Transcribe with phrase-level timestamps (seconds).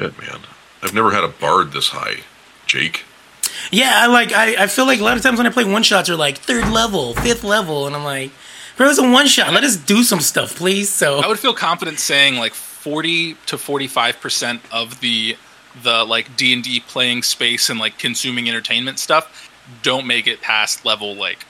[0.00, 0.40] Good man.
[0.82, 2.20] I've never had a bard this high.
[2.64, 3.04] Jake.
[3.70, 4.32] Yeah, I like.
[4.32, 6.38] I, I feel like a lot of times when I play one shots are like
[6.38, 8.30] third level, fifth level, and I'm like,
[8.78, 9.52] bro, it's a one shot.
[9.52, 10.88] Let us do some stuff, please.
[10.88, 15.36] So I would feel confident saying like 40 to 45 percent of the
[15.82, 19.50] the like D and D playing space and like consuming entertainment stuff
[19.82, 21.44] don't make it past level like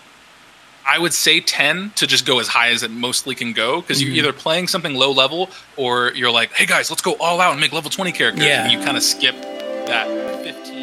[0.86, 4.00] I would say 10 to just go as high as it mostly can go because
[4.00, 4.14] Mm-hmm.
[4.14, 7.52] you're either playing something low level or you're like, hey guys, let's go all out
[7.52, 8.44] and make level 20 characters.
[8.44, 8.64] Yeah.
[8.64, 9.34] And you kind of skip
[9.86, 10.06] that
[10.42, 10.79] 15.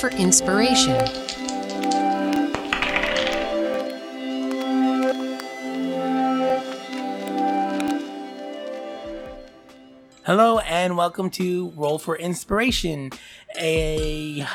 [0.00, 0.94] For inspiration.
[10.24, 13.10] Hello and welcome to Roll for Inspiration,
[13.58, 14.46] a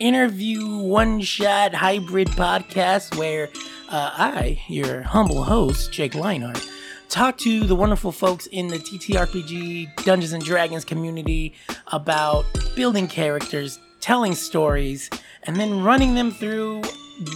[0.00, 3.50] interview one-shot hybrid podcast where
[3.88, 6.66] uh, I, your humble host, Jake Leinart,
[7.08, 11.54] talk to the wonderful folks in the TTRPG Dungeons and Dragons community
[11.88, 15.08] about building characters, telling stories,
[15.44, 16.82] and then running them through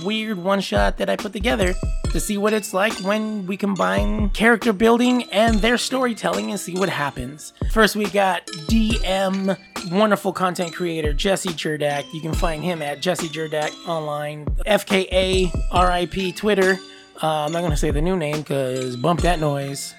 [0.03, 1.75] weird one shot that I put together
[2.11, 6.75] to see what it's like when we combine character building and their storytelling and see
[6.75, 7.53] what happens.
[7.71, 9.57] First, we got DM,
[9.91, 12.05] wonderful content creator Jesse Jerdak.
[12.13, 16.79] You can find him at Jesse Jerdak online, FKA RIP Twitter.
[17.23, 19.95] Uh, I'm not gonna say the new name because bump that noise.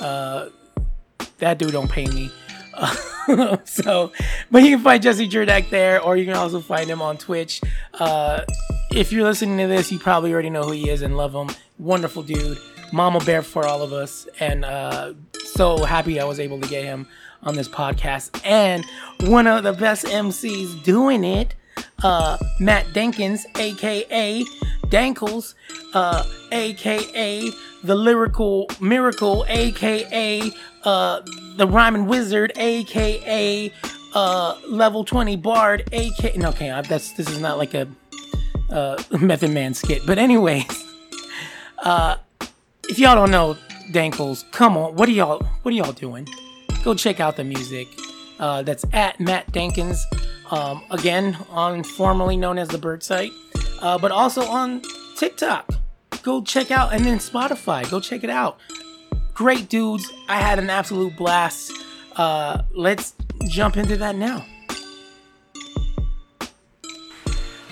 [0.00, 0.48] Uh,
[1.38, 2.30] that dude don't pay me.
[3.64, 4.12] so,
[4.50, 7.60] but you can find Jesse Jerdak there, or you can also find him on Twitch.
[7.94, 8.44] Uh,
[8.92, 11.48] if you're listening to this, you probably already know who he is and love him.
[11.78, 12.58] Wonderful dude,
[12.92, 15.14] mama bear for all of us, and uh,
[15.54, 17.06] so happy I was able to get him
[17.42, 18.40] on this podcast.
[18.44, 18.84] And
[19.30, 21.54] one of the best MCs doing it,
[22.02, 24.44] uh, Matt Denkins, aka
[24.86, 25.54] Denkles,
[25.94, 27.50] uh, aka
[27.82, 30.52] the lyrical miracle, aka
[30.84, 31.20] uh,
[31.60, 33.70] the rhyming wizard, aka
[34.14, 37.86] uh, level 20 bard, aka no, okay, I- that's this is not like a
[38.70, 40.64] uh, Method Man skit, but anyways,
[41.84, 42.16] uh,
[42.88, 43.58] if y'all don't know
[43.92, 46.26] Denkles, come on, what are y'all, what are y'all doing?
[46.82, 47.88] Go check out the music.
[48.38, 49.98] Uh, that's at Matt Denkins.
[50.50, 53.32] Um, again, on formerly known as the Bird Site,
[53.82, 54.80] uh, but also on
[55.18, 55.70] TikTok.
[56.22, 57.88] Go check out, and then Spotify.
[57.90, 58.58] Go check it out.
[59.40, 60.12] Great dudes.
[60.28, 61.72] I had an absolute blast.
[62.14, 63.14] Uh, let's
[63.48, 64.44] jump into that now.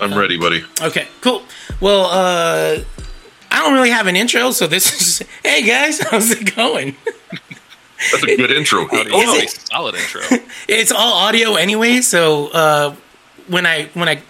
[0.01, 0.65] I'm ready, buddy.
[0.81, 1.43] Okay, cool.
[1.79, 2.79] Well, uh,
[3.51, 4.91] I don't really have an intro, so this
[5.21, 6.95] is hey guys, how's it going?
[8.11, 8.87] That's a good intro.
[8.91, 10.21] Oh, Oh, a solid intro.
[10.67, 12.95] It's all audio anyway, so uh,
[13.47, 14.23] when I when I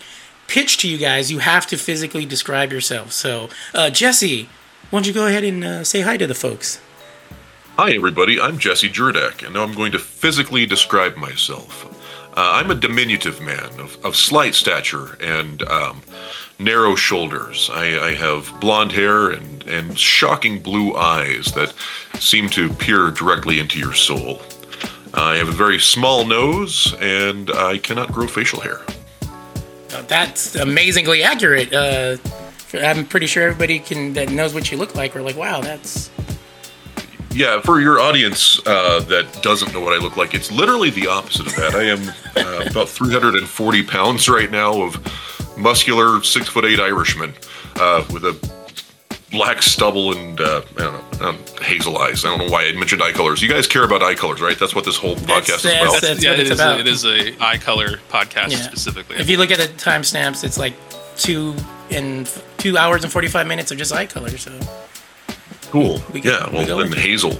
[0.48, 3.14] pitch to you guys, you have to physically describe yourself.
[3.14, 4.50] So, uh, Jesse,
[4.90, 6.82] why don't you go ahead and uh, say hi to the folks?
[7.82, 8.42] Hi, everybody.
[8.42, 11.86] I'm Jesse Jerdak, and now I'm going to physically describe myself.
[12.32, 16.02] Uh, I'm a diminutive man of, of slight stature and um,
[16.60, 17.70] narrow shoulders.
[17.72, 21.74] I, I have blonde hair and, and shocking blue eyes that
[22.16, 24.42] seem to peer directly into your soul.
[25.14, 28.82] I have a very small nose, and I cannot grow facial hair.
[30.10, 31.74] That's amazingly accurate.
[31.74, 32.18] Uh,
[32.74, 35.16] I'm pretty sure everybody can that knows what you look like.
[35.16, 36.12] We're like, wow, that's
[37.32, 41.08] Yeah, for your audience uh, that doesn't know what I look like, it's literally the
[41.08, 41.76] opposite of that.
[41.76, 44.98] I am uh, about 340 pounds right now of
[45.58, 47.34] muscular six foot eight Irishman
[47.76, 48.36] uh, with a
[49.32, 52.26] black stubble and uh, I don't know um, hazel eyes.
[52.26, 53.44] I don't know why I mentioned eye colors.
[53.44, 54.58] You guys care about eye colors, right?
[54.58, 55.82] That's what this whole podcast That's- is about.
[55.84, 56.60] that's- that's yeah, what it it's is.
[56.60, 56.78] about.
[56.78, 58.58] A, it is a eye color podcast Yeah.
[58.62, 59.18] specifically.
[59.18, 60.74] If you look at the timestamps, it's like
[61.16, 61.54] two
[61.92, 62.26] in
[62.58, 64.36] two hours and 45 minutes of just eye color.
[64.38, 64.52] So,
[65.70, 66.02] cool.
[66.14, 67.32] we yeah, we well go then hazel.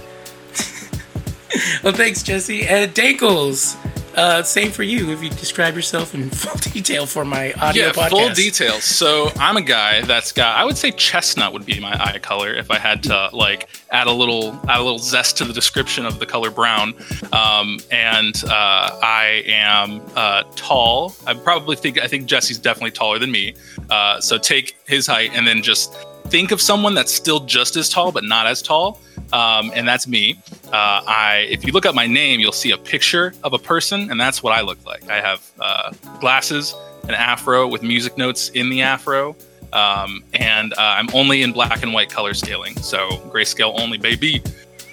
[1.82, 2.66] well, thanks, Jesse.
[2.66, 3.76] And Denkles,
[4.16, 5.10] uh, same for you.
[5.10, 8.10] If you describe yourself in full detail for my audio yeah, podcast.
[8.10, 8.84] full details.
[8.84, 10.56] So I'm a guy that's got.
[10.56, 14.06] I would say chestnut would be my eye color if I had to like add
[14.06, 16.94] a little add a little zest to the description of the color brown.
[17.32, 21.14] Um, and uh, I am uh, tall.
[21.26, 23.54] I probably think I think Jesse's definitely taller than me.
[23.88, 25.94] Uh, so take his height and then just
[26.30, 29.00] think of someone that's still just as tall but not as tall.
[29.32, 30.38] um, and that's me.
[30.72, 34.10] Uh, I, if you look up my name, you'll see a picture of a person,
[34.10, 35.08] and that's what I look like.
[35.08, 36.74] I have uh, glasses,
[37.04, 39.36] an afro with music notes in the afro,
[39.72, 44.42] um, and uh, I'm only in black and white color scaling, so grayscale only, baby.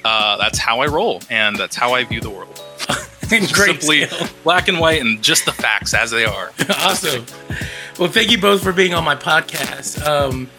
[0.06, 2.62] Uh, that's how I roll, and that's how I view the world.
[3.30, 4.06] Great Simply
[4.44, 6.52] black and white, and just the facts as they are.
[6.70, 7.26] awesome.
[8.00, 10.06] Well, thank you both for being on my podcast.
[10.06, 10.50] Um,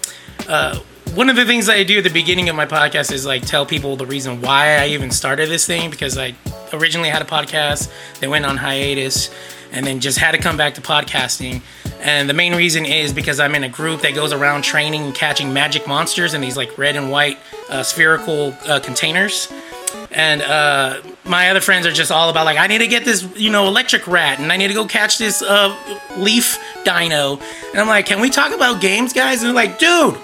[0.48, 0.78] uh,
[1.14, 3.66] one of the things I do at the beginning of my podcast is like tell
[3.66, 6.34] people the reason why I even started this thing because I
[6.72, 7.90] originally had a podcast,
[8.20, 9.30] then went on hiatus,
[9.72, 11.62] and then just had to come back to podcasting.
[12.00, 15.14] And the main reason is because I'm in a group that goes around training and
[15.14, 19.52] catching magic monsters in these like red and white uh, spherical uh, containers.
[20.12, 23.26] And uh, my other friends are just all about like I need to get this
[23.36, 25.76] you know electric rat and I need to go catch this uh,
[26.16, 27.38] leaf dino.
[27.70, 29.42] And I'm like can we talk about games guys?
[29.42, 30.16] And they're like dude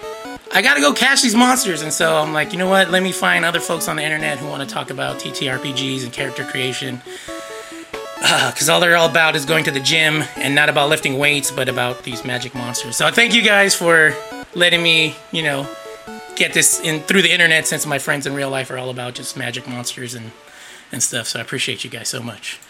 [0.55, 3.12] I gotta go catch these monsters and so I'm like you know what let me
[3.12, 7.03] find other folks on the internet who want to talk about TTRPGs and character creation
[8.21, 11.51] because all they're all about is going to the gym and not about lifting weights
[11.51, 14.15] but about these magic monsters so thank you guys for
[14.55, 15.67] letting me you know
[16.37, 19.15] get this in through the internet since my friends in real life are all about
[19.15, 20.31] just magic monsters and
[20.93, 21.27] and stuff.
[21.27, 22.61] So I appreciate you guys so much.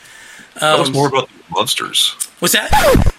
[0.58, 2.16] Tell us Um, more about these monsters.
[2.38, 3.12] What's that?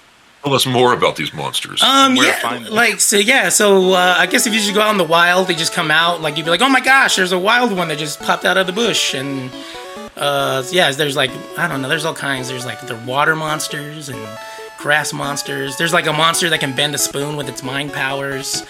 [0.46, 1.82] Tell us more about these monsters.
[1.82, 3.50] Um, yeah, like so, yeah.
[3.50, 5.90] So uh, I guess if you just go out in the wild, they just come
[5.90, 6.22] out.
[6.22, 8.56] Like you'd be like, oh my gosh, there's a wild one that just popped out
[8.56, 9.50] of the bush, and
[10.16, 12.48] uh, yeah, there's like I don't know, there's all kinds.
[12.48, 14.20] There's like the water monsters and
[14.78, 15.78] grass monsters.
[15.78, 18.64] There's like a monster that can bend a spoon with its mind powers.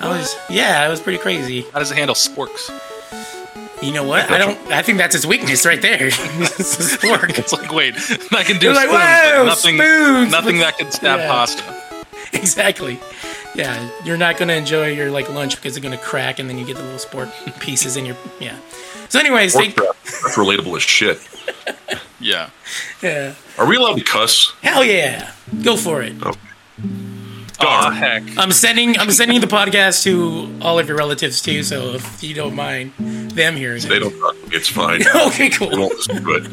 [0.00, 1.60] I was yeah, it was pretty crazy.
[1.72, 2.70] How does it handle sporks?
[3.82, 4.30] You know what?
[4.30, 4.58] I don't.
[4.70, 6.06] I think that's his weakness right there.
[6.10, 7.38] It's his fork.
[7.38, 7.94] It's like, wait,
[8.32, 11.28] I can do You're like, spoons, but "Whoa, nothing, spoons!" nothing that can stab Yeah.
[11.28, 11.82] pasta.
[12.34, 13.00] exactly.
[13.54, 16.64] Yeah, you're not gonna enjoy your like lunch because it's gonna crack, and then you
[16.66, 18.56] get the little sport pieces in your yeah.
[19.08, 19.96] So, anyways, Pork thank, trap.
[20.04, 21.18] That's relatable as shit.
[22.20, 22.50] Yeah.
[23.02, 24.52] yeah, Are we allowed to cuss?
[24.62, 25.32] hell yeah,
[25.64, 26.12] go for it.
[26.22, 26.32] Oh
[27.60, 27.92] Darn.
[27.92, 28.22] heck.
[28.38, 31.62] I'm sending I'm sending the podcast to all of your relatives too.
[31.62, 34.00] So if you don't mind them hearing They it.
[34.00, 34.18] don't.
[34.18, 34.36] talk.
[34.52, 35.02] It's fine.
[35.28, 35.70] Okay, They cool.
[35.70, 36.50] won't listen to it.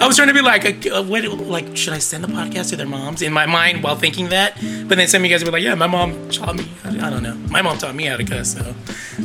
[0.00, 2.76] I was trying to be like, uh, what, like, should I send the podcast to
[2.76, 4.54] their moms in my mind while thinking that?
[4.86, 6.66] But then some of you guys were like, yeah, my mom taught me.
[6.84, 7.34] I don't know.
[7.48, 8.52] My mom taught me how to cuss.
[8.54, 8.74] So,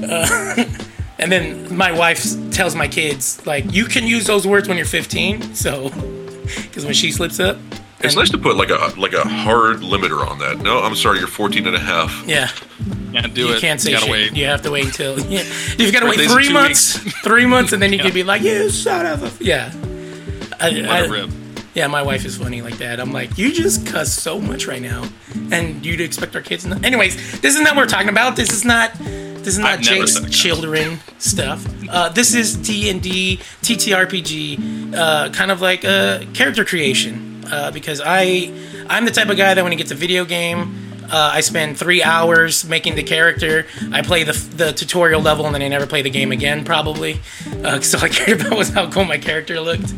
[0.08, 0.64] uh,
[1.20, 4.86] and then my wife tells my kids like, you can use those words when you're
[4.86, 5.54] 15.
[5.56, 5.90] So,
[6.64, 7.58] because when she slips up,
[8.00, 10.60] It's nice to put like a like a hard limiter on that.
[10.60, 12.24] No, I'm sorry, you're 14 and a half.
[12.28, 12.48] yeah,
[13.12, 13.60] Can't do you it.
[13.62, 14.12] can't say you gotta shit.
[14.34, 14.38] wait.
[14.38, 15.44] You have to wait until yeah.
[15.80, 18.04] You've got to wait three two months, three months, and then you Yeah.
[18.04, 19.72] can be like, you son of a yeah.
[20.60, 21.30] I, Let I- rip.
[21.74, 23.00] Yeah, my wife is funny like that.
[23.00, 25.04] I'm like, you just cuss so much right now,
[25.52, 26.66] and you'd expect our kids.
[26.66, 28.36] Not- Anyways, this is not what we're talking about.
[28.36, 28.94] This is not.
[28.98, 30.36] This is not I've Jake's said a cuss.
[30.36, 31.64] children stuff.
[31.88, 37.37] Uh, this is D and D TTRPG, uh, kind of like a character creation.
[37.50, 38.52] Uh, because I,
[38.88, 40.84] I'm the type of guy that when he gets a video game.
[41.10, 43.66] Uh, I spend three hours making the character.
[43.94, 47.22] I play the, the tutorial level and then I never play the game again, probably.
[47.64, 49.94] Uh, so I cared about was how cool my character looked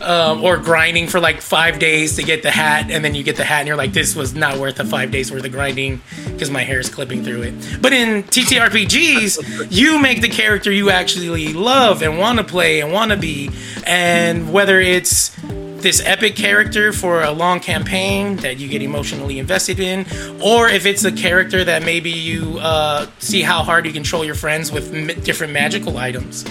[0.00, 3.36] um, or grinding for like five days to get the hat, and then you get
[3.36, 6.00] the hat, and you're like, this was not worth the five days worth of grinding
[6.26, 7.78] because my hair is clipping through it.
[7.80, 12.92] But in TTRPGs, you make the character you actually love and want to play and
[12.92, 13.50] want to be,
[13.86, 15.36] and whether it's
[15.80, 20.06] this epic character for a long campaign that you get emotionally invested in,
[20.42, 24.34] or if it's a character that maybe you uh, see how hard you control your
[24.34, 26.44] friends with m- different magical items.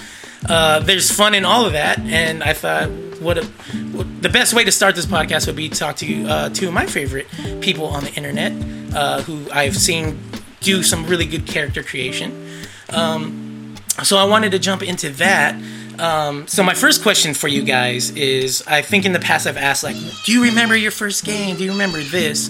[0.48, 3.46] Uh, there's fun in all of that, and I thought what, a,
[3.92, 6.68] what the best way to start this podcast would be to talk to uh, two
[6.68, 7.28] of my favorite
[7.60, 8.54] people on the internet
[8.96, 10.20] uh, who I've seen
[10.62, 12.48] do some really good character creation.
[12.90, 15.56] Um, so I wanted to jump into that.
[16.00, 19.58] Um, so my first question for you guys is: I think in the past I've
[19.58, 21.56] asked like, "Do you remember your first game?
[21.58, 22.50] Do you remember this?"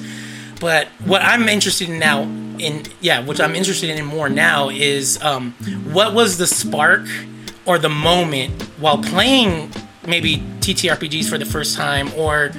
[0.60, 5.22] But what I'm interested in now, in yeah, what I'm interested in more now is
[5.24, 5.54] um,
[5.92, 7.08] what was the spark
[7.66, 9.72] or the moment while playing
[10.06, 12.52] maybe TTRPGs for the first time, or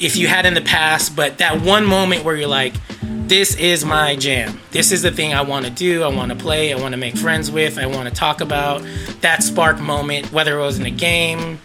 [0.00, 3.84] if you had in the past, but that one moment where you're like, this is
[3.84, 4.58] my jam.
[4.72, 6.02] This is the thing I want to do.
[6.02, 6.72] I want to play.
[6.72, 7.78] I want to make friends with.
[7.78, 8.84] I want to talk about
[9.20, 11.60] that spark moment, whether it was in a game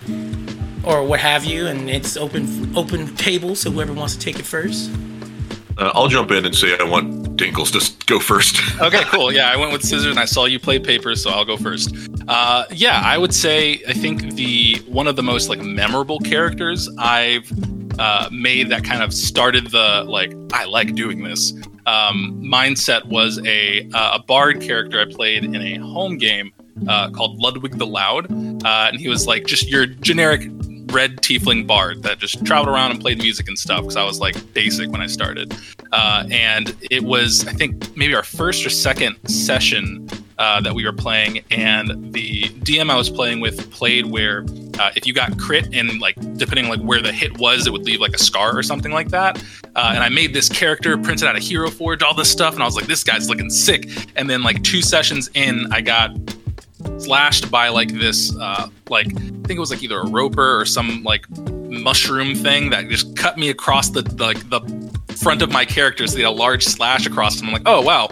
[0.83, 1.65] or what have you.
[1.65, 4.91] And it's open open table, so whoever wants to take it first.
[5.77, 8.61] Uh, I'll jump in and say I want Denkles to go first.
[8.81, 9.31] Okay, cool.
[9.31, 11.95] Yeah, I went with scissors and I saw you play paper, so I'll go first.
[12.27, 16.89] Uh, yeah, I would say I think the one of the most like memorable characters
[16.99, 17.49] I've
[17.99, 21.53] uh, made that kind of started the like I like doing this
[21.85, 26.51] um, mindset was a uh, a bard character I played in a home game
[26.87, 30.49] uh, called Ludwig the Loud, uh, and he was like just your generic
[30.91, 34.19] red tiefling bard that just traveled around and played music and stuff because I was
[34.19, 35.55] like basic when I started.
[35.91, 40.85] Uh, and it was, I think, maybe our first or second session uh, that we
[40.85, 44.43] were playing, and the DM I was playing with played where
[44.79, 47.85] uh, if you got crit and like depending like where the hit was, it would
[47.85, 49.37] leave like a scar or something like that.
[49.75, 52.63] Uh, and I made this character, printed out a hero forge, all this stuff, and
[52.63, 53.89] I was like, this guy's looking sick.
[54.15, 56.11] And then like two sessions in, I got
[56.99, 60.65] slashed by like this uh like I think it was like either a roper or
[60.65, 64.61] some like mushroom thing that just cut me across the, the like the
[65.15, 67.47] front of my character so they had a large slash across him.
[67.47, 68.09] I'm like, oh wow.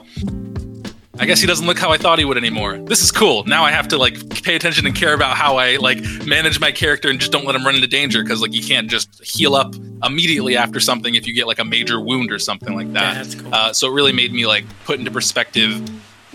[1.19, 2.79] I guess he doesn't look how I thought he would anymore.
[2.79, 3.43] This is cool.
[3.43, 6.71] Now I have to like pay attention and care about how I like manage my
[6.71, 9.53] character and just don't let him run into danger because like you can't just heal
[9.53, 13.15] up immediately after something if you get like a major wound or something like that.
[13.15, 13.53] Yeah, that's cool.
[13.53, 15.87] uh, so it really made me like put into perspective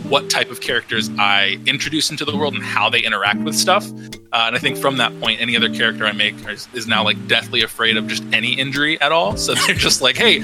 [0.04, 3.90] what type of characters I introduce into the world and how they interact with stuff.
[3.90, 7.02] Uh, and I think from that point, any other character I make is, is now
[7.02, 9.36] like deathly afraid of just any injury at all.
[9.36, 10.38] So they're just like, hey,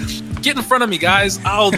[0.44, 1.40] get in front of me, guys.
[1.44, 1.70] I'll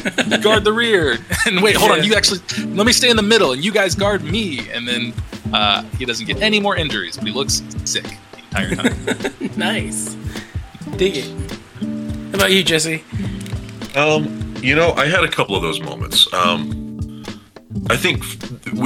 [0.42, 1.18] guard the rear.
[1.46, 2.02] And wait, hold on.
[2.02, 2.40] You actually,
[2.74, 4.68] let me stay in the middle and you guys guard me.
[4.70, 5.14] And then
[5.52, 9.50] uh, he doesn't get any more injuries, but he looks sick the entire time.
[9.56, 10.16] nice.
[10.96, 11.30] Dig it.
[12.30, 13.04] How about you, Jesse?
[13.94, 16.32] Um, you know, I had a couple of those moments.
[16.34, 17.24] Um,
[17.88, 18.24] I think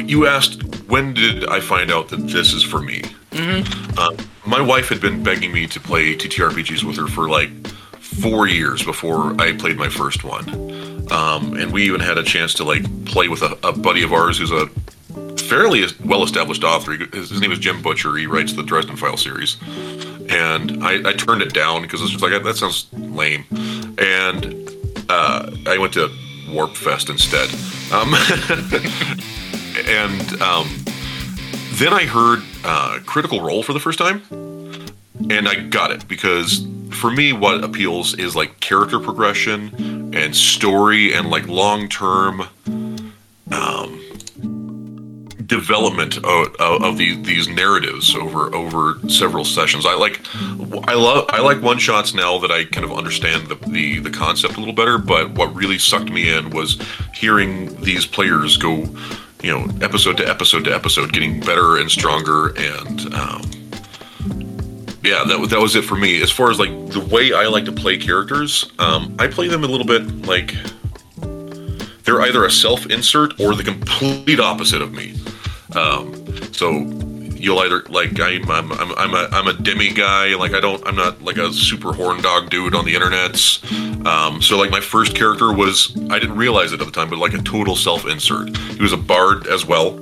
[0.06, 3.00] you asked when did I find out that this is for me.
[3.30, 3.98] Mm-hmm.
[3.98, 7.50] Uh, my wife had been begging me to play TTRPGs with her for like
[8.20, 10.48] four years before I played my first one,
[11.12, 14.12] um, and we even had a chance to like play with a, a buddy of
[14.12, 14.66] ours who's a
[15.50, 16.92] fairly well-established author.
[16.92, 18.14] His, his name is Jim Butcher.
[18.16, 19.56] He writes the Dresden File series,
[20.28, 23.44] and I, I turned it down because it's just like that sounds lame,
[23.98, 24.70] and
[25.08, 26.10] uh, I went to
[26.50, 27.48] Warp Fest instead.
[27.92, 28.14] Um,
[29.86, 30.68] and um,
[31.72, 34.22] then I heard uh, Critical Role for the first time,
[35.30, 36.64] and I got it because
[37.00, 42.42] for me, what appeals is like character progression and story and like long term
[43.50, 49.86] um, development of, of, of these these narratives over over several sessions.
[49.86, 50.20] I like
[50.86, 54.10] I love I like one shots now that I kind of understand the, the the
[54.10, 54.98] concept a little better.
[54.98, 56.78] But what really sucked me in was
[57.14, 58.84] hearing these players go,
[59.42, 63.14] you know, episode to episode to episode, getting better and stronger and.
[63.14, 63.59] Um,
[65.02, 66.22] yeah, that that was it for me.
[66.22, 69.64] As far as like the way I like to play characters, um, I play them
[69.64, 70.54] a little bit like
[72.04, 75.14] they're either a self-insert or the complete opposite of me.
[75.74, 76.12] Um,
[76.52, 76.70] so
[77.40, 80.34] you'll either like I'm I'm I'm I'm a I'm a demi guy.
[80.34, 83.64] Like I don't I'm not like a super horn dog dude on the internets.
[84.06, 87.18] Um, so like my first character was I didn't realize it at the time, but
[87.18, 88.56] like a total self-insert.
[88.56, 89.98] He was a bard as well.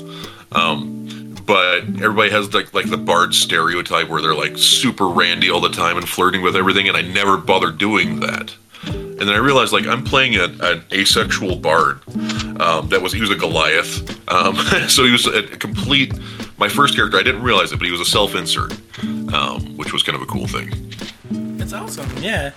[0.52, 0.97] Um,
[1.48, 5.70] but everybody has like like the bard stereotype where they're like super randy all the
[5.70, 8.54] time and flirting with everything, and I never bothered doing that.
[8.84, 12.00] And then I realized like I'm playing a, an asexual bard.
[12.60, 14.56] Um, that was he was a Goliath, um,
[14.88, 16.12] so he was a, complete.
[16.58, 18.72] My first character, I didn't realize it, but he was a self-insert,
[19.32, 20.70] um, which was kind of a cool thing.
[21.56, 22.10] That's awesome.
[22.18, 22.50] Yeah.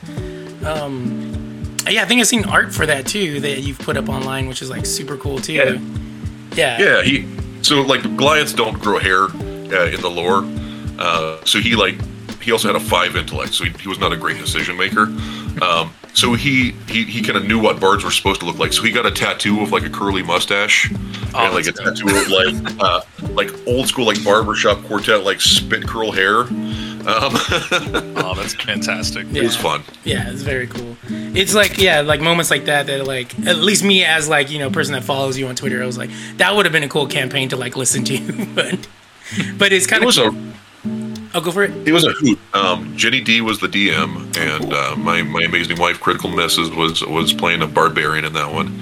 [0.65, 4.47] Um, yeah, I think I've seen art for that too that you've put up online,
[4.47, 5.53] which is like super cool too.
[5.53, 5.79] Yeah.
[6.55, 6.79] Yeah.
[6.81, 7.40] Yeah, he.
[7.61, 10.43] So like Goliaths don't grow hair uh, in the lore,
[10.99, 11.95] uh, so he like
[12.41, 15.03] he also had a five intellect, so he, he was not a great decision maker.
[15.61, 18.73] Um, so he he, he kind of knew what bards were supposed to look like.
[18.73, 20.91] So he got a tattoo of like a curly mustache
[21.33, 23.01] Oh, and like a tattoo of like uh,
[23.33, 26.43] like old school like barbershop quartet like spit curl hair.
[27.01, 27.33] Um,
[28.17, 29.25] oh, that's fantastic.
[29.33, 29.83] It was fun.
[30.03, 30.95] Yeah, it's very cool.
[31.09, 34.59] It's like yeah, like moments like that that like at least me as like you
[34.59, 36.89] know person that follows you on Twitter, I was like that would have been a
[36.89, 38.87] cool campaign to like listen to, but
[39.57, 40.51] but it's kind It of was a
[41.33, 41.87] I'll go for it.
[41.87, 42.37] it was a hoot.
[42.53, 47.01] Um, Jenny D was the DM, and uh, my my amazing wife, Critical Misses, was
[47.05, 48.81] was playing a barbarian in that one.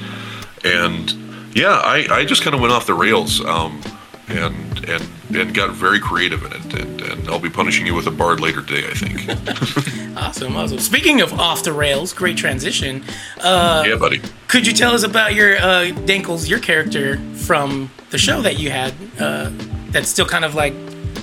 [0.66, 1.14] And
[1.56, 3.82] yeah, I, I just kind of went off the rails, um,
[4.30, 6.80] and and and got very creative in it.
[6.80, 10.00] And, and I'll be punishing you with a bard later today, I think.
[10.18, 10.80] Awesome, awesome.
[10.80, 13.04] Speaking of off the rails, great transition.
[13.40, 14.22] Uh, yeah, buddy.
[14.50, 18.70] Could you tell us about your uh, Denkles, your character from the show that you
[18.70, 18.94] had?
[19.18, 19.50] Uh,
[19.92, 20.74] that's still kind of like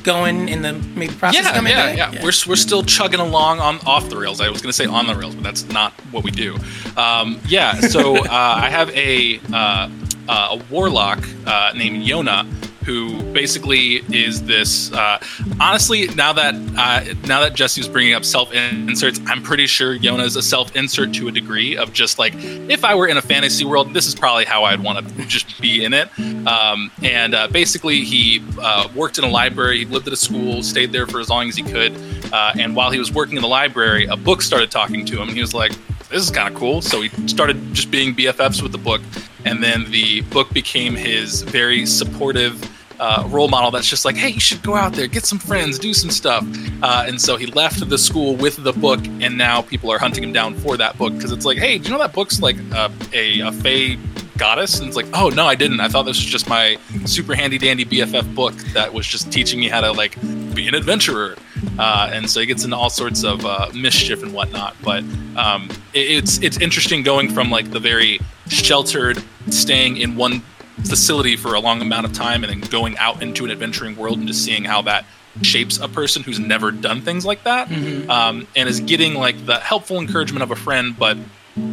[0.03, 1.45] going in the maybe process.
[1.45, 2.15] Yeah, coming yeah, back?
[2.15, 4.41] yeah, We're, we're still chugging along on off the rails.
[4.41, 6.57] I was going to say on the rails, but that's not what we do.
[6.97, 9.91] Um, yeah, so uh, I have a uh,
[10.29, 12.47] uh, a warlock uh, named Yona
[12.87, 14.93] who basically is this.
[14.93, 15.19] Uh,
[15.61, 19.99] honestly, now that uh, now that Jesse was bringing up self inserts, I'm pretty sure
[19.99, 23.17] Yona is a self insert to a degree of just like if I were in
[23.17, 26.09] a fantasy world, this is probably how I'd want to just be in it.
[26.47, 30.63] Um, and uh, basically, he uh, worked in a library, he lived at a school,
[30.63, 31.93] stayed there for as long as he could.
[32.33, 35.29] Uh, and while he was working in the library, a book started talking to him.
[35.29, 35.73] He was like,
[36.09, 36.83] this is kind of cool.
[36.83, 39.01] So he started just being BFFs with the book.
[39.45, 42.61] And then the book became his very supportive
[42.99, 45.79] uh, role model that's just like, hey, you should go out there, get some friends,
[45.79, 46.45] do some stuff.
[46.83, 50.25] Uh, and so he left the school with the book, and now people are hunting
[50.25, 52.57] him down for that book because it's like, hey, do you know that book's like
[52.73, 53.99] a, a, a Fey
[54.39, 54.79] goddess?
[54.79, 55.81] And it's like, oh, no, I didn't.
[55.81, 59.61] I thought this was just my super handy dandy BFF book that was just teaching
[59.61, 60.21] me how to like
[60.55, 61.37] be an adventurer.
[61.79, 64.77] Uh, and so he gets into all sorts of uh, mischief and whatnot.
[64.83, 65.05] But
[65.37, 70.43] um, it, it's it's interesting going from like the very sheltered, staying in one
[70.85, 74.19] facility for a long amount of time, and then going out into an adventuring world
[74.19, 75.05] and just seeing how that
[75.43, 78.09] shapes a person who's never done things like that, Mhm.
[78.09, 81.17] um, and is getting like the helpful encouragement of a friend, but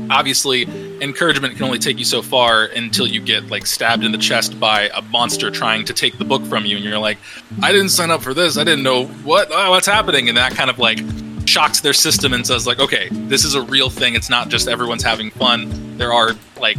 [0.10, 0.64] obviously
[1.02, 4.58] encouragement can only take you so far until you get like stabbed in the chest
[4.58, 7.18] by a monster trying to take the book from you and you're like
[7.62, 8.58] i didn't sign up for this.
[8.58, 10.30] I didn't know what oh, what's happening?
[10.30, 11.00] And that kind of like
[11.46, 14.16] shocks their system and says like okay this is a real thing.
[14.16, 15.98] It's not just everyone's having fun.
[15.98, 16.32] There are
[16.62, 16.78] like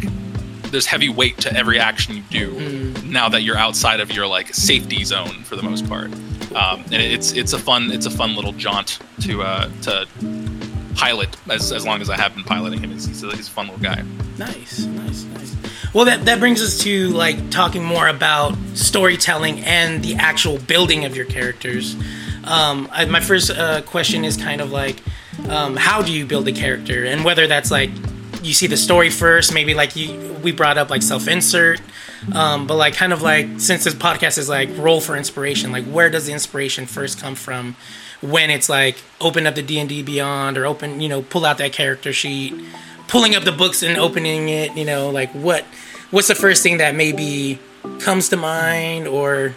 [0.75, 4.53] there's heavy weight to every action you do now that you're outside of your like
[4.55, 6.13] safety zone for the most part
[6.55, 10.07] um, and it's it's a fun it's a fun little jaunt to uh to
[10.95, 12.91] pilot as, as long as I have been piloting him.
[12.91, 14.03] He's, he's, a, he's a fun little guy.
[14.39, 15.57] Nice, nice, nice.
[15.93, 21.05] Well, that that brings us to like talking more about storytelling and the actual building
[21.05, 21.95] of your characters.
[22.45, 25.03] Um, I, my first uh, question is kind of like,
[25.49, 27.91] um, how do you build a character, and whether that's like
[28.45, 31.81] you see the story first, maybe like you we brought up like self insert,
[32.33, 35.85] um, but like kind of like since this podcast is like roll for inspiration, like
[35.87, 37.77] where does the inspiration first come from?
[38.21, 41.45] When it's like open up the D and D Beyond or open, you know, pull
[41.45, 42.55] out that character sheet,
[43.09, 45.65] pulling up the books and opening it, you know, like what
[46.11, 47.59] what's the first thing that maybe
[48.01, 49.55] comes to mind or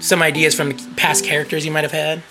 [0.00, 2.22] some ideas from past characters you might have had?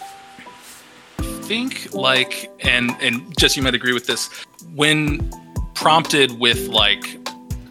[1.47, 4.29] think like and and just you might agree with this
[4.75, 5.29] when
[5.73, 7.19] prompted with like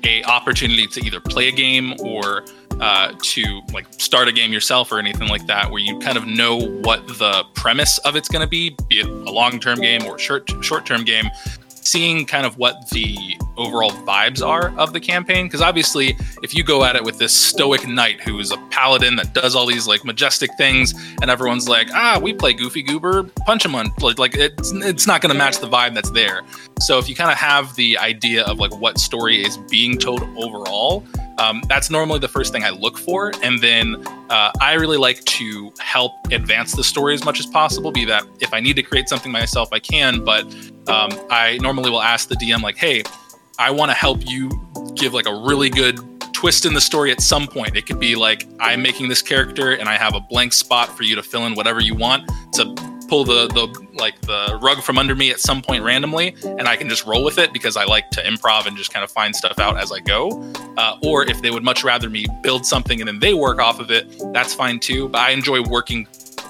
[0.04, 2.44] a opportunity to either play a game or
[2.80, 6.26] uh, to like start a game yourself or anything like that where you kind of
[6.26, 10.18] know what the premise of it's going to be be it a long-term game or
[10.18, 11.28] short short-term game
[11.86, 13.16] seeing kind of what the
[13.56, 17.32] overall vibes are of the campaign because obviously if you go at it with this
[17.32, 21.68] stoic knight who is a paladin that does all these like majestic things and everyone's
[21.68, 23.86] like ah we play goofy goober punch him on
[24.18, 26.42] like, it's, it's not going to match the vibe that's there.
[26.80, 30.22] So if you kind of have the idea of like what story is being told
[30.36, 31.04] overall
[31.38, 33.32] um, that's normally the first thing I look for.
[33.42, 37.92] And then uh, I really like to help advance the story as much as possible.
[37.92, 40.24] Be that if I need to create something myself, I can.
[40.24, 40.44] But
[40.88, 43.02] um, I normally will ask the DM, like, hey,
[43.58, 44.50] I want to help you
[44.94, 45.98] give like a really good
[46.32, 47.76] twist in the story at some point.
[47.76, 51.02] It could be like I'm making this character and I have a blank spot for
[51.02, 54.98] you to fill in whatever you want to pull the the like the rug from
[54.98, 57.84] under me at some point randomly and I can just roll with it because I
[57.84, 60.52] like to improv and just kind of find stuff out as I go.
[60.76, 63.80] Uh, or if they would much rather me build something and then they work off
[63.80, 65.08] of it, that's fine too.
[65.08, 66.06] But I enjoy working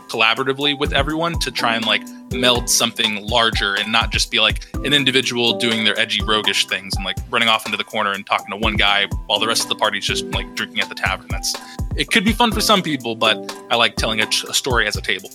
[0.08, 4.64] collaboratively with everyone to try and like meld something larger and not just be like
[4.84, 8.26] an individual doing their edgy roguish things and like running off into the corner and
[8.26, 10.94] talking to one guy while the rest of the party's just like drinking at the
[10.94, 11.26] tavern.
[11.30, 11.54] That's
[11.96, 14.96] it could be fun for some people, but I like telling a, a story as
[14.96, 15.30] a table.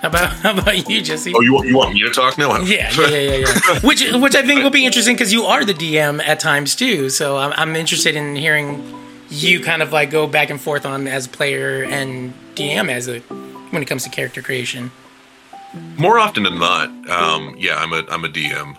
[0.00, 1.32] How about how about you, Jesse?
[1.34, 2.56] Oh, you want you want me to talk now?
[2.60, 3.36] Yeah, yeah, yeah, yeah.
[3.36, 3.80] yeah.
[3.82, 7.10] which which I think will be interesting because you are the DM at times too.
[7.10, 8.94] So I'm I'm interested in hearing
[9.30, 13.08] you kind of like go back and forth on as a player and DM as
[13.08, 13.20] a
[13.70, 14.90] when it comes to character creation.
[15.98, 18.76] More often than not, um, yeah, I'm a I'm a DM.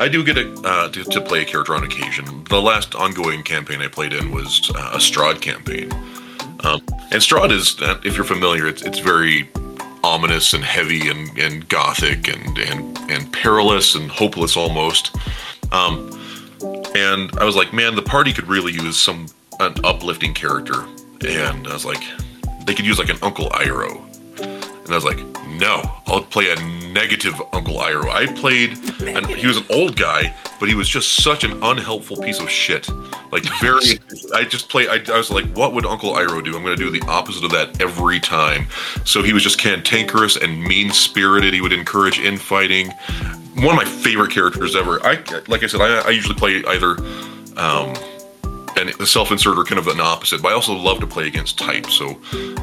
[0.00, 2.44] I do get a, uh, to, to play a character on occasion.
[2.44, 5.92] The last ongoing campaign I played in was uh, a Strahd campaign.
[6.60, 9.50] Um, and Strahd is, uh, if you're familiar, it's, it's very
[10.04, 15.16] ominous and heavy and, and gothic and, and, and perilous and hopeless almost.
[15.72, 16.10] Um,
[16.94, 19.26] and I was like, man, the party could really use some
[19.60, 20.84] an uplifting character.
[21.26, 22.02] And I was like,
[22.64, 24.07] they could use like an Uncle Iroh.
[24.88, 26.56] And I was like, no, I'll play a
[26.92, 28.08] negative Uncle Iroh.
[28.08, 28.70] I played,
[29.02, 32.48] and he was an old guy, but he was just such an unhelpful piece of
[32.48, 32.88] shit.
[33.30, 34.00] Like very,
[34.34, 34.88] I just play.
[34.88, 36.56] I, I was like, what would Uncle Iroh do?
[36.56, 38.66] I'm going to do the opposite of that every time.
[39.04, 41.52] So he was just cantankerous and mean spirited.
[41.52, 42.90] He would encourage infighting.
[43.56, 45.04] One of my favorite characters ever.
[45.04, 46.96] I like I said, I, I usually play either.
[47.58, 47.94] Um,
[48.78, 50.40] and the self-insert are kind of an opposite.
[50.40, 51.90] But I also love to play against type.
[51.90, 52.18] So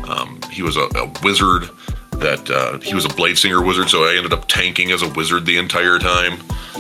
[0.08, 1.70] um, he was a, a wizard
[2.20, 5.10] that uh, he was a blade singer wizard, so I ended up tanking as a
[5.10, 6.40] wizard the entire time,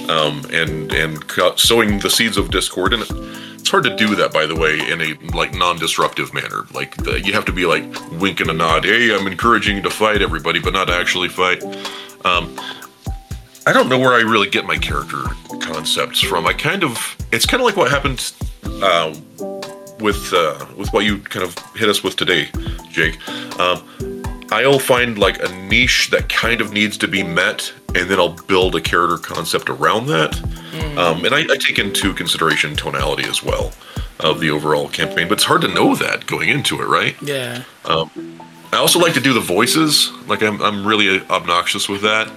[0.09, 1.23] um, and and
[1.57, 2.93] sowing the seeds of discord.
[2.93, 3.03] And
[3.59, 6.65] it's hard to do that, by the way, in a like non-disruptive manner.
[6.73, 8.85] Like the, you have to be like winking a nod.
[8.85, 11.63] Hey, I'm encouraging you to fight everybody, but not actually fight.
[12.23, 12.55] Um,
[13.67, 15.23] I don't know where I really get my character
[15.59, 16.45] concepts from.
[16.45, 18.31] I kind of it's kind of like what happened
[18.83, 19.15] uh,
[19.99, 22.49] with uh, with what you kind of hit us with today,
[22.91, 23.17] Jake.
[23.59, 23.83] Um,
[24.51, 28.37] I'll find like a niche that kind of needs to be met, and then I'll
[28.47, 30.31] build a character concept around that.
[30.31, 30.97] Mm.
[30.97, 33.73] Um, and I, I, take into consideration tonality as well
[34.19, 37.15] of the overall campaign, but it's hard to know that going into it, right?
[37.21, 37.63] Yeah.
[37.85, 38.09] Um,
[38.71, 40.11] I also like to do the voices.
[40.27, 42.31] Like I'm, I'm really obnoxious with that.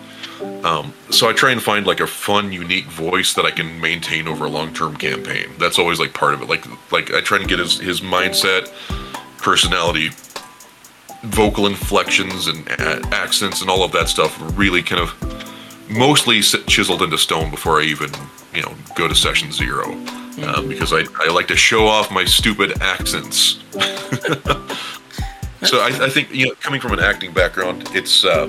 [0.64, 4.29] Um, so I try and find like a fun, unique voice that I can maintain
[4.29, 5.49] over a long-term campaign.
[5.59, 6.49] That's always like part of it.
[6.49, 8.73] Like, like I try and get his his mindset,
[9.38, 10.11] personality
[11.24, 12.68] vocal inflections and
[13.12, 15.14] accents and all of that stuff really kind of
[15.90, 18.11] mostly chiseled into stone before I even
[18.54, 20.44] you know go to session 0 mm-hmm.
[20.44, 23.59] um, because I, I like to show off my stupid accents.
[25.64, 28.48] so I, I, think you know coming from an acting background, it's uh,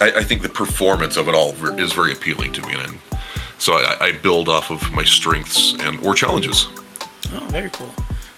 [0.00, 2.98] I, I, think the performance of it all is very appealing to me, and
[3.58, 6.68] so I, I build off of my strengths and or challenges.
[7.32, 7.92] Oh, very cool.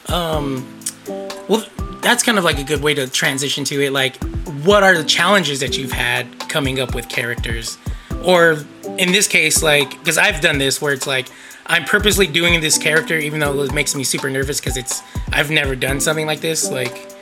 [0.09, 0.75] Um,
[1.09, 1.64] well,
[2.03, 3.92] that's kind of like a good way to transition to it.
[3.92, 4.23] Like,
[4.64, 7.79] what are the challenges that you've had coming up with characters?
[8.25, 8.59] Or
[8.99, 11.29] in this case, like, because I've done this where it's like,
[11.66, 15.51] I'm purposely doing this character, even though it makes me super nervous because it's, I've
[15.51, 16.71] never done something like this.
[16.71, 17.12] Like,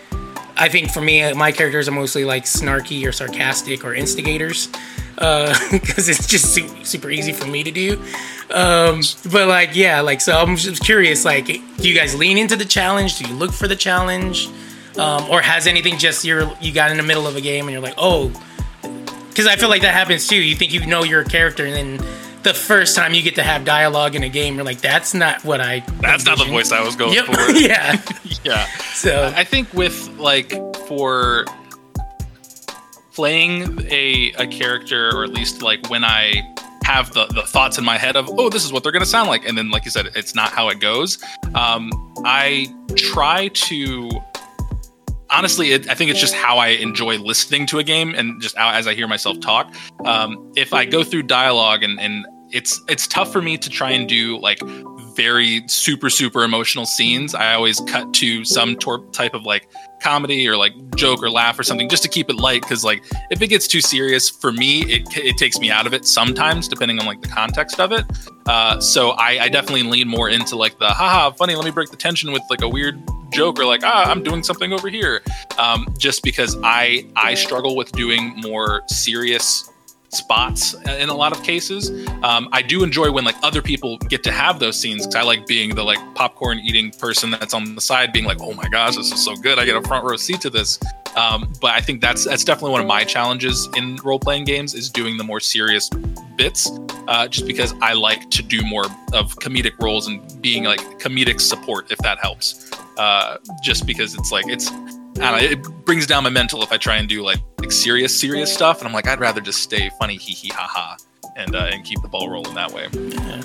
[0.57, 4.69] I think for me, my characters are mostly like snarky or sarcastic or instigators
[5.15, 5.75] because uh,
[6.11, 6.55] it's just
[6.87, 8.03] super easy for me to do.
[8.51, 12.57] Um, but like, yeah, like, so I'm just curious, like, do you guys lean into
[12.57, 13.19] the challenge?
[13.19, 14.49] Do you look for the challenge?
[14.97, 17.73] Um, or has anything just you're you got in the middle of a game and
[17.73, 18.31] you're like, oh,
[19.29, 20.37] because I feel like that happens too.
[20.37, 22.09] You think you know your character, and then
[22.45, 25.45] the first time you get to have dialogue in a game, you're like, that's not
[25.45, 25.81] what I.
[25.81, 26.27] That's envisioned.
[26.27, 27.25] not the voice I was going yep.
[27.27, 27.51] for.
[27.51, 28.01] yeah,
[28.45, 28.67] yeah.
[28.95, 30.53] So I think with like
[30.87, 31.47] for
[33.15, 36.54] playing a a character, or at least like when I
[36.85, 39.09] have the, the thoughts in my head of oh this is what they're going to
[39.09, 41.19] sound like and then like you said it's not how it goes
[41.55, 41.91] um,
[42.25, 42.67] i
[42.97, 44.09] try to
[45.31, 48.57] honestly, it, I think it's just how I enjoy listening to a game and just
[48.57, 49.75] as I hear myself talk.
[50.05, 53.91] Um, if I go through dialogue and, and it's it's tough for me to try
[53.91, 54.61] and do like
[55.15, 57.35] very super super emotional scenes.
[57.35, 59.69] I always cut to some tor- type of like
[60.05, 63.03] comedy or like joke or laugh or something just to keep it light because like
[63.31, 66.69] if it gets too serious for me it, it takes me out of it sometimes
[66.69, 68.05] depending on like the context of it
[68.47, 71.91] uh, so I, I definitely lean more into like the haha funny let me break
[71.91, 75.23] the tension with like a weird joke or like ah i'm doing something over here
[75.59, 79.71] um, just because i i struggle with doing more serious
[80.15, 81.91] spots in a lot of cases.
[82.23, 85.23] Um, I do enjoy when like other people get to have those scenes because I
[85.23, 88.69] like being the like popcorn eating person that's on the side, being like, "Oh my
[88.69, 89.59] gosh, this is so good!
[89.59, 90.79] I get a front row seat to this."
[91.17, 94.75] Um, but I think that's that's definitely one of my challenges in role playing games
[94.75, 95.89] is doing the more serious
[96.37, 96.71] bits,
[97.09, 101.41] uh, just because I like to do more of comedic roles and being like comedic
[101.41, 102.71] support if that helps.
[102.97, 104.71] Uh, just because it's like it's
[105.21, 108.53] know, it brings down my mental if I try and do like, like serious, serious
[108.53, 108.79] stuff.
[108.79, 110.97] And I'm like, I'd rather just stay funny, hee hee ha ha,
[111.37, 112.89] and uh, and keep the ball rolling that way.
[112.93, 113.43] Yeah.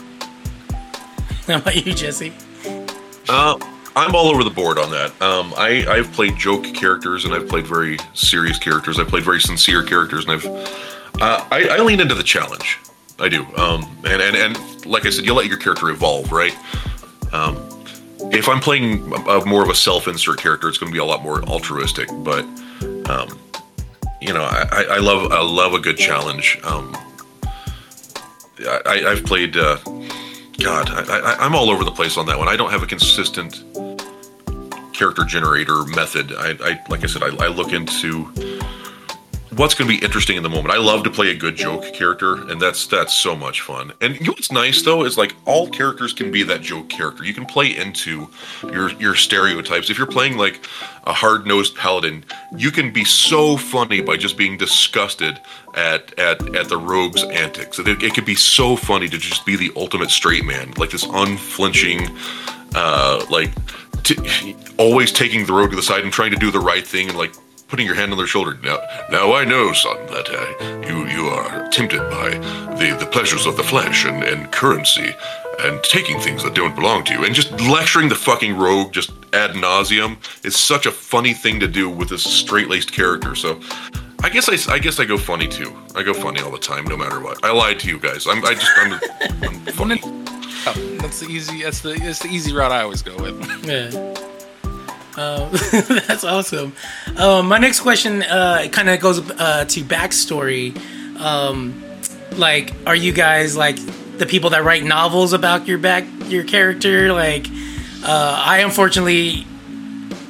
[1.48, 2.34] How about you, Jesse?
[3.28, 3.58] Uh,
[3.96, 5.10] I'm all over the board on that.
[5.22, 9.00] Um, I I've played joke characters and I've played very serious characters.
[9.00, 10.46] I've played very sincere characters, and I've
[11.22, 12.80] uh, I, I lean into the challenge.
[13.20, 13.44] I do.
[13.56, 16.56] Um, and, and and like I said, you let your character evolve, right?
[17.34, 17.58] Um,
[18.32, 21.24] if I'm playing a, more of a self-insert character, it's going to be a lot
[21.24, 22.10] more altruistic.
[22.24, 22.46] But
[23.10, 23.40] um,
[24.22, 26.60] you know, I, I, love I love a good challenge.
[26.64, 26.96] Um,
[28.86, 29.56] I, have played.
[29.58, 29.78] Uh,
[30.60, 32.48] God, I, am all over the place on that one.
[32.48, 33.64] I don't have a consistent
[34.94, 36.34] character generator method.
[36.34, 38.59] I, I like I said, I, I look into
[39.60, 40.74] what's going to be interesting in the moment.
[40.74, 43.92] I love to play a good joke character, and that's that's so much fun.
[44.00, 47.26] And you know what's nice though is like all characters can be that joke character.
[47.26, 48.30] You can play into
[48.64, 49.90] your your stereotypes.
[49.90, 50.66] If you're playing like
[51.04, 52.24] a hard nosed paladin,
[52.56, 55.42] you can be so funny by just being disgusted
[55.76, 57.80] at at at the rogue's antics.
[57.80, 61.06] It, it could be so funny to just be the ultimate straight man, like this
[61.06, 62.08] unflinching,
[62.76, 63.52] uh, like.
[64.78, 67.18] Always taking the road to the side and trying to do the right thing and
[67.18, 67.34] like
[67.70, 68.58] putting your hand on their shoulder.
[68.64, 68.80] Now,
[69.10, 72.32] now I know, son, that uh, you you are tempted by
[72.76, 75.16] the, the pleasures of the flesh and, and currency
[75.60, 79.12] and taking things that don't belong to you and just lecturing the fucking rogue just
[79.34, 83.36] ad nauseum is such a funny thing to do with this straight-laced character.
[83.36, 83.60] So
[84.24, 85.76] I guess I, I guess I go funny too.
[85.96, 87.44] I go funny all the time, no matter what.
[87.44, 88.26] I lied to you guys.
[88.28, 88.94] I'm I just I'm,
[89.44, 90.00] I'm funny.
[90.04, 91.64] Oh, that's the easy.
[91.64, 93.66] That's the that's the easy route I always go with.
[93.66, 94.29] Yeah.
[95.20, 95.50] Uh,
[96.08, 96.74] that's awesome.
[97.18, 100.80] Um, my next question uh, kind of goes uh, to backstory.
[101.20, 101.84] Um,
[102.38, 103.76] like, are you guys like
[104.18, 107.12] the people that write novels about your back your character?
[107.12, 107.48] Like,
[108.02, 109.46] uh, I unfortunately,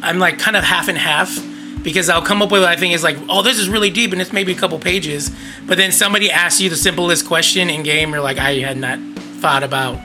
[0.01, 1.37] I'm like kind of half and half
[1.83, 4.19] because I'll come up with I think is like, oh, this is really deep and
[4.19, 5.29] it's maybe a couple pages,
[5.67, 8.97] but then somebody asks you the simplest question in game, you're like, I had not
[9.39, 9.99] thought about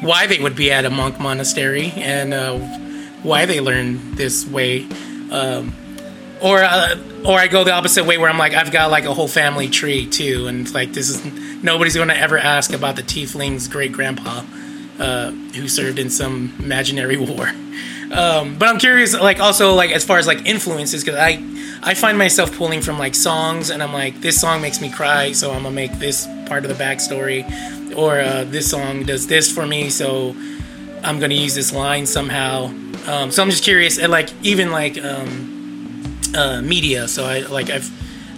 [0.00, 2.58] why they would be at a monk monastery and uh,
[3.22, 4.86] why they learn this way.
[5.30, 5.74] Um,
[6.40, 9.14] or uh, or I go the opposite way where I'm like I've got like a
[9.14, 11.24] whole family tree too, and it's like this is
[11.62, 14.42] nobody's going to ever ask about the tiefling's great grandpa
[14.98, 17.48] uh, who served in some imaginary war.
[18.12, 21.44] Um, but I'm curious, like also like as far as like influences, because I
[21.82, 25.32] I find myself pulling from like songs, and I'm like this song makes me cry,
[25.32, 27.44] so I'm gonna make this part of the backstory,
[27.96, 30.34] or uh, this song does this for me, so
[31.02, 32.66] I'm gonna use this line somehow.
[33.06, 37.08] Um, so I'm just curious, and like even like um, uh, media.
[37.08, 37.90] So I like I've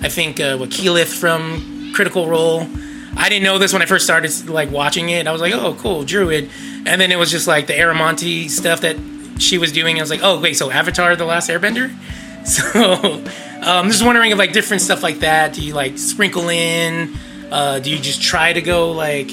[0.03, 2.67] I think uh, what Keyleth from Critical Role.
[3.15, 5.27] I didn't know this when I first started like watching it.
[5.27, 6.51] I was like, oh, cool, Druid,
[6.87, 8.97] and then it was just like the Aramenté stuff that
[9.39, 9.99] she was doing.
[9.99, 11.95] I was like, oh, wait, so Avatar: The Last Airbender.
[12.45, 13.25] So um,
[13.63, 15.53] I'm just wondering if like different stuff like that.
[15.53, 17.15] Do you like sprinkle in?
[17.53, 19.31] Uh, do you just try to go like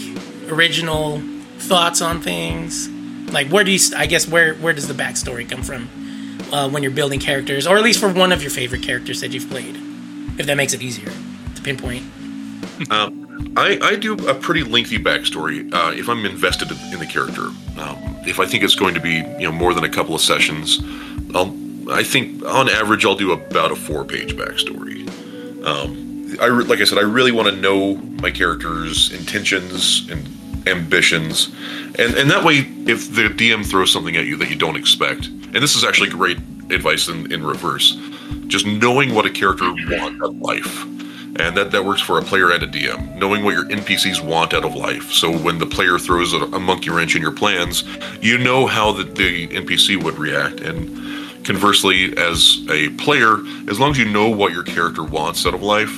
[0.47, 1.19] original
[1.57, 2.87] thoughts on things?
[3.31, 3.79] Like where do you?
[3.95, 5.89] I guess where where does the backstory come from
[6.51, 9.31] uh, when you're building characters, or at least for one of your favorite characters that
[9.31, 9.75] you've played,
[10.37, 11.11] if that makes it easier
[11.55, 12.03] to pinpoint.
[12.91, 17.47] Um, I, I do a pretty lengthy backstory uh, if I'm invested in the character.
[17.79, 20.21] Um, if I think it's going to be you know more than a couple of
[20.21, 20.79] sessions,
[21.33, 21.55] I'll
[21.91, 25.07] I think on average I'll do about a four page backstory.
[25.65, 30.27] Um, I re- like I said I really want to know my character's intentions and
[30.67, 31.47] ambitions,
[31.97, 35.27] and and that way if the DM throws something at you that you don't expect,
[35.27, 36.37] and this is actually great
[36.71, 37.97] advice in, in reverse,
[38.47, 40.85] just knowing what a character wants out of life.
[41.39, 44.53] And that, that works for a player and a DM, knowing what your NPCs want
[44.53, 45.11] out of life.
[45.11, 47.83] So when the player throws a, a monkey wrench in your plans,
[48.19, 50.59] you know how the, the NPC would react.
[50.59, 50.99] And
[51.43, 53.37] Conversely, as a player,
[53.69, 55.89] as long as you know what your character wants out of life,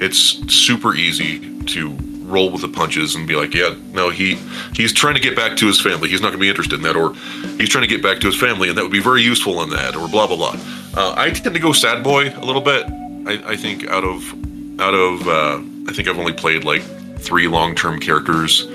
[0.00, 0.18] it's
[0.52, 1.96] super easy to
[2.30, 4.36] roll with the punches and be like, yeah, no, he
[4.74, 6.08] he's trying to get back to his family.
[6.08, 7.14] He's not going to be interested in that, or
[7.58, 9.70] he's trying to get back to his family, and that would be very useful in
[9.70, 10.56] that, or blah blah blah.
[10.94, 12.86] Uh, I tend to go sad boy a little bit.
[13.26, 14.32] I, I think out of
[14.80, 16.82] out of uh, I think I've only played like
[17.18, 18.66] three long term characters.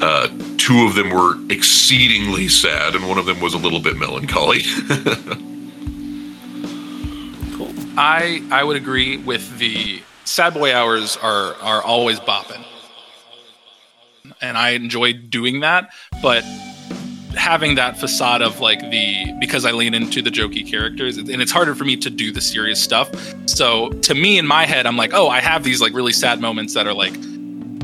[0.00, 3.96] Uh, two of them were exceedingly sad, and one of them was a little bit
[3.96, 4.62] melancholy.
[7.56, 7.72] cool.
[7.96, 12.64] I I would agree with the sad boy hours are are always bopping,
[14.42, 15.90] and I enjoy doing that.
[16.20, 16.44] But
[17.34, 21.52] having that facade of like the because I lean into the jokey characters, and it's
[21.52, 23.10] harder for me to do the serious stuff.
[23.46, 26.40] So to me, in my head, I'm like, oh, I have these like really sad
[26.40, 27.14] moments that are like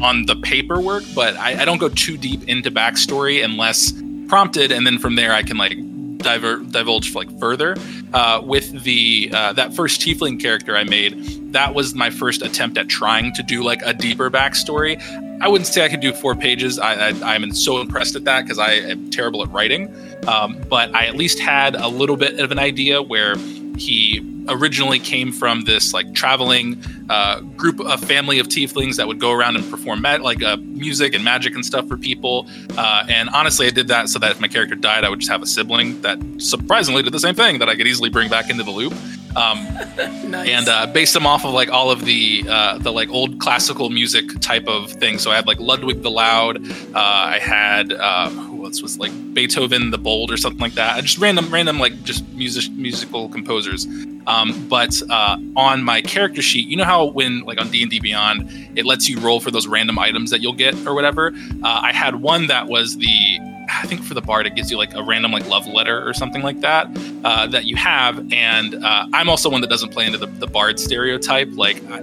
[0.00, 3.92] on the paperwork, but I, I don't go too deep into backstory unless
[4.28, 5.78] prompted, and then from there I can like
[6.18, 7.76] divert divulge like further.
[8.12, 12.78] Uh, with the uh, that first tiefling character I made, that was my first attempt
[12.78, 15.00] at trying to do like a deeper backstory.
[15.40, 16.78] I wouldn't say I could do four pages.
[16.78, 19.94] I, I am so impressed at that because I am terrible at writing.
[20.26, 23.36] Um, but I at least had a little bit of an idea where
[23.78, 29.20] he originally came from this like traveling uh, group a family of tieflings that would
[29.20, 32.46] go around and perform ma- like uh, music and magic and stuff for people.
[32.76, 35.30] Uh, and honestly, I did that so that if my character died, I would just
[35.30, 38.50] have a sibling that surprisingly did the same thing that I could easily bring back
[38.50, 38.94] into the loop.
[39.36, 39.64] Um,
[40.30, 40.48] nice.
[40.48, 43.90] And uh, based them off of like all of the uh, the like old classical
[43.90, 45.22] music type of things.
[45.22, 46.70] So I had like Ludwig the Loud.
[46.70, 48.30] Uh, I had uh
[48.68, 51.02] else was like Beethoven the Bold or something like that.
[51.02, 53.86] Just random random like just music musical composers.
[54.26, 57.90] Um, but uh, on my character sheet, you know how when like on D and
[57.90, 61.32] D Beyond, it lets you roll for those random items that you'll get or whatever.
[61.62, 64.76] Uh, I had one that was the I think for the bard it gives you
[64.76, 66.88] like a random like love letter or something like that
[67.24, 68.32] uh, that you have.
[68.32, 71.48] And uh, I'm also one that doesn't play into the, the bard stereotype.
[71.52, 72.00] Like, I,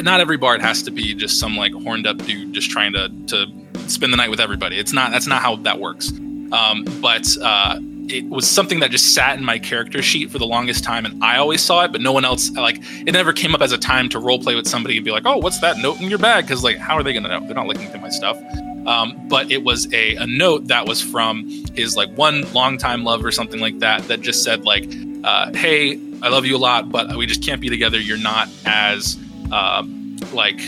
[0.00, 3.08] not every bard has to be just some like horned up dude just trying to
[3.26, 3.46] to
[3.88, 4.78] spend the night with everybody.
[4.78, 6.12] It's not that's not how that works.
[6.52, 10.46] Um, but uh, it was something that just sat in my character sheet for the
[10.46, 12.50] longest time, and I always saw it, but no one else.
[12.50, 15.10] Like it never came up as a time to role play with somebody and be
[15.10, 17.40] like, "Oh, what's that note in your bag?" Because like, how are they gonna know?
[17.46, 18.38] They're not looking through my stuff.
[18.86, 23.24] Um, but it was a, a note that was from his like one longtime love
[23.24, 24.88] or something like that that just said like,
[25.24, 27.98] uh, "Hey, I love you a lot, but we just can't be together.
[27.98, 29.18] You're not as
[29.52, 30.60] um, like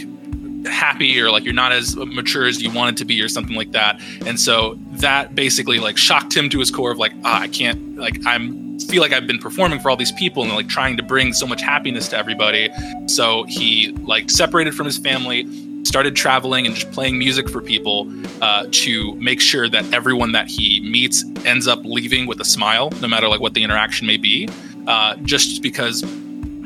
[0.66, 3.72] happy or like you're not as mature as you wanted to be or something like
[3.72, 7.48] that and so that basically like shocked him to his core of like ah, i
[7.48, 10.96] can't like i'm feel like i've been performing for all these people and like trying
[10.96, 12.70] to bring so much happiness to everybody
[13.07, 15.44] so he like separated from his family
[15.85, 18.11] started traveling and just playing music for people
[18.42, 22.90] uh, to make sure that everyone that he meets ends up leaving with a smile
[23.01, 24.49] no matter like what the interaction may be.
[24.87, 26.05] Uh, just because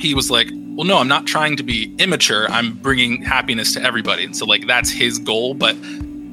[0.01, 2.47] he was like well no i'm not trying to be immature.
[2.51, 4.25] I'm bringing happiness to everybody.
[4.25, 5.55] And so like that's his goal.
[5.55, 5.77] But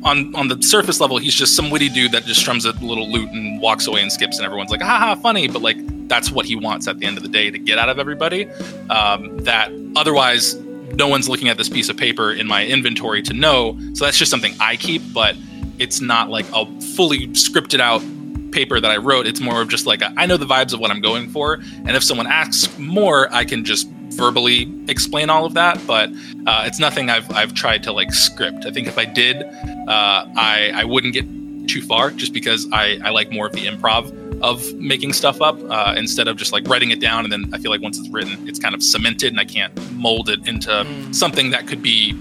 [0.04, 3.10] on on the surface level he's just some witty dude that just strums a little
[3.10, 5.48] lute and walks away and skips and everyone's like haha funny.
[5.48, 7.90] But like that's what he wants at the end of the day to get out
[7.90, 8.48] of everybody
[8.90, 10.56] um, that otherwise
[10.96, 14.18] no one's looking at this piece of paper in my inventory to know so that's
[14.18, 15.36] just something i keep but
[15.78, 18.02] it's not like a fully scripted out
[18.56, 19.28] paper that I wrote.
[19.28, 21.56] It's more of just like a, I know the vibes of what I'm going for,
[21.56, 25.80] and if someone asks more, I can just verbally explain all of that.
[25.86, 26.10] But
[26.48, 28.66] uh, it's nothing I've I've tried to like script.
[28.66, 31.26] I think if I did, uh, I I wouldn't get
[31.66, 35.58] too far just because I I like more of the improv of making stuff up
[35.70, 38.10] uh, instead of just like writing it down and then I feel like once it's
[38.10, 41.16] written, it's kind of cemented and I can't mold it into Mm.
[41.16, 42.14] something that could be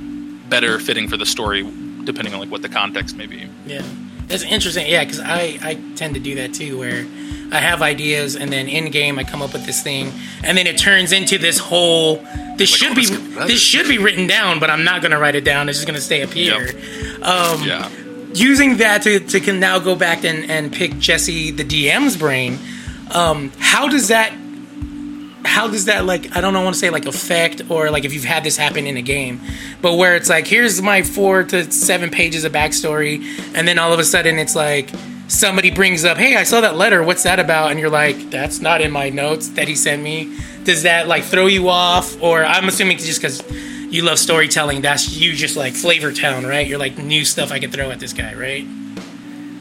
[0.48, 1.62] better fitting for the story
[2.04, 3.48] depending on like what the context may be.
[3.66, 3.82] Yeah,
[4.28, 4.86] that's interesting.
[4.86, 7.04] Yeah, because I I tend to do that too, where
[7.52, 10.12] I have ideas and then in game I come up with this thing,
[10.44, 12.16] and then it turns into this whole.
[12.56, 13.48] This Like, should oh, be that.
[13.48, 15.68] this should be written down, but I'm not gonna write it down.
[15.68, 16.70] It's just gonna stay up here.
[17.22, 17.88] Um, Yeah.
[18.34, 22.58] Using that to to can now go back and and pick Jesse the DM's brain.
[23.12, 24.32] Um, how does that?
[25.44, 26.36] How does that like?
[26.36, 28.86] I don't know want to say like affect or like if you've had this happen
[28.86, 29.40] in a game,
[29.80, 33.22] but where it's like here's my four to seven pages of backstory,
[33.54, 34.90] and then all of a sudden it's like
[35.28, 37.02] somebody brings up, hey, I saw that letter.
[37.02, 37.70] What's that about?
[37.70, 40.36] And you're like, that's not in my notes that he sent me.
[40.64, 42.20] Does that like throw you off?
[42.22, 43.42] Or I'm assuming just because
[43.94, 46.66] you love storytelling, that's you just like Flavor Town, right?
[46.66, 48.66] You're like new stuff I can throw at this guy, right?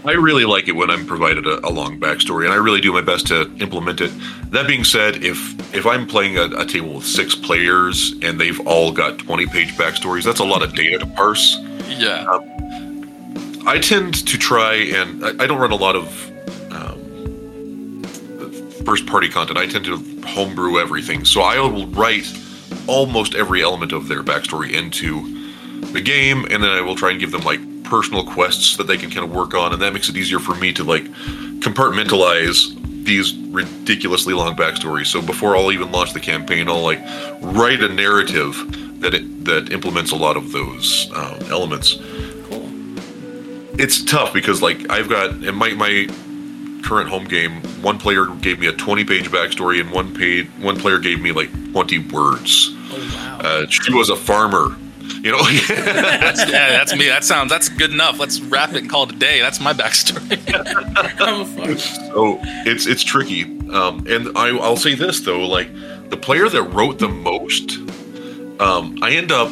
[0.05, 2.91] I really like it when I'm provided a, a long backstory, and I really do
[2.91, 4.11] my best to implement it.
[4.49, 5.37] That being said, if
[5.73, 9.69] if I'm playing a, a table with six players and they've all got 20 page
[9.77, 11.59] backstories, that's a lot of data to parse.
[11.87, 12.25] Yeah.
[13.65, 16.07] I tend to try and I, I don't run a lot of
[16.71, 18.03] um,
[18.83, 19.59] first party content.
[19.59, 22.25] I tend to homebrew everything, so I will write
[22.87, 25.41] almost every element of their backstory into
[25.91, 28.97] the game, and then I will try and give them like personal quests that they
[28.97, 31.03] can kind of work on, and that makes it easier for me to like
[31.59, 35.07] compartmentalize these ridiculously long backstories.
[35.07, 37.01] So before I'll even launch the campaign, I'll like
[37.41, 38.55] write a narrative
[39.01, 41.97] that it that implements a lot of those um, elements
[42.49, 42.69] Cool.
[43.77, 46.07] it's tough because like I've got in my my
[46.83, 50.77] current home game, one player gave me a 20 page backstory and one paid one
[50.79, 52.69] player gave me like 20 words.
[52.91, 53.39] Oh wow.
[53.41, 54.75] Uh, she was a farmer,
[55.21, 55.43] you know.
[55.67, 57.07] That's, yeah, that's me.
[57.07, 58.19] That sounds that's good enough.
[58.19, 59.39] Let's wrap it and call it a day.
[59.39, 60.39] That's my backstory.
[61.19, 61.79] I'm a fuck.
[61.79, 63.43] so it's it's tricky.
[63.69, 65.69] Um, and I, I'll say this though, like
[66.09, 67.77] the player that wrote the most,
[68.61, 69.49] um, I end up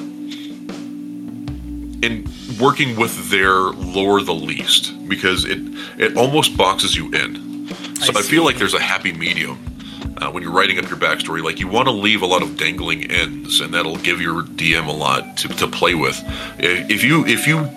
[2.03, 2.27] in
[2.59, 5.59] working with their lore the least because it
[5.97, 7.67] it almost boxes you in.
[8.01, 9.59] So I I, feel like there's a happy medium
[10.17, 11.43] uh, when you're writing up your backstory.
[11.43, 14.87] Like you want to leave a lot of dangling ends, and that'll give your DM
[14.87, 16.21] a lot to, to play with.
[16.59, 17.69] If you if you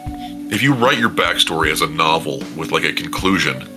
[0.50, 3.68] if you write your backstory as a novel with like a conclusion,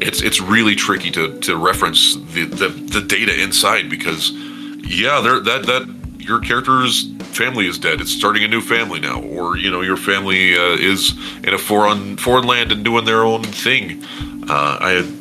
[0.00, 5.40] it's it's really tricky to to reference the the, the data inside because yeah, there
[5.40, 5.97] that that
[6.28, 8.00] your character's family is dead.
[8.00, 11.12] It's starting a new family now, or you know your family uh, is
[11.42, 14.04] in a foreign foreign land and doing their own thing.
[14.48, 15.12] Uh, I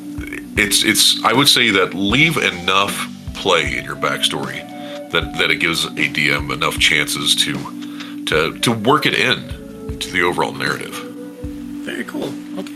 [0.57, 4.67] it's it's I would say that leave enough play in your backstory
[5.11, 10.11] that that it gives a DM enough chances to to to work it in to
[10.11, 10.93] the overall narrative.
[11.85, 12.33] Very cool.
[12.59, 12.73] Okay.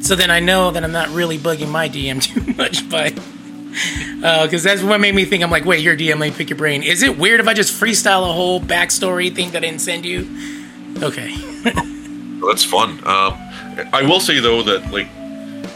[0.00, 3.18] So then I know that I'm not really bugging my DM too much, but
[4.16, 5.42] because that's what made me think.
[5.42, 6.18] I'm like, wait, you're a DM.
[6.18, 6.82] Let me pick your brain.
[6.82, 10.04] Is it weird if I just freestyle a whole backstory thing that I didn't send
[10.04, 10.28] you?
[11.02, 11.34] Okay.
[12.46, 12.90] That's fun.
[13.06, 13.34] Um,
[13.92, 15.08] I will say though that like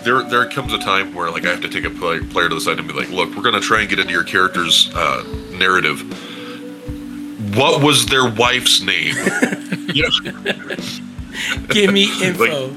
[0.04, 2.54] there there comes a time where like I have to take a play, player to
[2.54, 5.24] the side and be like, look, we're gonna try and get into your character's uh,
[5.52, 6.00] narrative.
[7.56, 9.14] What was their wife's name?
[11.68, 12.70] Give me info.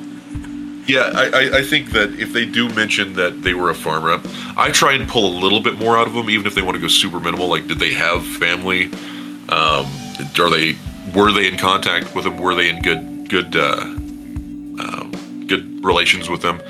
[0.88, 4.20] Yeah, I, I, think that if they do mention that they were a farmer,
[4.58, 6.76] I try and pull a little bit more out of them, even if they want
[6.76, 7.48] to go super minimal.
[7.48, 8.86] Like, did they have family?
[9.50, 9.86] Um,
[10.40, 10.76] are they
[11.14, 12.38] were they in contact with them?
[12.38, 16.62] Were they in good good uh, um, good relations with them?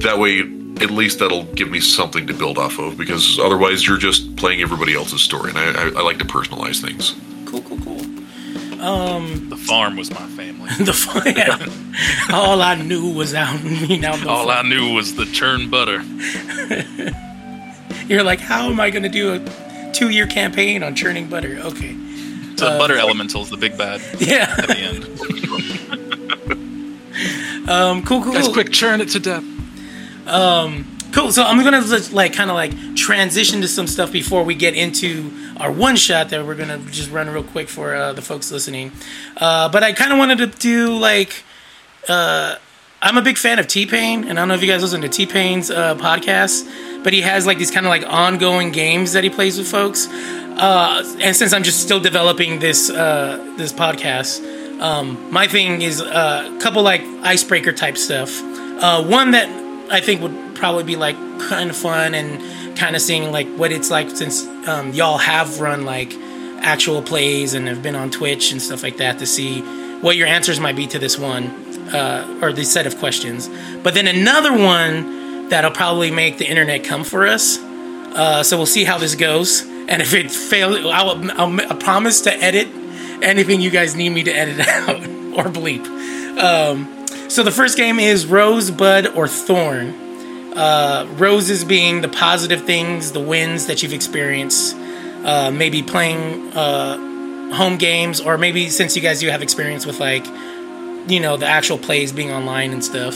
[0.00, 2.98] That way, at least that'll give me something to build off of.
[2.98, 6.80] Because otherwise, you're just playing everybody else's story, and I, I, I like to personalize
[6.80, 7.14] things.
[7.46, 8.21] Cool, cool, cool.
[8.82, 10.68] Um, the farm was my family.
[10.84, 11.56] The fire.
[12.36, 14.66] All I knew was out me out the All farm.
[14.66, 16.02] I knew was the churn butter.
[18.08, 21.58] You're like, how am I going to do a two-year campaign on churning butter?
[21.58, 21.92] Okay.
[22.56, 24.52] The uh, butter elemental's the big bad Yeah.
[24.58, 25.04] at the end.
[27.68, 28.02] Um.
[28.02, 28.22] Cool.
[28.22, 28.32] Cool.
[28.32, 29.44] Guys, quick, churn it to death.
[30.26, 31.30] Um, Cool.
[31.30, 31.82] So I'm gonna
[32.12, 36.30] like kind of like transition to some stuff before we get into our one shot
[36.30, 38.92] that we're gonna just run real quick for uh, the folks listening.
[39.36, 41.44] Uh, but I kind of wanted to do like
[42.08, 42.56] uh,
[43.02, 45.02] I'm a big fan of T Pain, and I don't know if you guys listen
[45.02, 49.12] to T Pain's uh, podcast, but he has like these kind of like ongoing games
[49.12, 50.08] that he plays with folks.
[50.08, 56.00] Uh, and since I'm just still developing this uh, this podcast, um, my thing is
[56.00, 58.40] a couple like icebreaker type stuff.
[58.40, 59.61] One that
[59.92, 61.16] I think would probably be like
[61.48, 65.60] kind of fun and kind of seeing like what it's like since um, y'all have
[65.60, 66.12] run like
[66.62, 69.60] actual plays and have been on Twitch and stuff like that to see
[70.00, 71.44] what your answers might be to this one
[71.94, 73.48] uh, or this set of questions.
[73.82, 77.58] But then another one that'll probably make the internet come for us.
[77.58, 79.62] Uh, so we'll see how this goes.
[79.62, 82.68] And if it fails, I'll, I'll, I promise to edit
[83.22, 85.86] anything you guys need me to edit out or bleep.
[86.38, 87.01] Um,
[87.32, 89.94] so the first game is Rosebud or Thorn.
[90.52, 94.76] Uh, roses being the positive things, the wins that you've experienced.
[94.76, 99.98] Uh, maybe playing uh, home games, or maybe since you guys do have experience with
[99.98, 100.26] like,
[101.08, 103.14] you know, the actual plays being online and stuff.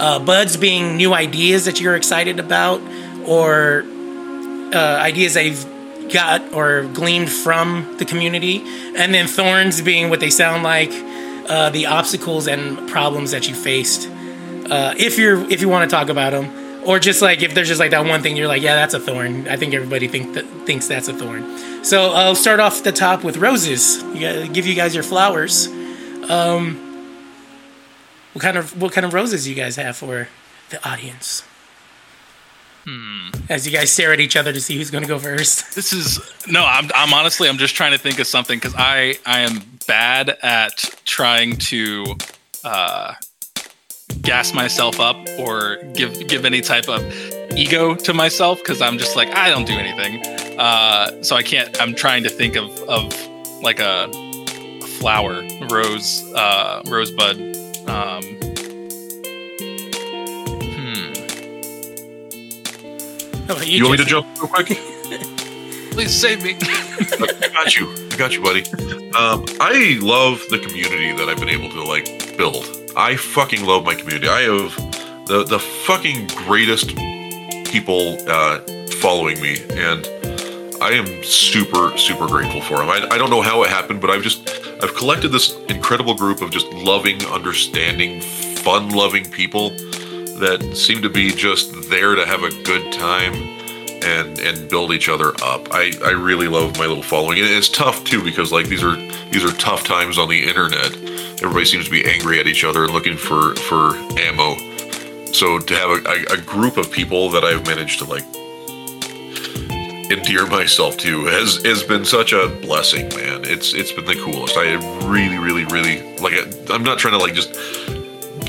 [0.00, 2.80] Uh, buds being new ideas that you're excited about,
[3.24, 3.84] or
[4.74, 5.64] uh, ideas you've
[6.12, 8.64] got or gleaned from the community,
[8.96, 10.90] and then thorns being what they sound like,
[11.48, 14.08] uh, the obstacles and problems that you faced.
[14.70, 17.68] Uh, if you're if you want to talk about them, or just like if there's
[17.68, 19.48] just like that one thing you're like, yeah, that's a thorn.
[19.48, 21.84] I think everybody think that thinks that's a thorn.
[21.84, 24.02] So I'll start off the top with roses.
[24.02, 25.66] You gotta give you guys your flowers.
[26.28, 26.80] Um,
[28.32, 30.28] what kind of what kind of roses you guys have for
[30.70, 31.44] the audience?
[33.48, 35.74] As you guys stare at each other to see who's going to go first.
[35.74, 36.64] This is no.
[36.64, 36.90] I'm.
[36.94, 37.48] I'm honestly.
[37.48, 39.18] I'm just trying to think of something because I.
[39.24, 42.04] I am bad at trying to
[42.64, 43.14] uh,
[44.22, 47.02] gas myself up or give give any type of
[47.56, 50.22] ego to myself because I'm just like I don't do anything.
[50.58, 51.80] Uh, so I can't.
[51.80, 53.12] I'm trying to think of of
[53.62, 57.36] like a, a flower, rose, uh, rosebud.
[57.88, 58.22] Um,
[60.72, 61.12] hmm.
[63.46, 64.78] How about You want me to jump real quick?
[65.94, 66.56] Please save me.
[66.60, 67.94] I got you.
[68.10, 68.64] I got you, buddy.
[69.12, 72.66] Um, I love the community that I've been able to like build.
[72.96, 74.26] I fucking love my community.
[74.26, 74.76] I have
[75.26, 76.96] the the fucking greatest
[77.70, 78.58] people uh,
[79.00, 80.04] following me, and
[80.82, 82.90] I am super super grateful for them.
[82.90, 84.50] I, I don't know how it happened, but I've just
[84.82, 89.70] I've collected this incredible group of just loving, understanding, fun-loving people
[90.40, 93.53] that seem to be just there to have a good time
[94.04, 95.68] and and build each other up.
[95.72, 97.38] I, I really love my little following.
[97.38, 98.96] And it's tough too because like these are
[99.30, 100.94] these are tough times on the internet.
[101.42, 104.56] Everybody seems to be angry at each other and looking for for ammo.
[105.32, 108.22] So to have a, a, group of people that I've managed to like
[110.12, 113.42] endear myself to has has been such a blessing, man.
[113.44, 114.56] It's it's been the coolest.
[114.56, 114.74] I
[115.08, 116.34] really, really, really like.
[116.34, 117.52] I- I'm not trying to like just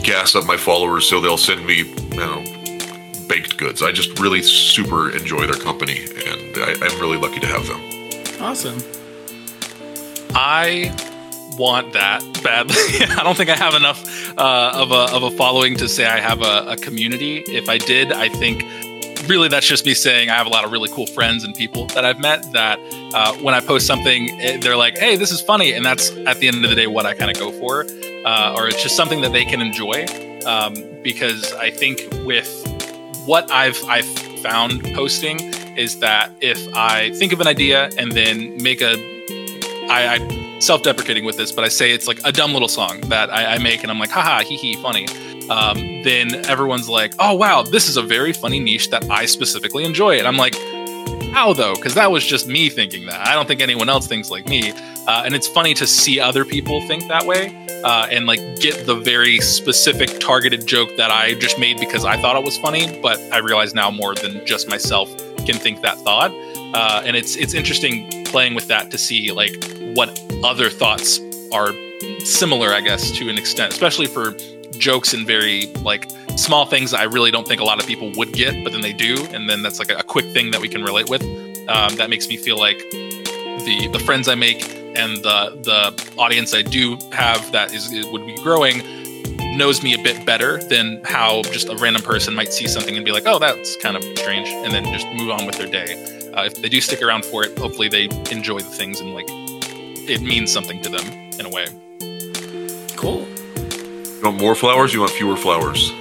[0.04, 2.44] gas up my followers so they'll send me, you know,
[3.28, 3.82] baked goods.
[3.82, 7.82] I just really super enjoy their company, and I, I'm really lucky to have them.
[8.42, 8.78] Awesome.
[10.34, 10.94] I
[11.58, 12.76] want that badly.
[13.18, 16.20] I don't think I have enough uh, of a of a following to say I
[16.20, 17.44] have a, a community.
[17.48, 18.64] If I did, I think
[19.28, 21.88] really that's just me saying I have a lot of really cool friends and people
[21.88, 22.80] that I've met that
[23.14, 26.40] uh, when I post something, eh, they're like, "Hey, this is funny," and that's at
[26.40, 27.86] the end of the day what I kind of go for,
[28.26, 30.06] uh, or it's just something that they can enjoy.
[30.46, 32.65] Um, because I think with
[33.26, 34.06] what I've I've
[34.42, 35.40] found posting
[35.76, 38.94] is that if I think of an idea and then make a
[39.90, 43.32] I, I self-deprecating with this, but I say it's like a dumb little song that
[43.32, 45.08] I, I make, and I'm like, haha, hee hee, funny.
[45.50, 49.84] Um, then everyone's like, oh wow, this is a very funny niche that I specifically
[49.84, 50.18] enjoy.
[50.18, 50.56] And I'm like,
[51.36, 53.28] how though, because that was just me thinking that.
[53.28, 54.72] I don't think anyone else thinks like me.
[55.06, 58.86] Uh, and it's funny to see other people think that way uh, and like get
[58.86, 63.02] the very specific targeted joke that I just made because I thought it was funny.
[63.02, 65.10] But I realize now more than just myself
[65.46, 66.32] can think that thought.
[66.74, 69.62] Uh, and it's it's interesting playing with that to see like
[69.94, 71.20] what other thoughts
[71.52, 71.74] are
[72.24, 74.38] similar, I guess, to an extent, especially for
[74.78, 78.12] jokes and very like small things that I really don't think a lot of people
[78.16, 80.62] would get, but then they do, and then that's like a, a quick thing that
[80.62, 81.24] we can relate with.
[81.68, 84.64] Um, that makes me feel like the the friends I make
[84.96, 88.84] and the the audience I do have that is, is would be growing
[89.58, 93.06] knows me a bit better than how just a random person might see something and
[93.06, 95.94] be like, oh, that's kind of strange, and then just move on with their day.
[96.34, 99.26] Uh, if they do stick around for it, hopefully they enjoy the things and like
[99.30, 101.06] it means something to them
[101.40, 101.66] in a way.
[102.96, 103.26] Cool.
[104.16, 104.94] You want more flowers?
[104.94, 105.92] You want fewer flowers?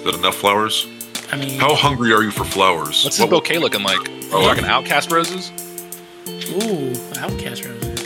[0.00, 0.86] Is that enough flowers?
[1.32, 3.04] I mean, How hungry are you for flowers?
[3.04, 3.98] What's his What- bouquet looking like?
[4.32, 5.50] Oh, Oh, talking outcast roses?
[6.28, 8.00] ooh, outcast roses.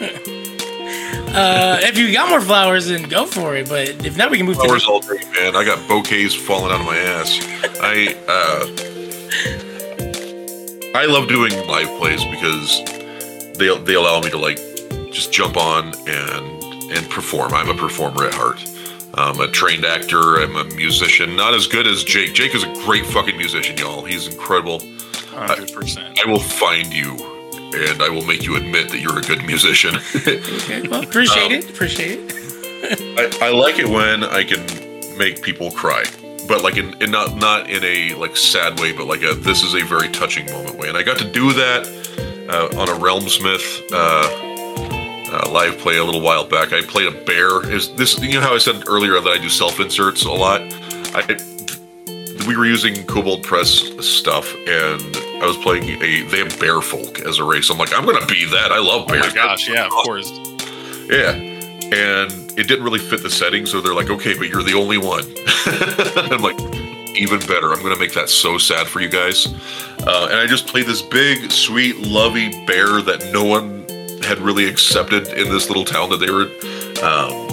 [1.34, 3.68] uh, if you got more flowers, then go for it.
[3.68, 4.90] But if not, we can move flowers to.
[4.90, 5.56] all day, man.
[5.56, 7.38] I got bouquets falling out of my ass.
[7.82, 8.66] I uh,
[10.98, 12.82] I love doing live plays because
[13.58, 14.58] they they allow me to like
[15.10, 16.62] just jump on and
[16.92, 17.52] and perform.
[17.52, 18.64] I'm a performer at heart.
[19.16, 20.36] I'm a trained actor.
[20.36, 21.36] I'm a musician.
[21.36, 22.34] Not as good as Jake.
[22.34, 24.04] Jake is a great fucking musician, y'all.
[24.04, 24.80] He's incredible.
[24.80, 26.18] 100%.
[26.24, 27.12] I will find you,
[27.74, 29.96] and I will make you admit that you're a good musician.
[30.66, 31.70] Okay, well, appreciate it.
[31.70, 33.40] Appreciate it.
[33.40, 34.60] I, I like it when I can
[35.16, 36.04] make people cry,
[36.48, 39.62] but like in, in not not in a like sad way, but like a this
[39.62, 40.88] is a very touching moment way.
[40.88, 41.86] And I got to do that
[42.48, 44.45] uh, on a Realmsmith uh,
[45.30, 46.72] uh, live play a little while back.
[46.72, 47.68] I played a bear.
[47.70, 50.62] Is this you know how I said earlier that I do self inserts a lot?
[51.14, 51.36] I
[52.46, 53.70] we were using Kobold Press
[54.00, 55.02] stuff, and
[55.42, 57.70] I was playing a they have bear folk as a race.
[57.70, 58.72] I'm like, I'm gonna be that.
[58.72, 59.24] I love bears.
[59.24, 60.30] Oh my gosh, yeah, of course.
[61.08, 61.32] Yeah.
[61.86, 64.98] And it didn't really fit the setting, so they're like, okay, but you're the only
[64.98, 65.22] one.
[66.32, 66.58] I'm like,
[67.16, 67.72] even better.
[67.72, 69.46] I'm going to make that so sad for you guys.
[70.06, 73.85] Uh, and I just played this big, sweet, lovey bear that no one
[74.24, 76.50] had really accepted in this little town that they were.
[77.02, 77.46] Um,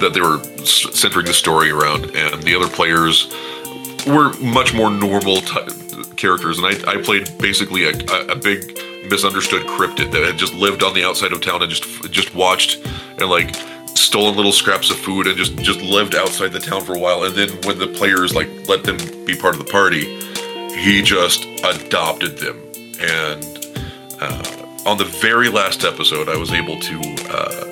[0.00, 3.32] that they were centering the story around, and the other players
[4.06, 5.66] were much more normal ty
[6.16, 6.58] characters.
[6.58, 10.82] And I, I played basically a, a, a big misunderstood cryptid that had just lived
[10.82, 12.84] on the outside of town and just just watched
[13.18, 13.54] and like
[13.94, 17.24] stolen little scraps of food and just just lived outside the town for a while.
[17.24, 20.04] And then when the players like let them be part of the party,
[20.76, 22.60] he just adopted them.
[23.00, 23.44] And
[24.20, 27.00] uh, on the very last episode, I was able to.
[27.30, 27.70] Uh,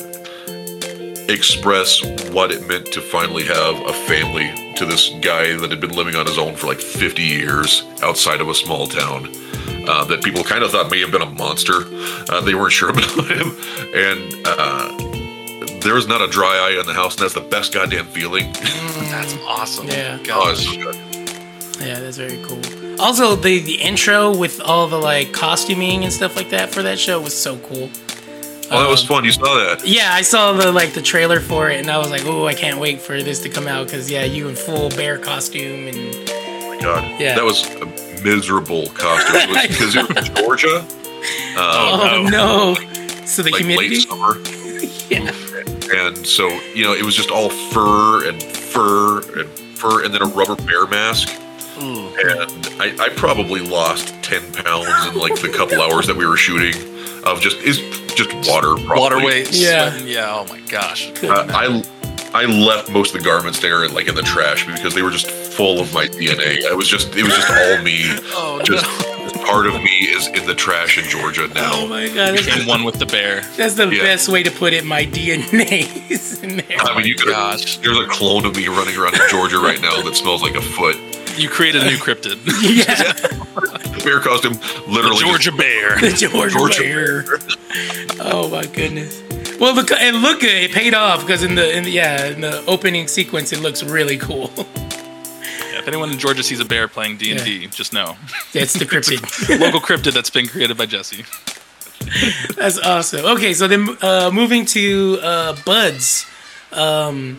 [1.28, 5.92] express what it meant to finally have a family to this guy that had been
[5.92, 9.28] living on his own for like 50 years outside of a small town
[9.88, 11.84] uh, that people kind of thought may have been a monster.
[12.28, 13.56] Uh, they weren't sure about him.
[13.94, 17.72] And uh, there was not a dry eye in the house, and that's the best
[17.72, 18.52] goddamn feeling.
[18.52, 19.88] That's awesome.
[19.88, 20.18] Yeah.
[20.20, 20.66] oh, Gosh.
[20.76, 21.84] it's so.
[21.84, 22.81] Yeah, that's very cool.
[23.02, 26.98] Also, the the intro with all the like costuming and stuff like that for that
[26.98, 27.90] show was so cool.
[28.70, 29.24] Oh, that was um, fun.
[29.24, 29.86] You saw that.
[29.86, 32.54] Yeah, I saw the like the trailer for it, and I was like, "Oh, I
[32.54, 36.32] can't wait for this to come out." Because yeah, you in full bear costume, and
[36.62, 37.20] Oh my God.
[37.20, 37.34] Yeah.
[37.34, 37.86] That was a
[38.22, 39.54] miserable costume.
[39.68, 40.78] Because it was in Georgia.
[40.78, 42.74] Um, oh, no.
[43.26, 43.96] So the like humidity.
[43.96, 44.36] late summer.
[45.10, 45.30] Yeah.
[45.94, 50.22] And so, you know, it was just all fur and fur and fur and then
[50.22, 51.28] a rubber bear mask.
[51.82, 56.36] And I, I probably lost 10 pounds in like the couple hours that we were
[56.36, 56.74] shooting
[57.24, 57.78] of just is
[58.14, 58.74] just water.
[58.84, 59.00] Probably.
[59.00, 59.52] Water weight.
[59.52, 59.96] Yeah.
[59.98, 60.26] Yeah.
[60.32, 61.10] Oh my gosh.
[61.22, 61.82] Uh, I
[62.34, 65.28] I left most of the garments there like in the trash because they were just
[65.30, 66.64] full of my DNA.
[66.70, 68.02] I was just it was just all me.
[68.34, 68.84] Oh, just
[69.46, 71.70] part of me is in the trash in Georgia now.
[71.74, 73.40] Oh my god, that's, one with the bear.
[73.56, 74.02] that's the Yeah.
[74.02, 74.84] best way to put it.
[74.84, 76.78] My DNA is in there.
[76.80, 77.28] I mean, you could.
[77.32, 77.78] gosh.
[77.78, 80.60] There's a clone of me running around in Georgia right now that smells like a
[80.62, 80.96] foot.
[81.36, 82.38] You created a new cryptid.
[82.62, 84.52] yeah, Bear costume,
[84.92, 85.16] literally.
[85.20, 85.98] just- Georgia bear.
[86.00, 87.24] the Georgia, Georgia bear.
[88.20, 89.20] Oh my goodness.
[89.58, 90.50] Well, look, it looked good.
[90.50, 93.82] It paid off because in the in the, yeah in the opening sequence, it looks
[93.82, 94.50] really cool.
[94.56, 98.16] Yeah, if anyone in Georgia sees a bear playing D and D, just know
[98.54, 99.60] It's the cryptid.
[99.60, 101.24] local cryptid that's been created by Jesse.
[102.56, 103.24] That's awesome.
[103.24, 106.26] Okay, so then uh, moving to uh, Buds.
[106.72, 107.38] Um,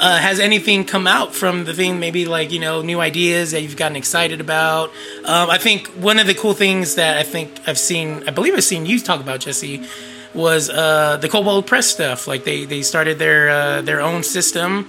[0.00, 2.00] uh, has anything come out from the thing?
[2.00, 4.88] Maybe like you know new ideas that you've gotten excited about.
[5.24, 8.54] Um, I think one of the cool things that I think I've seen, I believe
[8.54, 9.86] I've seen you talk about Jesse,
[10.34, 12.26] was uh, the Kobold Press stuff.
[12.26, 14.88] Like they they started their uh, their own system,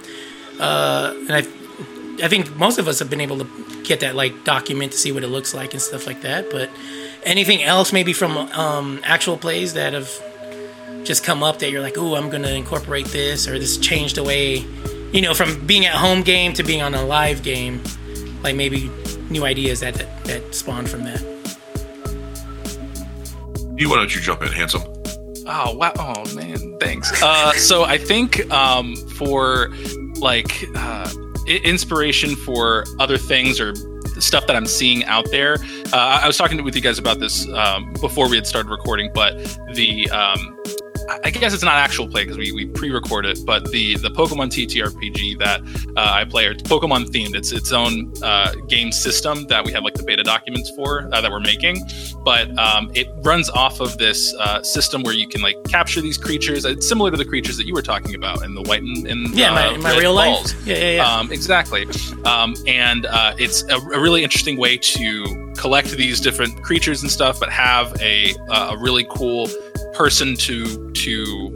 [0.58, 4.44] uh, and I I think most of us have been able to get that like
[4.44, 6.50] document to see what it looks like and stuff like that.
[6.50, 6.70] But
[7.24, 10.10] anything else, maybe from um, actual plays that have
[11.04, 14.22] just come up that you're like, oh, I'm gonna incorporate this or this changed the
[14.22, 14.64] way,
[15.12, 17.82] you know, from being at home game to being on a live game,
[18.42, 18.90] like maybe
[19.30, 21.20] new ideas that that, that spawned from that.
[23.76, 24.82] You why don't you jump in, handsome?
[25.46, 25.92] Oh wow!
[25.98, 27.22] Oh man, thanks.
[27.22, 29.70] Uh, so I think um, for
[30.16, 31.12] like uh,
[31.46, 33.74] inspiration for other things or
[34.20, 35.56] stuff that I'm seeing out there.
[35.92, 39.10] Uh, I was talking with you guys about this um, before we had started recording,
[39.12, 39.34] but
[39.74, 40.56] the um,
[41.24, 44.48] I- guess it's not actual play because we, we pre-record it, but the the Pokemon
[44.50, 45.60] TTRPG that
[45.96, 47.34] uh, I play, it's Pokemon themed.
[47.34, 51.20] It's its own uh, game system that we have like the beta documents for uh,
[51.20, 51.80] that we're making,
[52.24, 56.18] but um, it runs off of this uh, system where you can like capture these
[56.18, 56.64] creatures.
[56.64, 59.28] It's similar to the creatures that you were talking about in the white and, and
[59.34, 60.54] Yeah, uh, my, my red real balls.
[60.54, 60.66] life.
[60.66, 61.16] Yeah, yeah, yeah.
[61.16, 61.86] Um, exactly.
[62.24, 67.10] Um, and uh, it's a, a really interesting way to collect these different creatures and
[67.10, 69.48] stuff, but have a, a really cool
[69.94, 71.52] person to to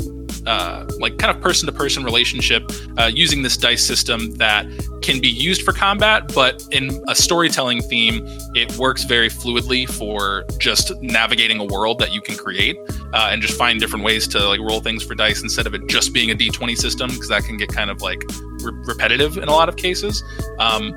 [0.46, 2.62] uh, like kind of person to person relationship
[2.98, 4.64] uh, using this dice system that
[5.02, 8.22] can be used for combat, but in a storytelling theme,
[8.54, 12.76] it works very fluidly for just navigating a world that you can create
[13.12, 15.86] uh, and just find different ways to like roll things for dice instead of it
[15.88, 18.22] just being a d20 system because that can get kind of like
[18.62, 20.22] re- repetitive in a lot of cases.
[20.58, 20.96] Um,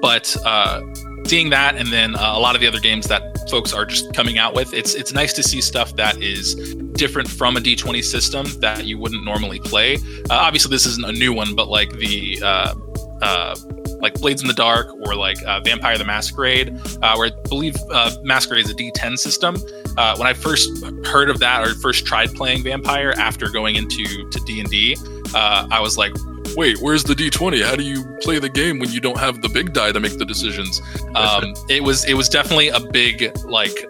[0.00, 0.82] but uh,
[1.26, 4.12] seeing that and then uh, a lot of the other games that folks are just
[4.14, 8.02] coming out with it's it's nice to see stuff that is different from a d20
[8.02, 9.96] system that you wouldn't normally play.
[10.30, 12.74] Uh, obviously this isn't a new one but like the uh,
[13.22, 13.54] uh,
[14.00, 17.76] like blades in the dark or like uh, vampire the masquerade uh, where i believe
[17.90, 19.56] uh, masquerade is a d10 system.
[19.96, 20.68] Uh, when i first
[21.06, 24.96] heard of that or first tried playing vampire after going into to d&d
[25.34, 26.12] uh, i was like
[26.56, 27.62] wait, where's the D20?
[27.62, 30.18] How do you play the game when you don't have the big die to make
[30.18, 30.80] the decisions?
[31.14, 33.84] Um, it was it was definitely a big like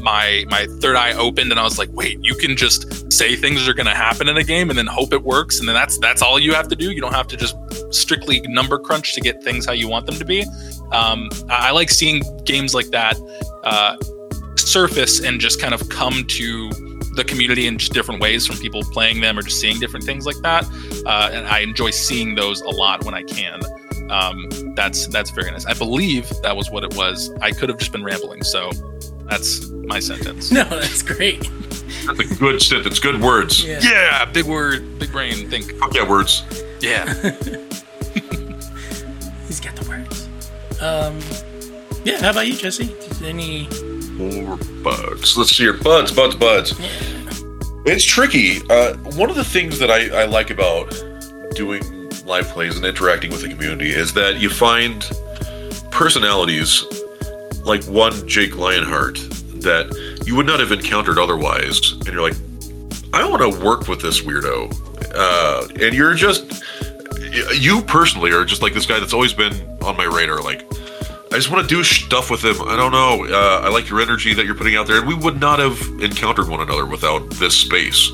[0.00, 3.66] my my third eye opened and I was like, wait, you can just say things
[3.66, 5.98] are going to happen in a game and then hope it works and then that's
[5.98, 6.92] that's all you have to do.
[6.92, 7.56] You don't have to just
[7.92, 10.42] strictly number crunch to get things how you want them to be.
[10.92, 13.16] Um, I, I like seeing games like that
[13.64, 13.96] uh,
[14.56, 16.70] surface and just kind of come to
[17.18, 20.24] the community in just different ways from people playing them or just seeing different things
[20.24, 20.64] like that.
[21.04, 23.60] Uh, and I enjoy seeing those a lot when I can.
[24.08, 25.66] Um, that's that's very nice.
[25.66, 27.30] I believe that was what it was.
[27.42, 28.70] I could have just been rambling, so
[29.24, 30.50] that's my sentence.
[30.58, 31.40] no, that's great.
[32.06, 32.98] That's a good sentence.
[33.00, 33.62] Good words.
[33.62, 33.80] Yeah.
[33.82, 35.50] Yeah, big word, big brain.
[35.50, 35.72] Think.
[35.72, 36.44] Fuck yeah, words.
[36.80, 37.04] Yeah.
[39.46, 40.28] He's got the words.
[40.80, 41.18] Um,
[42.04, 42.20] yeah.
[42.20, 42.94] How about you, Jesse?
[43.22, 43.68] Any?
[44.18, 45.38] More bugs.
[45.38, 46.74] Let's see your Buds, buds, buds.
[47.86, 48.60] It's tricky.
[48.68, 50.90] Uh, one of the things that I, I like about
[51.54, 55.08] doing live plays and interacting with the community is that you find
[55.90, 56.84] personalities
[57.64, 59.16] like one Jake Lionheart
[59.62, 61.92] that you would not have encountered otherwise.
[61.92, 62.36] And you're like,
[63.14, 64.74] I want to work with this weirdo.
[65.14, 66.62] Uh, and you're just,
[67.54, 70.42] you personally are just like this guy that's always been on my radar.
[70.42, 70.67] Like,
[71.30, 72.56] I just want to do stuff with him.
[72.62, 73.26] I don't know.
[73.26, 75.78] Uh, I like your energy that you're putting out there, and we would not have
[76.00, 78.10] encountered one another without this space.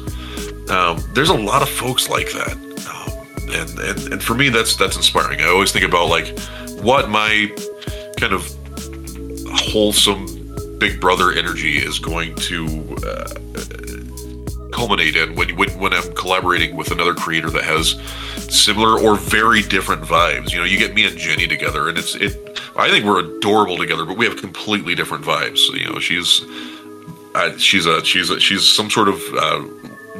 [0.69, 2.53] Um, there's a lot of folks like that,
[2.91, 5.41] um, and, and and for me, that's that's inspiring.
[5.41, 6.37] I always think about like
[6.81, 7.55] what my
[8.19, 8.51] kind of
[9.49, 10.27] wholesome
[10.79, 13.29] big brother energy is going to uh,
[14.75, 17.99] culminate in when, when when I'm collaborating with another creator that has
[18.53, 20.53] similar or very different vibes.
[20.53, 22.61] You know, you get me and Jenny together, and it's it.
[22.77, 25.61] I think we're adorable together, but we have completely different vibes.
[25.73, 26.45] You know, she's
[27.63, 29.65] she's a she's a, she's some sort of uh,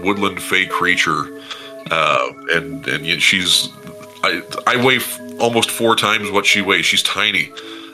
[0.05, 1.41] woodland fey creature,
[1.91, 3.69] uh, and and she's
[4.23, 6.87] I I weigh f- almost four times what she weighs.
[6.87, 7.53] She's tiny.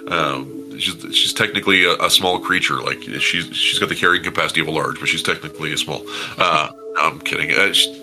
[0.09, 2.81] Um, she's she's technically a, a small creature.
[2.83, 6.03] Like she's she's got the carrying capacity of a large, but she's technically a small.
[6.39, 7.53] Uh, I'm kidding.
[7.53, 7.97] Uh, she-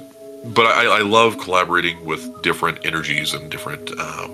[0.45, 4.33] but I, I love collaborating with different energies and different um,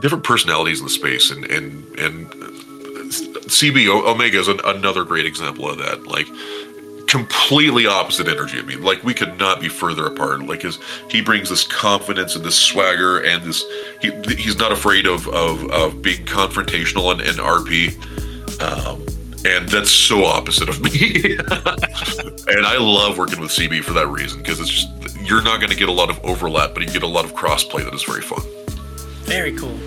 [0.00, 2.26] different personalities in the space, and and and
[3.46, 6.06] CB Omega is an, another great example of that.
[6.06, 6.26] Like
[7.06, 8.58] completely opposite energy.
[8.58, 10.42] I mean, like we could not be further apart.
[10.42, 10.78] Like his
[11.08, 13.64] he brings this confidence and this swagger and this
[14.00, 17.94] he he's not afraid of of, of being confrontational and, and RP.
[18.60, 19.04] Um,
[19.44, 21.36] and that's so opposite of me.
[21.36, 25.70] and I love working with CB for that reason because it's just you're not going
[25.70, 28.04] to get a lot of overlap, but you get a lot of crossplay that is
[28.04, 28.42] very fun.
[29.24, 29.78] Very cool.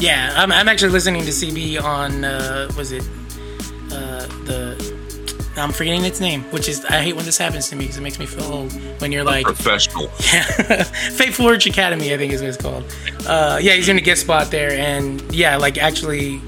[0.00, 3.02] Yeah, I'm, I'm actually listening to CB on uh, was it
[3.90, 4.98] uh, the
[5.58, 8.02] I'm forgetting its name, which is I hate when this happens to me because it
[8.02, 8.72] makes me feel old.
[9.00, 10.04] When you're like, Professional.
[10.32, 12.84] yeah, Fateful Forge Academy, I think is what it's called.
[13.26, 16.40] Uh, yeah, he's in a guest spot there, and yeah, like actually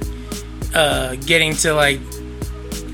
[0.74, 2.00] uh, getting to like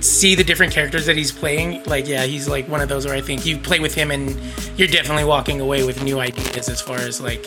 [0.01, 1.83] see the different characters that he's playing.
[1.85, 4.39] Like, yeah, he's like one of those where I think you play with him and
[4.77, 7.43] you're definitely walking away with new ideas as far as like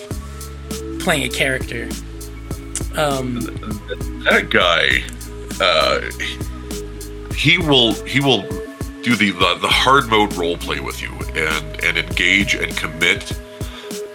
[1.00, 1.84] playing a character.
[2.98, 3.40] Um,
[4.26, 5.04] That guy,
[5.64, 6.02] uh,
[7.40, 8.42] he will he will
[9.02, 13.32] do the, the the hard mode role play with you and and engage and commit,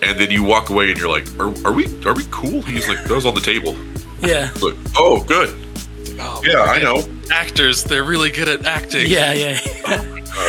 [0.02, 2.60] and then you walk away and you're like, are, are we are we cool?
[2.62, 3.74] He's like, that was on the table.
[4.20, 5.56] yeah, Like, oh, good.
[6.44, 7.02] Yeah, I know.
[7.32, 9.06] Actors, they're really good at acting.
[9.08, 9.58] yeah, yeah.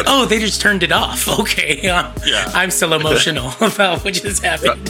[0.05, 1.27] oh, they just turned it off.
[1.39, 2.51] Okay, um, Yeah.
[2.53, 4.87] I'm still emotional about what just happened.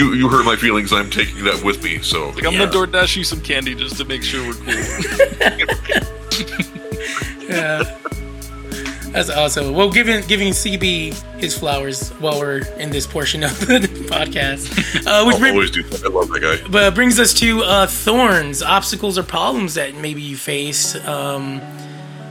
[0.00, 0.92] You you hurt my feelings.
[0.94, 1.98] I'm taking that with me.
[2.00, 2.66] So Like, I'm Yeah.
[2.66, 6.06] gonna DoorDash you some candy just to make sure we're cool.
[7.48, 7.96] Yeah.
[9.12, 9.74] That's awesome.
[9.74, 14.70] Well, giving giving CB his flowers while we're in this portion of the podcast,
[15.04, 16.04] uh, which I'll bring, always do that.
[16.04, 16.68] I love that guy.
[16.70, 21.60] but brings us to uh, thorns, obstacles, or problems that maybe you face um,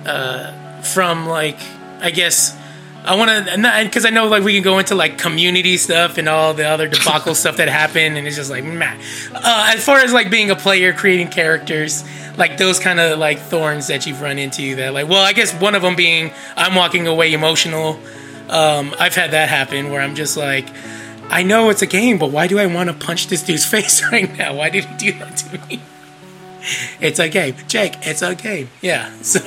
[0.05, 1.59] uh, from like
[1.99, 2.55] I guess
[3.04, 6.28] I want to because I know like we can go into like community stuff and
[6.28, 9.00] all the other debacle stuff that happened, and it's just like man.
[9.34, 12.04] Uh, as far as like being a player, creating characters,
[12.38, 14.76] like those kind of like thorns that you've run into.
[14.76, 18.00] That like, well, I guess one of them being I'm walking away emotional.
[18.50, 20.68] Um, I've had that happen where I'm just like.
[21.32, 24.04] I know it's a game, but why do I want to punch this dude's face
[24.12, 24.56] right now?
[24.56, 25.80] Why did he do that to me?
[27.00, 27.93] It's a game, Jake.
[28.02, 28.70] It's a game.
[28.82, 29.12] Yeah.
[29.22, 29.41] So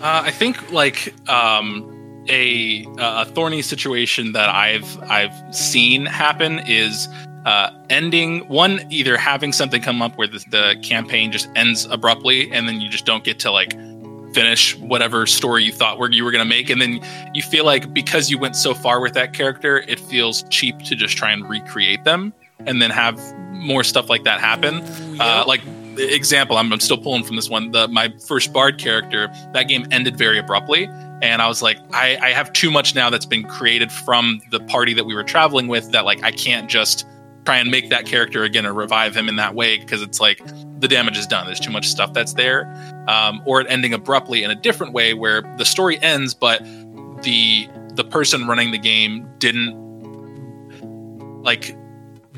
[0.00, 1.91] Uh, I think like um,
[2.28, 7.08] a a thorny situation that I've I've seen happen is
[7.44, 12.52] uh, ending one either having something come up where the, the campaign just ends abruptly
[12.52, 13.72] and then you just don't get to like
[14.32, 17.00] finish whatever story you thought where you were going to make and then
[17.34, 20.94] you feel like because you went so far with that character it feels cheap to
[20.94, 22.32] just try and recreate them
[22.66, 23.20] and then have
[23.50, 24.82] more stuff like that happen.
[25.20, 25.62] Uh, like
[25.98, 29.86] example I'm, I'm still pulling from this one the my first bard character that game
[29.90, 30.88] ended very abruptly.
[31.22, 34.60] And i was like I, I have too much now that's been created from the
[34.60, 37.06] party that we were traveling with that like i can't just
[37.44, 40.40] try and make that character again or revive him in that way because it's like
[40.80, 41.46] the damage is done.
[41.46, 42.72] There's too much stuff that's there.
[43.08, 46.62] Um, or it ending abruptly in a different way where the story ends but
[47.22, 49.80] the the person running the game didn't
[51.42, 51.76] like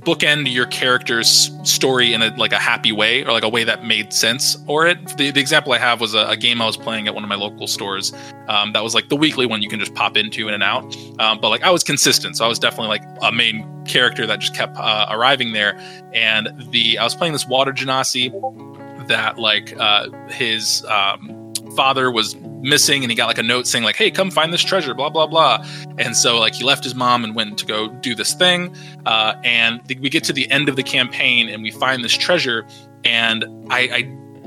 [0.05, 3.85] bookend your character's story in a like a happy way or like a way that
[3.85, 5.17] made sense or it.
[5.17, 7.29] The, the example i have was a, a game i was playing at one of
[7.29, 8.13] my local stores
[8.49, 10.85] um, that was like the weekly one you can just pop into in and out.
[11.19, 14.41] Um, but like i was consistent so i was definitely like a main character that
[14.41, 15.79] just kept uh, arriving there.
[16.13, 18.31] And the i was playing this water genasi
[19.09, 21.44] that like uh, his um,
[21.75, 24.63] father was missing and he got like a note saying like hey come find this
[24.63, 25.65] treasure blah blah blah.
[25.99, 28.75] And so like he left his mom and went to go do this thing
[29.07, 32.15] uh, and th- we get to the end of the campaign and we find this
[32.15, 32.67] treasure
[33.05, 33.81] and I,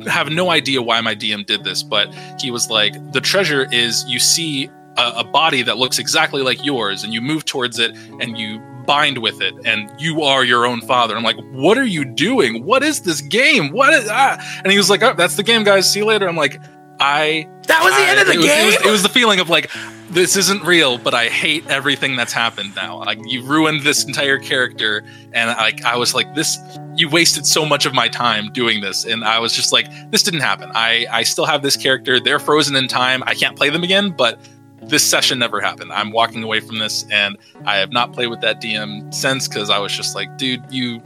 [0.05, 3.67] I have no idea why my dm did this but he was like the treasure
[3.71, 7.79] is you see a, a body that looks exactly like yours and you move towards
[7.79, 11.15] it and you bind with it and you are your own father.
[11.15, 12.65] I'm like what are you doing?
[12.65, 13.71] What is this game?
[13.71, 14.37] What is ah?
[14.63, 15.91] and he was like oh that's the game guys.
[15.91, 16.27] See you later.
[16.27, 16.59] I'm like
[16.99, 18.63] i that was the end of the it was, game.
[18.63, 19.69] It was, it was the feeling of like,
[20.09, 22.99] this isn't real, but I hate everything that's happened now.
[22.99, 26.57] Like you ruined this entire character, and like I was like, this,
[26.95, 30.23] you wasted so much of my time doing this, and I was just like, this
[30.23, 30.71] didn't happen.
[30.73, 32.19] I I still have this character.
[32.19, 33.21] They're frozen in time.
[33.25, 34.39] I can't play them again, but
[34.81, 35.91] this session never happened.
[35.91, 39.69] I'm walking away from this, and I have not played with that DM since because
[39.69, 41.01] I was just like, dude, you.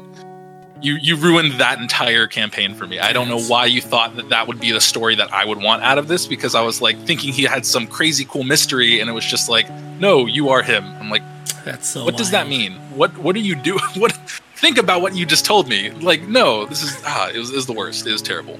[0.81, 2.99] You, you ruined that entire campaign for me.
[2.99, 5.59] I don't know why you thought that that would be the story that I would
[5.59, 8.99] want out of this because I was like thinking he had some crazy cool mystery
[8.99, 9.69] and it was just like,
[9.99, 10.83] no, you are him.
[10.99, 11.23] I'm like,
[11.63, 12.03] That's so.
[12.03, 12.73] what does that mean?
[12.95, 13.77] What what do you do?
[13.95, 14.13] What
[14.61, 15.89] think about what you just told me?
[15.89, 18.05] Like, no, this is ah, it was, it was the worst.
[18.05, 18.59] It was terrible.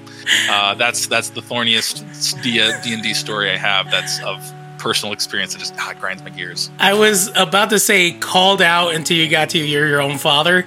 [0.50, 3.90] Uh, that's that's the thorniest D and D story I have.
[3.90, 5.52] That's of personal experience.
[5.52, 6.70] that just ah, grinds my gears.
[6.78, 10.66] I was about to say called out until you got to your, your own father.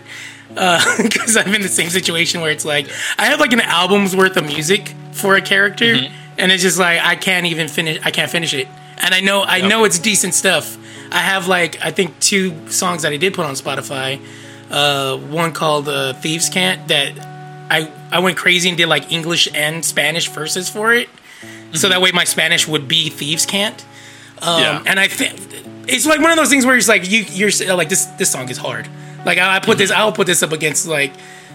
[1.03, 2.88] Because I'm in the same situation where it's like,
[3.18, 6.14] I have like an album's worth of music for a character, Mm-hmm.
[6.38, 8.68] and it's just like, I can't even finish, I can't finish it.
[8.97, 10.78] And I know, I know it's decent stuff.
[11.12, 14.20] I have like, I think two songs that I did put on Spotify.
[14.72, 17.12] Uh, one called uh, Thieves' Cant that
[17.70, 21.08] I, I went crazy and did like English and Spanish verses for it.
[21.74, 23.86] So that way my Spanish would be Thieves' Cant.
[24.41, 24.84] Um, Yeah.
[24.88, 25.34] And I think
[25.88, 28.49] it's like one of those things where it's like you you're like this this song
[28.49, 28.88] is hard.
[29.26, 31.11] Like I, I put this, I'll put this up against like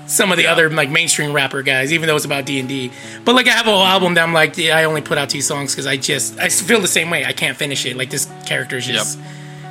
[0.07, 2.91] some of the other like mainstream rapper guys, even though it's about D and D.
[3.25, 5.31] But like I have a whole album that I'm like, yeah, I only put out
[5.31, 7.25] two songs because I just I feel the same way.
[7.25, 7.97] I can't finish it.
[7.97, 9.19] Like this character is just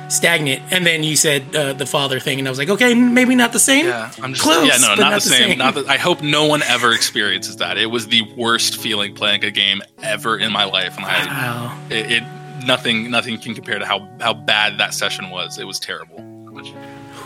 [0.08, 0.62] stagnant.
[0.72, 3.52] And then you said uh, the father thing, and I was like, okay, maybe not
[3.52, 3.86] the same.
[3.86, 5.58] Yeah, I'm just Close, yeah, no, but not, the same.
[5.58, 7.78] Not the, I hope no one ever experiences that.
[7.78, 11.78] It was the worst feeling playing a game ever in my life, and I Wow.
[11.90, 12.22] it, it
[12.66, 15.58] nothing nothing can compare to how how bad that session was.
[15.58, 16.18] It was terrible.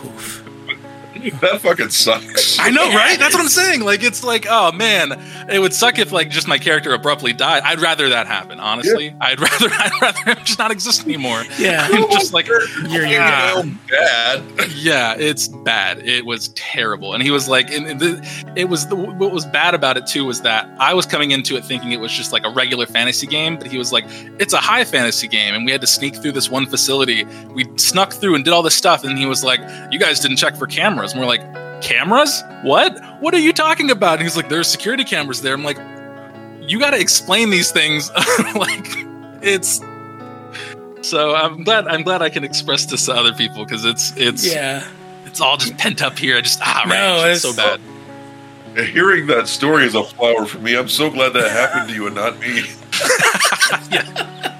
[0.05, 0.44] Oof.
[1.45, 2.59] That fucking sucks.
[2.59, 3.19] I know, right?
[3.19, 3.81] That's what I'm saying.
[3.81, 5.11] Like, it's like, oh man,
[5.49, 7.63] it would suck if like just my character abruptly died.
[7.63, 9.15] I'd rather that happen, honestly.
[9.21, 11.43] I'd rather, I'd rather just not exist anymore.
[11.59, 11.87] Yeah.
[11.91, 12.65] I'm just like, You're-
[13.09, 13.63] you're ah.
[13.89, 14.43] bad.
[14.75, 15.99] yeah, it's bad.
[15.99, 17.13] It was terrible.
[17.13, 20.25] And he was like, and the, it was the, what was bad about it too
[20.25, 23.27] was that I was coming into it thinking it was just like a regular fantasy
[23.27, 24.05] game, but he was like,
[24.39, 27.23] it's a high fantasy game, and we had to sneak through this one facility.
[27.53, 29.59] We snuck through and did all this stuff, and he was like,
[29.91, 31.04] you guys didn't check for cameras.
[31.13, 32.43] And we're like, cameras?
[32.63, 32.99] What?
[33.21, 34.13] What are you talking about?
[34.15, 35.53] And he's like, there's security cameras there.
[35.53, 35.77] I'm like,
[36.61, 38.09] you got to explain these things.
[38.55, 38.85] like,
[39.41, 39.81] it's.
[41.01, 44.43] So I'm glad I'm glad I can express this to other people because it's it's
[44.51, 44.83] Yeah.
[45.25, 46.37] it's all just pent up here.
[46.37, 48.87] I just ah right, No, it's so it's- bad.
[48.89, 50.75] Hearing that story is a flower for me.
[50.75, 52.63] I'm so glad that happened to you and not me.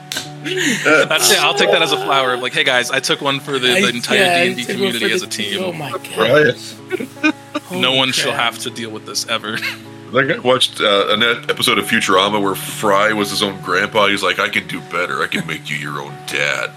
[0.83, 1.39] That's it.
[1.39, 2.37] I'll take that as a flower.
[2.37, 4.65] Like, hey guys, I took one for the, the entire yeah, I D and D
[4.65, 5.53] community as a team.
[5.53, 5.63] team.
[5.63, 6.17] Oh my god.
[6.17, 7.33] Right.
[7.71, 9.57] no Holy one shall have to deal with this ever.
[10.11, 14.07] Like I watched uh, an episode of Futurama where Fry was his own grandpa.
[14.07, 15.21] He's like, I can do better.
[15.21, 16.71] I can make you your own dad.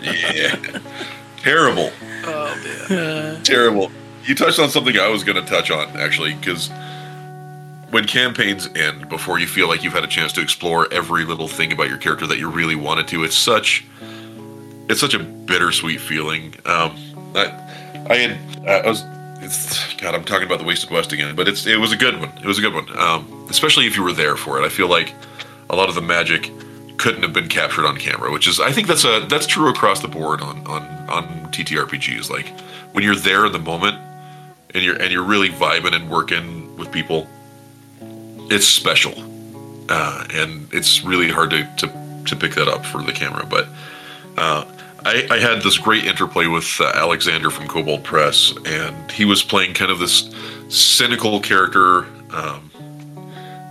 [0.00, 0.54] yeah.
[1.38, 1.90] Terrible.
[2.24, 3.42] oh man.
[3.42, 3.90] Terrible.
[4.24, 6.70] You touched on something I was going to touch on, actually, because
[7.94, 11.46] when campaigns end, before you feel like you've had a chance to explore every little
[11.46, 13.84] thing about your character that you really wanted to, it's such
[14.88, 16.52] it's such a bittersweet feeling.
[16.64, 16.96] Um,
[17.36, 19.04] I, I had I was
[19.44, 22.18] it's God, I'm talking about the Wasted West again, but it's it was a good
[22.18, 22.32] one.
[22.38, 24.66] It was a good one, um, especially if you were there for it.
[24.66, 25.14] I feel like
[25.70, 26.50] a lot of the magic
[26.96, 30.00] couldn't have been captured on camera, which is I think that's a that's true across
[30.00, 32.28] the board on on on TTRPGs.
[32.28, 32.48] Like
[32.90, 33.96] when you're there in the moment
[34.74, 37.28] and you're and you're really vibing and working with people,
[38.50, 39.14] it's special,
[39.88, 43.46] uh, and it's really hard to, to to pick that up for the camera.
[43.46, 43.68] But
[44.36, 44.64] uh,
[45.04, 49.42] I, I had this great interplay with uh, Alexander from Kobold Press, and he was
[49.42, 50.30] playing kind of this
[50.68, 52.70] cynical character um,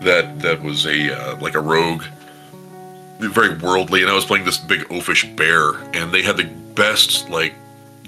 [0.02, 2.04] that that was a uh, like a rogue,
[3.20, 6.46] very worldly, and I was playing this big oafish bear, and they had the
[6.76, 7.54] best like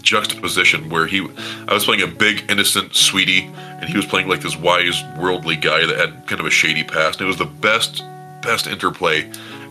[0.05, 1.27] juxtaposition where he
[1.67, 5.57] I was playing a big innocent sweetie and he was playing like this wise worldly
[5.57, 7.19] guy that had kind of a shady past.
[7.19, 8.03] And it was the best
[8.41, 9.23] best interplay.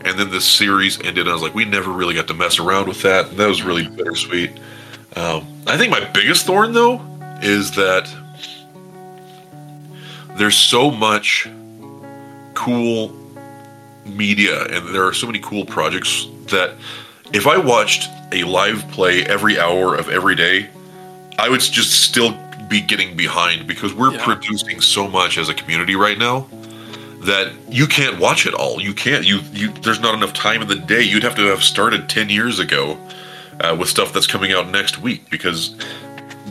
[0.03, 2.59] And then the series ended and I was like, we never really got to mess
[2.59, 3.29] around with that.
[3.29, 4.51] And that was really bittersweet.
[5.15, 7.01] Um, I think my biggest thorn though
[7.41, 8.13] is that
[10.37, 11.47] there's so much
[12.53, 13.13] cool
[14.05, 16.75] media and there are so many cool projects that
[17.33, 20.69] if I watched a live play every hour of every day,
[21.37, 22.37] I would just still
[22.69, 24.23] be getting behind because we're Yeah.
[24.23, 26.47] producing so much as a community right now
[27.21, 28.81] that you can't watch it all.
[28.81, 29.25] You can't.
[29.25, 29.71] You you.
[29.81, 31.01] There's not enough time in the day.
[31.01, 32.97] You'd have to have started ten years ago
[33.61, 35.75] uh, with stuff that's coming out next week because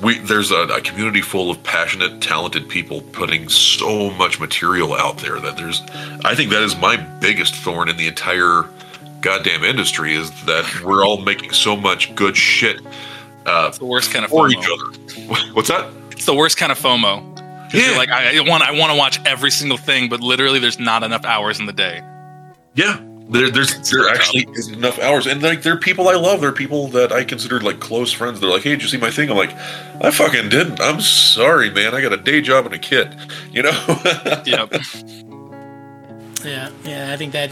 [0.03, 5.18] we there's a, a community full of passionate, talented people putting so much material out
[5.18, 5.81] there that there's.
[6.25, 8.64] I think that is my biggest thorn in the entire
[9.25, 12.81] goddamn industry is that we're all making so much good shit
[13.47, 14.53] uh, It's the worst kind of for FOMO.
[14.53, 15.53] each other.
[15.55, 15.93] What's that?
[16.11, 17.33] It's the worst kind of FOMO.
[17.72, 17.97] Yeah.
[17.97, 21.03] Like I, I want I want to watch every single thing, but literally there's not
[21.03, 22.03] enough hours in the day.
[22.75, 23.01] Yeah,
[23.31, 26.41] there, there's there actually isn't enough hours, and like there are people I love.
[26.41, 28.39] There are people that I considered like close friends.
[28.39, 29.53] They're like, "Hey, did you see my thing?" I'm like,
[30.01, 30.81] "I fucking didn't.
[30.81, 31.95] I'm sorry, man.
[31.95, 33.16] I got a day job and a kid."
[33.51, 33.72] You know?
[34.47, 34.75] Yep.
[36.45, 37.51] Yeah, yeah, I think that,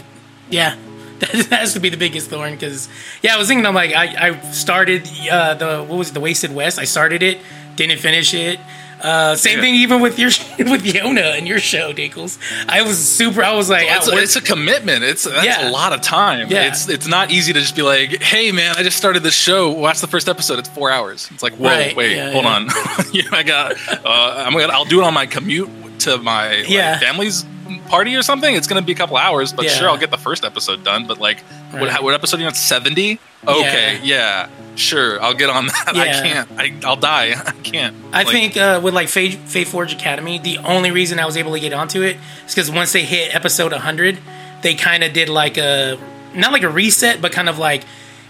[0.49, 0.75] yeah,
[1.19, 2.89] that has to be the biggest thorn because,
[3.21, 6.19] yeah, I was thinking, I'm like, I, I started uh, the, what was it, the
[6.19, 6.79] Wasted West?
[6.79, 7.39] I started it,
[7.75, 8.59] didn't finish it.
[9.01, 9.61] Uh, same Yeah.
[9.63, 10.27] thing even with your
[10.59, 12.37] with Yona and your show, Denkles.
[12.69, 13.43] I was super.
[13.43, 15.03] I was like, it's, a, it's a commitment.
[15.03, 15.69] It's that's Yeah.
[15.69, 16.47] a lot of time.
[16.49, 16.67] Yeah.
[16.69, 19.71] It's it's not easy to just be like, hey man, I just started this show.
[19.71, 20.57] Watch the first episode.
[20.59, 21.27] It's four hours.
[21.33, 22.51] It's like, whoa, Right, wait, yeah, hold yeah.
[22.55, 22.65] on.
[23.13, 23.73] know, I got.
[23.89, 24.71] Uh, I'm gonna.
[24.71, 25.67] I'll do it on my commute
[26.03, 26.99] to my like, Yeah.
[26.99, 27.45] family's
[27.87, 28.53] party or something.
[28.55, 29.71] It's gonna be a couple hours, but Yeah.
[29.71, 31.05] sure, I'll get the first episode done.
[31.07, 31.81] But like, Right.
[31.81, 32.53] what, what episode are you on?
[32.55, 33.19] Seventy?
[33.47, 34.47] Okay, yeah.
[34.75, 35.95] Sure, I'll get on that.
[35.95, 36.49] I can't.
[36.57, 37.33] I, I'll die.
[37.45, 37.95] I can't.
[38.13, 41.35] I Like, think uh, with like Fate, Fate Forge Academy, the only reason I was
[41.37, 44.17] able to get onto it is because once they hit episode 100,
[44.61, 45.97] they kind of did like a
[46.33, 47.83] not like a reset, but kind of like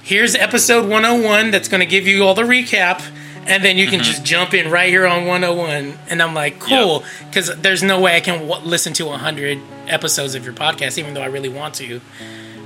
[0.03, 3.01] here's episode 101 that's going to give you all the recap,
[3.47, 7.03] and then you can just jump in right here on 101 and i'm like cool
[7.29, 11.13] because there's no way i can w- listen to 100 episodes of your podcast even
[11.13, 11.99] though i really want to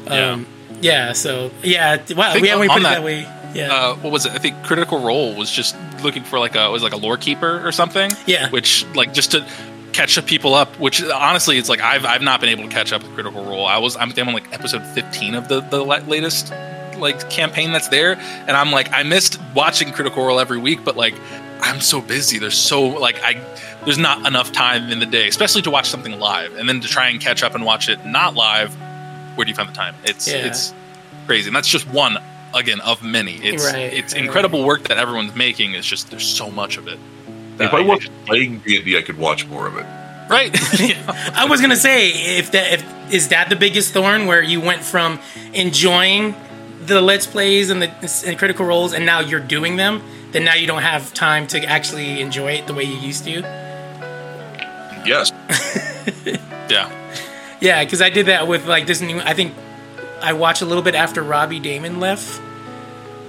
[0.07, 0.45] um,
[0.81, 3.21] yeah so yeah wow we, yeah, we put it that- that way
[3.53, 4.33] yeah uh, what was it?
[4.33, 7.65] I think Critical Role was just looking for like a was like a lore keeper
[7.65, 8.11] or something.
[8.27, 8.49] Yeah.
[8.49, 9.47] Which like just to
[9.93, 10.77] catch up people up.
[10.79, 13.65] Which honestly, it's like I've I've not been able to catch up with Critical Role.
[13.65, 16.51] I was I'm, I'm on like episode 15 of the the latest
[16.97, 20.95] like campaign that's there, and I'm like I missed watching Critical Role every week, but
[20.97, 21.15] like
[21.61, 22.37] I'm so busy.
[22.39, 23.33] There's so like I
[23.85, 26.87] there's not enough time in the day, especially to watch something live, and then to
[26.87, 28.73] try and catch up and watch it not live.
[29.35, 29.95] Where do you find the time?
[30.03, 30.45] It's Yeah.
[30.47, 30.73] it's
[31.25, 32.17] crazy, and that's just one
[32.53, 33.35] again of many.
[33.35, 34.23] It's Right, it's right.
[34.23, 35.73] incredible work that everyone's making.
[35.73, 36.97] It's just there's so much of it.
[37.53, 39.85] If that I wasn't playing D and D, I could watch more of it.
[40.29, 40.51] right,
[41.37, 44.83] I was gonna say if that if is that the biggest thorn where you went
[44.83, 45.19] from
[45.53, 46.35] enjoying
[46.87, 50.55] the let's plays and the and critical roles and now you're doing them, then now
[50.55, 53.41] you don't have time to actually enjoy it the way you used to.
[55.05, 55.31] Yes,
[56.69, 56.91] yeah,
[57.61, 59.19] Yeah, because I did that with like this new.
[59.19, 59.53] I think
[60.21, 62.41] I watched a little bit after Robbie Damon left,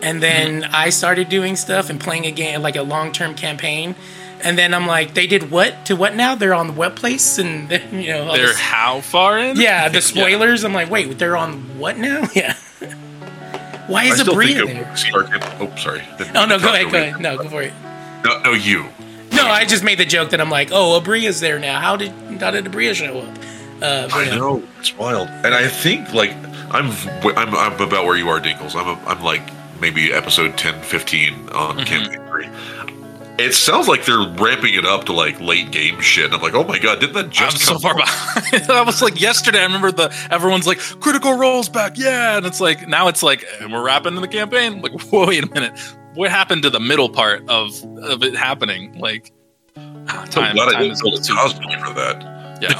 [0.02, 0.74] and then mm-hmm.
[0.74, 3.94] I started doing stuff and playing a game like a long term campaign.
[4.40, 6.36] And then I'm like, they did what to what now?
[6.36, 9.56] They're on the web place, and then, you know, they're this- how far in?
[9.56, 10.64] yeah, the spoilers.
[10.64, 12.28] I'm like, wait, they're on what now?
[12.34, 12.56] Yeah.
[13.88, 15.22] Why I is still Aabria think there?
[15.22, 16.02] of Oh, sorry.
[16.34, 17.20] Oh no, go ahead, go ahead.
[17.20, 17.72] No, go for it.
[18.24, 18.86] No, no, you.
[19.32, 21.80] No, I just made the joke that I'm like, oh, Aabria's there now.
[21.80, 22.10] How did
[22.40, 23.38] how did Aabria show up?
[23.80, 26.32] Uh, I know it's wild, and I think like
[26.70, 26.90] I'm
[27.36, 28.74] I'm, I'm about where you are, Denkles.
[28.74, 29.42] I'm a, I'm like
[29.80, 32.48] maybe episode 10, 15 on campaign three.
[33.38, 36.26] It sounds like they're ramping it up to like late game shit.
[36.26, 38.68] And I'm like, oh my god, didn't that I'm just so come far behind.
[38.70, 39.60] I was like yesterday.
[39.60, 43.44] I remember the everyone's like critical roles back, yeah, and it's like now it's like
[43.60, 44.74] and we're wrapping in the campaign.
[44.74, 45.78] I'm like, whoa, wait a minute,
[46.14, 48.98] what happened to the middle part of of it happening?
[48.98, 49.32] Like,
[49.76, 52.36] ah, I'm time, I time is build a cosplay for that.
[52.60, 52.72] Yeah,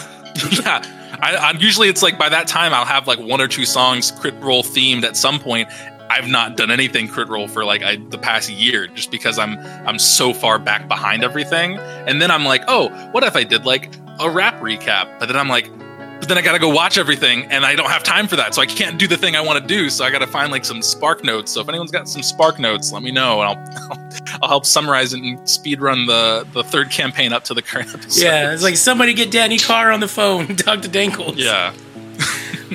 [0.51, 1.19] yeah.
[1.23, 4.11] I, I usually it's like by that time I'll have like one or two songs
[4.11, 5.69] crit role themed at some point.
[6.11, 9.59] I've not done anything crit role for like I, the past year just because I'm
[9.87, 11.79] I'm so far back behind everything.
[11.79, 15.19] And then I'm like, oh, what if I did like a rap recap?
[15.19, 15.71] But then I'm like,
[16.19, 18.61] but then I gotta go watch everything, and I don't have time for that, so
[18.61, 19.89] I can't do the thing I want to do.
[19.89, 21.53] So I gotta find like some Spark notes.
[21.53, 23.51] So if anyone's got some Spark notes, let me know, and
[23.91, 24.09] I'll
[24.43, 27.95] I'll help summarize it and speed run the the third campaign up to the current
[27.95, 28.25] episode.
[28.25, 31.37] Yeah, it's like somebody get Dani Carr on the phone, talk to Denkles.
[31.37, 31.73] yeah.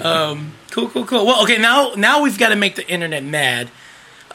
[0.02, 1.24] Um, Cool, cool, cool.
[1.28, 3.70] Well, okay, now now we've got to make the internet mad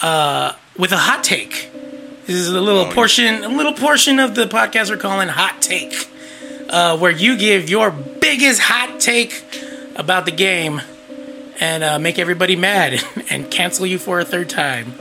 [0.01, 1.69] uh, with a hot take.
[2.27, 5.61] This is a little Oh, portion, a little portion of the podcast we're calling hot
[5.61, 5.93] take,
[6.69, 9.43] uh, where you give your biggest hot take
[9.97, 10.81] about the game
[11.59, 14.95] and uh, make everybody mad and cancel you for a third time.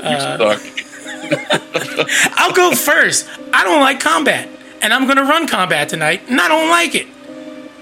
[0.00, 0.58] Uh.
[2.32, 3.28] I'll go first.
[3.52, 4.48] I don't like combat,
[4.80, 7.06] and I'm gonna run combat tonight, and I don't like it.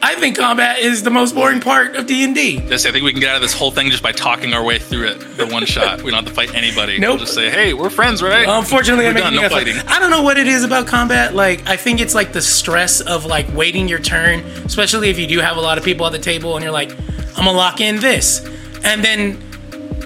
[0.03, 2.59] I think combat is the most boring part of D and D.
[2.59, 4.79] I think we can get out of this whole thing just by talking our way
[4.79, 5.37] through it.
[5.37, 6.03] The one shot.
[6.03, 6.99] We don't have to fight anybody.
[6.99, 7.17] Nope.
[7.17, 9.35] We'll just say, "Hey, we're friends, right?" Unfortunately, we're I'm done.
[9.35, 9.77] No fighting.
[9.89, 11.35] I don't know what it is about combat.
[11.35, 15.27] Like, I think it's like the stress of like waiting your turn, especially if you
[15.27, 16.93] do have a lot of people at the table and you're like,
[17.37, 18.45] I'm gonna lock in this,
[18.85, 19.43] and then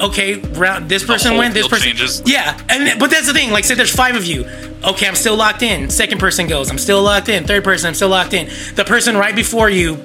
[0.00, 2.22] okay, round this person went, this person changes.
[2.24, 3.50] Yeah, and but that's the thing.
[3.50, 4.46] Like, say there's five of you.
[4.84, 5.90] Okay, I'm still locked in.
[5.90, 7.44] Second person goes, I'm still locked in.
[7.44, 8.48] Third person, I'm still locked in.
[8.74, 9.98] The person right before you,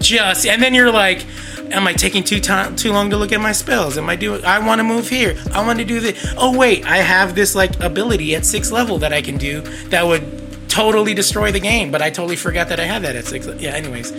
[0.00, 1.24] just and then you're like.
[1.70, 3.96] Am I taking too time too long to look at my spells?
[3.96, 4.44] Am I doing?
[4.44, 5.34] I want to move here.
[5.52, 6.34] I want to do this.
[6.36, 10.06] Oh wait, I have this like ability at sixth level that I can do that
[10.06, 10.22] would
[10.68, 11.90] totally destroy the game.
[11.90, 13.48] But I totally forgot that I had that at six.
[13.58, 13.70] Yeah.
[13.70, 14.12] Anyways,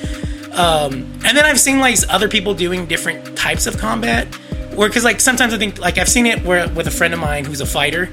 [0.53, 4.27] um, and then I've seen like other people doing different types of combat,
[4.75, 7.19] where because like sometimes I think like I've seen it where with a friend of
[7.19, 8.09] mine who's a fighter,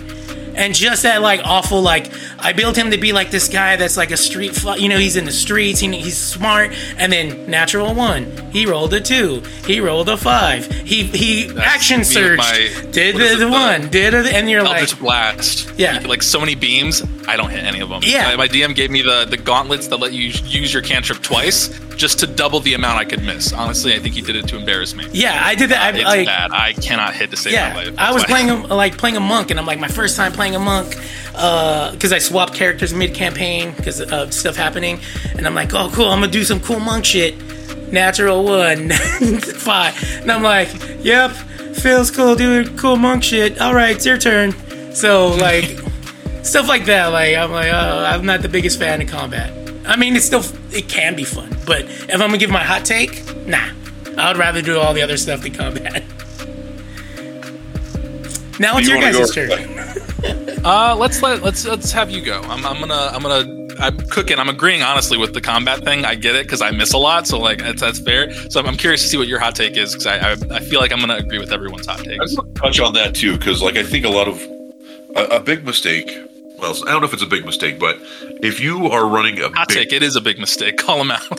[0.55, 3.97] and just that like awful like I built him to be like this guy that's
[3.97, 7.95] like a street you know he's in the streets he, he's smart and then natural
[7.95, 12.39] one he rolled a two he rolled a five he he action me with surged
[12.39, 15.73] my- did the, it, the the one did the, and you're like Eldritch Blast.
[15.79, 16.01] Yeah.
[16.07, 18.03] Like so many beams, I don't hit any of them.
[18.05, 18.25] Yeah.
[18.25, 21.69] My, my DM gave me the, the gauntlets that let you use your cantrip twice
[21.97, 23.53] just to double the amount I could miss.
[23.53, 25.07] Honestly, I think he did it to embarrass me.
[25.13, 26.51] yeah I did that I, It's like bad.
[26.53, 27.95] I cannot hit to save yeah, my life.
[27.99, 30.33] I was why- playing a, like playing a monk, and I'm like my first time
[30.33, 30.97] playing a monk
[31.35, 35.01] uh, because I swapped characters mid campaign because of stuff happening,
[35.37, 37.35] and I'm like, oh cool, I'm gonna do some cool monk shit.
[37.93, 38.89] Natural one,
[39.59, 40.69] five, and I'm like,
[41.05, 41.31] yep,
[41.77, 43.61] feels cool doing cool monk shit.
[43.61, 44.53] All right, it's your turn.
[44.95, 45.65] So like
[46.43, 47.09] stuff like that.
[47.09, 49.53] Like I'm like, oh, I'm not the biggest fan of combat.
[49.87, 52.85] I mean, it's still it can be fun, but if I'm gonna give my hot
[52.85, 53.71] take, nah,
[54.17, 56.05] I'd rather do all the other stuff than combat.
[58.59, 59.99] Now it's You your guys' turn.
[60.65, 62.41] Uh, let's let let's let's have you go.
[62.43, 63.45] I'm, I'm gonna I'm gonna
[63.81, 64.39] I'm cooking.
[64.39, 66.05] I'm agreeing honestly with the combat thing.
[66.05, 68.33] I get it because I miss a lot, so like that's, that's fair.
[68.49, 70.61] So I'm, I'm curious to see what your hot take is because I, I I
[70.61, 72.21] feel like I'm gonna agree with everyone's hot take.
[72.21, 74.41] I just want to touch on that too, because like I think a lot of
[75.17, 76.17] a, a big mistake.
[76.63, 77.99] Well, I don't know if it's a big mistake, but
[78.41, 79.93] if you are running a Hot big, take.
[79.93, 80.77] It is a big mistake.
[80.79, 81.23] Call them out.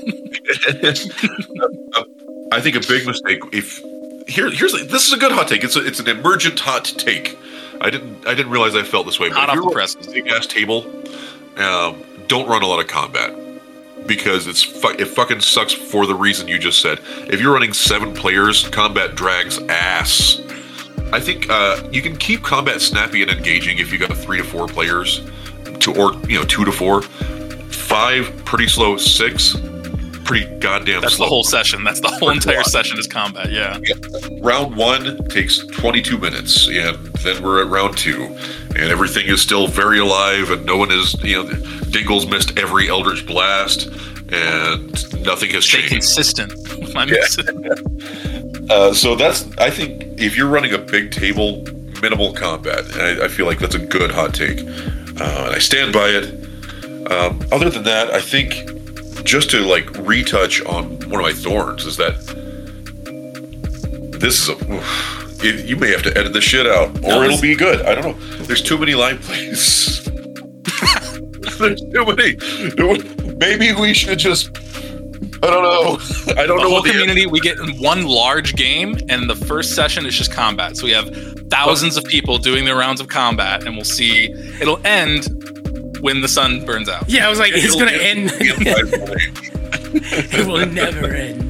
[2.51, 3.39] I think a big mistake.
[3.53, 3.81] If
[4.27, 5.63] here, here's this is a good hot take.
[5.63, 7.37] It's a, it's an emergent hot take.
[7.79, 9.29] I didn't I didn't realize I felt this way.
[9.29, 10.85] But Hot if off the big ass table,
[11.57, 13.33] um, don't run a lot of combat
[14.05, 16.99] because it's fu- it fucking sucks for the reason you just said.
[17.29, 20.41] If you're running seven players, combat drags ass.
[21.13, 24.43] I think uh, you can keep combat snappy and engaging if you got three to
[24.43, 25.21] four players,
[25.81, 27.03] to or you know two to four.
[27.03, 28.97] Five pretty slow.
[28.97, 29.55] Six
[30.23, 31.25] pretty goddamn That's slow.
[31.25, 31.83] the whole session.
[31.83, 32.65] That's the whole entire lot.
[32.65, 33.51] session is combat.
[33.51, 33.77] Yeah.
[34.41, 38.23] round one takes 22 minutes and then we're at round two
[38.69, 41.49] and everything is still very alive and no one is you know
[41.91, 43.87] Denkle's missed every eldritch blast
[44.31, 46.53] and nothing has Stay changed consistent.
[46.95, 47.25] Yeah.
[48.69, 51.63] uh, so that's i think if you're running a big table
[52.01, 54.59] minimal combat and I, I feel like that's a good hot take.
[54.59, 56.25] Uh, and i stand by it.
[57.11, 58.53] Um, other than that i think
[59.23, 62.15] just to like retouch on one of my thorns is that
[64.19, 67.23] this is a oof, it, you may have to edit the shit out or No,
[67.23, 67.81] it'll be good.
[67.85, 68.45] I don't know.
[68.45, 70.03] There's too many line plays.
[71.59, 72.37] There's too many.
[73.35, 74.55] Maybe we should just
[75.43, 78.05] i don't know i don't the know whole what the community we get in one
[78.05, 81.09] large game and the first session is just combat so we have
[81.49, 84.31] thousands of people doing their rounds of combat and we'll see
[84.61, 85.27] it'll end
[86.03, 88.31] when the sun burns out Yeah, I was like, it's gonna end.
[88.41, 88.63] end
[89.95, 91.41] it will never end.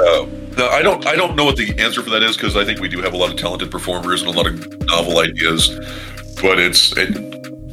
[0.00, 1.06] Uh, no, I don't.
[1.06, 3.12] I don't know what the answer for that is because I think we do have
[3.12, 5.68] a lot of talented performers and a lot of novel ideas.
[6.40, 6.96] But it's.
[6.96, 7.14] It,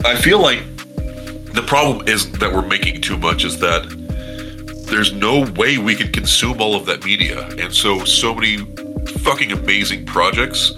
[0.05, 0.63] I feel like
[1.53, 3.45] the problem is that we're making too much.
[3.45, 3.85] Is that
[4.89, 8.57] there's no way we can consume all of that media, and so so many
[9.19, 10.73] fucking amazing projects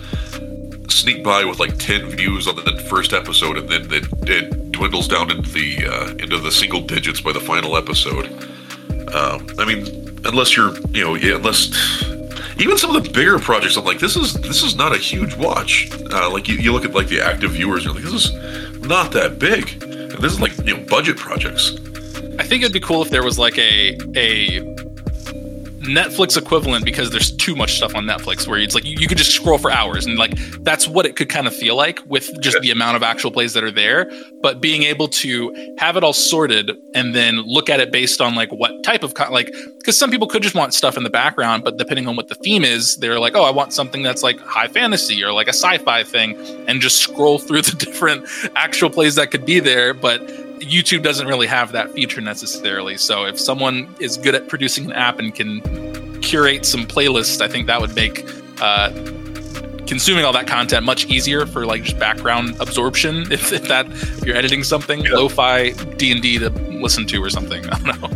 [0.90, 5.08] sneak by with like 10 views on the first episode and then it, it dwindles
[5.08, 8.28] down into the uh, into the single digits by the final episode.
[9.14, 9.88] Um, i mean
[10.26, 11.72] unless you're you know yeah, unless
[12.60, 15.36] even some of the bigger projects i'm like this is this is not a huge
[15.36, 15.90] watch.
[16.12, 18.82] Uh, like you, you look at like the active viewers and you're like this is
[18.82, 19.82] not that big.
[19.84, 21.72] And this is like you know budget projects
[22.40, 24.62] i think it'd be cool if there was like a a
[25.82, 29.18] Netflix equivalent because there's too much stuff on Netflix where it's like you, you could
[29.18, 32.40] just scroll for hours and like that's what it could kind of feel like with
[32.40, 34.12] just the amount of actual plays that are there.
[34.42, 38.36] But being able to have it all sorted and then look at it based on
[38.36, 41.10] like what type of con- like because some people could just want stuff in the
[41.10, 44.22] background, but depending on what the theme is, they're like, oh, I want something that's
[44.22, 46.36] like high fantasy or like a sci-fi thing,
[46.68, 50.22] and just scroll through the different actual plays that could be there, but
[50.62, 52.98] YouTube doesn't really have that feature necessarily.
[52.98, 57.48] So if someone is good at producing an app and can curate some playlists, I
[57.48, 58.26] think that would make
[58.62, 58.90] uh,
[59.88, 63.26] consuming all that content much easier for like just background absorption.
[63.32, 65.14] If, if that if you're editing something, Yeah.
[65.16, 67.66] lo-fi D and D to listen to or something.
[67.72, 68.08] I don't know.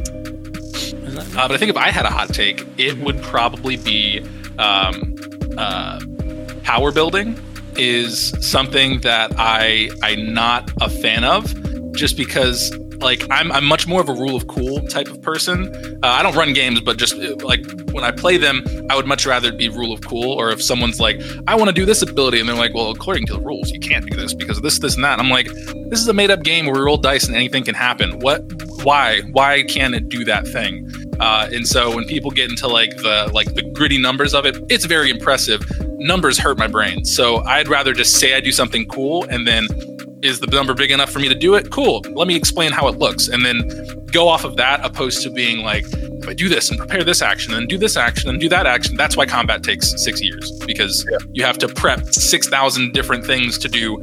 [1.42, 4.20] Uh, but I think if I had a hot take, it would probably be
[4.60, 5.16] um,
[5.58, 6.00] uh,
[6.64, 7.38] power building
[7.78, 11.44] is something that I I'm not a fan of,
[11.96, 15.74] just because like I'm I'm much more of a rule of cool type of person.
[16.04, 19.26] Uh, I don't run games, but just like when I play them, I would much
[19.26, 20.32] rather be rule of cool.
[20.32, 23.28] Or if someone's like, I want to do this ability, and they're like, well, according
[23.28, 25.20] to the rules, you can't do this because of this, this, and that.
[25.20, 25.48] I'm like,
[25.90, 28.20] this is a made up game where we roll dice and anything can happen.
[28.20, 28.42] What?
[28.84, 29.22] Why?
[29.32, 30.90] Why can't it do that thing?
[31.20, 34.58] Uh, and so when people get into like the like the gritty numbers of it,
[34.70, 35.62] it's very impressive.
[36.00, 39.68] Numbers hurt my brain, so I'd rather just say I do something cool, and then
[40.26, 41.72] is the number big enough for me to do it?
[41.72, 42.02] Cool.
[42.12, 43.70] Let me explain how it looks, and then
[44.12, 47.22] go off of that, opposed to being like, if I do this and prepare this
[47.22, 50.52] action and do this action and do that action, that's why combat takes six years
[50.66, 53.98] because you have to prep six thousand different things to do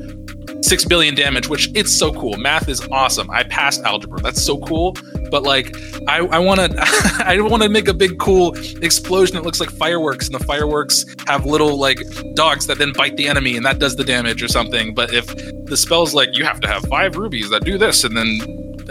[0.63, 2.37] six billion damage, which it's so cool.
[2.37, 3.31] Math is awesome.
[3.31, 4.21] I passed algebra.
[4.21, 4.97] That's so cool.
[5.31, 5.77] But like,
[6.09, 6.75] I, I want to,
[7.27, 11.05] I want to make a big cool explosion that looks like fireworks, and the fireworks
[11.27, 12.01] have little like
[12.35, 14.95] dogs that then bite the enemy, and that does the damage or something.
[14.95, 15.27] But if
[15.67, 18.39] the spell's like you have to have five rubies that do this, and then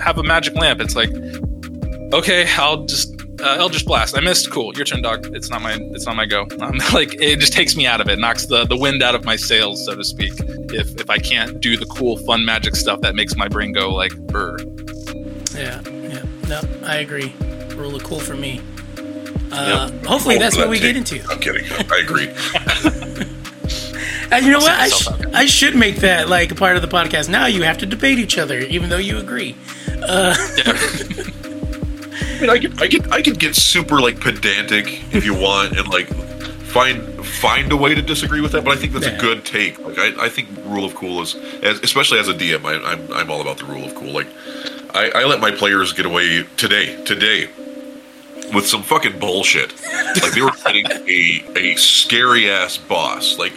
[0.02, 1.12] have a magic lamp, it's like,
[2.14, 3.21] okay, I'll just.
[3.42, 4.18] Uh, Eldritch Blast.
[4.18, 4.52] I missed.
[4.52, 4.74] Cool.
[4.76, 5.28] Your turn, dog.
[5.36, 5.78] It's not my.
[5.92, 6.48] It's not my go.
[6.62, 8.20] Um, like it just takes me out of it.
[8.20, 10.34] Knocks the the wind out of my sails, so to speak
[10.72, 13.94] if if I can't do the cool fun magic stuff that makes my brain go
[13.94, 14.58] like burr.
[15.56, 16.24] Yeah, yeah.
[16.48, 17.34] No, I agree.
[17.76, 18.62] Rule of cool for me.
[19.52, 21.22] Uh, Hopefully, Oh, that's that what we get into.
[21.30, 22.30] i'm kidding i agree
[24.32, 24.72] And you know what?
[24.72, 27.28] I, sh- I should make that like a part of the podcast.
[27.28, 29.56] Now you have to debate each other, even though you agree.
[29.88, 30.36] Yeah.
[32.42, 35.78] I mean, I could, I could, I could get super like pedantic if you want,
[35.78, 38.64] and like find find a way to disagree with that.
[38.64, 39.18] But I think that's Yeah.
[39.18, 39.78] a good take.
[39.80, 43.14] Like, I, I think rule of cool is, as, especially as a DM, I, I'm
[43.14, 44.12] I'm all about the rule of cool.
[44.12, 44.28] Like,
[44.94, 47.50] I, I let my players get away today, today,
[48.54, 49.74] with some fucking bullshit.
[50.22, 53.38] Like they were fighting a a scary ass boss.
[53.38, 53.54] Like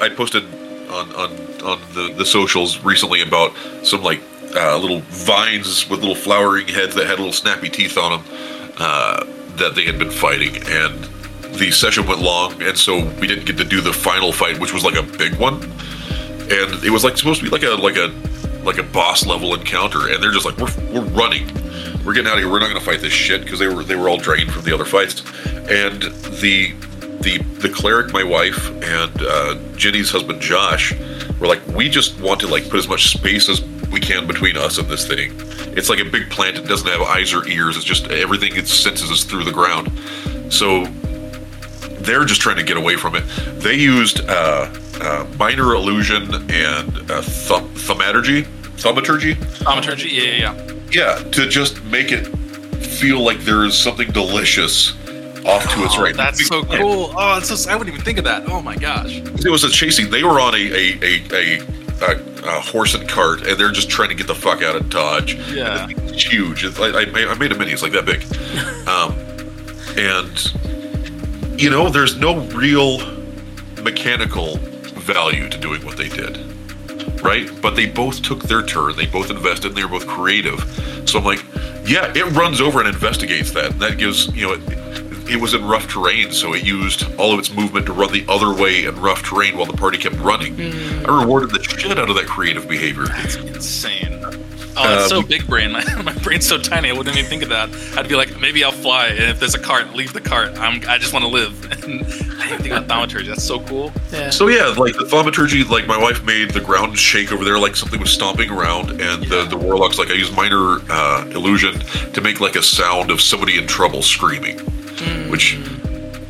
[0.00, 0.42] I posted
[0.90, 1.30] on on
[1.62, 3.52] on the the socials recently about
[3.84, 4.20] some like
[4.54, 9.24] uh, little vines with little flowering heads that had little snappy teeth on them uh,
[9.56, 10.56] that they had been fighting.
[10.66, 11.04] And
[11.56, 14.74] the session went long and so we didn't get to do the final fight which
[14.74, 15.62] was like a big one.
[15.62, 18.12] And it was like supposed to be like a like a
[18.64, 21.46] like a boss level encounter and they're just like we're, we're running.
[22.04, 22.50] We're getting out of here.
[22.50, 24.74] We're not to fight this shit because they were they were all drained from the
[24.74, 25.22] other fights.
[25.70, 26.02] And
[26.40, 26.74] the
[27.24, 30.92] the the cleric my wife and uh, jenny's husband josh
[31.40, 33.62] were like we just want to like put as much space as
[33.94, 35.32] we can between us and this thing
[35.76, 38.66] it's like a big plant it doesn't have eyes or ears it's just everything it
[38.68, 39.90] senses is through the ground
[40.52, 40.84] so
[42.04, 43.22] they're just trying to get away from it.
[43.60, 48.42] They used uh, uh, minor illusion and uh, th- thaumaturgy,
[48.76, 50.10] thaumaturgy, Thaumaturgy.
[50.10, 50.54] Yeah, yeah,
[50.92, 51.18] yeah.
[51.22, 52.26] yeah, to just make it
[52.84, 54.92] feel like there is something delicious
[55.46, 56.16] off to its Oh, right.
[56.16, 57.12] that's so cool.
[57.16, 58.48] Oh, it's so, I wouldn't even think of that.
[58.48, 59.16] Oh my gosh.
[59.16, 60.10] It was a chasing.
[60.10, 63.88] They were on a a, a, a, a, a horse and cart, and they're just
[63.90, 65.34] trying to get the fuck out of Dodge.
[65.52, 65.86] Yeah.
[65.90, 66.64] It's huge.
[66.64, 67.72] It's, I, I, made- I made a mini.
[67.72, 68.22] It's like that big,
[68.88, 69.14] um,
[69.98, 72.98] and you know, there's no real
[73.82, 76.38] mechanical value to doing what they did,
[77.22, 77.48] right?
[77.62, 78.96] But they both took their turn.
[78.96, 80.60] They both invested, and they were both creative.
[81.08, 81.44] So I'm like,
[81.86, 83.72] yeah, it runs over and investigates that.
[83.72, 84.52] And that gives you know.
[84.54, 88.12] It, it was in rough terrain, so it used all of its movement to run
[88.12, 90.60] the other way in rough terrain while the party kept running.
[91.06, 93.04] I rewarded the shit out of that creative behavior.
[93.06, 94.20] That's insane.
[94.76, 95.70] Oh, that's so Um, big brain.
[95.72, 96.90] My, my brain's so tiny.
[96.90, 97.70] I wouldn't even think of that.
[97.96, 100.58] I'd be like, maybe I'll fly, and if there's a cart, leave the cart.
[100.58, 101.54] I'm, I just want to live.
[101.84, 102.00] And
[102.40, 103.28] I didn't think about thaumaturgy.
[103.28, 103.92] That's so cool.
[104.10, 104.30] Yeah.
[104.30, 107.76] So yeah, like the thaumaturgy, like my wife made the ground shake over there, like
[107.76, 111.78] something was stomping around, and the the warlocks, like I used minor uh, illusion
[112.14, 114.58] to make like a sound of somebody in trouble screaming,
[115.30, 115.54] which,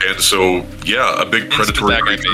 [0.07, 2.31] and so yeah, a big predatory creature.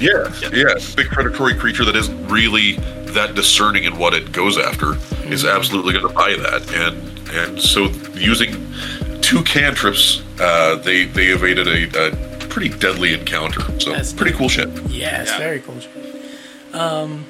[0.00, 2.76] Yeah, yeah, big predatory creature that isn't really
[3.14, 4.94] that discerning in what it goes after
[5.28, 8.52] is absolutely going to buy that, and and so using
[9.20, 13.60] two cantrips, uh, they they evaded a, a pretty deadly encounter.
[13.80, 14.68] So That's pretty cool shit.
[14.88, 15.38] Yeah, it's Yeah.
[15.38, 15.78] very cool.
[16.72, 17.24] Um,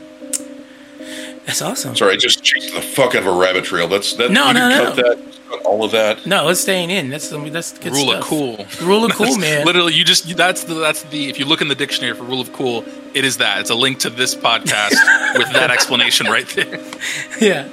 [1.47, 1.95] that's awesome.
[1.97, 3.89] Sorry, I just chased the fuck out of a rabbit trail.
[3.89, 4.31] That's that.
[4.31, 4.85] No, you no, can no.
[4.85, 5.63] cut that.
[5.65, 6.25] all of that.
[6.27, 7.11] No, it's staying in.
[7.11, 8.23] That's that's good rule stuff.
[8.23, 8.67] of cool.
[8.83, 9.65] Rule of cool, man.
[9.67, 12.41] Literally, you just that's the that's the if you look in the dictionary for rule
[12.41, 12.85] of cool,
[13.15, 13.61] it is that.
[13.61, 14.91] It's a link to this podcast
[15.39, 16.81] with that explanation right there.
[17.41, 17.69] Yeah.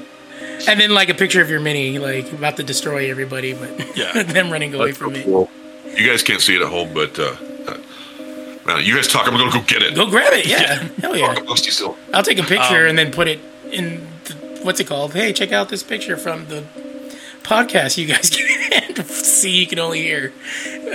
[0.68, 4.22] And then like a picture of your mini, like about to destroy everybody, but Yeah.
[4.24, 5.26] them running away That's from so it.
[5.26, 5.50] cool.
[5.98, 7.36] You guys can't see it at home, but uh,
[8.76, 9.28] uh, you guys talk.
[9.28, 9.96] I'm gonna go get it.
[9.96, 10.88] Go grab it, yeah.
[11.02, 11.34] Hell yeah.
[11.34, 11.98] Fuck, Lusty still.
[12.14, 13.40] I'll take a picture Um, and then put it
[13.72, 14.08] in.
[14.26, 14.34] The,
[14.64, 15.14] what's it called?
[15.14, 16.64] Hey, check out this picture from the
[17.44, 17.98] podcast.
[17.98, 18.30] You guys
[18.96, 19.52] can see.
[19.52, 20.34] You can only hear.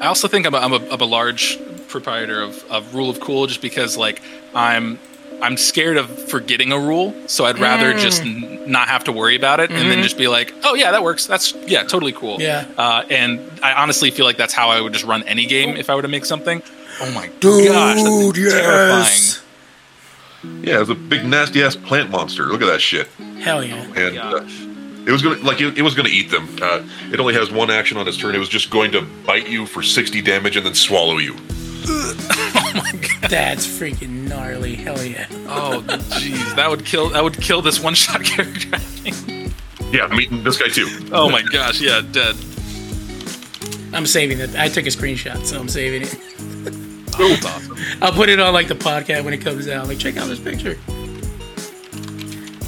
[0.00, 1.58] I also think I'm a, I'm a, I'm a large
[1.88, 4.20] proprietor of, of rule of cool just because like
[4.54, 4.98] I'm
[5.42, 7.98] I'm scared of forgetting a rule, so I'd rather Mm.
[8.00, 10.92] just n- not have to worry about it and then just be like, oh yeah,
[10.92, 11.26] that works.
[11.26, 12.38] That's yeah, totally cool.
[12.38, 12.42] Mm-hmm.
[12.78, 12.82] Yeah.
[12.82, 15.90] Uh, and I honestly feel like that's how I would just run any game if
[15.90, 16.62] I were to make something.
[17.00, 19.42] Oh my Dude, gosh, that's yes.
[19.42, 20.64] terrifying.
[20.64, 22.44] Yeah, it's a big nasty ass plant monster.
[22.44, 23.08] Look at that shit.
[23.40, 23.82] Hell yeah.
[23.96, 24.44] And uh,
[25.06, 26.48] it was gonna like it, it was gonna eat them.
[26.60, 28.34] Uh, it only has one action on its turn.
[28.34, 31.34] It was just going to bite you for 60 damage and then swallow you.
[31.86, 33.30] oh my god.
[33.30, 34.74] That's freaking gnarly.
[34.74, 35.26] Hell yeah.
[35.48, 38.78] Oh jeez, that would kill that would kill this one shot character.
[39.90, 40.88] Yeah, I'm eating this guy too.
[41.12, 42.36] Oh my gosh, yeah, dead.
[43.94, 44.56] I'm saving it.
[44.56, 46.33] I took a screenshot, so I'm saving it.
[47.18, 47.76] That's awesome.
[48.02, 49.88] I'll put it on like the podcast when it comes out.
[49.88, 50.78] Like, check out this picture.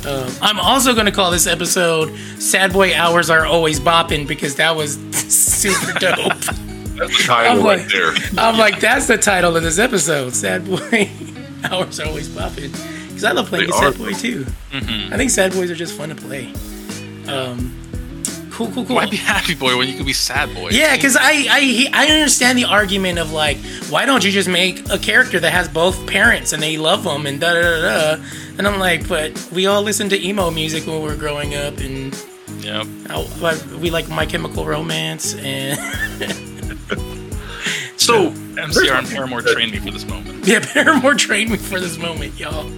[0.06, 4.55] Um, I'm also going to call this episode "Sad Boy Hours Are Always Bopping" because
[4.56, 6.16] that was super dope.
[6.97, 8.14] That's the title I'm right like- there.
[8.39, 10.32] I'm like, that's the title of this episode.
[10.35, 11.10] Sad Boy
[11.70, 12.70] Hours Are Always Bopping
[13.09, 13.98] because I love playing Sad.
[13.98, 14.44] Boy too.
[14.70, 15.12] Mm-hmm.
[15.12, 16.52] I think Sad Boys are just fun to play.
[17.27, 17.77] Um,
[18.57, 18.97] cool, cool, cool.
[18.97, 20.70] Why be happy boy when you could be sad boy?
[20.70, 23.59] Yeah, because I, I I understand the argument of like,
[23.91, 27.27] why don't you just make a character that has both parents and they love them
[27.27, 28.23] and da da da da.
[28.59, 31.78] And I'm like, but we all listened to emo music when we were growing up,
[31.78, 32.15] and
[32.61, 32.87] Yep.
[33.11, 35.78] I, I- we like My Chemical Romance, and
[37.99, 40.47] So, MCR and Paramore trained me for this moment.
[40.47, 42.70] Yeah, Paramore trained me for this moment, y'all.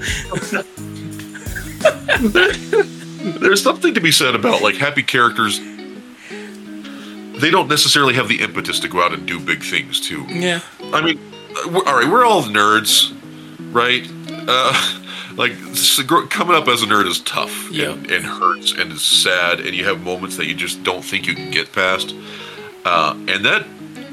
[3.18, 5.58] there's something to be said about like happy characters.
[7.40, 10.24] They don't necessarily have the impetus to go out and do big things too.
[10.28, 10.60] Yeah.
[10.92, 11.20] I mean,
[11.56, 13.14] uh, all right, we're all nerds,
[13.72, 14.04] right?
[14.48, 15.04] Uh,
[15.36, 15.52] like
[16.30, 17.92] coming up as a nerd is tough Yeah.
[17.92, 21.26] and, and hurts and is sad, and you have moments that you just don't think
[21.26, 22.14] you can get past.
[22.84, 23.64] Uh, and that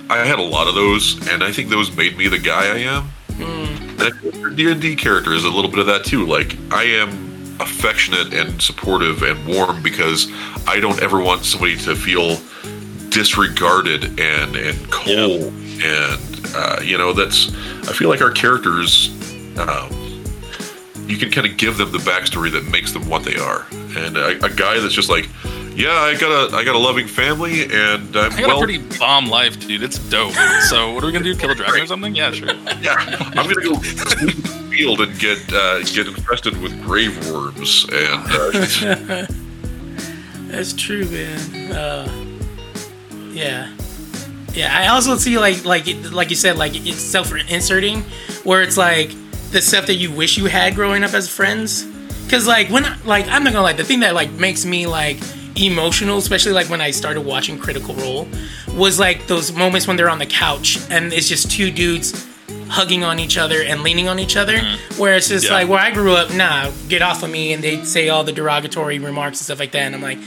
[0.10, 2.78] I had a lot of those, and I think those made me the guy I
[2.80, 3.10] am.
[3.40, 6.26] And I D and D character is a little bit of that too.
[6.28, 10.28] Like I am affectionate and supportive and warm because
[10.68, 12.38] I don't ever want somebody to feel
[13.10, 17.50] disregarded and and cold and uh, you know that's
[17.88, 19.10] I feel like our characters
[19.58, 19.90] um,
[21.08, 24.18] you can kind of give them the backstory that makes them what they are and
[24.18, 25.30] a, a guy that's just like
[25.76, 28.66] yeah I got a I got a loving family and I'm I got well a
[28.66, 29.82] pretty bomb life, dude.
[29.84, 30.34] It's dope.
[30.70, 31.36] So what are we gonna do?
[31.36, 32.16] Kill a dragon or something?
[32.16, 32.54] Yeah, sure.
[32.82, 32.96] yeah
[33.36, 33.76] I'm gonna go
[34.76, 39.26] field and get uh, get infested with grave worms and uh,
[40.48, 41.72] That's true, man.
[41.72, 42.08] Uh,
[43.32, 43.74] yeah,
[44.54, 44.78] yeah.
[44.78, 48.02] I also see like like like you said, like it's self-inserting,
[48.44, 49.10] where it's like
[49.52, 51.86] the stuff that you wish you had growing up as friends.
[52.30, 54.88] Cause like when I- like I'm not gonna lie, the thing that like makes me
[54.88, 55.18] like
[55.58, 58.28] emotional, especially like when I started watching Critical Role,
[58.74, 62.26] was like those moments when they're on the couch and it's just two dudes
[62.70, 64.58] hugging on each other and leaning on each other.
[64.58, 65.02] Mm-hmm.
[65.02, 65.54] Where it's just Yeah.
[65.54, 68.32] like where I grew up, nah, get off of me, and they'd say all the
[68.32, 70.20] derogatory remarks and stuff like that, and I'm like,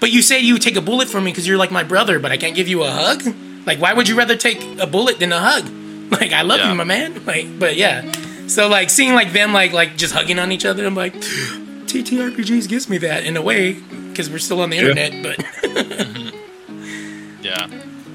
[0.00, 2.32] but you say you take a bullet for me because you're like my brother, but
[2.32, 3.22] I can't give you a hug.
[3.66, 5.64] Like, why would you rather take a bullet than a hug?
[6.12, 6.68] Like, I love Yeah.
[6.70, 7.24] you, my man.
[7.26, 8.10] Like, but yeah.
[8.46, 11.14] So like seeing like them like like just hugging on each other, I'm like,
[11.86, 13.74] TTRPGs gives me that in a way
[14.10, 17.42] because we're still on the internet, but mm-hmm.
[17.42, 17.66] Yeah,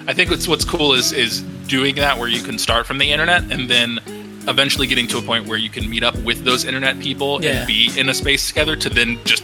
[0.08, 3.12] I think what's what's cool is is doing that where you can start from the
[3.12, 4.00] internet and then
[4.48, 7.58] eventually getting to a point where you can meet up with those internet people Yeah.
[7.60, 9.44] and be in a space together to then just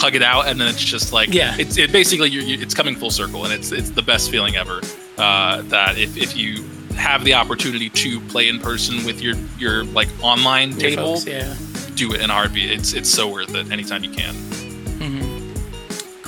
[0.00, 1.54] hug it out and then it's just like Yeah.
[1.58, 4.56] it's it basically you're, you it's coming full circle and it's it's the best feeling
[4.56, 4.80] ever
[5.18, 6.64] uh, that if, if you
[6.96, 11.26] have the opportunity to play in person with your your like online Your table folks,
[11.26, 11.54] yeah.
[11.94, 14.34] do it in RP it's it's so worth it anytime you can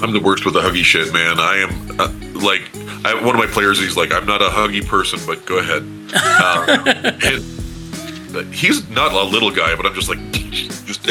[0.03, 1.39] I'm the worst with the huggy shit, man.
[1.39, 2.13] I am uh,
[2.45, 2.69] like
[3.05, 3.79] I, one of my players.
[3.79, 5.85] He's like, I'm not a huggy person, but go ahead.
[6.13, 6.83] Uh,
[7.25, 11.07] and, uh, he's not a little guy, but I'm just like, just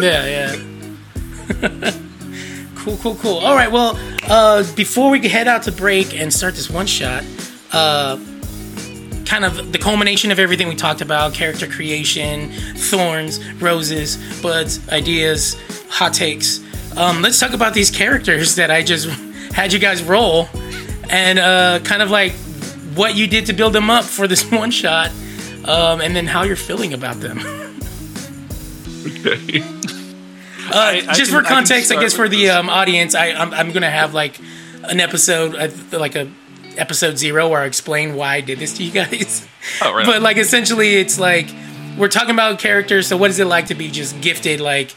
[0.00, 0.56] yeah, yeah.
[2.76, 3.38] cool, cool, cool.
[3.38, 3.98] All right, well,
[4.28, 7.22] uh, before we head out to break and start this one shot,
[7.72, 8.16] uh,
[9.26, 15.56] kind of the culmination of everything we talked about character creation, thorns, roses, buds, ideas,
[15.90, 16.60] hot takes.
[16.96, 19.08] Um, let's talk about these characters that I just
[19.52, 20.48] had you guys roll
[21.08, 22.32] and uh, kind of like
[22.94, 25.10] what you did to build them up for this one shot.
[25.64, 27.38] Um, and then how you're feeling about them.
[29.16, 29.60] okay.
[29.62, 33.28] Uh, I- I just can- for context, I, start guess for the um, audience, I,
[33.32, 34.38] I'm, I'm gonna have like
[34.84, 35.68] an episode, uh,
[35.98, 36.30] like a
[36.76, 39.46] episode zero, where I explain why I did this to you guys.
[39.82, 40.06] Oh, right.
[40.06, 41.48] But like essentially, it's like
[41.98, 43.06] we're talking about characters.
[43.08, 44.60] So what is it like to be just gifted?
[44.60, 44.94] Like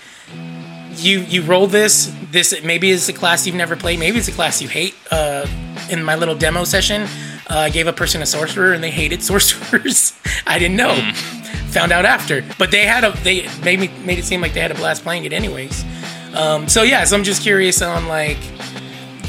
[0.98, 2.14] you you roll this.
[2.32, 4.00] This maybe it's a class you've never played.
[4.00, 4.96] Maybe it's a class you hate.
[5.12, 5.46] Uh,
[5.90, 7.04] in my little demo session,
[7.50, 10.14] uh, I gave a person a sorcerer and they hated sorcerers.
[10.46, 10.96] I didn't know.
[11.72, 14.60] Found out after, but they had a they made me made it seem like they
[14.60, 15.84] had a blast playing it anyways.
[16.36, 18.38] Um, so yeah, so I'm just curious on like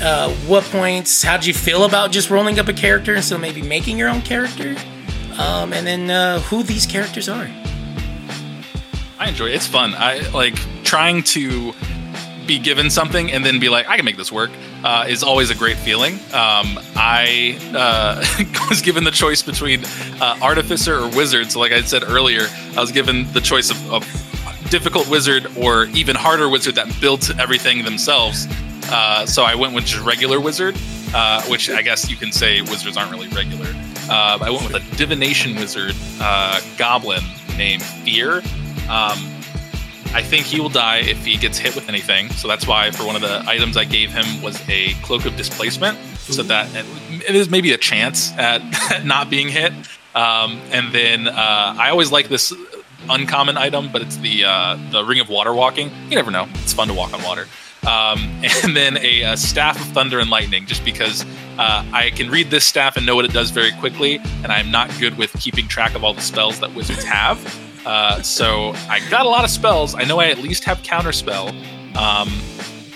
[0.03, 3.39] uh, what points, how did you feel about just rolling up a character and so
[3.39, 4.77] maybe making your own character,
[5.39, 7.49] um, and then uh, who these characters are.
[9.19, 9.55] I enjoy it.
[9.55, 9.95] It's fun.
[9.95, 10.59] I like
[10.94, 11.72] trying to
[12.46, 14.52] be given something and then be like, I can make this work.
[14.84, 16.14] Uh, is always a great feeling.
[16.32, 18.24] Um, I uh,
[18.70, 19.84] was given the choice between
[20.20, 21.50] uh, artificer or wizard.
[21.50, 22.46] So, like I said earlier,
[22.76, 24.04] I was given the choice of,
[24.70, 28.46] difficult wizard or even harder wizard that built everything themselves.
[28.84, 30.76] Uh, so I went with just regular wizard,
[31.12, 33.66] uh, which I guess you can say wizards aren't really regular.
[34.08, 37.22] Uh, I went with a divination wizard uh, goblin
[37.56, 38.42] named Fear.
[38.88, 39.34] Um,
[40.15, 42.31] I think he will die if he gets hit with anything.
[42.31, 45.36] So that's why for one of the items I gave him was a cloak of
[45.36, 46.69] displacement, so that
[47.11, 48.62] it is maybe a chance at,
[48.93, 49.73] at not being hit.
[50.15, 52.55] Um, and then uh, I always like this
[53.11, 55.91] uncommon item, but it's the uh, the ring of water walking.
[56.09, 57.49] You never know; it's fun to walk on water.
[57.85, 58.20] Um,
[58.62, 61.24] and then a, a staff of thunder and lightning, just because
[61.59, 64.70] uh, I can read this staff and know what it does very quickly, and I'm
[64.70, 67.39] not good with keeping track of all the spells that wizards have.
[67.85, 69.94] Uh, so I got a lot of spells.
[69.94, 71.48] I know I at least have counterspell,
[71.97, 72.31] um,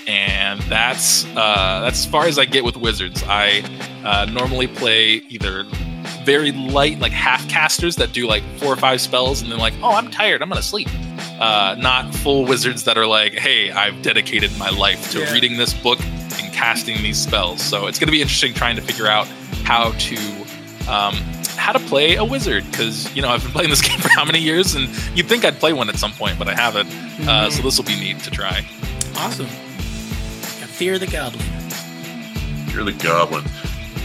[0.07, 3.23] and that's uh, that's as far as I get with wizards.
[3.27, 3.63] I
[4.05, 5.65] uh, normally play either
[6.25, 9.75] very light, like half casters that do like four or five spells and then like,
[9.83, 10.89] oh, I'm tired, I'm gonna sleep.
[11.41, 15.33] Uh, not full wizards that are like, hey, I've dedicated my life to Yeah.
[15.33, 17.63] reading this book and casting these spells.
[17.63, 19.27] So it's gonna be interesting trying to figure out
[19.65, 20.17] how to
[20.91, 21.17] um,
[21.59, 24.25] how to play a wizard because you know I've been playing this game for how
[24.25, 26.89] many years and you'd think I'd play one at some point, but I haven't.
[27.29, 28.65] Uh, so this will be neat to try.
[29.17, 29.47] Awesome.
[30.79, 31.45] Fear the Goblin.
[32.73, 33.45] You're the goblin.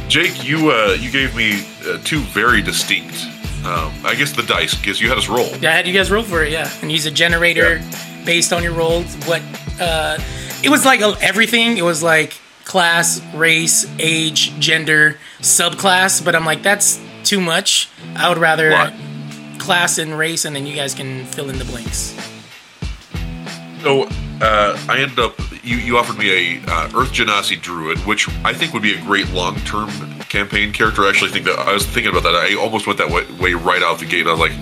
[0.07, 3.13] Jake, you uh, you gave me uh, two very distinct.
[3.65, 5.47] Um, I guess the dice because you had us roll.
[5.57, 6.69] Yeah, I had you guys roll for it, yeah.
[6.81, 7.81] And use a generator
[8.25, 9.15] based on your rolls.
[9.25, 9.41] What
[9.79, 10.17] uh
[10.63, 11.77] it was like everything.
[11.77, 12.33] It was like
[12.65, 17.89] class, race, age, gender, subclass, but I'm like that's too much.
[18.15, 18.93] I would rather What?
[19.59, 22.15] class and race and then you guys can fill in the blanks.
[23.81, 24.03] So
[24.41, 25.37] uh, I ended up.
[25.63, 29.01] You, you offered me a uh, Earth Genasi druid, which I think would be a
[29.01, 29.89] great long term
[30.29, 31.03] campaign character.
[31.03, 32.35] I actually think that I was thinking about that.
[32.35, 34.25] I almost went that way, way right out the gate.
[34.27, 34.53] I was like,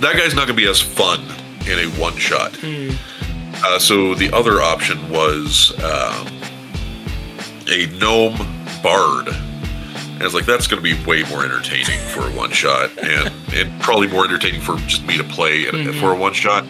[0.00, 1.20] that guy's not going to be as fun
[1.66, 2.56] in a one shot.
[2.62, 6.26] Uh, so the other option was um,
[7.68, 8.36] a gnome
[8.82, 9.28] bard.
[10.20, 12.90] And I was like, that's going to be way more entertaining for a one shot,
[12.98, 16.64] and and probably more entertaining for just me to play at- for a one shot.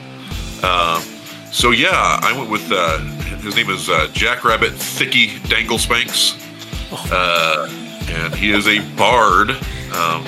[0.63, 1.03] Um,
[1.51, 2.99] so yeah, I went with uh,
[3.43, 6.37] his name is uh, Jackrabbit Thicky Danglespanks,
[7.11, 7.67] uh,
[8.09, 9.51] and he is a bard.
[9.51, 10.25] Um,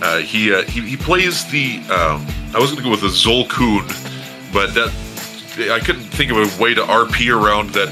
[0.00, 1.80] uh, he, uh, he he plays the.
[1.90, 3.86] Um, I was going to go with the Zulkoon,
[4.54, 7.88] but that I couldn't think of a way to RP around that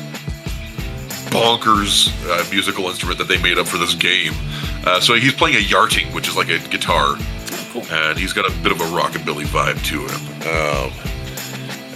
[1.30, 4.32] bonkers uh, musical instrument that they made up for this game.
[4.86, 7.16] Uh, so he's playing a yarting, which is like a guitar,
[7.72, 7.84] Cool.
[7.90, 10.20] and he's got a bit of a rockabilly vibe to him.
[10.48, 10.92] Um,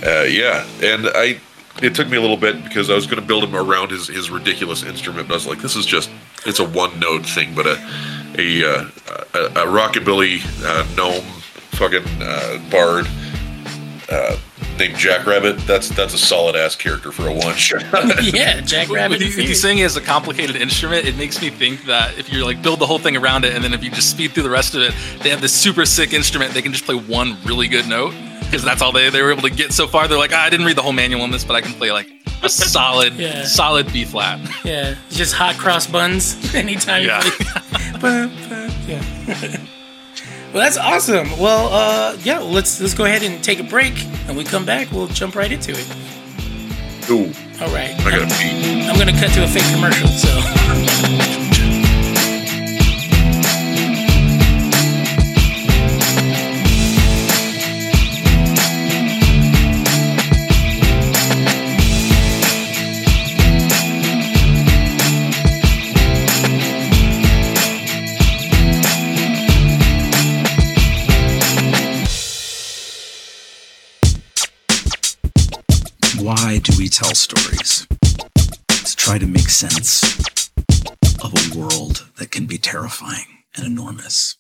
[0.07, 1.41] uh, yeah, and I
[1.83, 4.07] it took me a little bit because I was going to build him around his,
[4.07, 6.11] his ridiculous instrument, but I was like, this is just
[6.47, 7.73] it's a one note thing, but a
[8.39, 8.85] a uh,
[9.35, 11.25] a, a rockabilly uh, gnome
[11.73, 13.07] fucking uh, bard
[14.11, 14.37] uh,
[14.79, 15.59] named Jackrabbit.
[15.67, 17.83] That's that's a solid ass character for a one shot.
[18.23, 19.19] yeah, Jack Rabbit.
[19.21, 22.33] When you, when you saying he a complicated instrument, it makes me think that if
[22.33, 24.43] you're like build the whole thing around it, and then if you just speed through
[24.45, 26.55] the rest of it, they have this super sick instrument.
[26.55, 29.43] They can just play one really good note because that's all they, they were able
[29.43, 30.07] to get so far.
[30.09, 31.91] They're like, ah, I didn't read the whole manual on this, but I can play
[31.93, 32.09] like
[32.43, 33.45] a solid, Yeah.
[33.45, 34.39] solid B flat.
[34.65, 37.25] Yeah, just hot cross buns anytime Yeah.
[37.25, 37.93] you play.
[38.01, 39.67] Bun, bun, yeah.
[40.55, 41.29] Well, that's awesome.
[41.39, 43.95] Well, uh, yeah, let's let's go ahead and take a break,
[44.29, 44.91] and we come back.
[44.93, 47.11] We'll jump right into it.
[47.11, 47.91] Ooh, All right.
[48.01, 48.87] I gotta pee.
[48.89, 50.09] I'm gonna cut to a fake commercial.
[50.09, 51.41] So.
[76.37, 77.87] Why do we tell stories?
[78.69, 80.51] To try to make sense
[81.23, 84.37] of a world that can be terrifying and enormous.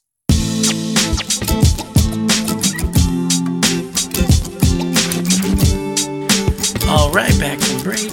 [6.88, 8.12] All right, back from break,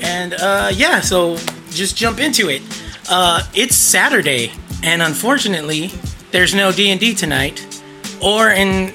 [0.00, 1.38] and uh, yeah, so
[1.70, 2.62] just jump into it.
[3.10, 4.52] Uh, it's Saturday,
[4.84, 5.90] and unfortunately,
[6.30, 7.66] there's no D and D tonight,
[8.22, 8.92] or in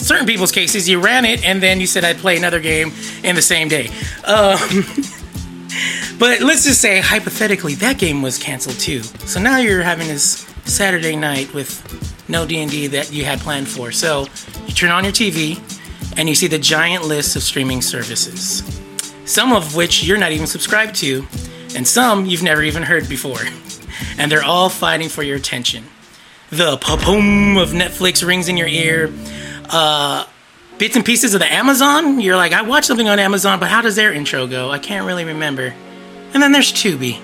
[0.00, 3.36] certain people's cases, you ran it and then you said I'd play another game in
[3.36, 3.88] the same day.
[4.24, 4.58] Um,
[6.18, 9.02] but let's just say hypothetically that game was canceled too.
[9.02, 13.92] So now you're having this Saturday night with no D&D that you had planned for.
[13.92, 14.26] So
[14.66, 15.60] you turn on your TV
[16.16, 18.62] and you see the giant list of streaming services.
[19.24, 21.26] Some of which you're not even subscribed to,
[21.76, 23.38] and some you've never even heard before.
[24.16, 25.84] And they're all fighting for your attention.
[26.50, 29.12] The pa-boom of Netflix rings in your ear
[29.70, 30.26] uh,
[30.78, 32.20] bits and pieces of the Amazon.
[32.20, 34.70] You're like, I watched something on Amazon, but how does their intro go?
[34.70, 35.74] I can't really remember.
[36.32, 37.18] And then there's Tubi.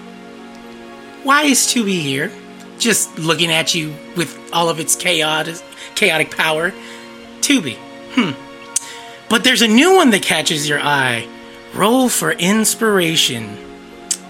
[1.23, 2.31] Why is Tubi here?
[2.79, 5.57] Just looking at you with all of its chaotic,
[5.95, 6.73] chaotic power.
[7.41, 7.77] Tubi.
[8.15, 8.33] Hmm.
[9.29, 11.27] But there's a new one that catches your eye.
[11.75, 13.57] Roll for inspiration.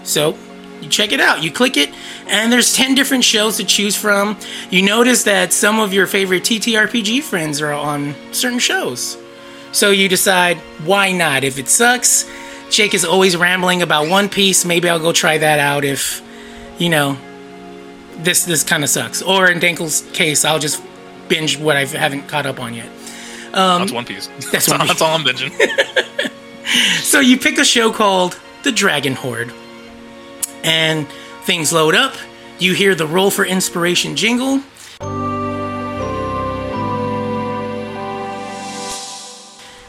[0.03, 0.37] So
[0.81, 1.43] you check it out.
[1.43, 1.93] You click it,
[2.29, 4.37] and there's 10 different shows to choose from.
[4.69, 9.17] You notice that some of your favorite TTRPG friends are on certain shows.
[9.71, 11.43] So you decide, why not?
[11.43, 12.29] If it sucks,
[12.69, 14.65] Jake is always rambling about One Piece.
[14.65, 16.21] Maybe I'll go try that out if,
[16.79, 17.17] you know,
[18.17, 19.21] this this kind of sucks.
[19.21, 20.81] Or in Denkle's case, I'll just
[21.27, 22.87] binge what I haven't caught up on yet.
[23.53, 24.27] Um, that's One Piece.
[24.51, 24.99] That's, One all, Piece.
[24.99, 26.31] that's all I'm binging.
[27.01, 29.53] So you pick a show called The Dragon Horde,
[30.65, 31.07] and
[31.47, 32.13] things load up,
[32.59, 34.61] you hear the roll for inspiration jingle.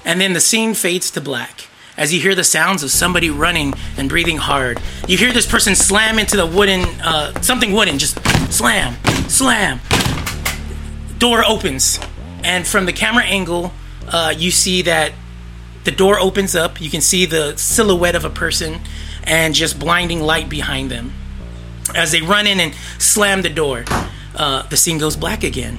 [0.04, 1.64] And then the scene fades to black
[1.96, 4.80] as you hear the sounds of somebody running and breathing hard.
[5.08, 8.94] You hear this person slam into the wooden, uh, something wooden, just slam,
[9.28, 9.80] slam.
[11.18, 11.98] Door opens,
[12.44, 13.72] and from the camera angle,
[14.06, 15.12] uh, you see that
[15.82, 16.80] the door opens up.
[16.80, 18.78] You can see the silhouette of a person
[19.24, 21.12] and just blinding light behind them.
[21.94, 23.84] As they run in and slam the door,
[24.34, 25.78] uh, the scene goes black again.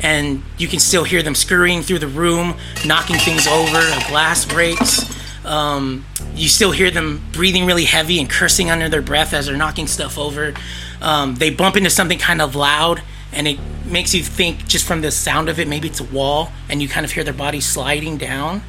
[0.00, 2.54] And you can still hear them scurrying through the room,
[2.86, 5.04] knocking things over, a glass breaks.
[5.44, 9.56] Um, you still hear them breathing really heavy and cursing under their breath as they're
[9.56, 10.54] knocking stuff over.
[11.02, 15.02] Um, they bump into something kind of loud, and it makes you think just from
[15.02, 17.60] the sound of it, maybe it's a wall, and you kind of hear their body
[17.60, 18.62] sliding down.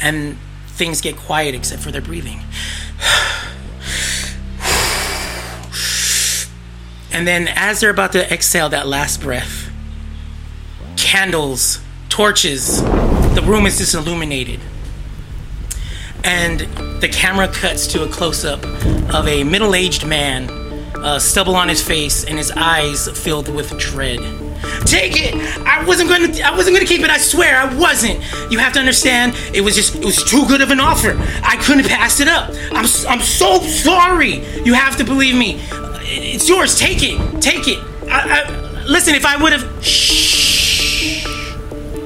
[0.00, 0.36] And
[0.68, 2.40] things get quiet except for their breathing.
[7.12, 9.70] And then, as they're about to exhale that last breath,
[10.96, 14.60] candles, torches, the room is just illuminated.
[16.22, 16.60] And
[17.00, 18.62] the camera cuts to a close up
[19.14, 20.50] of a middle aged man,
[20.96, 24.20] uh, stubble on his face, and his eyes filled with dread.
[24.84, 25.34] Take it!
[25.66, 26.42] I wasn't to.
[26.42, 27.10] I wasn't to keep it.
[27.10, 28.20] I swear, I wasn't.
[28.52, 29.34] You have to understand.
[29.54, 29.94] It was just.
[29.96, 31.16] It was too good of an offer.
[31.42, 32.50] I couldn't pass it up.
[32.72, 32.86] I'm.
[33.08, 34.44] I'm so sorry.
[34.64, 35.60] You have to believe me.
[36.12, 36.76] It's yours.
[36.76, 37.40] Take it.
[37.40, 37.78] Take it.
[38.08, 39.84] I, I, listen, if I would have.
[39.84, 41.24] Shh.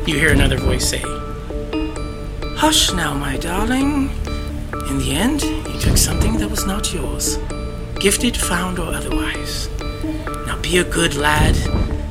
[0.06, 1.00] You hear another voice say,
[2.56, 4.10] Hush now, my darling.
[4.90, 7.38] In the end, you took something that was not yours,
[7.98, 9.70] gifted, found, or otherwise.
[10.46, 11.56] Now be a good lad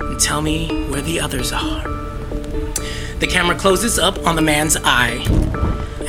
[0.01, 1.83] and tell me where the others are.
[3.19, 5.23] The camera closes up on the man's eye.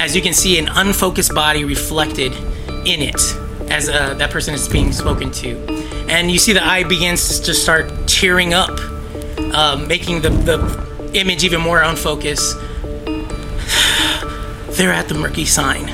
[0.01, 2.33] As you can see, an unfocused body reflected
[2.87, 3.21] in it
[3.71, 5.57] as uh, that person is being spoken to.
[6.09, 8.79] And you see the eye begins to start tearing up,
[9.39, 12.57] uh, making the, the image even more unfocused.
[14.77, 15.87] They're at the murky sign.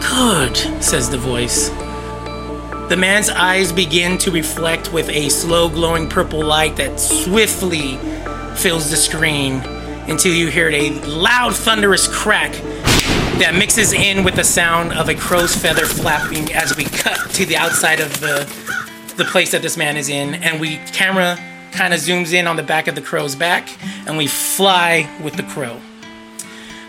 [0.00, 1.68] Good, says the voice.
[2.88, 7.96] The man's eyes begin to reflect with a slow glowing purple light that swiftly
[8.56, 9.62] fills the screen
[10.10, 12.52] until you hear a loud thunderous crack
[13.40, 17.46] that mixes in with the sound of a crow's feather flapping as we cut to
[17.46, 18.44] the outside of the
[19.16, 21.38] the place that this man is in and we camera
[21.72, 23.70] kind of zooms in on the back of the crow's back
[24.06, 25.80] and we fly with the crow.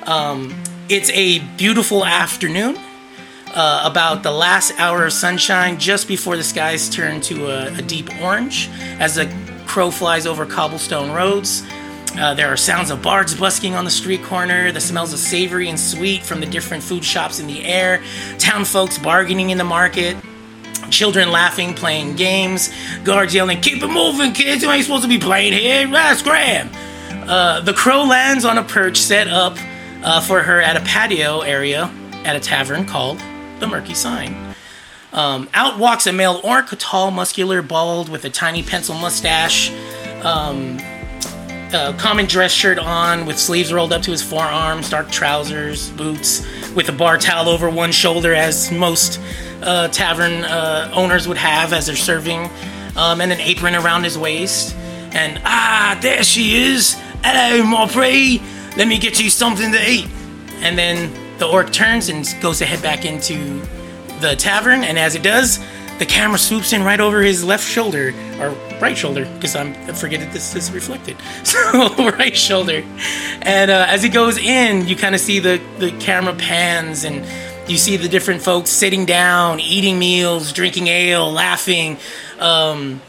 [0.04, 0.54] Um,
[0.90, 2.78] it's a beautiful afternoon
[3.54, 7.82] uh, about the last hour of sunshine just before the skies turn to a, a
[7.82, 8.70] deep orange
[9.00, 9.34] as the
[9.68, 11.64] crow flies over cobblestone roads.
[12.18, 15.70] Uh, there are sounds of bards busking on the street corner, the smells of savory
[15.70, 18.04] and sweet from the different food shops in the air,
[18.38, 20.18] town folks bargaining in the market,
[20.90, 22.70] children laughing, playing games,
[23.04, 26.70] guards yelling, Keep it moving, kids, you ain't supposed to be playing here, that's Graham.
[27.30, 29.58] Uh, the crow lands on a perch set up
[30.04, 31.90] uh, for her at a patio area
[32.26, 33.20] at a tavern called
[33.60, 34.36] the Murky Sign.
[35.14, 39.72] Um, out walks a male orc, tall, muscular, bald, with a tiny pencil mustache,
[40.24, 40.78] um,
[41.74, 46.46] a common dress shirt on, with sleeves rolled up to his forearms, dark trousers, boots,
[46.74, 49.20] with a bar towel over one shoulder, as most
[49.62, 52.50] uh, tavern uh, owners would have as they're serving,
[52.96, 54.76] um, and an apron around his waist.
[55.14, 56.96] And ah, there she is.
[57.24, 58.42] Hello, Mauprey.
[58.78, 60.08] Let me get you something to eat.
[60.62, 63.62] And then the orc turns and goes to head back into
[64.20, 64.84] the tavern.
[64.84, 65.60] And as it does,
[66.02, 68.50] the camera swoops in right over his left shoulder, or
[68.82, 71.16] right shoulder, because I'm I forget that this is reflected.
[71.44, 72.84] So right shoulder.
[73.44, 77.24] And uh, as he goes in, you kind of see the the camera pans and
[77.70, 81.98] you see the different folks sitting down, eating meals, drinking ale, laughing.
[82.40, 83.00] Um,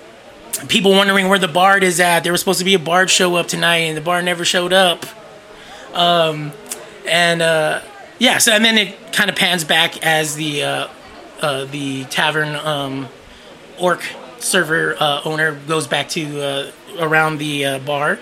[0.69, 2.24] people wondering where the bard is at.
[2.24, 4.74] There was supposed to be a bard show up tonight, and the bard never showed
[4.74, 5.06] up.
[5.94, 6.52] Um,
[7.09, 7.81] and uh,
[8.19, 10.89] yeah, so and then it kind of pans back as the uh,
[11.43, 13.09] uh, the tavern um,
[13.78, 14.02] orc
[14.39, 18.19] server uh, owner goes back to uh, around the uh, bar,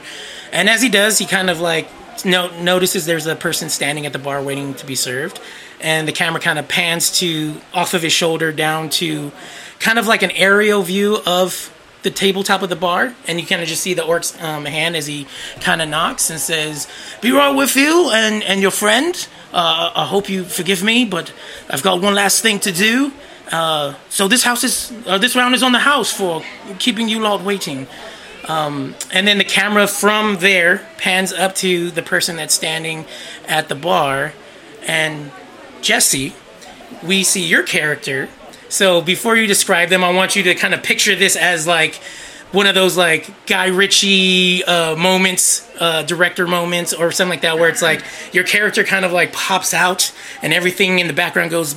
[0.52, 1.88] and as he does, he kind of like
[2.24, 5.40] no- notices there's a person standing at the bar waiting to be served,
[5.80, 9.32] and the camera kind of pans to off of his shoulder down to
[9.78, 11.72] kind of like an aerial view of
[12.02, 14.96] the tabletop of the bar, and you kind of just see the orc's um, hand
[14.96, 15.26] as he
[15.60, 16.88] kind of knocks and says,
[17.20, 19.28] "Be right with you and and your friend.
[19.52, 21.32] Uh, I hope you forgive me, but
[21.68, 23.12] I've got one last thing to do.
[23.50, 26.42] Uh, so this house is uh, this round is on the house for
[26.78, 27.86] keeping you lot waiting."
[28.48, 33.04] Um, and then the camera from there pans up to the person that's standing
[33.46, 34.32] at the bar,
[34.86, 35.30] and
[35.82, 36.32] Jesse,
[37.02, 38.28] we see your character
[38.70, 41.96] So before you describe them, I want you to kind of picture this as like
[42.52, 47.58] one of those like Guy Ritchie uh, moments, uh, director moments, or something like that,
[47.58, 48.02] where it's like
[48.32, 51.74] your character kind of like pops out and everything in the background goes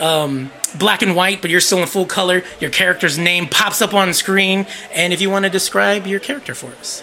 [0.00, 2.44] um, black and white, but you're still in full color.
[2.60, 6.54] Your character's name pops up on screen, and if you want to describe your character
[6.54, 7.02] for us.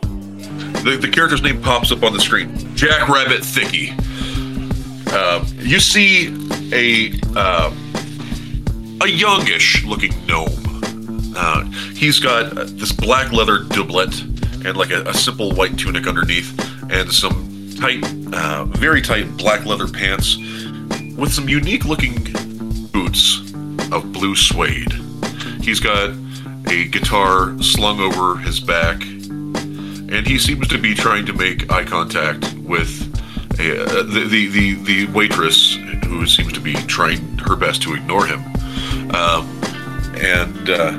[0.00, 2.74] The, the character's name pops up on the screen.
[2.74, 3.92] Jack Rabbit Thicky.
[5.06, 6.28] Uh, you see
[6.72, 7.74] a uh,
[9.02, 11.32] a youngish looking gnome.
[11.36, 11.64] Uh,
[11.94, 14.20] he's got uh, this black leather doublet
[14.64, 16.58] and like a, a simple white tunic underneath,
[16.90, 18.02] and some tight,
[18.32, 20.36] uh, very tight black leather pants
[21.16, 22.14] with some unique looking
[22.92, 23.40] boots
[23.92, 24.92] of blue suede.
[25.60, 26.10] He's got
[26.68, 31.84] a guitar slung over his back, and he seems to be trying to make eye
[31.84, 33.12] contact with
[33.54, 35.74] uh, the, the, the, the waitress
[36.06, 38.42] who seems to be trying her best to ignore him.
[39.12, 39.48] Um,
[40.16, 40.92] and uh,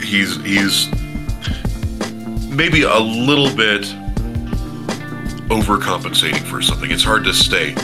[0.00, 0.88] he's he's
[2.50, 3.82] maybe a little bit
[5.48, 6.90] overcompensating for something.
[6.90, 7.74] It's hard to say,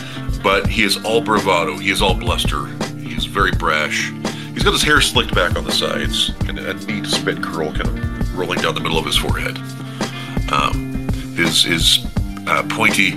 [0.42, 1.76] but he is all bravado.
[1.76, 2.66] He is all bluster.
[2.96, 4.10] He is very brash.
[4.52, 7.88] He's got his hair slicked back on the sides and a neat spit curl kind
[7.88, 9.58] of rolling down the middle of his forehead.
[10.52, 12.06] Um, his his
[12.46, 13.12] uh, pointy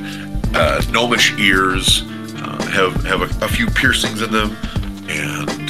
[0.53, 2.03] uh, gnomish ears
[2.75, 4.55] have have a, a few piercings in them,
[5.09, 5.69] and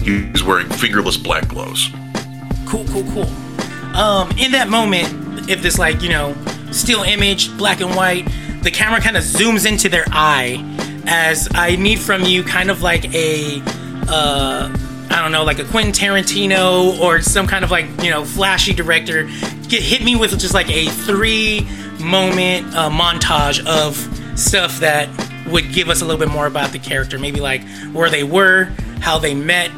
[0.00, 1.90] he's wearing fingerless black gloves.
[2.66, 3.28] Cool, cool, cool.
[3.94, 6.34] Um, in that moment, if this like you know
[6.72, 8.26] still image, black and white,
[8.62, 10.62] the camera kind of zooms into their eye,
[11.06, 13.60] as I need from you kind of like a
[14.08, 14.74] uh,
[15.10, 18.72] I don't know, like a Quentin Tarantino or some kind of like you know flashy
[18.72, 19.24] director,
[19.68, 21.68] get hit me with just like a three
[22.00, 23.96] moment uh, montage of
[24.38, 25.08] stuff that
[25.46, 27.62] would give us a little bit more about the character, maybe like
[27.92, 28.64] where they were,
[29.00, 29.70] how they met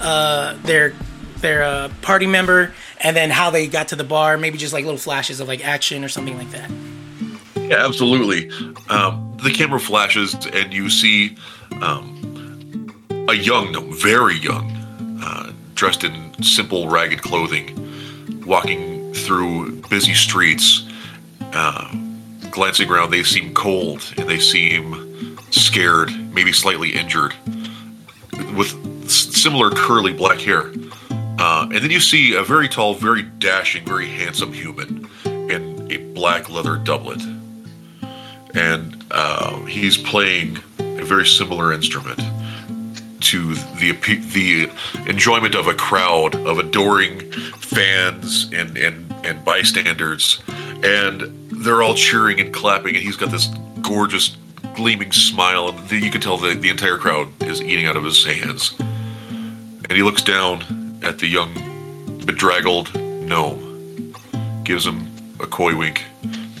[0.00, 0.94] uh, their
[1.38, 4.36] their uh, party member, and then how they got to the bar.
[4.36, 6.70] Maybe just like little flashes of like action or something like that.
[7.56, 8.50] Yeah, absolutely.
[8.88, 11.36] Um, the camera flashes, and you see
[11.80, 12.90] um,
[13.28, 14.70] a young very young,
[15.22, 20.86] uh, dressed in simple, ragged clothing, walking through busy streets.
[21.52, 21.88] Uh,
[22.54, 27.34] glancing around, they seem cold and they seem scared, maybe slightly injured,
[28.56, 30.72] with similar curly black hair.
[31.36, 35.96] Uh, and then you see a very tall, very dashing, very handsome human in a
[36.14, 37.20] black leather doublet.
[38.54, 42.20] And uh, he's playing a very similar instrument
[43.20, 43.92] to the
[44.32, 44.70] the
[45.10, 50.40] enjoyment of a crowd of adoring fans and, and, and bystanders.
[50.84, 53.48] And they're all cheering and clapping, and he's got this
[53.80, 54.36] gorgeous,
[54.74, 58.24] gleaming smile, and you can tell the, the entire crowd is eating out of his
[58.24, 58.74] hands.
[58.78, 61.52] And he looks down at the young,
[62.24, 64.14] bedraggled gnome,
[64.64, 65.08] gives him
[65.40, 66.04] a coy wink,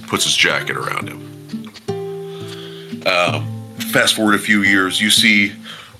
[0.06, 1.20] puts his jacket around him.
[3.06, 5.52] Um, fast forward a few years, you see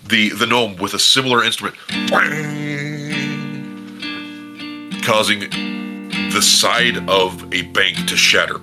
[0.08, 1.76] the the gnome with a similar instrument,
[5.02, 5.73] causing
[6.32, 8.60] the side of a bank to shatter.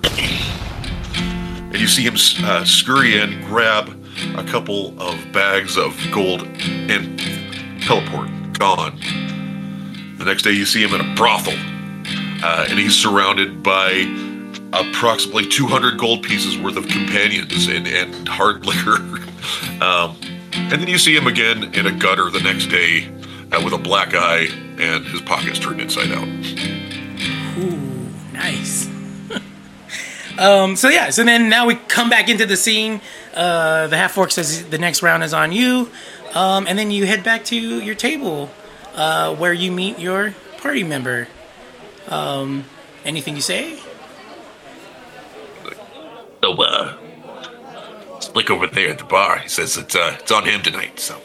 [1.72, 3.98] And you see him uh, scurry in, grab
[4.36, 7.18] a couple of bags of gold, and
[7.82, 8.28] teleport.
[8.58, 9.00] Gone.
[10.18, 13.90] The next day, you see him in a brothel, uh, and he's surrounded by
[14.72, 18.96] approximately 200 gold pieces worth of companions and, and hard liquor.
[19.82, 20.16] Um,
[20.54, 23.08] and then you see him again in a gutter the next day
[23.52, 24.46] uh, with a black eye
[24.78, 26.81] and his pockets turned inside out.
[28.42, 28.88] Ooh, nice.
[30.38, 33.00] um, so yeah, so then now we come back into the scene.
[33.34, 35.90] Uh, the half orc says the next round is on you,
[36.34, 38.50] um, and then you head back to your table
[38.94, 41.28] uh, where you meet your party member.
[42.08, 42.64] Um,
[43.04, 43.78] anything you say?
[46.42, 46.96] So, uh,
[48.20, 51.20] Slick over there at the bar, he says it's, uh, it's on him tonight, so.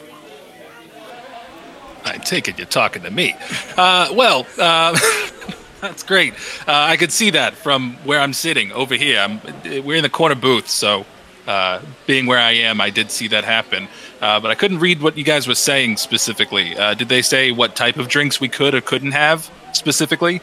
[2.04, 3.34] I take it you're talking to me.
[3.76, 4.98] Uh, well, uh,
[5.80, 6.34] that's great.
[6.66, 9.20] Uh, I could see that from where I'm sitting over here.
[9.20, 9.40] I'm,
[9.84, 11.06] we're in the corner booth, so
[11.46, 13.88] uh, being where I am, I did see that happen.
[14.20, 16.76] Uh, but I couldn't read what you guys were saying specifically.
[16.76, 20.40] Uh, did they say what type of drinks we could or couldn't have specifically?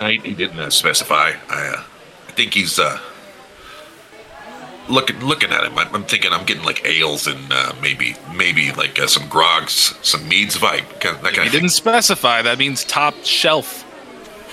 [0.00, 1.32] I, he didn't uh, specify.
[1.50, 1.82] I, uh,
[2.28, 2.98] I think he's uh,
[4.88, 5.76] looking looking at him.
[5.78, 9.94] I'm, I'm thinking I'm getting like ales and uh, maybe maybe like uh, some grogs,
[10.02, 11.60] some meads vibe, kind of, that kind He of thing.
[11.60, 12.40] didn't specify.
[12.42, 13.84] That means top shelf.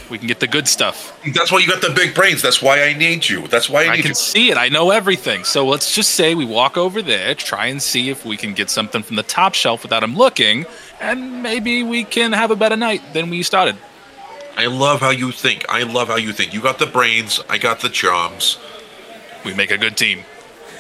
[0.09, 1.19] We can get the good stuff.
[1.33, 2.41] That's why you got the big brains.
[2.41, 3.47] That's why I need you.
[3.47, 4.13] That's why I I can you.
[4.13, 4.57] see it.
[4.57, 5.43] I know everything.
[5.43, 8.69] So let's just say we walk over there, try and see if we can get
[8.69, 10.65] something from the top shelf without him looking,
[11.01, 13.75] and maybe we can have a better night than we started.
[14.55, 15.65] I love how you think.
[15.69, 16.53] I love how you think.
[16.53, 17.39] You got the brains.
[17.49, 18.57] I got the charms.
[19.45, 20.23] We make a good team.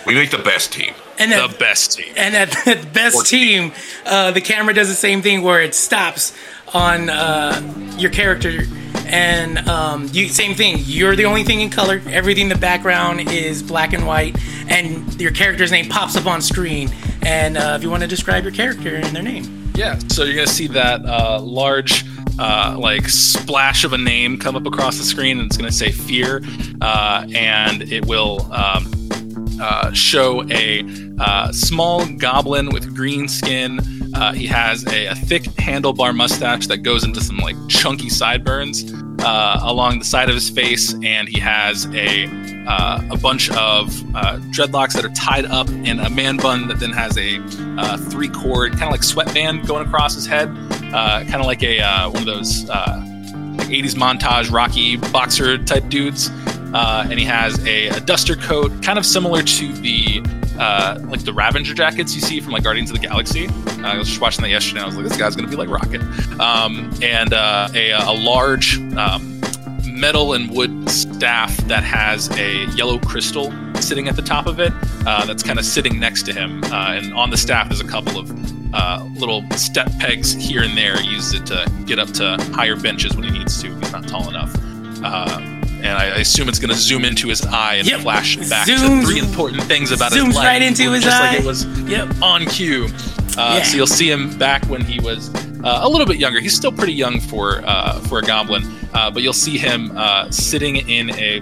[0.05, 0.93] We make the best team.
[1.19, 2.13] And The at, best team.
[2.15, 3.73] and at the best team,
[4.05, 6.33] uh, the camera does the same thing where it stops
[6.73, 8.61] on uh, your character.
[9.05, 10.79] And um, you same thing.
[10.79, 12.01] You're the only thing in color.
[12.09, 14.37] Everything in the background is black and white,
[14.69, 16.89] and your character's name pops up on screen.
[17.21, 20.35] And uh, if you want to describe your character and their name, Yeah, so you're
[20.35, 22.03] gonna see that uh, large,
[22.37, 25.89] uh, like splash of a name come up across the screen, and it's gonna say
[25.91, 26.41] "Fear,"
[26.81, 28.91] uh, and it will um,
[29.61, 30.83] uh, show a
[31.19, 33.79] uh, small goblin with green skin.
[34.13, 38.91] Uh, he has a, a thick handlebar mustache that goes into some like chunky sideburns
[39.19, 42.27] uh, along the side of his face, and he has a
[42.67, 46.79] uh, a bunch of uh, dreadlocks that are tied up in a man bun that
[46.79, 47.39] then has a
[47.79, 50.49] uh, three cord kind of like sweatband going across his head,
[50.93, 51.79] uh, kind of like a
[52.09, 53.01] one of those uh,
[53.57, 56.29] like 80s montage Rocky boxer type dudes.
[56.73, 60.21] Uh, and he has a, a duster coat, kind of similar to the
[60.59, 63.47] uh, like the Ravager jackets you see from like Guardians of the Galaxy.
[63.47, 64.79] Uh, I was just watching that yesterday.
[64.79, 66.01] and I was like, this guy's gonna be like Rocket.
[66.39, 69.39] Um, and uh, a, a large um,
[69.85, 74.73] metal and wood staff that has a yellow crystal sitting at the top of it.
[75.05, 77.87] Uh, that's kind of sitting next to him, uh, and on the staff there's a
[77.87, 78.29] couple of
[78.73, 80.99] uh, little step pegs here and there.
[80.99, 83.73] He uses it to get up to higher benches when he needs to.
[83.75, 84.53] He's not tall enough.
[85.03, 88.01] Uh, and I, I assume it's going to zoom into his eye and Yep.
[88.01, 90.45] flash back Zooms- to three important things about his zooms life.
[90.45, 91.31] right into his just eye.
[91.31, 92.21] like it was Yep.
[92.21, 92.87] on cue.
[93.37, 93.63] Uh, Yeah.
[93.63, 95.29] So you'll see him back when he was
[95.63, 96.39] uh, a little bit younger.
[96.39, 98.63] He's still pretty young for uh, for a goblin,
[98.93, 101.41] uh, but you'll see him uh, sitting in a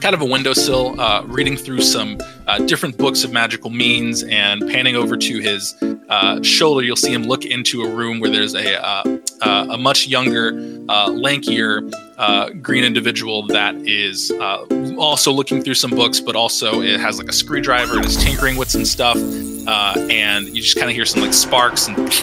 [0.00, 4.60] kind of a windowsill, uh, reading through some uh, different books of magical means, and
[4.70, 5.74] panning over to his
[6.08, 10.06] uh, shoulder, you'll see him look into a room where there's a uh, a much
[10.06, 10.48] younger,
[10.88, 14.64] uh, lankier uh, green individual that is uh,
[14.98, 18.56] also looking through some books, but also it has like a screwdriver and is tinkering
[18.56, 19.16] with some stuff.
[19.68, 22.10] Uh, and you just kind of hear some like sparks and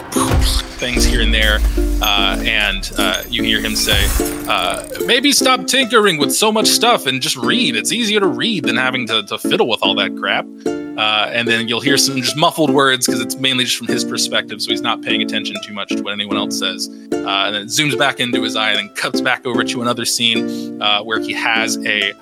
[0.80, 1.60] things here and there.
[2.02, 4.04] Uh, and uh, you hear him say,
[4.48, 7.76] uh, maybe stop tinkering with so much stuff and just read.
[7.76, 10.44] It's easier to read than having to, to fiddle with all that crap.
[10.66, 14.02] Uh, and then you'll hear some just muffled words because it's mainly just from his
[14.02, 16.88] perspective, so he's not paying attention too much to what anyone else says.
[17.12, 19.82] Uh, and then it zooms back into his eye and then cuts back over to
[19.82, 22.12] another scene where he has a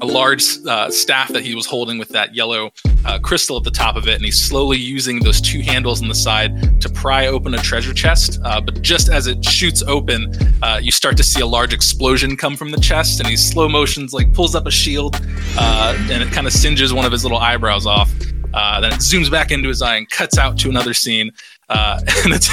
[0.00, 2.70] a large uh, staff that he was holding with that yellow
[3.04, 6.08] uh, crystal at the top of it, and he's slowly using those two handles on
[6.08, 8.38] the side to pry open a treasure chest.
[8.44, 12.36] Uh, but just as it shoots open, uh, you start to see a large explosion
[12.36, 15.20] come from the chest, and he slow motions like pulls up a shield,
[15.58, 18.12] uh, and it kind of singes one of his little eyebrows off.
[18.52, 21.30] Uh, then it zooms back into his eye and cuts out to another scene,
[21.68, 22.48] and it's.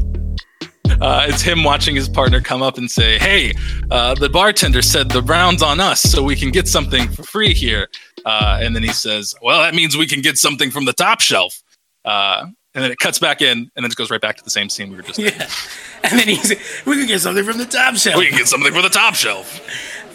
[1.00, 3.52] Uh, it's him watching his partner come up and say, "Hey,
[3.90, 7.54] uh, the bartender said the round's on us, so we can get something for free
[7.54, 7.88] here."
[8.24, 11.20] Uh, and then he says, "Well, that means we can get something from the top
[11.20, 11.62] shelf."
[12.04, 14.50] Uh, and then it cuts back in, and then it goes right back to the
[14.50, 15.18] same scene we were just.
[15.18, 15.48] yeah.
[16.04, 16.50] And then he's,
[16.86, 18.16] we can get something from the top shelf.
[18.16, 19.60] We can get something from the top shelf.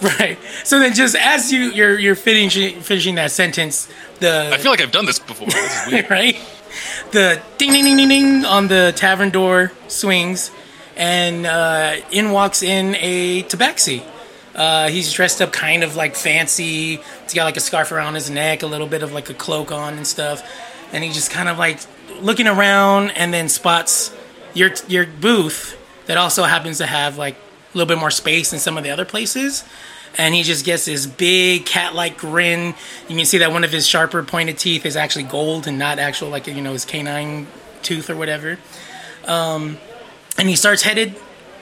[0.01, 0.37] Right.
[0.63, 3.87] So then, just as you you're you're finishing finishing that sentence,
[4.19, 5.47] the I feel like I've done this before.
[5.47, 6.09] This is weird.
[6.09, 6.35] right,
[7.11, 10.51] the ding ding ding ding ding on the tavern door swings,
[10.95, 14.03] and uh, in walks in a tabaxi.
[14.53, 16.97] Uh, he's dressed up kind of like fancy.
[17.23, 19.71] He's got like a scarf around his neck, a little bit of like a cloak
[19.71, 20.41] on and stuff,
[20.93, 21.79] and he just kind of like
[22.21, 24.15] looking around, and then spots
[24.53, 28.59] your your booth that also happens to have like a little bit more space than
[28.59, 29.63] some of the other places.
[30.17, 32.73] And he just gets this big cat-like grin.
[33.09, 35.99] You can see that one of his sharper pointed teeth is actually gold and not
[35.99, 37.47] actual like you know his canine
[37.81, 38.57] tooth or whatever.
[39.25, 39.77] Um,
[40.37, 41.15] and he starts headed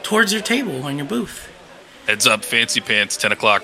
[0.04, 1.50] towards your table on your booth.
[2.08, 3.64] Heads up, fancy pants, ten o'clock.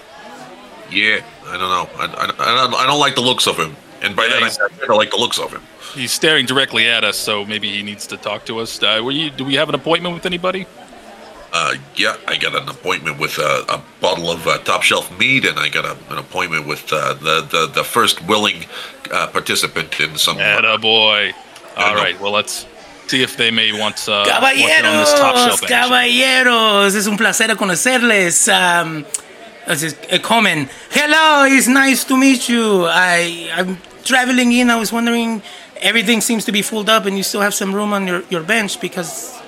[0.90, 1.90] Yeah, I don't know.
[1.98, 2.28] I, I, I,
[2.68, 3.76] don't, I don't like the looks of him.
[4.02, 5.62] And by Yeah, that, I, he's- I don't like the looks of him.
[5.94, 8.82] He's staring directly at us, so maybe he needs to talk to us.
[8.82, 10.68] Uh, were you, do we have an appointment with anybody?
[11.52, 15.46] Uh, yeah, I got an appointment with uh, a bottle of uh, top shelf mead,
[15.46, 18.66] and I got a, an appointment with uh, the, the the first willing
[19.12, 20.38] uh, participant in some.
[20.38, 21.34] Atta boy.
[21.76, 22.00] All no.
[22.00, 22.68] right, well let's
[23.10, 24.24] see if they may want uh,
[24.54, 28.48] in on this top Caballeros, caballeros, es un placer conocerles.
[28.48, 29.06] Um,
[29.68, 30.70] eh, comen.
[30.92, 32.86] Hello, it's nice to meet you.
[32.86, 34.70] I I'm traveling in.
[34.70, 35.42] I was wondering,
[35.82, 38.44] everything seems to be filled up, and you still have some room on your, your
[38.44, 39.40] bench because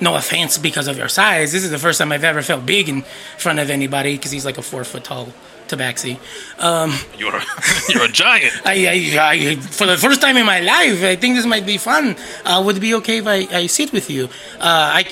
[0.00, 1.52] no offense because of your size.
[1.52, 3.02] This is the first time I've ever felt big in
[3.36, 5.28] front of anybody because he's like a four foot tall
[5.68, 6.18] tabaxi.
[7.18, 7.42] You're a,
[7.88, 8.52] you're a giant.
[8.64, 11.78] I, I, I, for the first time in my life, I think this might be
[11.78, 12.16] fun.
[12.44, 14.24] Uh, would it be okay if I, I sit with you?
[14.58, 15.04] Uh, I,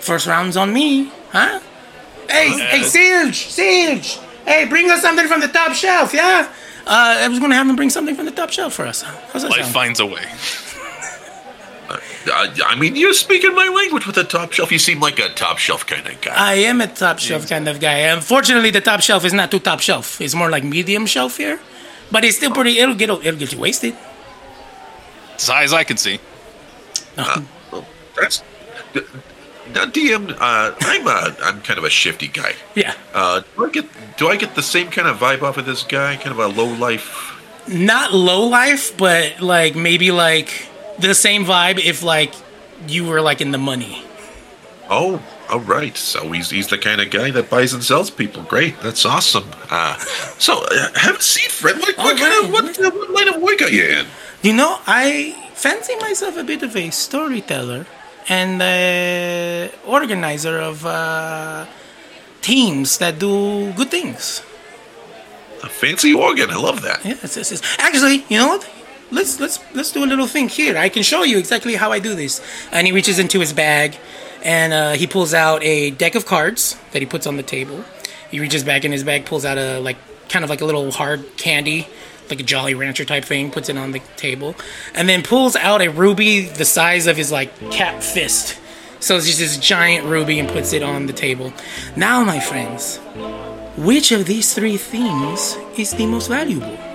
[0.00, 1.60] first round's on me, huh?
[2.28, 4.18] Hey, hey, Silge, Silge!
[4.46, 6.48] Hey, bring us something from the top shelf, yeah?
[6.86, 9.02] Uh, I was gonna have him bring something from the top shelf for us.
[9.02, 9.74] How's that Life sound?
[9.74, 10.24] finds a way.
[12.26, 14.70] I, I mean, you're speaking my language with the top shelf.
[14.70, 16.32] You seem like a top shelf kind of guy.
[16.36, 17.98] I am a top shelf kind of guy.
[18.12, 20.20] Unfortunately, the top shelf is not too top shelf.
[20.20, 21.58] It's more like medium shelf here,
[22.10, 22.78] but it's still pretty.
[22.78, 23.94] It'll get it'll get you wasted.
[25.36, 26.18] As high as I can see.
[27.16, 27.42] Uh,
[27.72, 27.86] well,
[28.18, 28.42] that's
[29.74, 30.32] now, DM.
[30.38, 32.54] Uh, I'm a, I'm kind of a shifty guy.
[32.74, 33.86] Yeah, Uh, do I get
[34.16, 36.16] do I get the same kind of vibe off of this guy?
[36.16, 37.36] Kind of a low life.
[37.68, 40.66] not low life, but like maybe like
[41.00, 42.34] the same vibe if like
[42.86, 44.04] you were like in the money.
[44.88, 45.96] Oh, all right.
[45.96, 48.42] So he's he's the kind of guy that buys and sells people.
[48.42, 49.48] Great, that's awesome.
[49.70, 49.96] Uh,
[50.38, 51.80] so uh, have a seat, friend.
[51.80, 54.06] What, what kind of what, uh, what line of work are you in?
[54.42, 57.86] You know, I fancy myself a bit of a storyteller
[58.28, 61.66] and uh, organizer of uh,
[62.40, 64.42] teams that do good things.
[65.62, 66.50] A fancy organ.
[66.50, 67.04] I love that.
[67.04, 67.62] Yes, yes, yes.
[67.78, 68.68] Actually, you know what?
[69.10, 70.76] Let's let's let's do a little thing here.
[70.76, 72.40] I can show you exactly how I do this.
[72.70, 73.96] And he reaches into his bag,
[74.42, 77.84] and uh, he pulls out a deck of cards that he puts on the table.
[78.30, 79.96] He reaches back in his bag, pulls out a like
[80.28, 81.88] kind of like a little hard candy,
[82.30, 84.54] like a Jolly Rancher type thing, puts it on the table,
[84.94, 88.58] and then pulls out a ruby the size of his like cat fist.
[89.00, 91.52] So it's just this giant ruby and puts it on the table.
[91.96, 92.98] Now, my friends,
[93.76, 96.89] which of these three things is the most valuable?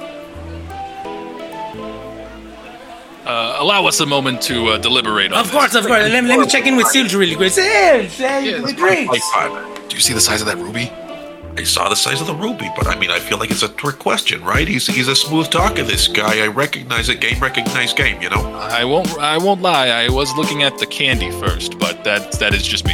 [3.26, 6.04] Uh, allow us a moment to uh, deliberate on Of course, of course.
[6.12, 7.52] Let, me- let me check in with Silge really quick.
[7.52, 9.20] Silge, hey, with drinks.
[9.90, 10.92] Do you see the size of that ruby?
[11.58, 13.70] I saw the size of the ruby, but I mean, I feel like it's a
[13.70, 14.68] trick question, right?
[14.68, 15.84] He's he's a smooth talker.
[15.84, 17.22] This guy, I recognize it.
[17.22, 18.22] Game recognize game.
[18.22, 18.44] You know.
[18.56, 19.08] I won't.
[19.20, 19.88] I won't lie.
[19.88, 22.94] I was looking at the candy first, but that that is just me.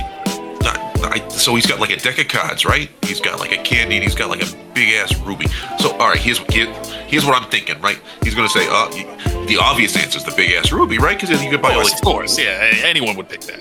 [0.61, 2.87] Not, I, so he's got like a deck of cards, right?
[3.01, 5.47] He's got like a candy, and he's got like a big ass ruby.
[5.79, 6.71] So all right, here's here,
[7.07, 7.99] here's what I'm thinking, right?
[8.23, 9.07] He's gonna say, uh, y-
[9.51, 11.19] the obvious answer is the big ass ruby, right?
[11.19, 11.99] Because you could buy all Of these.
[11.99, 12.71] course, yeah.
[12.83, 13.59] Anyone would pick that.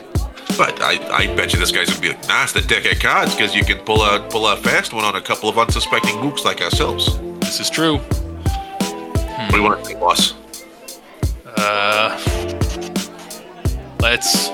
[0.56, 3.00] But I, I bet you this guy's gonna be like, nah, it's the deck of
[3.00, 6.14] cards because you can pull a pull a fast one on a couple of unsuspecting
[6.16, 7.18] mooks like ourselves.
[7.40, 7.98] This is true.
[7.98, 10.34] What do you want to think, boss?
[11.56, 12.16] Uh,
[14.00, 14.50] let's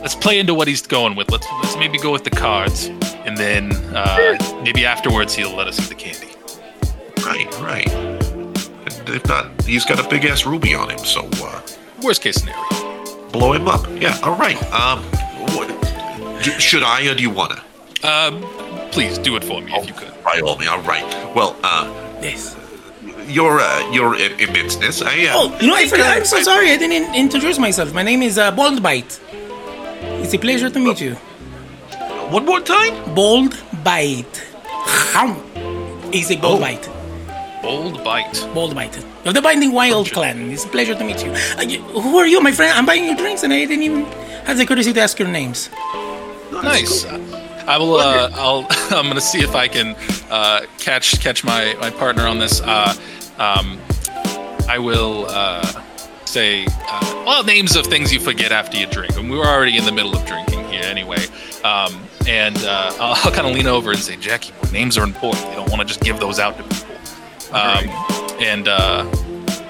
[0.00, 1.30] let's play into what he's going with.
[1.30, 2.86] Let's let's maybe go with the cards,
[3.26, 6.28] and then uh, maybe afterwards he'll let us see the candy.
[7.24, 8.11] Right, right.
[9.06, 11.60] And if not, he's got a big ass ruby on him, so uh,
[12.02, 12.62] Worst case scenario.
[13.32, 13.84] blow him up.
[14.00, 14.56] Yeah, all right.
[14.72, 15.02] Um,
[15.54, 15.68] what,
[16.60, 17.60] should I or do you wanna?
[18.04, 18.42] Um,
[18.92, 20.12] please do it for me if you could.
[20.24, 20.70] By all means.
[20.70, 21.04] All right.
[21.34, 21.84] Well, uh,
[22.22, 22.56] Yes.
[23.26, 25.02] your uh, your im- immenseness.
[25.04, 26.06] I uh, Oh, you know, I think, forgot.
[26.06, 26.70] uh, I'm so I- sorry.
[26.70, 27.92] I didn't introduce myself.
[27.92, 29.20] My name is uh, Bold Bite.
[30.22, 31.14] It's a pleasure to meet you.
[32.30, 32.94] One more time.
[33.14, 34.36] Bold Bite.
[35.14, 35.36] Ham.
[36.12, 36.60] He's a Bold Oh.
[36.60, 36.88] Bite.
[37.62, 38.48] Bold bite.
[38.54, 38.96] Bold Bite.
[39.24, 40.50] Of the Binding Wild clan.
[40.50, 41.30] It's a pleasure to meet you.
[41.56, 42.76] Uh, you- Who are you, my friend?
[42.76, 44.04] I'm buying you drinks and I didn't even
[44.46, 45.70] have the courtesy to ask your names.
[46.50, 47.04] Nice.
[47.06, 47.96] I will.
[47.96, 48.66] Uh, I'll.
[48.90, 49.94] I'm gonna see if I can
[50.30, 52.60] uh, catch catch my my partner on this.
[52.60, 52.94] Uh,
[53.38, 53.78] um,
[54.68, 55.62] I will uh,
[56.24, 59.76] say uh, well names of things you forget after you drink, and we were already
[59.76, 61.24] in the middle of drinking here anyway.
[61.62, 65.46] Um, and uh, I'll, I'll kind of lean over and say, Jackie, names are important.
[65.50, 66.91] You don't want to just give those out to people.
[67.54, 67.88] Um,
[68.40, 69.04] and uh,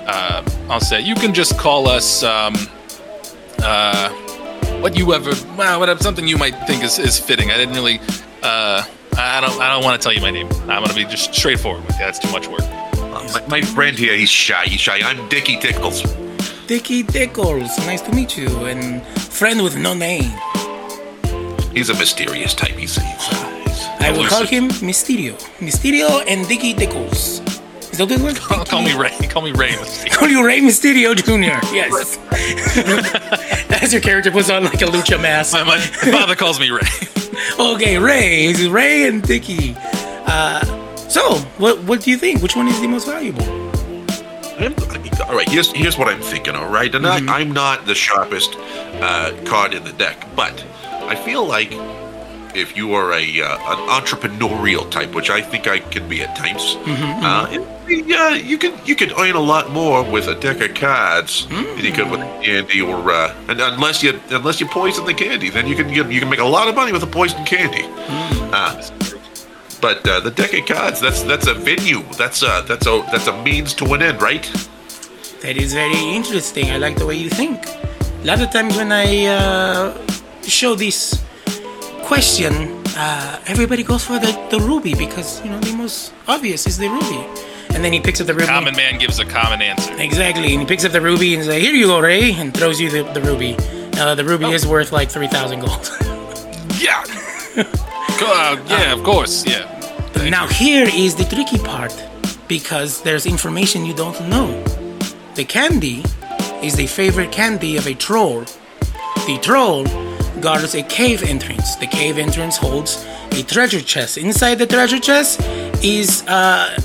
[0.07, 2.23] uh, I'll say you can just call us.
[2.23, 2.55] Um,
[3.59, 4.11] uh,
[4.81, 7.53] what you ever well, whatever something you might think is, is fitting.
[7.53, 8.01] I didn't really
[8.43, 8.85] uh
[9.17, 10.49] I don't I don't want to tell you my name.
[10.63, 12.05] I'm gonna be just straightforward with you.
[12.05, 12.63] That's too much work.
[13.33, 14.65] My, my friend here, he's shy.
[14.65, 15.01] He's shy.
[15.03, 16.03] I'm Dickie Tickles.
[16.67, 17.79] Dicky Dickles.
[17.87, 18.49] Nice to meet you.
[18.67, 20.33] And friend with no name.
[21.73, 22.73] He's a mysterious type.
[22.73, 25.39] He's, he's, uh, he's I will call him Mysterio.
[25.59, 27.52] Mysterio and Dicky Dickles.
[28.03, 28.39] Is that what it was?
[28.41, 29.17] Call, call me Ray.
[29.29, 29.77] Call me Ray.
[30.11, 31.65] Call you Rey Mysterio Jr.
[31.73, 32.19] Yes.
[33.83, 35.53] As your character puts on like a lucha mask.
[35.53, 36.81] My, my father calls me Ray.
[37.59, 38.47] Okay, Ray.
[38.47, 39.77] It's Ray and Dicky.
[40.27, 40.65] Uh,
[40.97, 42.43] so, what what do you think?
[42.43, 43.45] Which one is the most valuable?
[44.59, 44.75] I'm,
[45.29, 46.57] all right, here's here's what I'm thinking.
[46.57, 51.15] All right, and I, I'm not the sharpest uh, card in the deck, but I
[51.15, 51.71] feel like
[52.55, 56.37] if you are a uh, an entrepreneurial type, which I think I can be at
[56.37, 57.69] times, uh, it-
[58.07, 61.79] yeah, you can you can earn a lot more with a deck of cards than
[61.85, 65.67] you could with candy or uh, and unless you unless you poison the candy, then
[65.67, 67.85] you can you, you can make a lot of money with a poisoned candy.
[68.53, 68.81] Uh,
[69.81, 72.03] but uh, the deck of cards, that's that's a venue.
[72.17, 74.45] That's a that's a that's a means to an end, right?
[75.43, 76.71] That is very interesting.
[76.71, 77.67] I like the way you think.
[77.67, 80.07] A lot of times when I uh,
[80.47, 81.21] show this
[82.05, 86.79] question, uh, everybody goes for the, the ruby because, you know, the most obvious is
[86.79, 87.27] the ruby.
[87.75, 88.47] And then he picks up the ruby.
[88.47, 89.95] Common man gives a common answer.
[89.99, 90.53] Exactly.
[90.53, 92.91] And he picks up the ruby and says, Here you go, Ray, and throws you
[92.91, 93.57] the, the ruby.
[93.95, 95.91] Now, the ruby is worth like 3,000 gold.
[96.81, 97.05] Yeah.
[97.57, 99.47] uh, yeah, of course.
[99.47, 99.69] Yeah.
[100.15, 100.53] Thank now, you.
[100.53, 101.95] here is the tricky part
[102.49, 104.63] because there's information you don't know.
[105.37, 106.03] The candy
[106.61, 108.41] is the favorite candy of a troll.
[109.27, 109.87] The troll
[110.43, 111.77] guards a cave entrance.
[111.77, 114.19] The cave entrance holds a treasure chest.
[114.19, 115.41] Inside the treasure chest
[115.83, 116.79] is uh,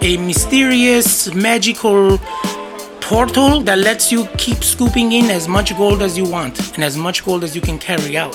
[0.00, 2.18] a mysterious magical
[3.00, 6.96] portal that lets you keep scooping in as much gold as you want and as
[6.96, 8.34] much gold as you can carry out.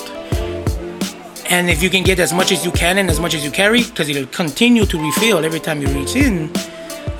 [1.49, 3.51] And if you can get as much as you can and as much as you
[3.51, 6.51] carry, because it'll continue to refill every time you reach in,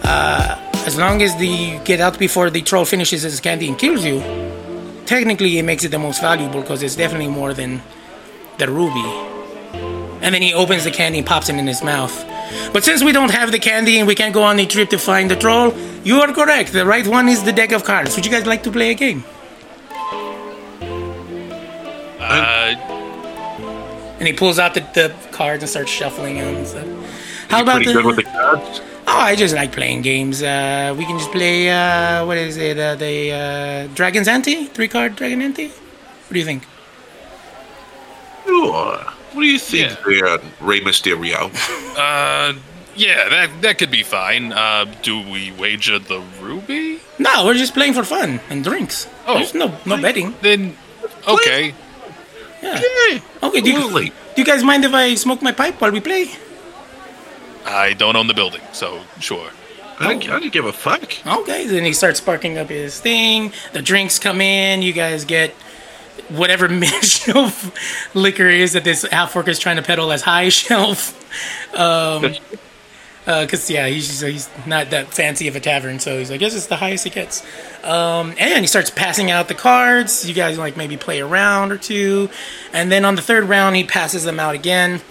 [0.04, 3.80] uh, as long as the you get out before the troll finishes his candy and
[3.80, 4.20] kills you,
[5.08, 7.82] technically it makes it the most valuable because it's definitely more than
[8.58, 9.06] the ruby.
[10.22, 12.14] And then he opens the candy and pops it in his mouth.
[12.74, 14.98] But since we don't have the candy and we can't go on a trip to
[14.98, 15.74] find the troll,
[16.04, 16.74] you are correct.
[16.74, 18.16] The right one is the deck of cards.
[18.16, 19.24] Would you guys like to play a game?
[22.20, 22.76] Uh,
[24.20, 26.88] And he pulls out the, the cards and starts shuffling them and stuff.
[27.50, 28.82] How about pretty the, good with the cards?
[29.10, 30.44] Oh, I just like playing games.
[30.44, 31.70] Uh, we can just play.
[31.70, 32.78] Uh, what is it?
[32.78, 35.68] Uh, the uh, Dragon's Ante, three card Dragon Ante.
[35.70, 36.64] What do you think?
[38.46, 38.98] Sure.
[39.34, 39.96] What do you think Yeah.
[40.06, 41.52] there, Rey Mysterio?
[41.98, 42.54] uh,
[42.96, 44.52] yeah, that that could be fine.
[44.52, 47.00] Uh, do we wager the ruby?
[47.20, 49.08] No, we're just playing for fun and drinks.
[49.28, 49.36] Oh.
[49.36, 50.36] There's no no betting.
[50.42, 50.76] Then,
[51.28, 51.74] okay.
[52.62, 52.82] Yeah.
[52.82, 53.62] Yeah, Okay.
[53.62, 54.10] Do you, absolutely.
[54.10, 56.32] do you guys mind if I smoke my pipe while we play?
[57.68, 59.50] I don't own the building, so sure.
[60.00, 61.26] I don't, I don't give a fuck.
[61.26, 61.66] Okay.
[61.66, 63.52] Then he starts sparking up his thing.
[63.74, 64.82] The drinks come in.
[64.82, 65.52] You guys get
[66.30, 70.50] whatever mid shelf liquor is that this half orc is trying to peddle as high
[70.50, 71.14] shelf.
[71.76, 72.36] Um,
[73.26, 76.68] because yeah, he's he's not that fancy of a tavern, so he's like, "Guess it's
[76.68, 77.44] the highest it gets."
[77.84, 80.26] Um, and he starts passing out the cards.
[80.28, 82.30] You guys like maybe play a round or two,
[82.72, 85.02] and then on the third round, he passes them out again.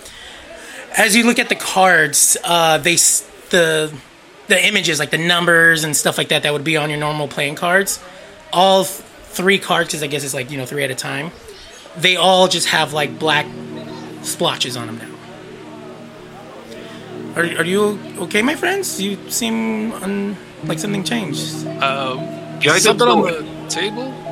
[0.97, 2.97] As you look at the cards, uh, they
[3.51, 3.93] the
[4.48, 7.28] the images like the numbers and stuff like that that would be on your normal
[7.28, 8.01] playing cards.
[8.52, 11.32] All three cards, because I guess it's like you know three at a time.
[11.98, 13.47] They all just have like black
[14.23, 15.12] splotches on them now.
[17.36, 19.01] Are, are you okay, my friends?
[19.01, 21.66] You seem un, like something changed.
[21.66, 22.20] Um,
[22.60, 24.26] Yeah, I something on the table.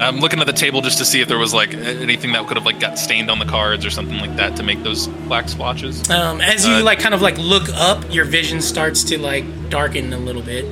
[0.00, 2.56] I'm looking at the table just to see if there was like anything that could
[2.56, 5.48] have like got stained on the cards or something like that to make those black
[5.48, 6.08] splotches.
[6.10, 9.44] Um, as you Uh, like kind of like look up, your vision starts to like
[9.70, 10.64] darken a little bit,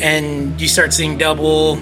[0.00, 1.78] and you start seeing double.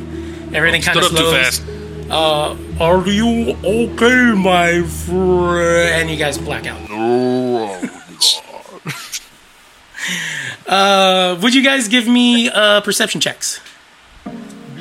[0.55, 1.35] Everything kind of up too slows.
[1.35, 1.63] fast.
[2.11, 5.95] Uh, are you okay, my friend?
[6.01, 6.79] And you guys black out.
[10.67, 13.61] Uh, would you guys give me uh, perception checks?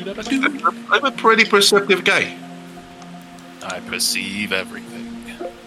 [0.08, 2.38] I'm a pretty perceptive guy.
[3.64, 5.08] I perceive everything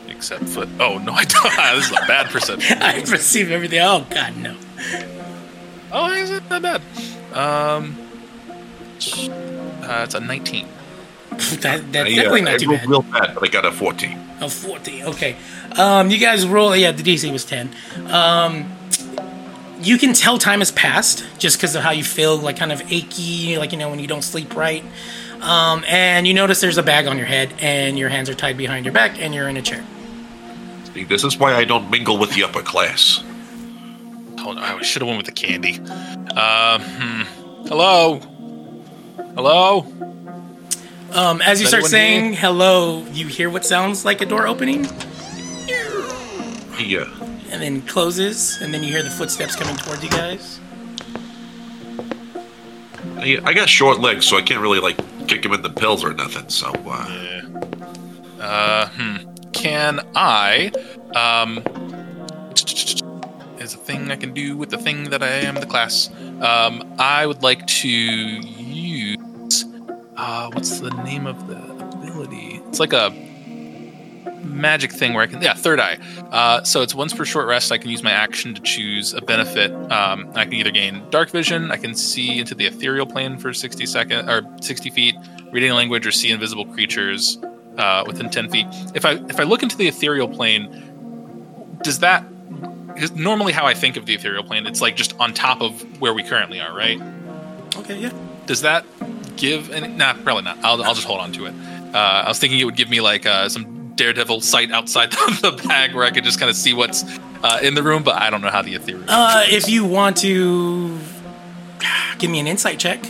[0.08, 0.66] except for.
[0.78, 1.56] Oh no, I don't.
[1.76, 2.78] this is a bad perception.
[2.82, 3.80] I perceive everything.
[3.80, 4.56] Oh God, no.
[5.92, 6.82] Oh, is it that bad?
[7.32, 7.96] Um,
[9.82, 10.66] uh, it's a 19.
[11.30, 12.88] That, that's I, uh, definitely I not too rolled bad.
[12.88, 14.18] real bad, but I got a 14.
[14.40, 15.04] A 14.
[15.06, 15.36] Okay.
[15.76, 16.76] Um, you guys roll.
[16.76, 17.70] Yeah, the DC was 10.
[18.06, 18.70] Um,
[19.82, 22.82] you can tell time has passed just because of how you feel, like kind of
[22.92, 24.84] achy, like, you know, when you don't sleep right.
[25.40, 28.56] Um, and you notice there's a bag on your head, and your hands are tied
[28.56, 29.84] behind your back, and you're in a chair.
[30.92, 33.22] See, this is why I don't mingle with the upper class.
[34.42, 35.80] Oh no, I should have went with the candy.
[36.34, 37.66] Uh, hmm.
[37.68, 38.20] Hello.
[39.34, 39.86] Hello.
[41.12, 42.40] Um, as you start saying here?
[42.40, 44.84] hello, you hear what sounds like a door opening,
[46.76, 47.04] He, uh,
[47.50, 50.60] and then closes, and then you hear the footsteps coming towards you guys.
[53.16, 54.96] I, I got short legs, so I can't really, like,
[55.26, 57.42] kick him in the pills or nothing, so, uh...
[58.40, 59.16] Uh, hmm.
[59.52, 60.72] Can I,
[61.14, 61.62] um,
[63.58, 66.08] is a thing I can do with the thing that I am the class.
[66.40, 69.64] Um, I would like to use,
[70.16, 71.58] uh, what's the name of the
[71.98, 72.62] ability?
[72.68, 73.12] It's like a,
[74.50, 75.98] magic thing where I can, yeah, third eye.
[76.30, 77.72] Uh, so it's once per short rest.
[77.72, 79.72] I can use my action to choose a benefit.
[79.90, 83.52] Um, I can either gain dark vision, I can see into the ethereal plane for
[83.52, 85.16] 60 seconds or 60 feet,
[85.52, 87.38] reading language, or see invisible creatures
[87.78, 88.66] uh, within 10 feet.
[88.94, 92.24] If I if I look into the ethereal plane, does that?
[92.96, 96.00] Is normally how I think of the ethereal plane, it's like just on top of
[96.00, 97.00] where we currently are, right?
[97.76, 98.12] Okay, yeah.
[98.46, 98.84] Does that
[99.36, 99.88] give any?
[99.88, 100.58] Nah, probably not.
[100.62, 101.54] I'll, I'll just hold on to it.
[101.94, 105.50] Uh, I was thinking it would give me like uh, some daredevil sight outside the,
[105.50, 107.04] the bag where I could just kind of see what's
[107.44, 109.04] uh, in the room, but I don't know how the ethereal.
[109.08, 110.98] Uh, if you want to
[112.18, 113.04] give me an insight check.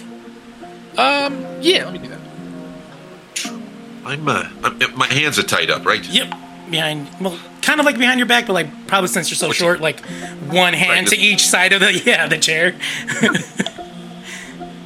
[0.98, 2.18] Um, yeah, let me do that.
[4.04, 6.04] I'm, uh, I'm, my hands are tied up, right?
[6.06, 6.34] Yep.
[6.70, 9.58] Behind, well, kind of like behind your back, but like probably since you're so What's
[9.58, 10.00] short, like
[10.50, 12.74] one hand Right, to this- each side of the yeah the chair.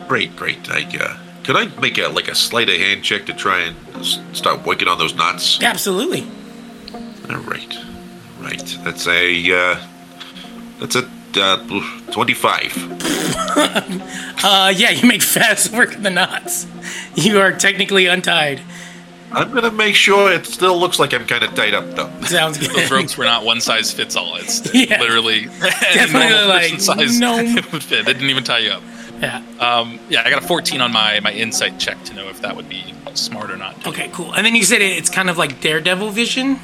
[0.08, 0.70] Great, great.
[0.70, 3.76] I, uh, could I make a like a sleight of hand check to try and
[3.96, 5.62] s- start working on those knots?
[5.62, 6.26] Absolutely.
[7.30, 7.76] All right,
[8.40, 8.78] right.
[8.82, 9.86] That's a uh,
[10.80, 12.72] that's a uh, twenty-five.
[14.46, 16.66] Uh, yeah, you make fast work of the knots.
[17.14, 18.60] You are technically untied.
[19.32, 22.10] I'm gonna make sure it still looks like I'm kind of tied up though.
[22.26, 22.90] Sounds Those good.
[22.90, 24.36] ropes were not one size fits all.
[24.36, 25.00] It's Yeah.
[25.00, 27.18] literally Definitely like, size.
[27.18, 27.38] no.
[27.38, 28.04] It would fit.
[28.06, 28.82] They didn't even tie you up.
[29.20, 29.42] Yeah.
[29.60, 32.56] Um, yeah, I got a 14 on my my insight check to know if that
[32.56, 33.86] would be smart or not.
[33.86, 34.32] Okay, cool.
[34.34, 36.58] And then you said it's kind of like Daredevil vision.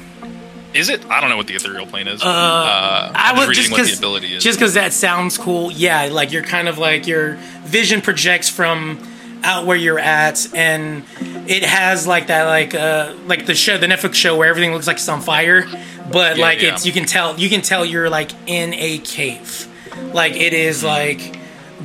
[0.73, 1.05] Is it?
[1.09, 2.21] I don't know what the ethereal plane is.
[2.21, 5.71] Uh, I I'm would just just reading what the because just because that sounds cool.
[5.71, 9.05] Yeah, like you're kind of like your vision projects from
[9.43, 11.03] out where you're at, and
[11.49, 14.87] it has like that like uh like the show the Netflix show where everything looks
[14.87, 15.65] like it's on fire,
[16.11, 16.73] but Yeah, like yeah.
[16.73, 19.67] it's you can tell you can tell you're like in a cave,
[20.13, 21.35] like it is like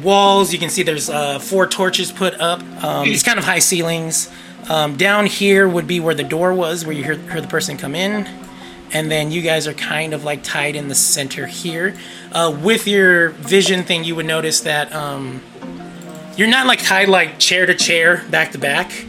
[0.02, 0.52] walls.
[0.52, 2.62] You can see there's uh, four torches put up.
[2.82, 4.30] Um, it's kind of high ceilings.
[4.68, 7.94] Um, down here would be where the door was, where you hear, the person come
[7.94, 8.26] in
[8.92, 11.96] and then you guys are kind of like tied in the center here.
[12.32, 15.42] Uh, with your vision thing, you would notice that um,
[16.36, 19.04] you're not like tied like chair to chair, back to back,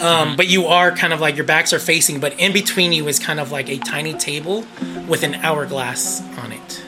[0.00, 3.06] um, but you are kind of like your backs are facing, but in between you
[3.08, 4.66] is kind of like a tiny table
[5.08, 6.83] with an hourglass on it.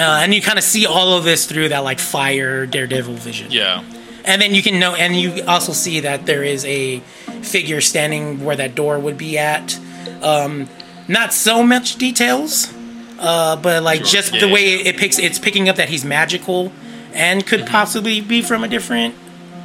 [0.00, 3.48] Uh, and you kind of see all of this through that like fire daredevil vision.
[3.50, 3.82] yeah.
[4.24, 7.00] And then you can know, and you also see that there is a
[7.42, 9.78] figure standing where that door would be at.
[10.22, 10.68] Um,
[11.08, 12.72] not so much details,
[13.18, 14.06] uh, but like Sure.
[14.20, 16.70] just Yeah, the yeah, way it picks, it's picking up that he's magical
[17.14, 17.72] and could Mm-hmm.
[17.72, 19.14] possibly be from a different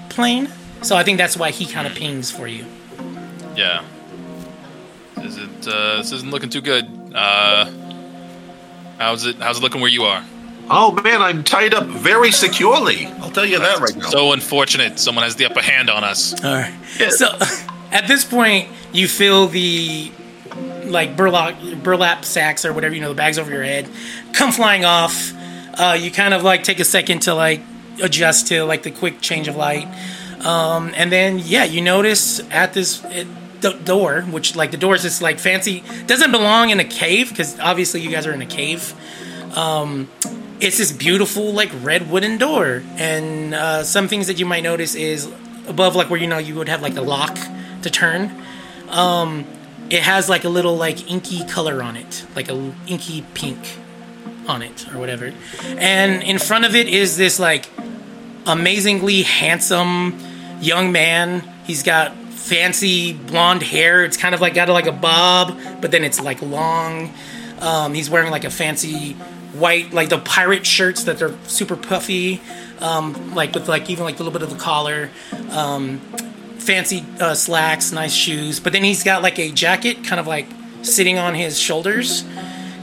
[0.10, 0.50] plane.
[0.82, 2.66] So I think that's why he kind of pings for you.
[3.56, 3.84] Yeah.
[5.22, 5.68] Is it?
[5.68, 6.86] Uh, this isn't looking too good.
[7.14, 7.66] Uh,
[8.98, 9.38] how's it?
[9.38, 10.24] How's it looking where you are?
[10.70, 13.06] Oh man, I'm tied up very securely.
[13.06, 14.10] I'll tell you that right now.
[14.10, 14.98] So unfortunate.
[15.00, 16.34] Someone has the upper hand on us.
[16.44, 16.74] All right.
[17.10, 17.28] So
[17.92, 20.12] at this point, you feel the
[20.86, 23.90] like burlap burlap sacks or whatever you know the bags over your head
[24.34, 25.34] come flying off.
[25.78, 27.62] Uh, you kind of like take a second to like
[28.02, 29.88] adjust to like the quick change of light,
[30.46, 33.28] um, and then yeah, you notice at this it,
[33.66, 37.30] the door, which like the door is this like fancy doesn't belong in a cave
[37.30, 38.94] because obviously you guys are in a cave.
[39.58, 40.08] Um,
[40.60, 44.96] it's this beautiful like red wooden door, and uh, some things that you might notice
[44.96, 45.26] is
[45.68, 47.38] above like where you know you would have like the lock
[47.82, 48.32] to turn.
[48.90, 49.46] Um,
[49.90, 53.78] it has like a little like inky color on it, like a inky pink
[54.48, 55.34] on it or whatever.
[55.78, 57.70] And in front of it is this like
[58.46, 60.18] amazingly handsome
[60.62, 61.42] young man.
[61.66, 62.16] He's got
[62.46, 64.04] fancy blonde hair.
[64.04, 67.12] It's kind of like got like a bob, but then it's like long.
[67.60, 69.14] Um, he's wearing like a fancy
[69.54, 72.42] white, like the pirate shirts that are super puffy,
[72.80, 75.10] um, like with like even like a little bit of the collar.
[75.50, 76.00] Um,
[76.60, 78.60] fancy uh, slacks, nice shoes.
[78.60, 80.48] But then he's got like a jacket, kind of like
[80.84, 82.24] sitting on his shoulders,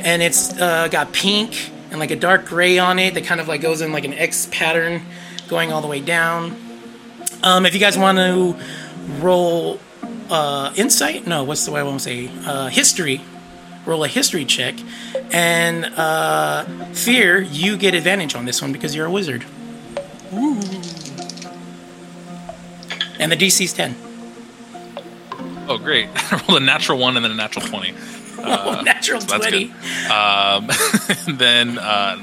[0.01, 3.47] and it's uh, got pink and like a dark gray on it that kind of
[3.47, 5.02] like goes in like an X pattern,
[5.47, 6.56] going all the way down.
[7.44, 8.56] Um, if you guys want to
[9.20, 9.78] roll
[10.30, 12.30] uh, insight, no, what's the way I want to say?
[12.46, 13.20] Uh, history.
[13.84, 14.76] Roll a history check,
[15.32, 19.44] and uh, fear you get advantage on this one because you're a wizard.
[20.32, 20.60] Ooh.
[23.18, 23.96] And the DC's ten.
[25.68, 26.08] Oh, great!
[26.14, 27.92] I rolled a natural one and then a natural twenty.
[28.38, 29.72] oh, natural That's twenty.
[29.72, 30.10] good.
[30.12, 30.70] Um,
[31.36, 32.18] then uh,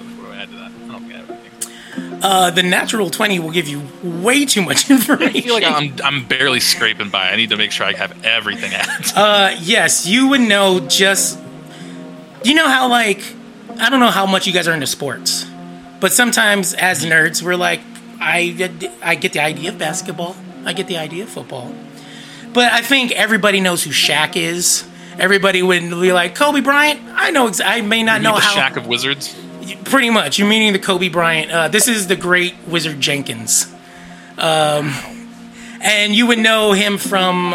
[2.22, 5.38] Uh, the natural twenty will give you way too much information.
[5.38, 7.30] I feel like I'm I'm barely scraping by.
[7.30, 9.12] I need to make sure I have everything added.
[9.16, 11.40] Uh, yes, you would know just.
[12.44, 13.22] You know how like
[13.80, 15.46] I don't know how much you guys are into sports,
[16.00, 17.80] but sometimes as nerds we're like,
[18.20, 18.72] I get,
[19.02, 20.36] I get the idea of basketball,
[20.66, 21.74] I get the idea of football,
[22.54, 24.86] but I think everybody knows who Shaq is,
[25.18, 27.00] everybody would be like, Kobe Bryant.
[27.14, 27.48] I know.
[27.48, 28.56] Ex- I may not You know the how.
[28.70, 29.34] Shaq of Wizards.
[29.86, 30.40] Pretty much.
[30.40, 31.52] You're meaning the Kobe Bryant.
[31.52, 33.74] Uh, this is the great Wizard Jenkins.
[34.38, 34.94] Um,
[35.82, 37.54] and you would know him from,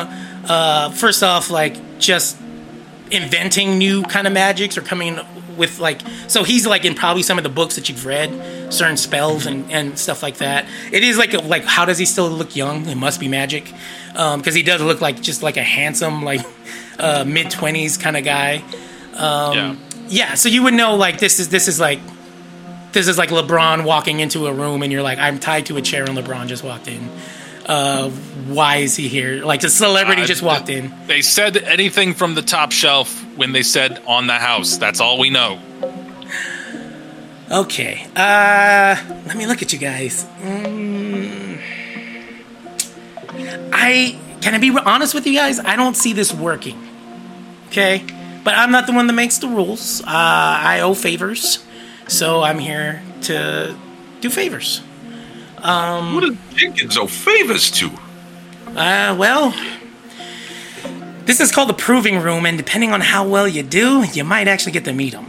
[0.48, 2.36] uh, first off, like just
[3.10, 5.18] inventing new kind of magics or coming
[5.56, 8.96] with like so he's like in probably some of the books that you've read certain
[8.96, 12.56] spells and, and stuff like that it is like like how does he still look
[12.56, 13.72] young it must be magic
[14.12, 16.40] because he does look like just like a handsome like
[16.98, 18.62] uh, mid 20s kind of guy
[19.16, 19.76] yeah.
[20.08, 22.00] yeah so you would know like this is this is like
[22.92, 25.82] this is like lebron walking into a room and you're like i'm tied to a
[25.82, 27.08] chair and lebron just walked in
[27.66, 28.10] uh
[28.48, 32.34] why is he here like a celebrity Uh, just walked in They said anything from
[32.34, 34.76] the top shelf when they said on the house.
[34.76, 35.58] That's all we know.
[37.50, 38.96] okay uh
[39.26, 41.58] let me look at you guys Mm.
[43.72, 46.78] i can i be honest with you guys i don't see this working
[47.68, 48.04] okay
[48.44, 51.64] but i'm not the one that makes the rules uh i owe favors
[52.06, 53.74] so i'm here to
[54.20, 54.80] do favors
[56.14, 57.86] What does Jenkins owe favors to?
[58.76, 59.54] Uh, well,
[61.24, 64.46] this is called the proving room, and depending on how well you do, you might
[64.46, 65.26] actually get to meet them.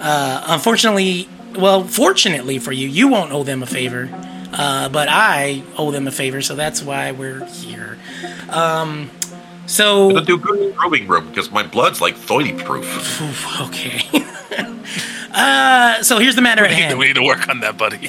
[0.00, 4.08] Uh, unfortunately, well, fortunately for you, you won't owe them a favor,
[4.52, 7.96] uh, but I owe them a favor, so that's why we're here.
[8.48, 9.08] Um,
[9.70, 13.20] so To do good in the proving room because my blood's like 30 proof.
[13.60, 14.02] okay.
[15.32, 16.98] uh, so here's the matter at hand.
[16.98, 18.08] we need to work on that, buddy.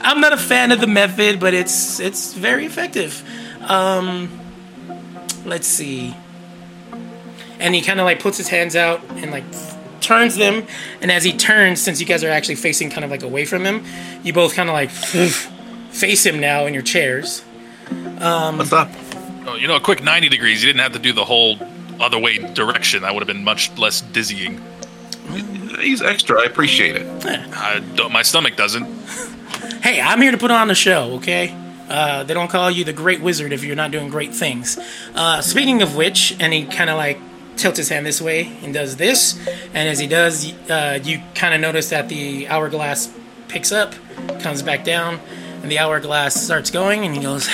[0.00, 3.22] I'm not a fan of the method, but it's it's very effective.
[3.70, 4.28] Um,
[5.44, 6.16] let's see.
[7.60, 9.44] And he kind of like puts his hands out and like
[10.00, 10.66] turns them,
[11.00, 13.64] and as he turns, since you guys are actually facing kind of like away from
[13.64, 13.84] him,
[14.24, 14.90] you both kind of like
[15.90, 17.44] face him now in your chairs.
[17.92, 18.90] What's up?
[19.46, 20.62] Oh, you know, a quick 90 degrees.
[20.62, 21.56] You didn't have to do the whole
[22.00, 23.02] other way direction.
[23.02, 24.60] That would have been much less dizzying.
[25.80, 26.40] He's extra.
[26.40, 27.26] I appreciate it.
[27.26, 28.86] I don't, my stomach doesn't.
[29.82, 31.52] Hey, I'm here to put on the show, okay?
[31.88, 34.78] Uh, they don't call you the Great Wizard if you're not doing great things.
[35.12, 37.18] Uh, speaking of which, and he kind of like
[37.56, 39.36] tilts his hand this way and does this,
[39.74, 43.12] and as he does, uh, you kind of notice that the hourglass
[43.48, 43.92] picks up,
[44.38, 45.18] comes back down,
[45.62, 47.48] and the hourglass starts going, and he goes,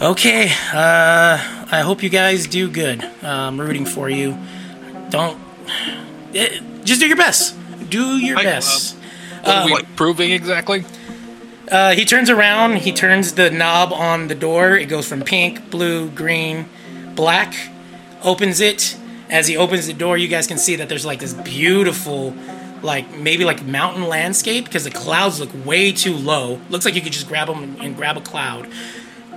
[0.00, 1.38] "Okay, uh,
[1.70, 3.02] I hope you guys do good.
[3.22, 4.36] Uh, I'm rooting for you.
[5.10, 5.38] Don't
[6.34, 7.54] eh, just do your best.
[7.88, 8.96] Do your I- best."
[9.42, 10.84] What are we what- proving exactly?
[11.70, 12.76] Uh, he turns around.
[12.78, 14.76] He turns the knob on the door.
[14.76, 16.66] It goes from pink, blue, green,
[17.14, 17.54] black.
[18.22, 18.96] Opens it.
[19.30, 22.34] As he opens the door, you guys can see that there's like this beautiful,
[22.84, 26.60] like maybe like mountain landscape because the clouds look way too low.
[26.68, 28.68] Looks like you could just grab them and, grab a cloud.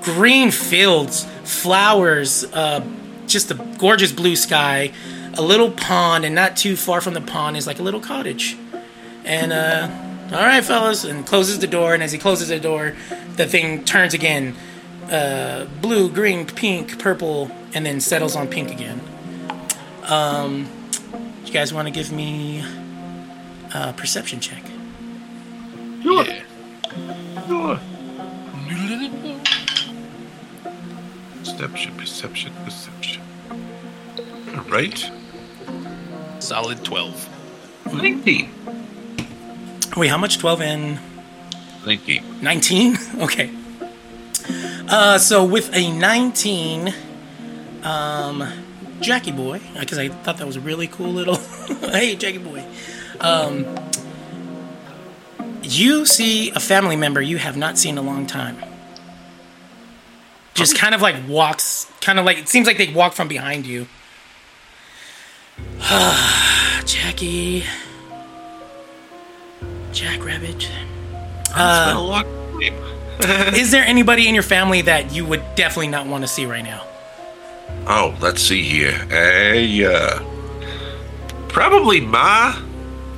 [0.02, 2.86] Green fields, flowers, uh,
[3.26, 4.92] just a gorgeous blue sky,
[5.34, 8.58] a little pond, and not too far from the pond is like a little cottage.
[9.24, 9.90] And uh,
[10.32, 11.94] all right, fellas, and closes the door.
[11.94, 12.96] And as he closes the door,
[13.38, 14.56] the thing turns again,
[15.10, 19.02] uh, blue, green, pink, purple, and then settles on pink again.
[20.04, 20.70] Um,
[21.46, 22.64] you guys want to give me
[23.78, 24.64] a perception check?
[26.02, 26.26] Sure.
[26.26, 26.44] Yeah.
[27.48, 27.80] Sure.
[31.40, 33.22] Perception, perception, perception.
[34.56, 35.12] All right.
[36.40, 37.30] Solid 12.
[37.94, 38.50] 19.
[39.96, 40.38] Wait, how much?
[40.38, 41.00] Twelve and
[41.86, 42.42] 19.
[42.42, 42.98] 19?
[43.22, 43.50] Okay.
[44.90, 46.94] Uh, so with a 19,
[47.84, 48.48] um,
[49.02, 51.36] Jackie Boy, because I thought that was a really cool little,
[51.92, 52.64] hey, Jackie Boy.
[53.20, 53.66] Um,
[55.64, 58.58] you see a family member you have not seen in a long time.
[60.54, 63.66] Just kind of like walks, kind of like, it seems like they walk from behind
[63.66, 63.88] you.
[66.86, 67.64] Jackie.
[69.92, 70.56] Jackrabbit.
[70.56, 72.98] it's been a long time.
[73.56, 76.64] Is there anybody in your family that you would definitely not want to see right
[76.64, 76.86] now?
[77.88, 78.94] Oh, let's see here.
[79.10, 80.20] Hey, uh,
[81.48, 82.56] probably Ma.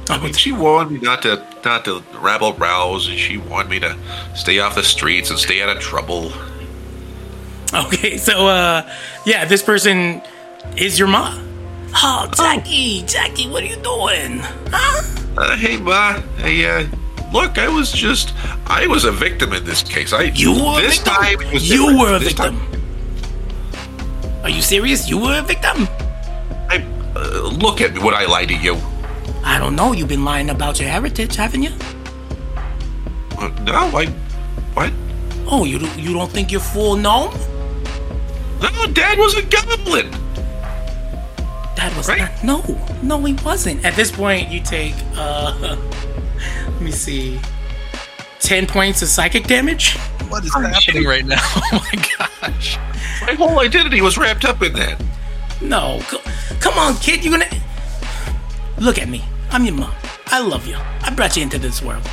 [0.10, 3.80] I mean, she warned me not to not to rabble rouse, and she warned me
[3.80, 3.95] to
[4.36, 6.31] stay off the streets and stay out of trouble.
[7.73, 8.90] Okay, so uh,
[9.26, 10.22] yeah, this person
[10.76, 11.45] is your mom.
[11.95, 14.40] Oh, Jackie, Jackie, what are you doing?
[14.72, 15.02] Huh?
[15.38, 16.19] Uh, hey, Ma.
[16.38, 16.86] Hey, uh,
[17.31, 18.34] look, I was just
[18.65, 20.11] I was a victim in this case.
[20.14, 21.14] I You were a this victim.
[21.14, 21.99] time it was you different.
[21.99, 22.60] were a This victim.
[22.60, 25.07] time- Are you serious?
[25.07, 25.88] You were a victim?
[26.69, 26.84] I,
[27.15, 27.99] uh, look at me.
[28.02, 28.77] Would I lie to you?
[29.44, 29.94] I don't know.
[29.94, 31.72] You've been lying about your heritage, haven't you?
[33.38, 34.06] Uh, no, I.
[34.74, 34.91] What?
[35.48, 37.34] Oh, you don't- you don't think you're full gnome?
[38.61, 40.11] No, Dad was a goblin.
[41.76, 42.20] That was Right.
[42.44, 42.44] not.
[42.44, 43.86] No, no, he wasn't.
[43.86, 44.94] At this point, you take.
[45.16, 45.53] uh
[46.68, 47.40] Let me see.
[48.41, 49.98] Ten points of psychic damage.
[50.30, 51.41] What is happening right now?
[51.72, 52.78] Oh my gosh.
[53.22, 55.02] My whole identity was wrapped up in that.
[55.61, 56.22] No, co-
[56.60, 57.24] come on, kid.
[57.24, 57.49] You're gonna
[58.80, 59.24] look at me.
[59.52, 59.94] I'm your mom.
[60.28, 60.78] I love you.
[61.02, 62.08] I brought you into this world.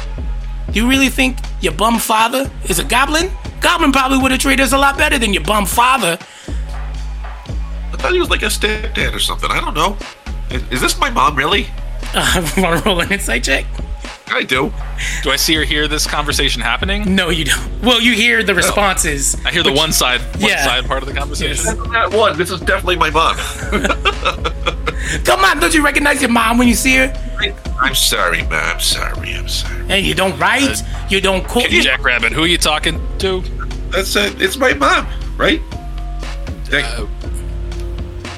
[0.70, 3.30] Do you really think your bum father is a goblin?
[3.60, 6.18] Goblin probably would have treated us a lot better than your bum father.
[7.92, 9.50] I thought he was like a stepdad or something.
[9.50, 9.96] I don't know.
[10.50, 11.66] Is, is this my mom, really?
[12.14, 13.66] Uh, Want to roll an insight check?
[14.28, 14.72] I do.
[15.22, 17.14] Do I see or hear this conversation happening?
[17.14, 17.82] No, you don't.
[17.82, 19.36] Well, you hear the responses.
[19.46, 20.64] I hear the one side, one Yeah.
[20.64, 21.64] side part of the conversation.
[21.64, 21.76] Yes.
[21.92, 22.36] That one.
[22.36, 23.36] This is definitely my mom.
[25.24, 27.12] Come on, don't you recognize your mom when you see her?
[27.80, 28.56] I'm sorry, ma.
[28.56, 29.34] I'm sorry.
[29.34, 29.84] I'm sorry.
[29.88, 31.62] And you don't write, you don't cook.
[31.66, 33.42] Hey, Jackrabbit, who are you talking to?
[33.90, 35.60] That's uh, it's my mom, right?
[36.64, 37.06] Thank Uh,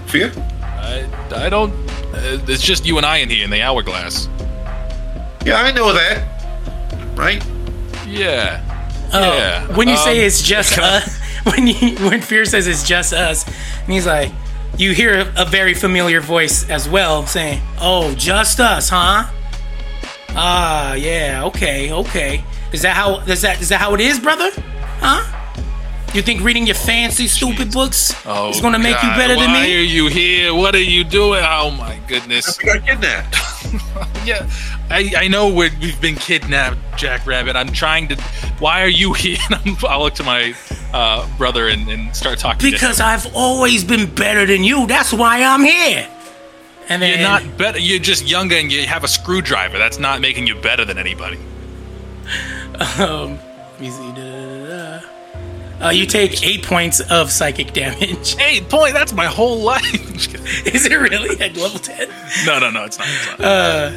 [0.08, 0.32] Fear?
[0.62, 1.72] I, I don't.
[2.12, 4.28] Uh, it's just you and I in here in the hourglass.
[5.48, 7.16] Yeah, I know that.
[7.16, 7.44] Right?
[8.06, 8.64] Yeah.
[9.12, 12.82] Oh, Yeah, When you say um, it's just us, when you when Fear says it's
[12.86, 14.30] just us, and he's like,
[14.76, 19.24] you hear a, a very familiar voice as well saying, "Oh, just us, huh?"
[20.30, 22.44] Ah, yeah, okay, okay.
[22.72, 23.20] Is that how?
[23.20, 24.50] Is that is that how it is, brother?
[25.00, 25.37] Huh?
[26.14, 29.52] You think reading your fancy, stupid books Oh, is gonna make you God, better than
[29.52, 29.58] me?
[29.58, 29.76] Why me?
[29.76, 30.54] are you here?
[30.54, 31.42] What are you doing?
[31.44, 32.58] Oh my goodness.
[32.58, 33.36] We got kidnapped.
[34.24, 34.48] Yeah,
[34.90, 37.56] I, I know we're, we've been kidnapped, Jackrabbit.
[37.56, 38.16] I'm trying to.
[38.58, 39.36] Why are you here?
[39.88, 40.54] I'll look to my
[40.92, 42.58] uh, brother and, and start talking.
[42.60, 42.72] to him.
[42.72, 44.86] Because I've always been better than you.
[44.86, 46.08] That's why I'm here.
[46.88, 47.78] And then You're not better.
[47.78, 49.76] You're just younger and you have a screwdriver.
[49.76, 51.38] That's not making you better than anybody.
[53.00, 54.12] Um, let me see.
[55.80, 58.34] Uh, you take eight points of psychic damage.
[58.38, 59.84] Hey, boy, that's my whole life.
[60.66, 62.08] Is it really at level 10?
[62.46, 63.06] no, no, no, it's not.
[63.08, 63.40] It's not.
[63.40, 63.92] Uh,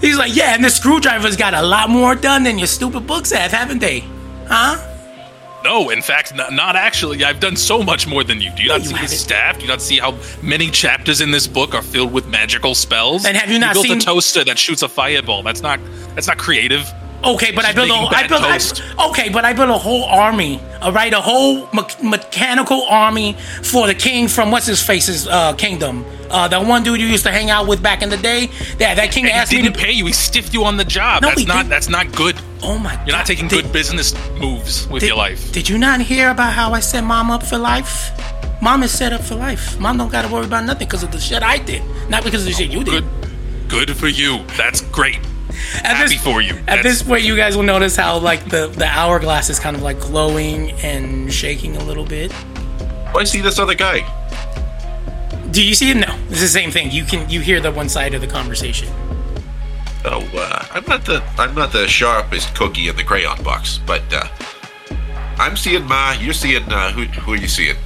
[0.00, 3.32] He's like, yeah, and the screwdriver's got a lot more done than your stupid books
[3.32, 4.04] have, haven't they?
[4.46, 4.92] Huh?
[5.64, 7.24] no, in fact, not, not actually.
[7.24, 8.50] I've done so much more than you.
[8.54, 9.10] Do you not you see haven't.
[9.10, 9.56] his staff?
[9.56, 13.24] Do you not see how many chapters in this book are filled with magical spells?
[13.24, 15.42] And have you not built seen- a toaster that shoots a fireball?
[15.42, 15.80] That's not.
[16.14, 16.86] That's not creative.
[17.34, 18.82] Okay, but I built a I built toast.
[18.98, 20.60] I, okay, but I built a whole army.
[20.80, 23.32] All right, a whole me- mechanical army
[23.62, 26.04] for the king from what's his face's uh, kingdom.
[26.30, 28.48] Uh, that one dude you used to hang out with back in the day.
[28.78, 29.68] Yeah, that king And asked he me to.
[29.70, 30.06] didn't pay you.
[30.06, 31.22] He stiffed you on the job.
[31.22, 31.56] No, that's not.
[31.58, 31.70] didn't.
[31.70, 32.36] That's not good.
[32.62, 32.92] Oh my!
[33.06, 35.52] You're not taking did, good business moves with did- your life.
[35.52, 38.10] Did you not hear about how I set mom up for life?
[38.62, 39.78] Mom is set up for life.
[39.78, 42.46] Mom don't gotta worry about nothing because of the shit I did, not because of
[42.48, 43.04] the shit you did.
[43.68, 43.68] Good.
[43.88, 44.44] Good for you.
[44.56, 45.18] That's great.
[45.76, 46.54] At Happy for you.
[46.54, 49.76] At That's- this point, you guys will notice how like the the hourglass is kind
[49.76, 52.32] of like glowing and shaking a little bit.
[53.14, 54.04] I see this other guy.
[55.50, 56.00] Do you see him?
[56.00, 56.90] No, it's the same thing.
[56.90, 58.88] You can you hear the one side of the conversation.
[60.04, 64.02] Oh, uh, I'm not the I'm not the sharpest cookie in the crayon box, but
[64.12, 64.28] uh,
[65.38, 66.12] I'm seeing Ma.
[66.12, 67.04] You're seeing uh, who?
[67.04, 67.76] Who are you seeing?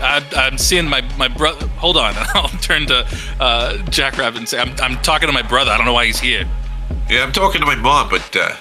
[0.00, 1.66] I, I'm seeing my my brother.
[1.78, 2.14] Hold on.
[2.34, 3.06] I'll turn to
[3.40, 5.70] uh, Jackrabbit and say, I'm, I'm talking to my brother.
[5.70, 6.44] I don't know why he's here.
[7.12, 8.56] Yeah, I'm talking to my mom, but uh,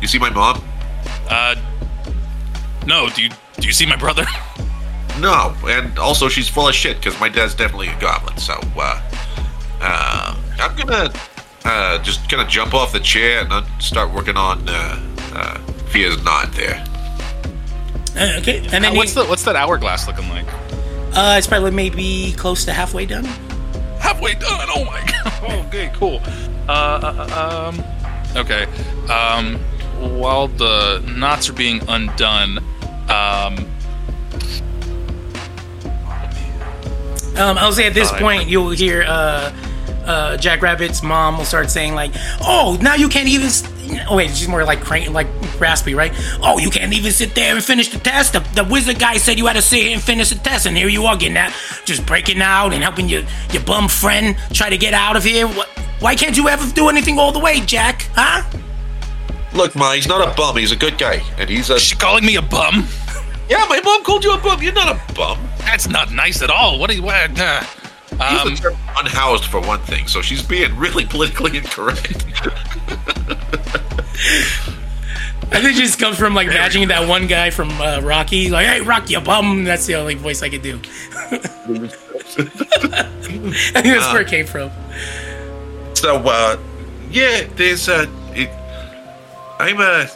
[0.00, 0.62] you see my mom?
[1.28, 1.54] Uh,
[2.86, 3.08] no.
[3.10, 3.28] Do you
[3.58, 4.24] do you see my brother?
[5.18, 8.38] No, and also she's full of shit because my dad's definitely a goblin.
[8.38, 9.02] So uh,
[9.82, 11.12] uh, I'm gonna
[11.66, 14.98] uh, just kind of jump off the chair and then start working on uh,
[15.34, 15.58] uh,
[15.90, 16.82] Fia's knot there.
[18.16, 20.46] Uh, okay, and then Uh, what's you- the what's that hourglass looking like?
[21.12, 23.28] uh, it's probably maybe close to halfway done.
[24.00, 24.68] Halfway done.
[24.74, 25.66] Oh my god.
[25.66, 26.20] Okay, cool.
[26.68, 27.84] Uh, uh, um,
[28.36, 28.64] okay.
[29.10, 29.58] Um,
[30.18, 32.58] while the knots are being undone,
[33.08, 33.66] um,
[37.36, 38.20] Um, I'll say at this Fine.
[38.20, 39.50] point you'll hear uh,
[40.04, 42.10] uh, Jack Rabbit's mom will start saying like,
[42.42, 43.48] "Oh, now you can't even."
[43.98, 45.26] S- Oh wait, she's more like crank, like
[45.60, 46.12] raspy, right?
[46.42, 48.32] Oh, you can't even sit there and finish the test.
[48.32, 50.76] The, the wizard guy said you had to sit here and finish the test, and
[50.76, 51.54] here you are getting that,
[51.84, 53.22] just breaking out and helping your
[53.52, 55.46] your bum friend try to get out of here.
[55.46, 55.68] What?
[56.00, 58.08] Why can't you ever do anything all the way, Jack?
[58.14, 58.42] Huh?
[59.52, 60.56] Look, Ma, he's not a bum.
[60.56, 61.78] He's a good guy, and he's a.
[61.78, 62.86] she calling me a bum?
[63.50, 64.62] Yeah, my mom called you a bum.
[64.62, 65.38] You're not a bum.
[65.58, 66.78] That's not nice at all.
[66.78, 67.02] What are you?
[67.02, 67.79] What, uh, Use
[68.20, 68.56] um,
[68.98, 72.24] unhoused for one thing, so she's being really politically incorrect.
[75.52, 78.66] I think it just comes from like imagining that one guy from uh, Rocky, like,
[78.66, 80.80] "Hey, Rocky, you bum." That's the only voice I could do.
[81.32, 81.38] I
[83.72, 84.70] think that's where it came from.
[85.94, 86.56] So, uh,
[87.10, 88.48] yeah, there's uh, it,
[89.58, 90.06] I'm uh,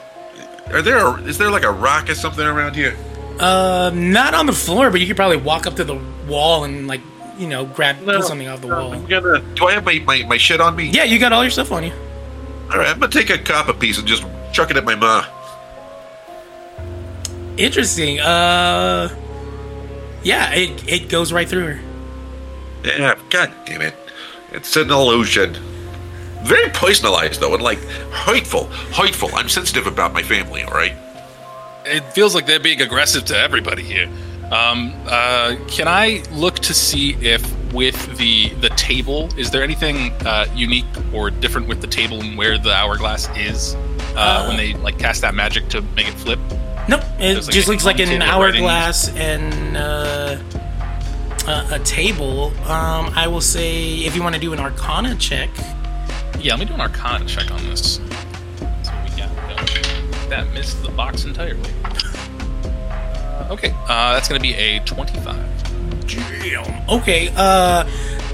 [0.72, 2.96] are there a, is there like a rock or something around here?
[3.40, 6.86] Uh, not on the floor, but you could probably walk up to the wall and
[6.86, 7.00] like
[7.38, 8.92] you know grab No, something off the no, wall.
[8.94, 9.40] I'm gonna.
[9.54, 10.88] Do I have my, my, my shit on me?
[10.90, 11.92] Yeah, you got all your stuff on you.
[12.72, 15.26] All right, I'm gonna take a copper piece and just chuck it at my ma.
[17.56, 18.20] Interesting.
[18.20, 19.14] Uh,
[20.22, 21.80] yeah, it it goes right through her.
[22.84, 23.94] Yeah, god damn it.
[24.52, 25.56] It's an illusion.
[26.42, 27.78] Very personalized though, and like
[28.10, 28.64] hurtful.
[28.92, 29.30] Hurtful.
[29.34, 30.94] I'm sensitive about my family, alright?
[31.86, 34.08] It feels like they're being aggressive to everybody here.
[34.52, 37.42] Um, uh, can I look to see if
[37.72, 42.38] with the the table is there anything uh, unique or different with the table and
[42.38, 43.74] where the hourglass is
[44.16, 46.38] uh, when they like cast that magic to make it flip?
[46.88, 50.38] Nope, it like, just looks like an hourglass and uh,
[51.46, 52.52] a, a table.
[52.68, 55.50] Um, I will say if you want to do an Arcana check.
[56.38, 57.94] Yeah, let me do an Arcana check on this.
[57.94, 58.02] So
[59.02, 61.70] we got uh, that missed the box entirely.
[63.34, 66.06] Uh, okay, uh, that's gonna be a twenty-five.
[66.06, 66.88] Damn.
[66.88, 67.32] Okay.
[67.36, 67.84] Uh,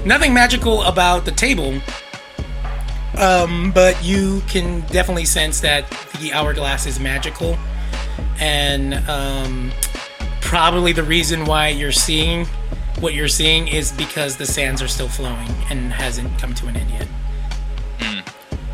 [0.05, 1.79] nothing magical about the table.
[3.17, 5.89] Um, but you can definitely sense that
[6.21, 7.57] the hourglass is magical,
[8.39, 9.71] and um,
[10.39, 12.45] probably the reason why you're seeing
[12.99, 16.77] what you're seeing is because the sands are still flowing and hasn't come to an
[16.77, 17.07] end yet.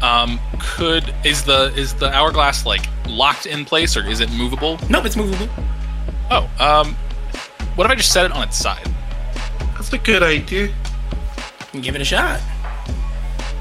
[0.04, 4.78] Um, could is the is the hourglass like locked in place or is it movable?
[4.90, 5.48] Nope, it's movable.
[6.30, 6.96] Oh, um,
[7.76, 8.88] what if I just set it on its side?
[9.74, 10.74] That's a good idea.
[11.80, 12.42] Give it a shot.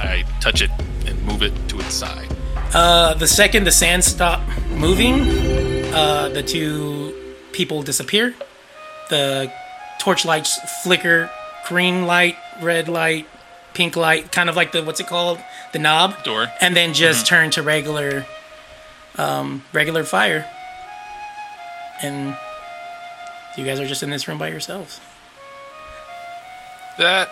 [0.00, 0.70] I touch it
[1.06, 2.28] and move it to its side.
[2.74, 4.40] Uh, the second the sand stop
[4.70, 5.20] moving,
[5.94, 7.14] uh, the two
[7.52, 8.34] people disappear.
[9.10, 9.52] The
[10.00, 11.30] torchlights flicker,
[11.68, 13.26] green light, red light,
[13.74, 15.38] pink light, kind of like the what's it called,
[15.72, 16.48] the knob, Door.
[16.60, 18.26] and then just turn to regular,
[19.16, 20.50] um, regular fire.
[22.02, 22.36] And
[23.56, 25.00] you guys are just in this room by yourselves.
[26.98, 27.28] That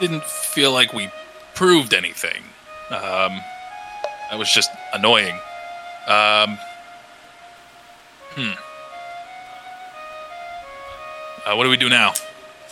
[0.00, 1.10] didn't feel like we
[1.54, 2.42] proved anything.
[2.90, 3.40] Um,
[4.30, 5.34] that was just annoying.
[6.06, 6.58] Um,
[8.34, 8.52] hmm.
[11.44, 12.12] Uh, what do we do now?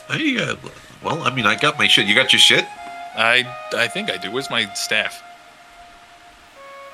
[0.09, 0.57] Hey, uh,
[1.03, 2.07] well, I mean, I got my shit.
[2.07, 2.66] You got your shit?
[3.16, 4.31] I I think I do.
[4.31, 5.23] Where's my staff?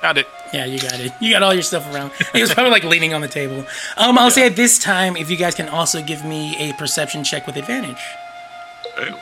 [0.07, 0.28] Found it.
[0.55, 1.12] Yeah, you got it.
[1.20, 2.12] You got all your stuff around.
[2.33, 3.66] He was probably like leaning on the table.
[3.97, 7.24] Um, I'll say at this time, if you guys can also give me a perception
[7.24, 7.99] check with advantage.
[8.97, 9.11] Hey,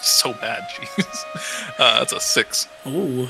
[0.00, 1.24] so bad, jeez.
[1.80, 2.68] Uh, that's a six.
[2.86, 3.28] Ooh.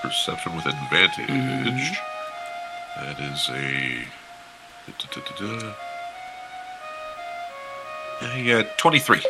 [0.00, 1.98] Perception with advantage.
[2.96, 4.06] That is a.
[8.38, 9.20] yeah, 23.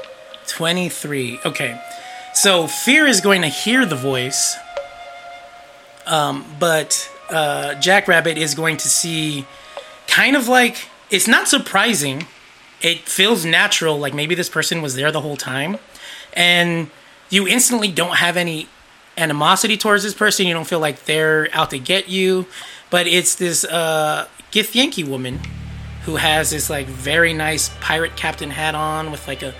[0.47, 1.41] 23.
[1.45, 1.81] Okay.
[2.36, 4.56] So Fear is going to hear the voice,
[6.04, 9.46] um, but uh, Jackrabbit is going to see
[10.06, 10.76] kind of like
[11.10, 12.26] it's not surprising.
[12.82, 15.78] It feels natural, like maybe this person was there the whole time.
[16.34, 16.90] And
[17.30, 18.68] you instantly don't have any
[19.16, 20.46] animosity towards this person.
[20.46, 22.44] You don't feel like they're out to get you.
[22.90, 25.40] But it's this uh, Githyanki woman
[26.04, 29.54] who has this like very nice pirate captain hat on with like a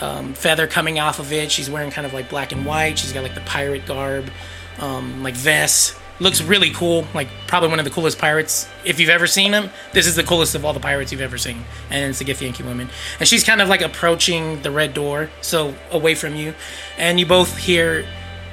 [0.00, 1.52] um, feather coming off of it.
[1.52, 2.98] She's wearing kind of like black and white.
[2.98, 4.30] She's got like the pirate garb,
[4.78, 5.96] um, like vest.
[6.18, 7.06] Looks really cool.
[7.14, 9.70] Like probably one of the coolest pirates if you've ever seen him.
[9.92, 12.64] This is the coolest of all the pirates you've ever seen, and it's the Githyanki
[12.64, 12.90] woman.
[13.18, 16.54] And she's kind of like approaching the red door, so away from you,
[16.98, 18.06] and you both hear,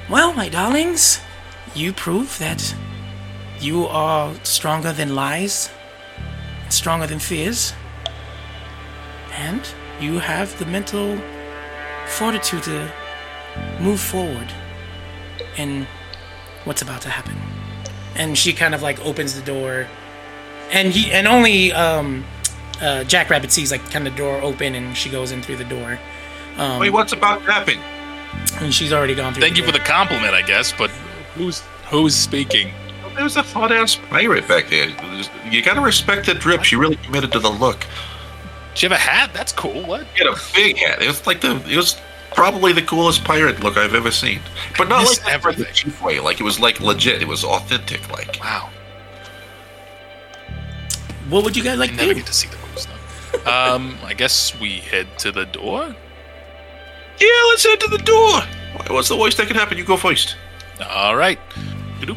[0.08, 1.20] "Well, my darlings,
[1.74, 2.74] you prove that
[3.60, 5.70] you are stronger than lies,
[6.70, 7.74] stronger than fears,
[9.34, 9.60] and
[10.00, 11.18] you have the mental
[12.08, 12.90] fortitude to
[13.80, 14.52] move forward
[15.56, 15.86] in
[16.64, 17.36] what's about to happen.
[18.16, 19.86] And she kind of like opens the door,
[20.70, 22.24] and he, and only um,
[22.80, 25.98] uh, Jackrabbit sees like kind of door open, and she goes in through the door,
[26.80, 27.78] Wait, what's about to happen?
[28.60, 29.40] and she's already gone through.
[29.42, 30.72] Thank the you for the compliment, I guess.
[30.72, 30.90] But
[31.34, 31.60] who's
[31.90, 32.72] who's speaking?
[33.16, 34.88] There's a hot ass pirate back there.
[35.50, 36.62] You gotta respect the drip.
[36.62, 37.86] She really committed to the look.
[38.78, 39.30] Do you have a hat?
[39.34, 39.82] That's cool.
[39.86, 40.06] What?
[40.14, 41.02] He had a big hat.
[41.02, 41.56] It was like the.
[41.68, 41.96] It was
[42.30, 44.40] probably the coolest pirate look I've ever seen.
[44.76, 45.74] But not like that for the everything.
[45.74, 46.20] cheap way.
[46.20, 47.20] Like it was like legit.
[47.20, 48.08] It was authentic.
[48.10, 48.70] Like Wow.
[51.28, 52.20] What would you guys like I to never do?
[52.20, 53.46] get to see the cool stuff.
[53.46, 55.94] Um, I guess we head to the door.
[57.20, 58.42] yeah, let's head to the door.
[58.94, 59.76] What's the worst that can happen?
[59.76, 60.36] You go first.
[60.88, 61.38] All right.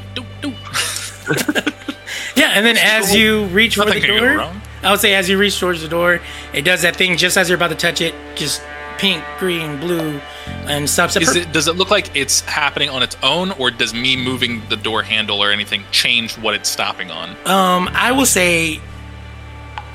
[2.36, 4.62] Yeah, and then as you reach for the can go door, wrong.
[4.84, 6.20] I would say as you reach towards the door,
[6.54, 8.62] it does that thing just as you're about to touch it, just
[8.98, 10.22] pink, green, blue,
[10.66, 13.94] and stops at it does it look like it's happening on its own, or does
[13.94, 17.30] me moving the door handle or anything change what it's stopping on?
[17.46, 18.80] Um, I will say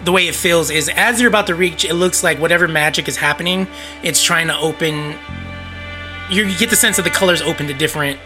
[0.05, 3.09] the way it feels is as you're about to reach, it looks like whatever magic
[3.09, 3.67] is happening,
[4.03, 5.17] it's trying to open.
[6.31, 8.19] You get the sense that the colors open to different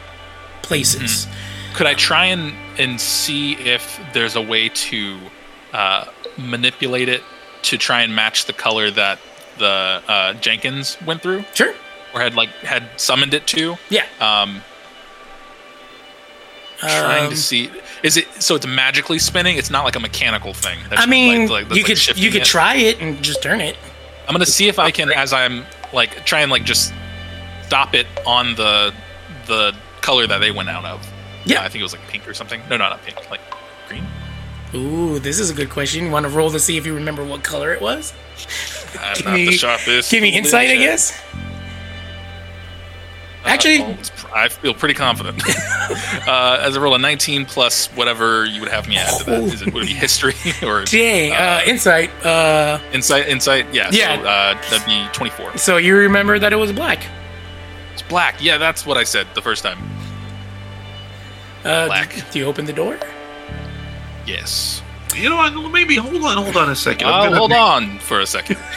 [0.62, 1.26] places.
[1.74, 5.18] Could I try and and see if there's a way to
[5.74, 6.06] uh,
[6.38, 7.22] manipulate it
[7.62, 9.18] to try and match the color that
[9.58, 9.66] the
[10.08, 11.74] uh, Githyanki went through, Sure.
[12.14, 13.76] or had like had summoned it to?
[13.90, 14.04] Yeah.
[14.20, 14.62] Um,
[16.78, 17.70] trying Um, to see
[18.02, 19.56] is it so it's magically spinning?
[19.58, 20.78] It's not like a mechanical thing.
[20.90, 22.46] I mean, like- like- you like, could you could it.
[22.46, 23.76] try it and just turn it.
[24.26, 26.94] I'm gonna see if I can, as I'm like try and like just
[27.66, 28.94] stop it on the
[29.46, 31.06] the color that they went out of.
[31.44, 31.60] Yeah.
[31.62, 32.60] I think it was like pink or something.
[32.70, 33.40] No, no, not pink, like
[33.88, 34.06] green.
[34.74, 36.04] Ooh, this is a good question.
[36.04, 38.12] You want to roll to see if you remember what color it was?
[39.00, 40.10] I'm Give not me- the sharpest.
[40.10, 41.20] Give me insight, I guess.
[43.42, 43.96] Uh, Actually- oh,
[44.34, 45.42] I feel pretty confident.
[46.28, 49.42] uh, as a roll, a 19 plus whatever you would have me add to that.
[49.42, 52.10] Is it would it be history or Dang, uh, insight.
[52.24, 53.28] Uh, insight?
[53.28, 53.88] Insight, yeah.
[53.92, 54.16] Yeah.
[54.16, 55.56] So, uh, that'd be 24.
[55.58, 57.04] so you remember that it was black.
[57.94, 58.36] It's black.
[58.40, 59.78] Yeah, that's what I said the first time.
[61.64, 62.14] Uh, Black.
[62.14, 62.98] Do, do you open the door?
[64.26, 64.82] Yes.
[65.14, 65.72] You know what?
[65.72, 67.08] Maybe hold on, hold on a second.
[67.08, 68.58] I'll hold on for a second.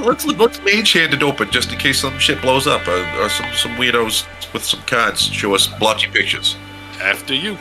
[0.00, 3.28] Let's let's mage hand it open just in case some shit blows up, or, or
[3.28, 6.56] some some weirdos with some cards show us blotchy pictures.
[7.00, 7.56] After you.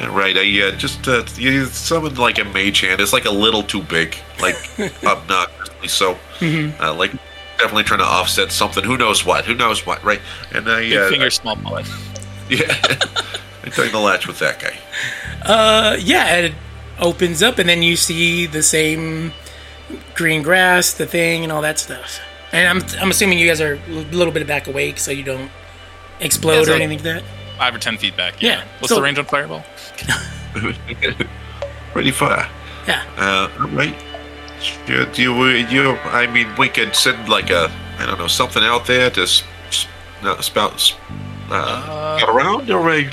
[0.00, 3.02] All right, I uh, just uh, you summon like a mage hand.
[3.02, 4.56] It's like a little too big, like
[5.04, 6.18] obnoxiously so.
[6.40, 7.12] Uh, like
[7.58, 8.82] definitely trying to offset something.
[8.82, 9.44] Who knows what?
[9.44, 10.02] Who knows what?
[10.02, 10.20] Right?
[10.52, 11.84] And I Big uh, finger, small palm.
[12.48, 12.96] yeah,
[13.64, 14.76] I tighten the latch with that guy.
[15.42, 16.52] Uh, yeah, it
[16.98, 19.32] opens up, and then you see the same
[20.14, 22.18] green grass, the thing, and all that stuff.
[22.52, 25.50] And I'm I'm assuming you guys are a little bit back awake, so you don't
[26.20, 27.22] explode Yeah, or anything like that.
[27.58, 28.40] Five or ten feet back.
[28.42, 28.64] Yeah, Yeah.
[28.80, 29.64] What's so- the range on fireball?
[31.92, 32.48] Pretty far.
[32.88, 33.04] Yeah.
[33.16, 33.94] Uh, all right.
[34.86, 38.86] You, you, you, I mean, we could send like a, I don't know, something out
[38.86, 39.86] there to s- s-
[40.22, 40.94] uh, spout, s-
[41.50, 43.10] uh, spout around, or a,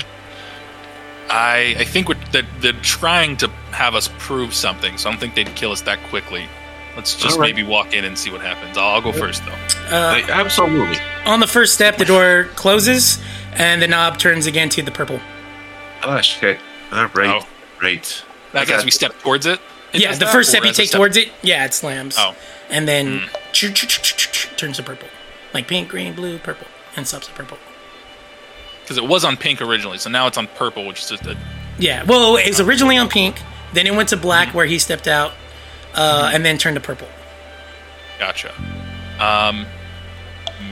[1.30, 5.20] I I think we're, they're, they're trying to have us prove something, so I don't
[5.20, 6.46] think they'd kill us that quickly.
[6.96, 7.54] Let's just All right.
[7.54, 8.76] maybe walk in and see what happens.
[8.76, 9.52] I'll, I'll go first though.
[9.94, 10.98] Uh, I- absolutely.
[11.24, 13.20] On the first step, the door closes,
[13.52, 15.20] and the knob turns again to the purple.
[16.02, 16.58] Oh shit!
[16.92, 17.46] All right, Oh.
[17.80, 18.24] right.
[18.52, 18.74] Like Okay.
[18.76, 19.60] as we step towards it.
[19.92, 22.16] it yeah, the that, first step you as a take towards it, yeah, it slams.
[22.18, 22.34] Oh.
[22.70, 23.72] And then hmm.
[24.56, 25.08] turns to purple.
[25.54, 26.66] Like pink, green, blue, purple.
[26.96, 27.58] And stops at purple.
[28.90, 31.36] Because it was on pink originally, so now it's on purple, which is just a
[31.78, 33.40] Yeah, well, it was originally on pink,
[33.72, 34.56] then it went to black Mm-hmm.
[34.56, 35.30] where he stepped out,
[35.94, 37.06] uh, and then turned to purple.
[38.18, 38.52] gotcha.
[39.20, 39.64] Um,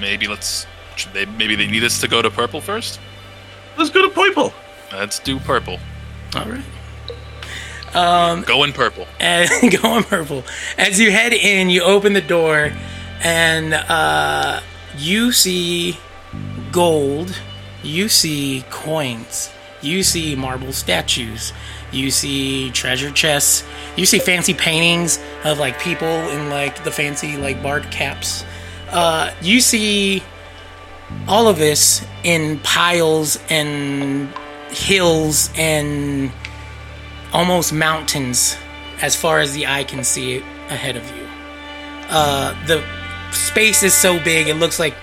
[0.00, 0.66] maybe let's.
[0.96, 2.98] Should they maybe they need us to go to purple first.
[3.76, 4.52] Let's go to purple.
[4.92, 5.78] Let's do purple.
[6.34, 6.64] All right.
[8.44, 9.06] Go in purple.
[9.20, 9.48] and
[9.80, 10.42] going purple.
[10.76, 12.72] As you head in, you open the door,
[13.22, 14.60] and uh,
[14.96, 15.96] you see
[16.72, 17.38] gold.
[17.82, 19.50] You see coins.
[19.80, 21.52] You see marble statues.
[21.92, 23.64] You see treasure chests.
[23.96, 28.44] You see fancy paintings of like people in like the fancy like bard caps.
[28.90, 30.22] Uh, you see
[31.26, 34.28] all of this in piles and
[34.70, 36.30] hills and
[37.32, 38.56] almost mountains
[39.00, 41.26] as far as the eye can see it ahead of you.
[42.10, 42.82] Uh, the
[43.32, 44.94] space is so big, it looks like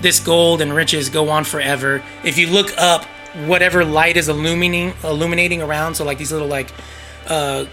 [0.00, 2.02] this gold and riches go on forever.
[2.24, 3.04] If you look up,
[3.46, 6.70] whatever light is illuminating, illuminating around, so like these little like
[7.26, 7.66] uh,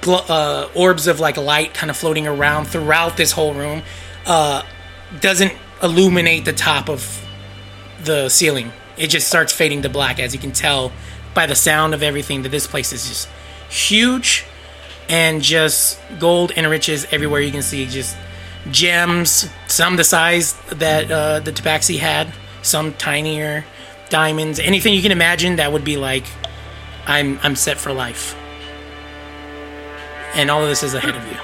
[0.00, 3.82] gl- uh, orbs of like light kind of floating around throughout this whole room,
[4.26, 4.62] uh,
[5.20, 5.52] doesn't
[5.82, 7.24] illuminate the top of
[8.02, 8.72] the ceiling.
[8.96, 10.92] It just starts fading to black, as you can tell
[11.34, 13.28] by the sound of everything that this place is just
[13.68, 14.44] huge
[15.08, 17.86] and just gold and riches everywhere you can see.
[17.86, 18.16] Just
[18.70, 22.32] gems, some the size that uh, the Tabaxi had,
[22.62, 23.64] some tinier,
[24.08, 26.24] diamonds, anything you can imagine that would be like,
[27.06, 28.36] I'm I'm set for life.
[30.34, 31.38] And all of this is ahead of you.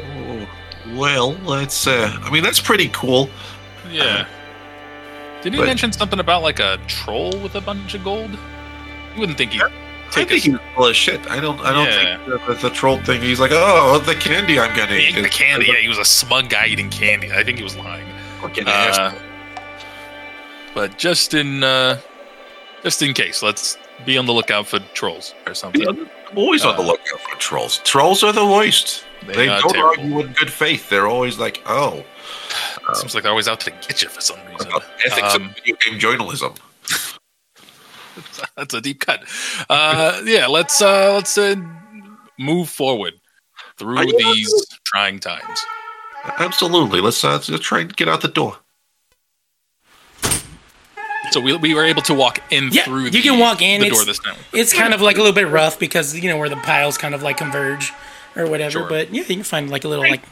[0.00, 0.48] Oh,
[0.96, 1.86] well, that's.
[1.86, 3.28] Uh, I mean, that's pretty cool.
[3.90, 4.26] Yeah.
[5.42, 8.30] Did he But- mention something about like a troll with a bunch of gold?
[8.32, 9.54] You wouldn't think
[10.14, 10.44] he'd I think us.
[10.44, 11.30] he's full of shit.
[11.30, 11.60] I don't.
[11.60, 12.24] I don't Yeah.
[12.24, 13.20] think the, the troll thing.
[13.22, 15.22] He's like, oh, the candy I'm gonna He eat.
[15.22, 15.66] the candy.
[15.66, 17.32] Yeah, he was a smug guy eating candy.
[17.32, 18.06] I think he was lying.
[18.66, 19.12] Uh,
[20.74, 22.00] but just in uh,
[22.82, 25.86] just in case, let's be on the lookout for trolls or something.
[25.88, 27.78] I'm always on the uh, lookout for trolls.
[27.84, 29.04] Trolls are the worst.
[29.26, 30.90] They uh, don't tear- argue in good faith.
[30.90, 32.04] They're always like, "Oh,
[32.94, 34.70] Seems like they're always out to get you for some reason.
[35.06, 36.54] ethics Um, of video game journalism."
[38.56, 39.24] That's a deep cut.
[39.68, 41.56] Uh, yeah, let's uh, let's uh,
[42.38, 43.14] move forward
[43.76, 45.64] through Are you- these trying times.
[46.38, 47.00] Absolutely.
[47.00, 48.56] Let's uh, let's try and get out the door.
[51.30, 53.04] So we, we were able to walk in Yeah, through.
[53.06, 53.80] you the, can walk in.
[53.80, 54.36] the It's- door this time.
[54.52, 57.14] It's kind of like a little bit rough because you know where the piles kind
[57.14, 57.92] of like converge
[58.36, 58.70] or whatever.
[58.80, 58.88] Sure.
[58.88, 60.22] But yeah, you can find like a little like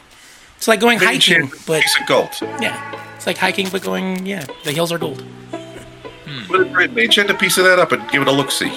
[0.56, 2.30] it's like going hiking, but piece of gold.
[2.60, 4.46] yeah, it's like hiking but going yeah.
[4.64, 5.24] The hills are gold.
[6.48, 8.50] What if Red Mage had a piece of that up and give it a look
[8.50, 8.70] see?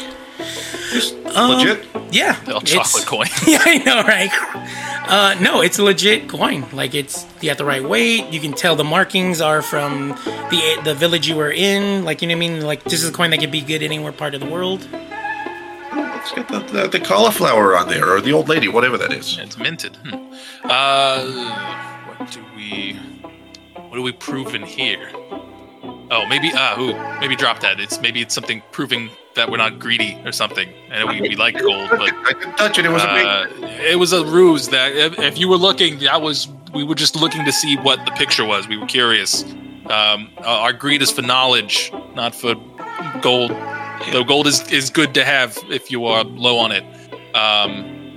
[0.91, 1.85] Just Um, legit.
[2.11, 3.27] Yeah, Little it's- chocolate coin.
[3.47, 4.29] Yeah, I know, right?
[5.07, 6.65] Uh, no, it's a legit coin.
[6.71, 8.31] Like it's you have the right weight.
[8.31, 10.09] You can tell the markings are from
[10.49, 12.03] the the village you were in.
[12.05, 12.61] Like you know what I mean?
[12.61, 14.87] Like this is a coin that could be good anywhere part of the world.
[15.93, 19.37] Let's get the, the, the cauliflower on there, or the old lady, whatever that is.
[19.37, 19.95] It's minted.
[19.97, 20.33] Hmm.
[20.63, 21.25] Uh,
[22.17, 22.93] what do we?
[23.75, 25.09] What do we prove in here?
[26.11, 26.51] Oh, maybe.
[26.53, 27.79] Ah, ooh, maybe drop that.
[27.79, 31.59] It's maybe it's something proving that we're not greedy or something, and we, we like
[31.59, 32.85] gold, but I didn't touch it.
[32.85, 33.25] It was a big.
[33.25, 34.69] uh, it was a ruse.
[34.69, 38.05] That if, if you were looking, that was we were just looking to see what
[38.05, 38.67] the picture was.
[38.67, 39.43] We were curious.
[39.43, 42.55] Um, uh, our greed is for knowledge, not for
[43.21, 43.51] gold.
[44.11, 46.83] Though gold is, is good to have if you are low on it.
[47.35, 48.13] Um,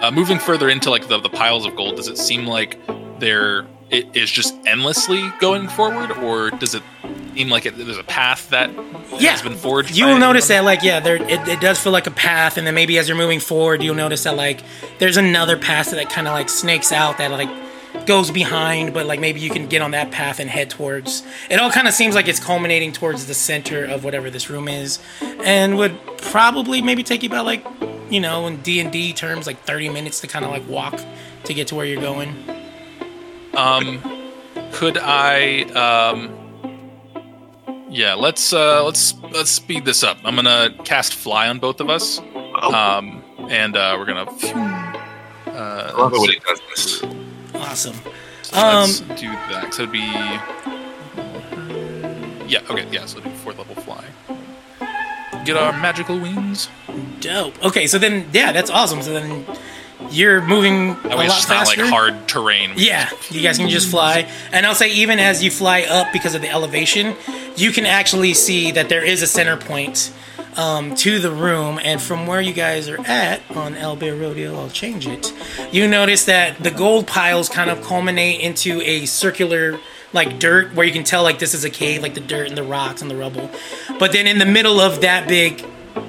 [0.00, 2.78] uh, moving further into like the, the piles of gold, does it seem like
[3.18, 6.82] there it is just endlessly going forward, or does it
[7.34, 8.70] seem like it, there's a path that
[9.18, 9.96] Yeah, has been forged?
[9.96, 10.64] You will notice anyone?
[10.66, 13.08] that, like, yeah, there it, it does feel like a path, and then maybe as
[13.08, 14.60] you're moving forward, you'll notice that like
[14.98, 17.48] there's another path that kind of like snakes out that like
[18.06, 21.22] goes behind, but like maybe you can get on that path and head towards.
[21.48, 24.68] It all kind of seems like it's culminating towards the center of whatever this room
[24.68, 27.64] is, and would probably maybe take you about like
[28.10, 31.00] you know in D and D terms like 30 minutes to kind of like walk
[31.44, 32.34] to get to where you're going.
[33.56, 34.00] Um,
[34.72, 35.62] could I?
[35.72, 36.30] Um,
[37.90, 40.18] yeah, let's uh, let's let's speed this up.
[40.24, 44.26] I'm gonna cast fly on both of us, Oh, um, and uh, we're gonna.
[44.30, 47.04] I Uh, love it when zip he does this.
[47.54, 47.94] Awesome.
[48.42, 49.72] So let's Um, do that.
[49.74, 50.00] So it'd be.
[52.48, 52.60] Yeah.
[52.68, 52.86] Okay.
[52.90, 53.06] Yeah.
[53.06, 54.04] So it'd be fourth level fly.
[55.44, 56.68] Get our magical wings.
[57.20, 57.62] Dope.
[57.64, 59.02] Okay, so then yeah, that's awesome.
[59.02, 59.44] So then
[60.10, 62.72] you're moving a lot it's just not like hard terrain.
[62.76, 64.30] Yeah, you guys can just fly.
[64.52, 67.14] And I'll say, even as you fly up because of the elevation,
[67.56, 70.12] you can actually see that there is a center point
[70.56, 71.80] um, to the room.
[71.82, 75.32] And from where you guys are at on Owlbear Rodeo, I'll change it.
[75.72, 79.78] You notice that the gold piles kind of culminate into a circular,
[80.12, 82.56] like dirt, where you can tell, like, this is a cave, like the dirt and
[82.56, 83.50] the rocks and the rubble.
[83.98, 85.64] But then in the middle of that big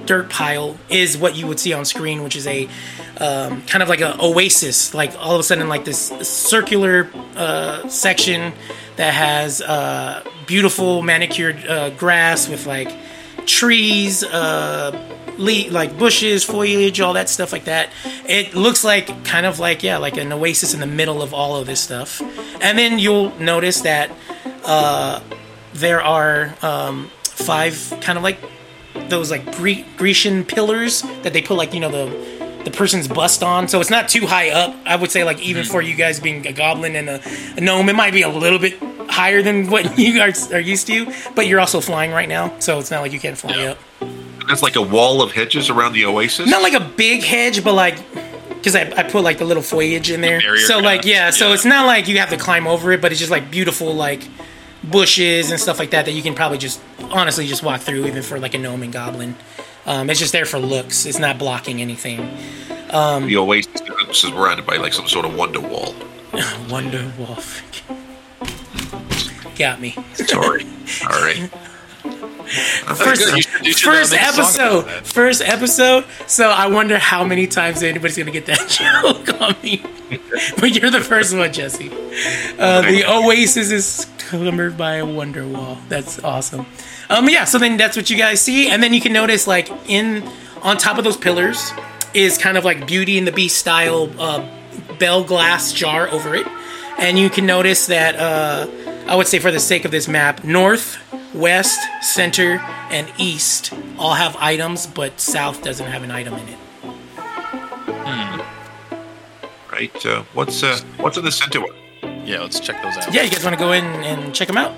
[0.06, 2.68] dirt pile is what you would see on screen, which is a
[3.18, 4.94] um, kind of like an oasis.
[4.94, 8.54] Like all of a sudden, like this circular uh, section
[8.98, 12.92] that has uh, beautiful manicured uh, grass with like
[13.46, 14.92] trees, uh,
[15.38, 17.90] le- like bushes, foliage, all that stuff like that.
[18.28, 21.56] It looks like kind of like yeah, like an oasis in the middle of all
[21.56, 22.22] of this stuff.
[22.62, 24.12] And then you'll notice that
[24.64, 25.22] uh,
[25.74, 28.40] there are um, five kind of like
[29.10, 33.42] those like Gre- Grecian pillars that they put like you know the the person's bust
[33.44, 33.68] on.
[33.68, 34.76] So it's not too high up.
[34.86, 37.22] I would say like even for you guys being a goblin and a,
[37.56, 38.78] a gnome, it might be a little bit
[39.10, 41.12] higher than what you guys are used to.
[41.36, 43.72] But you're also flying right now, so it's not like you can't fly Yeah.
[43.72, 43.78] up.
[44.48, 46.50] There's like a wall of hedges around the oasis.
[46.50, 47.98] Not like a big hedge, but like
[48.50, 50.40] because I, I put like the little foliage in there.
[50.42, 51.54] barrier So like kinda, yeah, so yeah.
[51.54, 54.28] it's not like you have to climb over it, but it's just like beautiful like
[54.84, 56.80] bushes and stuff like that that you can probably just
[57.12, 59.36] honestly just walk through even for like a gnome and goblin.
[59.86, 61.06] Um, it's just there for looks.
[61.06, 62.18] It's not blocking anything.
[62.90, 65.94] the oasis is surrounded by like some sort of wonder wall.
[66.70, 67.62] Wonder Wolf.
[69.58, 69.92] Got me.
[70.14, 70.64] Sorry.
[71.04, 71.50] All right.
[72.96, 73.36] First.
[73.36, 75.06] You should- you should, uh, first make a song episode.
[75.06, 76.06] First episode.
[76.28, 79.82] So I wonder how many times anybody's gonna get that joke on me.
[80.60, 81.90] but you're the first one, Jesse.
[82.60, 85.78] Uh, the Oasis is covered by a wonder wall.
[85.90, 86.66] That's awesome.
[87.10, 87.44] Um, yeah.
[87.46, 90.28] So then that's what you guys see, and then you can notice like in
[90.62, 91.72] on top of those pillars
[92.14, 94.48] is kind of like Beauty and the Beast style uh,
[95.00, 96.48] bell glass jar over it,
[96.98, 98.68] and you can notice that uh,
[99.08, 100.98] I would say for the sake of this map, north,
[101.34, 102.60] west, center,
[102.90, 106.58] and east all have items, but south doesn't have an item in it.
[109.76, 110.06] Right.
[110.06, 111.74] Uh, what's uh, what's in the center one?
[112.26, 112.40] Yeah.
[112.40, 113.14] Let's check those out.
[113.14, 114.74] Yeah, you guys want to go in and check them out?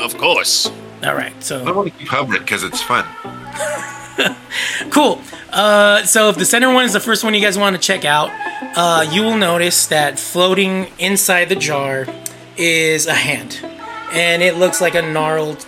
[0.00, 0.70] Of course.
[1.04, 3.04] All right, so I want to keep hovering because it's fun.
[4.90, 5.20] cool.
[5.50, 8.04] Uh, so if the center one is the first one you guys want to check
[8.04, 8.30] out,
[8.76, 12.06] uh, you will notice that floating inside the jar
[12.56, 13.58] is a hand,
[14.12, 15.58] and it looks like a gnarled,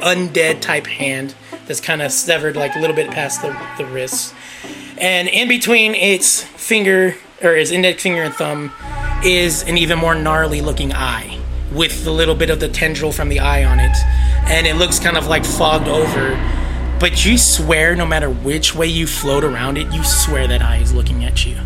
[0.00, 1.34] undead type hand
[1.66, 4.34] that's kind of severed like a little bit past the, the wrist.
[4.96, 8.72] And in between its finger or its index finger and thumb
[9.22, 11.43] is an even more gnarly looking eye
[11.74, 13.96] with a little bit of the tendril from the eye on it.
[14.46, 16.36] And it looks kind of like fogged over.
[17.00, 20.78] But you swear, no matter which way you float around it, you swear that eye
[20.78, 21.56] is looking at you.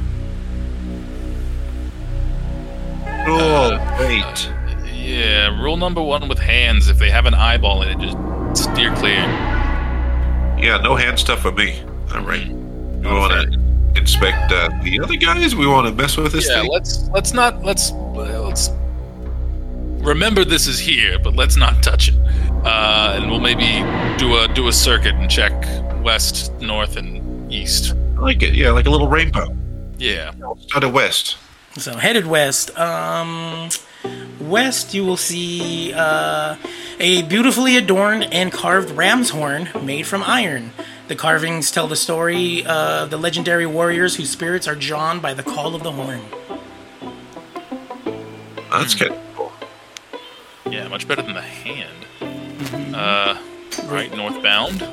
[3.31, 4.53] Oh, wait.
[4.93, 7.99] Yeah, rule number one with hands: if they have an eyeball in it,
[8.53, 9.17] just steer clear.
[10.59, 11.81] Yeah, no hand stuff for me.
[12.15, 12.49] All right.
[12.49, 15.55] We want to inspect uh, the other guys.
[15.55, 16.71] We want to mess with this Yeah, thing.
[16.71, 18.71] let's let's not let's let's
[20.01, 22.17] remember this is here, but let's not touch it.
[22.65, 23.85] Uh, and we'll maybe
[24.19, 25.53] do a do a circuit and check
[26.03, 27.95] west, north, and east.
[28.17, 28.55] I like it.
[28.55, 29.55] Yeah, like a little rainbow.
[29.99, 30.33] Yeah.
[30.67, 31.37] Start of west.
[31.77, 32.77] So headed west.
[32.79, 33.69] Um,
[34.41, 36.57] west, you will see uh,
[36.99, 40.73] a beautifully adorned and carved ram's horn made from iron.
[41.09, 45.43] The carvings tell the story of the legendary warriors whose spirits are drawn by the
[45.43, 46.21] call of the horn.
[48.71, 49.19] That's good.
[50.71, 52.95] Yeah, much better than the hand.
[52.95, 53.39] Uh,
[53.87, 54.87] right, northbound.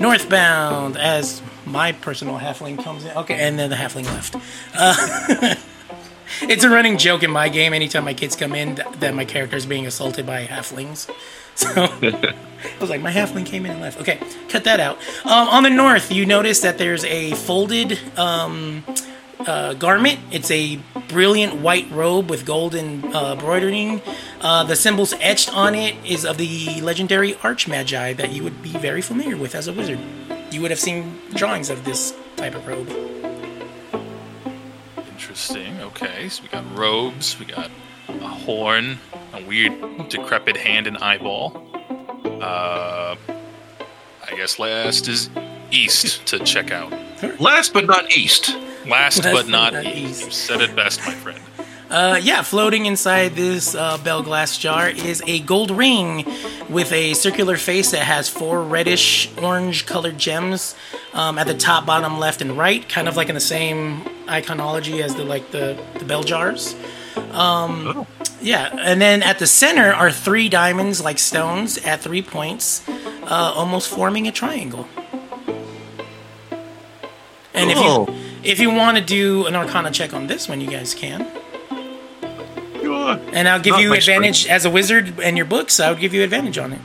[0.00, 3.16] Northbound, as my personal halfling comes in.
[3.16, 4.36] Okay, and then the halfling left.
[4.74, 5.54] Uh,
[6.42, 9.56] it's a running joke in my game anytime my kids come in that my character
[9.56, 11.10] is being assaulted by halflings.
[11.54, 12.34] So I
[12.80, 14.00] was like, my halfling came in and left.
[14.00, 14.96] Okay, cut that out.
[15.26, 18.82] Um, on the north, you notice that there's a folded um,
[19.46, 20.20] uh, garment.
[20.30, 20.76] It's a
[21.08, 24.00] brilliant white robe with golden uh.
[24.40, 28.70] Uh, the symbols etched on it is of the legendary Archmagi that you would be
[28.70, 29.98] very familiar with as a wizard.
[30.50, 32.88] You would have seen drawings of this type of robe.
[35.08, 35.80] Interesting.
[35.80, 37.70] Okay, so we got robes, we got
[38.08, 38.98] a horn,
[39.32, 41.66] a weird decrepit hand and eyeball.
[42.24, 43.16] Uh,
[44.28, 45.30] I guess last is
[45.72, 46.92] east to check out.
[47.40, 48.50] Last but not east.
[48.86, 49.96] Last, Last but not, not east.
[49.96, 50.24] east.
[50.24, 51.38] You said it best, my friend.
[51.88, 56.24] Uh, yeah, floating inside this uh, bell glass jar is a gold ring
[56.70, 60.74] with a circular face that has four reddish orange colored gems
[61.12, 65.02] um, at the top, bottom, left, and right, kind of like in the same iconology
[65.02, 66.74] as the like the, the bell jars.
[67.32, 68.06] Um, Oh.
[68.40, 73.52] Yeah, and then at the center are three diamonds like stones at three points, uh,
[73.54, 74.88] almost forming a triangle.
[77.54, 78.06] And if you
[78.42, 81.26] if you want to do an Arcana check on this one, you guys can.
[82.80, 82.94] You.
[82.94, 85.78] And I'll give Not you my advantage as a wizard and your books.
[85.78, 86.80] I would give you advantage on it.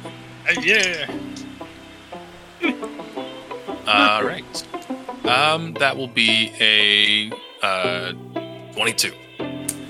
[0.47, 1.11] Uh, yeah.
[3.87, 4.43] All right.
[5.25, 7.31] Um, that will be a
[7.65, 8.13] uh,
[8.73, 9.13] twenty-two.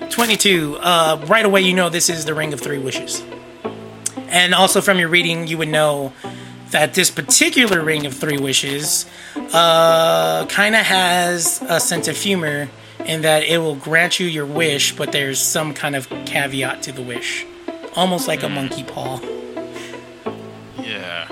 [0.09, 0.77] 22.
[0.80, 3.23] Uh, right away, you know this is the Ring of Three Wishes.
[4.30, 6.11] And also from your reading, you would know
[6.72, 9.06] that this particular Ring of Three Wishes
[9.36, 12.70] uh, kind of has a sense of humor
[13.06, 16.92] in that it will grant you your wish, but there's some kind of caveat to
[16.92, 17.46] the wish.
[17.96, 19.20] Almost like a monkey paw.
[20.80, 21.28] Yeah.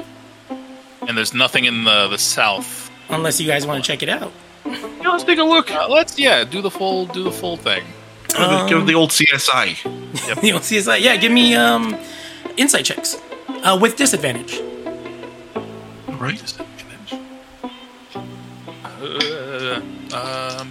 [1.07, 2.89] And there's nothing in the the south.
[3.09, 4.31] Unless you guys want to check it out.
[4.65, 5.69] Yeah, let's take a look.
[5.69, 7.83] Uh, let's yeah do the full do the full thing.
[8.29, 10.43] Give the- give the old CSI.
[10.43, 11.95] you don't see it's like, yeah, give me um,
[12.57, 13.21] insight checks
[13.63, 14.59] uh, with disadvantage.
[16.15, 16.53] All right.
[19.01, 19.81] Uh,
[20.13, 20.69] um,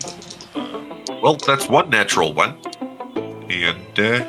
[1.23, 2.57] Well, that's one natural one.
[3.51, 4.25] And, uh,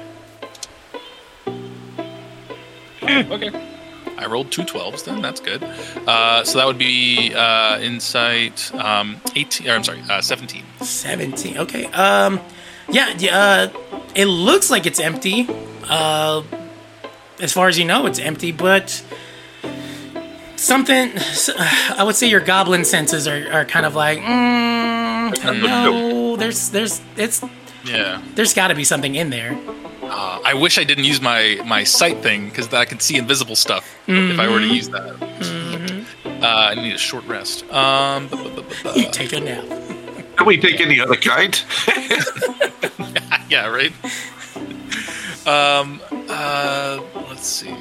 [3.31, 3.51] okay.
[4.17, 5.21] I rolled two 12s then.
[5.21, 5.63] That's good.
[6.05, 9.69] Uh, so that would be uh, insight um, 18.
[9.69, 10.63] Or I'm sorry, uh, 17.
[10.81, 11.57] 17.
[11.59, 11.85] Okay.
[11.85, 12.41] Um,
[12.89, 13.13] yeah.
[13.17, 13.69] yeah, Uh,
[14.15, 15.47] it looks like it's empty.
[15.89, 16.43] Uh,
[17.39, 18.51] as far as you know, it's empty.
[18.51, 19.01] But
[20.57, 21.11] something.
[21.97, 26.35] I would say your goblin senses are, are kind of like, mm, no.
[26.37, 27.41] There's there's it's
[27.85, 28.21] Yeah.
[28.35, 29.57] there's got to be something in there.
[30.03, 33.55] Uh, I wish I didn't use my my sight thing because I can see invisible
[33.55, 35.15] stuff if I were to use that.
[36.25, 37.63] Uh, I need a short rest.
[37.71, 39.63] Um, bu- bu- bu- bu- bu- You take a nap.
[40.37, 41.59] can we take any other kind?
[43.49, 43.93] yeah, right.
[45.47, 47.73] Um, uh, let's see.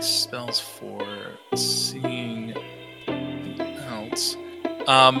[0.00, 1.04] Spells for
[1.54, 2.54] seeing
[3.08, 4.36] else.
[4.86, 5.18] Um,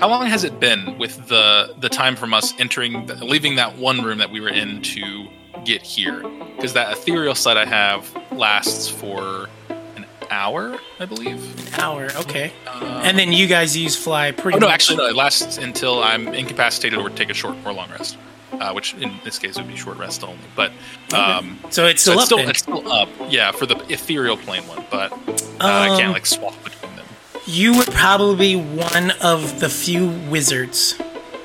[0.00, 3.76] how long has it been with the the time from us entering, the, leaving that
[3.76, 5.28] one room that we were in to
[5.64, 6.22] get here?
[6.56, 9.48] Because that ethereal sight I have lasts for
[9.96, 11.68] an hour, I believe.
[11.74, 12.52] An hour, okay.
[12.66, 14.74] and then you guys use fly pretty Oh no, much.
[14.74, 15.06] actually, no.
[15.08, 18.16] It lasts until I'm incapacitated or take a short or long rest,
[18.52, 20.38] uh, which in this case would be short rest only.
[20.56, 20.72] But
[21.14, 23.08] um, So it's so still it's up still it's still up.
[23.30, 25.16] Yeah, for the ethereal plane one, but uh,
[25.60, 27.06] I Um, can't like swap between them.
[27.46, 30.98] You would probably be one of the few wizards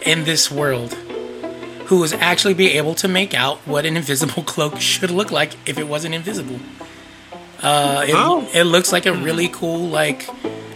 [0.05, 0.93] in this world
[1.87, 5.53] who was actually be able to make out what an invisible cloak should look like
[5.67, 6.59] if it wasn't invisible.
[7.61, 8.47] Uh, it, Oh.
[8.53, 10.27] it looks like a really cool like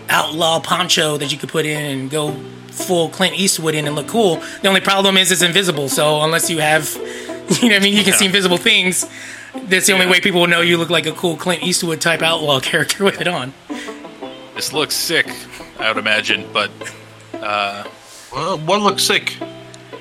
[0.09, 2.31] outlaw poncho that you could put in and go
[2.71, 4.37] full Clint Eastwood in and look cool.
[4.61, 7.97] The only problem is it's invisible, so unless you have, you know, what I mean,
[7.97, 9.05] you can see invisible things.
[9.63, 12.21] That's the only way people will know you look like a cool Clint Eastwood type
[12.21, 13.53] outlaw character with it on.
[14.55, 15.27] This looks sick,
[15.79, 16.71] I would imagine, but
[18.33, 19.37] Well, what looks sick?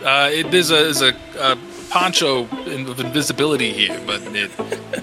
[0.05, 1.57] uh, it is a, is a, a
[1.91, 4.51] poncho of invisibility here, but it,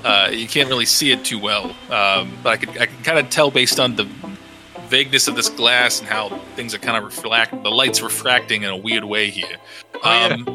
[0.05, 1.75] uh, you can't really see it too well.
[1.89, 4.07] Um, but I can I can kind of tell based on the
[4.93, 8.69] vagueness of this glass and how things are kind of reflect the lights refracting in
[8.69, 9.57] a weird way here.
[10.03, 10.45] Um,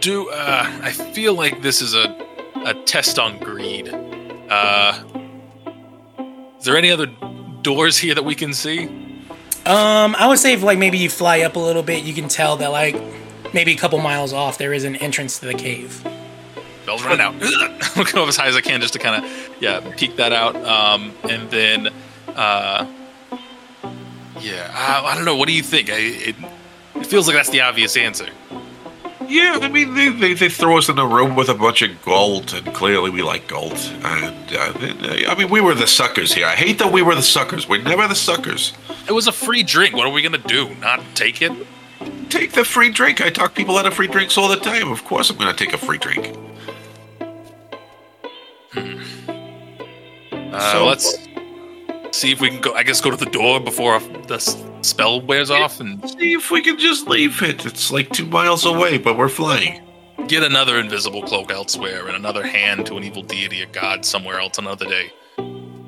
[0.00, 2.26] do uh, I feel like this is a
[2.66, 3.88] a test on greed?
[4.50, 4.98] Uh,
[6.58, 7.06] is there any other
[7.62, 8.86] doors here that we can see?
[9.66, 12.26] Um, I would say if like maybe you fly up a little bit, you can
[12.26, 12.96] tell that like
[13.54, 16.02] maybe a couple miles off there is an entrance to the cave.
[16.86, 17.34] Bell's running out.
[17.96, 20.56] Looking up as high as I can just to kind of, yeah, peek that out.
[20.56, 21.88] Um, and then,
[22.34, 22.86] uh,
[24.40, 25.36] yeah, I, I don't know.
[25.36, 25.90] What do you think?
[25.90, 26.36] I, it,
[26.96, 28.26] it feels like that's the obvious answer.
[29.26, 32.02] Yeah, I mean, they, they, they throw us in a room with a bunch of
[32.02, 33.74] gold, and clearly we like gold.
[34.02, 36.46] And, uh, they- I mean, we were the suckers here.
[36.46, 37.68] I hate that we were the suckers.
[37.68, 38.72] We're never the suckers.
[39.06, 39.94] It was a free drink.
[39.94, 40.74] What are we gonna do?
[40.76, 41.52] Not take it?
[42.30, 43.20] Take the free drink.
[43.20, 44.90] I talk people out of free drinks all the time.
[44.90, 46.36] Of course I'm going to take a free drink.
[50.52, 51.27] Uh, So- let's
[52.18, 52.72] see if we can go.
[52.74, 54.38] I guess go to the door before the
[54.82, 57.64] spell wears off and See if we can just leave it.
[57.66, 59.82] It's like two miles away, but we're flying.
[60.26, 64.38] get another invisible cloak elsewhere and another hand to an evil deity or god somewhere
[64.40, 65.10] else another day.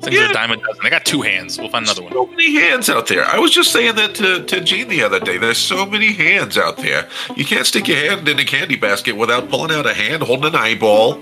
[0.01, 0.29] Things are Yeah.
[0.31, 0.81] a dime a dozen.
[0.83, 1.59] I got two hands.
[1.59, 2.11] We'll find another one.
[2.11, 3.23] So many hands out there.
[3.23, 5.37] I was just saying that to, to Gene the other day.
[5.37, 7.07] There's so many hands out there.
[7.35, 10.45] You can't stick your hand in a candy basket without pulling out a hand, holding
[10.47, 11.21] an eyeball.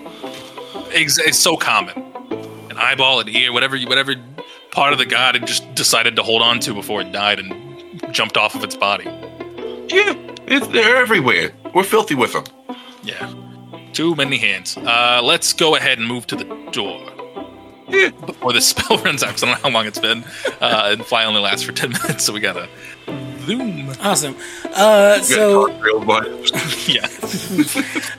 [0.91, 2.05] It's, it's so common.
[2.80, 4.16] Eyeball, an ear, whatever whatever
[4.72, 8.14] part of the god it just decided to hold on to before it died and
[8.14, 9.06] jumped off of its body.
[9.06, 10.14] Yeah,
[10.48, 11.51] it, they're everywhere.
[11.74, 12.43] We're filthy with them.
[13.03, 13.33] Yeah.
[13.93, 14.77] Too many hands.
[14.77, 17.01] Uh, let's go ahead and move to the door
[17.90, 18.09] Yeah.
[18.25, 19.30] before the spell runs out.
[19.43, 20.24] I don't know how long it's been.
[20.61, 22.69] Uh, and fly only lasts for 10 minutes, so we gotta
[23.57, 23.91] zoom.
[24.01, 24.35] Awesome.
[24.73, 25.99] Uh, so Real.
[26.87, 27.05] Yeah.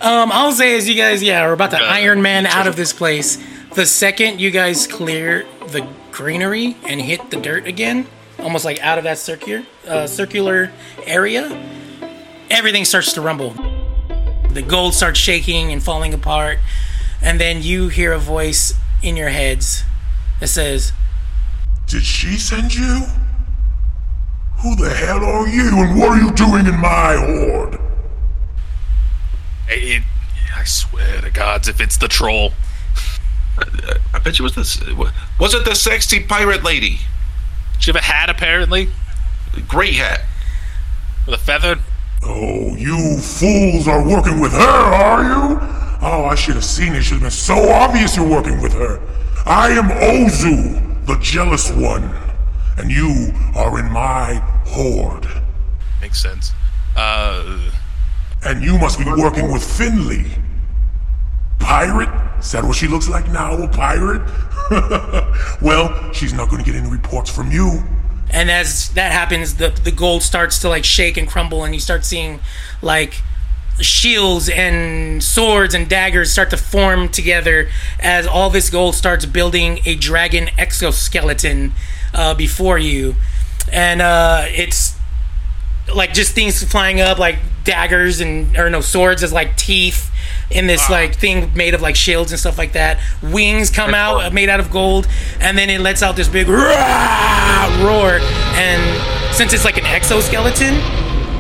[0.01, 1.85] um, all I'll say is you guys, yeah, we're about to Yeah.
[1.85, 3.39] Iron Man out of this place.
[3.75, 8.07] The second you guys clear the greenery and hit the dirt again,
[8.39, 10.73] almost like out of that circular uh, circular
[11.07, 11.45] area,
[12.51, 13.55] everything starts to rumble.
[14.51, 16.59] The gold starts shaking and falling apart,
[17.23, 19.85] and then you hear a voice in your heads
[20.41, 20.93] that says,
[21.87, 23.03] Did she send you?
[24.63, 27.79] Who the hell are you and what are you doing in my hoard?
[29.69, 30.03] It,
[30.57, 32.53] I swear to gods, if it's the troll.
[34.13, 34.81] I bet you was this.
[35.39, 36.99] Was it the sexy pirate lady?
[37.79, 38.91] She have a hat, apparently,
[39.57, 40.23] A Great hat.
[41.27, 41.77] with a feather.
[42.23, 45.59] Oh, you fools are working with her, are you?
[46.03, 46.99] Oh, I should have seen it.
[46.99, 49.01] It should have been so obvious you're working with her.
[49.47, 52.11] I am Ozu, the jealous one,
[52.81, 54.35] and you are in my
[54.67, 55.27] hoard.
[56.01, 56.53] Makes sense.
[56.97, 57.71] Uh,
[58.43, 60.25] And you must be working with Finley.
[61.59, 62.09] Pirate?
[62.39, 64.23] Is that what she looks like now, a pirate?
[65.61, 67.83] well, she's not going to get any reports from you.
[68.33, 71.81] and as that happens, the the gold starts to like shake and crumble, and you
[71.81, 72.41] start seeing
[72.81, 73.15] like
[73.81, 77.69] shields and swords and daggers start to form together
[77.99, 81.73] as all this gold starts building a dragon exoskeleton
[82.15, 83.15] uh, before you,
[83.73, 84.97] and uh, it's
[85.95, 90.11] like just things flying up like daggers and or no swords as like teeth
[90.51, 92.99] in this like thing made of like shields and stuff like that.
[93.23, 95.07] Wings come out made out of gold,
[95.41, 98.19] and then it lets out this big "Rah!" roar.
[98.55, 100.75] And since it's like an exoskeleton,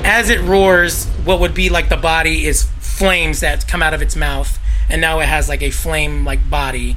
[0.04, 4.02] as it roars, what would be like the body is flames that come out of
[4.02, 4.58] its mouth,
[4.88, 6.96] and now it has like a flame like body.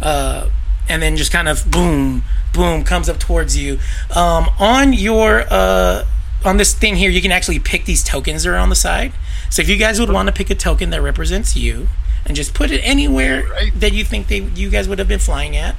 [0.00, 0.48] Uh,
[0.88, 3.78] and then just kind of boom, boom comes up towards you.
[4.14, 6.04] Um, on your uh,
[6.44, 9.12] on this thing here, you can actually pick these tokens that are on the side.
[9.50, 11.88] So if you guys would want to pick a token that represents you,
[12.26, 13.72] and just put it anywhere Right.
[13.80, 15.76] that you think they you guys would have been flying at.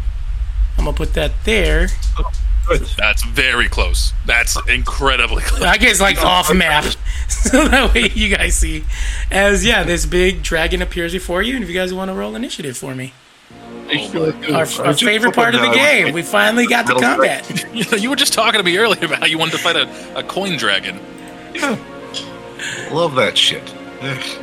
[0.78, 1.88] I'm gonna put that there.
[2.98, 4.12] That's very close.
[4.26, 5.62] That's incredibly close.
[5.62, 6.84] I guess like off map,
[7.28, 8.86] so that way you guys see.
[9.30, 12.36] As yeah, this big dragon appears before you, and if you guys want to roll
[12.36, 13.14] initiative for me,
[14.54, 17.66] our, our favorite part of the game, we finally got to combat.
[17.74, 20.24] You, were just talking to me earlier about how you wanted to fight a, a
[20.24, 21.00] coin dragon.
[22.92, 23.64] Love that shit.
[24.02, 24.42] Ugh.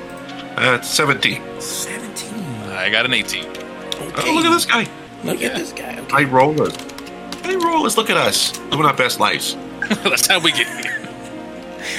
[0.56, 1.42] Uh, 17.
[1.60, 2.44] Seventeen.
[2.70, 3.44] I got an 18.
[3.44, 3.62] Okay.
[4.16, 4.86] Oh, look at this guy.
[5.24, 5.98] Look at this guy.
[5.98, 6.10] Okay.
[6.10, 6.76] High rollers.
[7.42, 8.58] High rollers, look at us.
[8.70, 9.56] Living our best lives.
[9.88, 10.98] That's how we get here.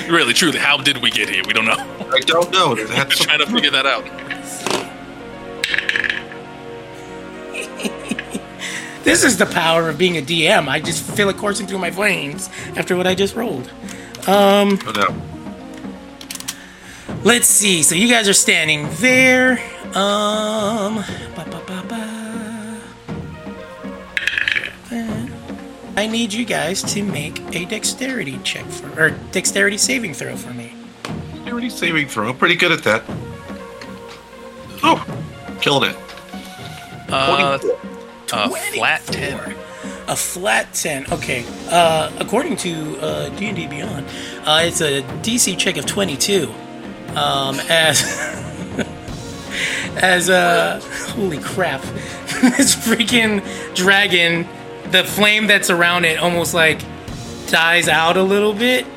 [0.09, 1.43] Really, truly, how did we get here?
[1.45, 1.77] We don't know.
[2.11, 2.69] I don't know.
[2.75, 4.05] We're trying to figure that out.
[9.03, 10.69] This is the power of being a DM.
[10.69, 13.69] I just feel it coursing through my veins after what I just rolled.
[14.27, 15.21] Oh, no.
[17.23, 17.83] Let's see.
[17.83, 19.59] So you guys are standing there.
[19.93, 21.03] Um.
[21.35, 22.79] ba, ba, ba, ba.
[25.95, 30.53] I need you guys to make a dexterity check for, or dexterity saving throw for
[30.53, 30.73] me.
[31.45, 32.29] Already saving throw.
[32.29, 33.03] I'm pretty good at that.
[34.81, 35.05] Oh,
[35.61, 36.12] killing it.
[37.13, 38.39] Uh, 24.
[38.39, 39.55] a flat 10.
[40.07, 41.13] A flat 10.
[41.13, 41.45] Okay.
[41.69, 44.05] Uh, according to uh, D&D Beyond,
[44.45, 46.51] uh, it's a DC check of 22.
[47.15, 48.01] Um, as
[49.97, 51.81] as uh holy crap.
[52.41, 53.43] this freaking
[53.75, 54.47] dragon,
[54.91, 56.81] the flame that's around it almost like
[57.47, 58.87] dies out a little bit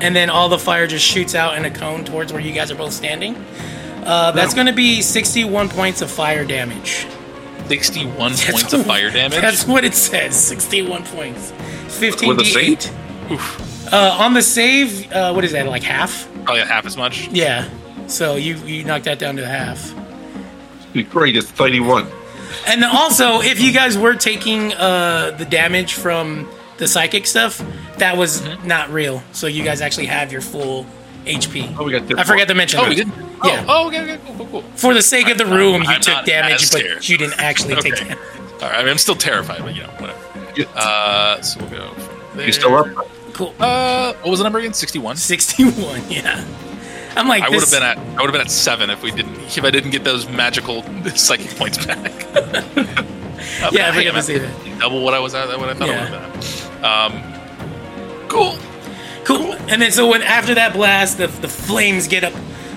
[0.00, 2.70] and then all the fire just shoots out in a cone towards where you guys
[2.70, 3.34] are both standing.
[4.04, 7.06] Uh, that's going to be 61 points of fire damage.
[7.68, 9.40] 61 That's points of fire damage.
[9.40, 10.34] That's what it says.
[10.36, 11.52] 61 points.
[11.98, 13.92] 15 With a d8.
[13.92, 15.66] Uh, on the save, uh, what is that?
[15.66, 16.28] Like half?
[16.44, 17.28] Probably half as much.
[17.28, 17.68] Yeah.
[18.06, 19.94] So you you knocked that down to half.
[21.10, 22.06] Great, it's 31.
[22.66, 27.62] And also, if you guys were taking uh, the damage from the psychic stuff,
[27.98, 28.66] that was Mm-hmm.
[28.68, 29.22] not real.
[29.32, 30.86] So you guys actually have your full
[31.26, 31.76] HP.
[31.78, 32.88] Oh, we got I forgot to mention Oh, that.
[32.90, 33.14] we didn't?
[33.44, 33.64] Yeah.
[33.68, 34.62] Oh, oh, okay, okay, cool, cool, cool.
[34.76, 37.08] For the sake of the room, you I'm took damage, but scared.
[37.08, 38.18] you didn't actually take damage.
[38.54, 40.18] All right, I mean, I'm still terrified, but you know, whatever.
[40.56, 40.64] Yeah.
[40.74, 42.46] Uh, so we'll go from there.
[42.46, 42.86] You still up?
[43.32, 43.52] Cool.
[43.58, 44.72] Uh, what was the number again?
[44.72, 45.16] 61.
[45.16, 46.44] 61, yeah.
[47.16, 49.10] I'm like, I would have been at I would have been at seven if we
[49.12, 50.82] didn't if I didn't get those magical
[51.14, 52.12] psychic points back.
[52.34, 54.78] Oh, Yeah, I hey, forgot to I'm say at that.
[54.80, 55.98] Double what I was at, what I thought Yeah.
[55.98, 56.32] I would have
[56.72, 56.84] been.
[56.84, 56.84] at.
[56.84, 58.56] Um, cool.
[59.24, 59.52] Cool.
[59.52, 62.34] And then so when after that blast, the, the flames get up,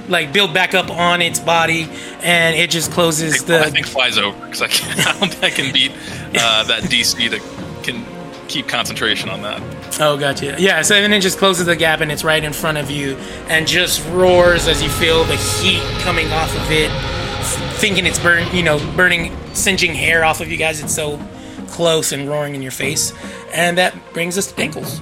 [0.08, 1.88] like build back up on its body,
[2.22, 3.60] and it just closes the.
[3.60, 7.30] I think flies over because I, can, I don't I can beat uh, that DC
[7.30, 7.40] to
[7.84, 8.06] can
[8.48, 9.62] keep concentration on that.
[10.00, 10.56] Oh, gotcha.
[10.58, 10.82] Yeah.
[10.82, 13.18] So then it just closes the gap, and it's right in front of you,
[13.50, 16.90] and just roars as you feel the heat coming off of it,
[17.80, 20.82] thinking it's burn, you know, burning, singeing hair off of you guys.
[20.82, 21.20] It's so
[21.70, 23.12] close and roaring in your face,
[23.52, 25.02] and that brings us to ankles.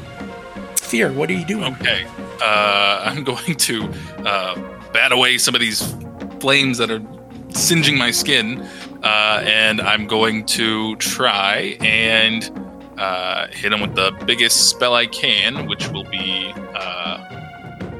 [0.86, 1.12] Fear.
[1.14, 1.74] What are you doing?
[1.76, 2.06] Okay.
[2.42, 3.84] Uh, I'm going to
[4.26, 4.56] uh,
[4.94, 5.96] bat away some of these
[6.40, 7.02] flames that are
[7.50, 8.62] singeing my skin,
[9.04, 12.50] uh, and I'm going to try and
[12.98, 17.18] uh, hit him with the biggest spell I can, which will be uh,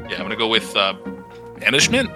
[0.10, 0.94] yeah, I'm gonna go with uh,
[1.60, 2.10] banishment.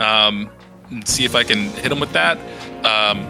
[0.00, 0.50] Um,
[0.90, 2.38] and see if I can hit him with that.
[2.84, 3.20] Um,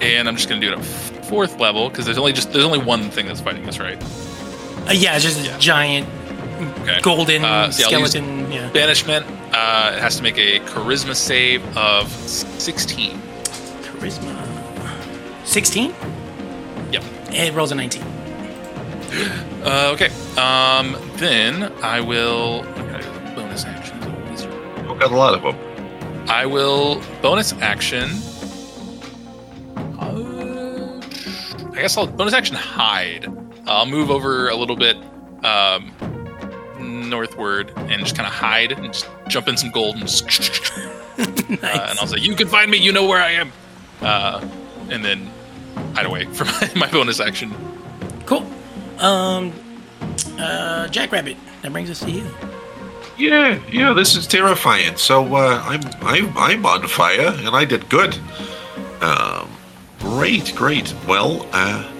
[0.00, 0.84] and I'm just gonna do it at
[1.26, 4.02] fourth level because there's only just there's only one thing that's fighting us, right?
[4.88, 6.06] Uh, yeah, it's just a giant
[6.82, 7.00] Okay.
[7.02, 8.50] golden Uh, so yeah, skeleton.
[8.50, 8.70] Yeah.
[8.70, 9.26] Banishment.
[9.52, 13.18] Uh, it has to make a charisma save of 16.
[13.82, 14.34] Charisma.
[15.46, 15.94] 16?
[16.92, 17.04] Yep.
[17.32, 18.02] It rolls a 19.
[19.66, 20.10] Uh, okay.
[20.36, 22.64] Um, then I will.
[22.78, 23.98] okay, bonus action.
[24.30, 25.56] These are- We've got a lot of them.
[26.28, 28.08] I will bonus action.
[29.98, 31.00] Uh,
[31.72, 33.26] I guess I'll bonus action hide.
[33.66, 34.96] I'll move over a little bit
[35.44, 35.92] um,
[36.78, 40.72] northward and just kind of hide and just jump in some gold and just.
[41.18, 41.22] uh,
[41.62, 42.76] and I'll say, "You can find me.
[42.76, 43.52] You know where I am."
[44.02, 44.46] Uh,
[44.90, 45.30] and then
[45.94, 47.54] hide away for my, my bonus action.
[48.26, 48.46] Cool.
[48.98, 49.52] Um,
[50.38, 51.36] uh, Jackrabbit.
[51.62, 52.26] That brings us to you.
[53.16, 54.96] Yeah, yeah, this is terrifying.
[54.96, 58.18] So uh, I'm I'm I'm on fire, and I did good.
[59.00, 59.50] Um,
[60.00, 60.94] great, great.
[61.08, 61.90] Well, uh,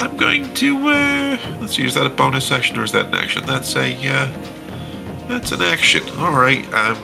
[0.00, 1.84] I'm going to uh, let's see.
[1.84, 3.44] Is that a bonus action or is that an action?
[3.46, 6.08] That's a uh, that's an action.
[6.18, 6.64] All right.
[6.72, 7.02] Um,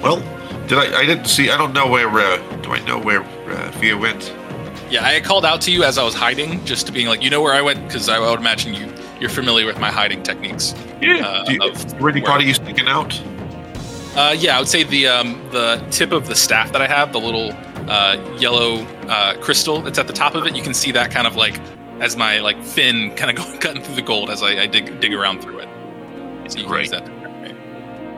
[0.00, 0.20] well,
[0.66, 1.00] did I?
[1.00, 1.50] I didn't see.
[1.50, 2.08] I don't know where.
[2.08, 4.34] Uh, do I know where uh, Fia went?
[4.90, 7.30] Yeah, I called out to you as I was hiding, just to being like, you
[7.30, 10.74] know where I went, because I would imagine you you're familiar with my hiding techniques.
[11.00, 11.26] Yeah.
[11.26, 13.20] Uh, do you, of caught you sticking out?
[14.16, 17.12] Uh, yeah, I would say the um, the tip of the staff that I have,
[17.12, 17.52] the little
[17.88, 20.56] uh, yellow uh, crystal that's at the top of it.
[20.56, 21.60] You can see that kind of like
[22.00, 25.00] as my like fin kind of going cutting through the gold as I, I dig
[25.00, 25.68] dig around through it.
[26.50, 26.80] So you can Right.
[26.82, 27.06] use that.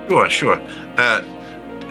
[0.08, 0.60] Sure, sure.
[0.98, 1.22] Uh,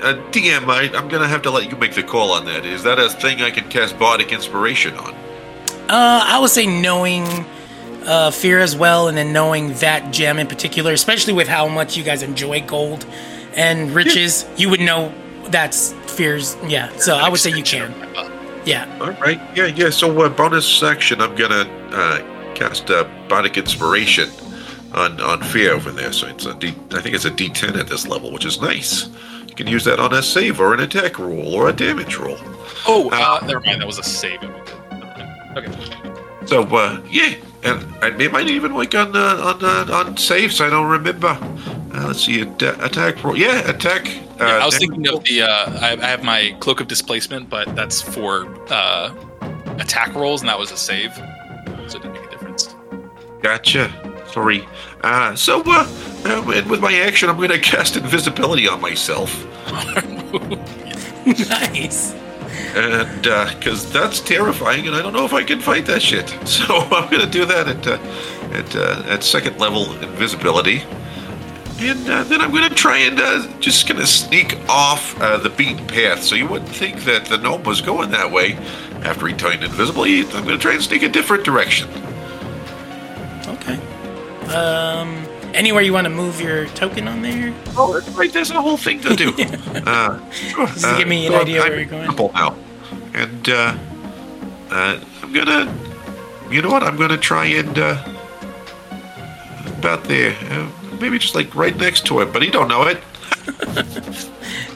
[0.03, 2.65] uh, DM, I, I'm gonna have to let you make the call on that.
[2.65, 5.13] Is that a thing I can cast Bardic Inspiration on?
[5.89, 7.25] Uh, I would say knowing
[8.05, 11.95] uh, fear as well, and then knowing that gem in particular, especially with how much
[11.97, 13.05] you guys enjoy gold
[13.55, 15.13] and riches, you would know
[15.49, 16.55] that's fears.
[16.67, 17.91] Yeah, so I would say you can.
[18.65, 18.85] Yeah.
[19.01, 19.39] All right.
[19.55, 19.89] Yeah, yeah.
[19.89, 24.29] So, uh, bonus section, I'm gonna uh, cast uh, Bardic Inspiration
[24.93, 26.13] on on Fear over there.
[26.13, 26.69] So it's a D.
[26.91, 29.09] I think it's a D10 at this level, which is nice.
[29.47, 32.37] You can use that on a save or an attack roll or a damage roll.
[32.87, 33.81] Oh, uh, never mind.
[33.81, 34.39] That was a save.
[35.57, 35.71] Okay.
[36.45, 40.61] So, uh, yeah, and, and it might even work on uh, on uh, on saves.
[40.61, 41.37] I don't remember.
[41.93, 43.35] Uh, let's see, at- attack roll.
[43.37, 44.07] Yeah, attack.
[44.41, 45.43] Uh, Yeah, I was thinking of the.
[45.43, 49.13] Uh, I, I have my cloak of displacement, but that's for uh,
[49.77, 52.75] attack rolls, and that was a save, so it didn't make a difference.
[53.41, 53.91] Gotcha.
[54.31, 54.67] Sorry.
[55.03, 55.87] Uh, so, uh,
[56.25, 59.45] uh, with with my action, I'm going to cast invisibility on myself.
[61.25, 62.13] nice.
[62.73, 63.21] And,
[63.57, 66.29] because that's terrifying, and I don't know if I can fight that shit.
[66.47, 67.99] So, I'm going to do that at, uh,
[68.53, 70.83] at, uh, at second level invisibility.
[71.81, 75.37] And uh, then I'm going to try and uh, just going to sneak off uh,
[75.37, 76.23] the beaten path.
[76.23, 78.53] So, you wouldn't think that the gnome was going that way
[79.03, 80.03] after he turned invisible.
[80.03, 81.89] I'm going to try and sneak a different direction.
[83.47, 83.79] Okay.
[84.53, 87.53] Um, anywhere you want to move your token on there?
[87.75, 88.31] Oh, that's right.
[88.31, 89.29] There's a whole thing to do.
[89.85, 90.67] uh, sure.
[90.67, 92.33] Just to give me an so idea I'm where you're going.
[92.33, 92.55] Now.
[93.13, 93.77] And uh,
[94.69, 95.75] uh, I'm gonna,
[96.49, 96.83] you know what?
[96.83, 98.03] I'm gonna try and uh,
[99.79, 100.69] about there, uh,
[101.01, 103.01] maybe just like right next to him, but he don't know it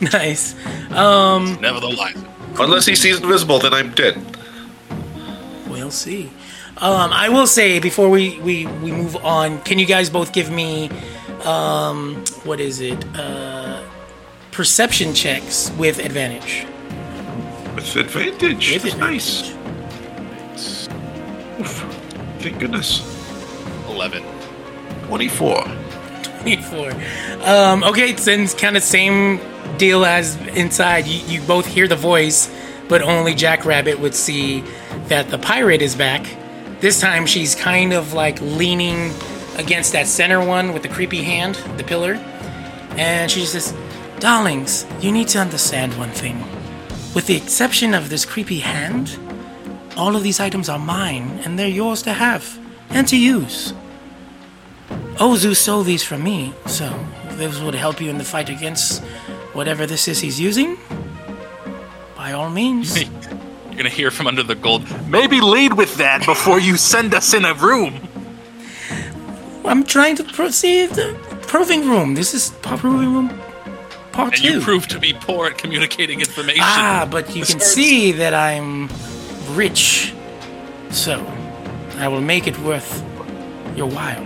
[0.14, 0.56] Nice.
[0.92, 2.16] Um, Nevertheless,
[2.60, 3.60] unless he sees invisible.
[3.60, 4.18] Then I'm dead.
[5.68, 6.32] we'll see.
[6.78, 10.52] Um, I will say before we, we, we move on, can you guys both give
[10.52, 10.90] me,
[11.46, 13.06] um, what is it?
[13.16, 13.82] Uh,
[14.52, 16.66] perception checks with advantage.
[17.76, 18.74] With advantage.
[18.74, 19.54] With That's advantage.
[20.60, 20.88] nice.
[21.60, 21.84] Oof.
[22.40, 23.02] Thank goodness.
[23.90, 24.24] eleven.
[25.08, 25.64] Twenty-four.
[26.46, 26.92] 24.
[27.42, 29.40] Um, okay, it's then kind of same
[29.78, 31.08] deal as inside.
[31.08, 32.54] You, you both hear the voice,
[32.88, 34.62] but only Jackrabbit would see
[35.08, 36.26] that the pirate is back.
[36.82, 39.12] This time she's kind of like leaning
[39.58, 42.14] against that center one with the creepy hand, the pillar.
[42.92, 43.74] And she says,
[44.20, 46.40] Darlings, you need to understand one thing.
[47.16, 49.18] With the exception of this creepy hand,
[49.98, 52.60] all of these items are mine, and they're yours to have
[52.90, 53.74] and to use.
[55.18, 56.86] Ozu stole these from me, so
[57.30, 59.02] if this would help you in the fight against
[59.54, 60.78] whatever this is he's using,
[62.16, 63.02] by all means.
[63.02, 64.84] You're gonna hear from under the gold.
[65.10, 68.00] Maybe lead with that before you send us in a room.
[69.66, 72.16] I'm trying to proceed the proving room.
[72.16, 73.30] This is proving room
[74.12, 74.54] part And two.
[74.54, 76.62] you prove to be poor at communicating information.
[76.64, 78.90] ah, but you can Starts- see that I'm
[79.56, 80.14] rich,
[80.90, 81.26] so
[81.98, 83.04] I will make it worth
[83.76, 84.26] your while.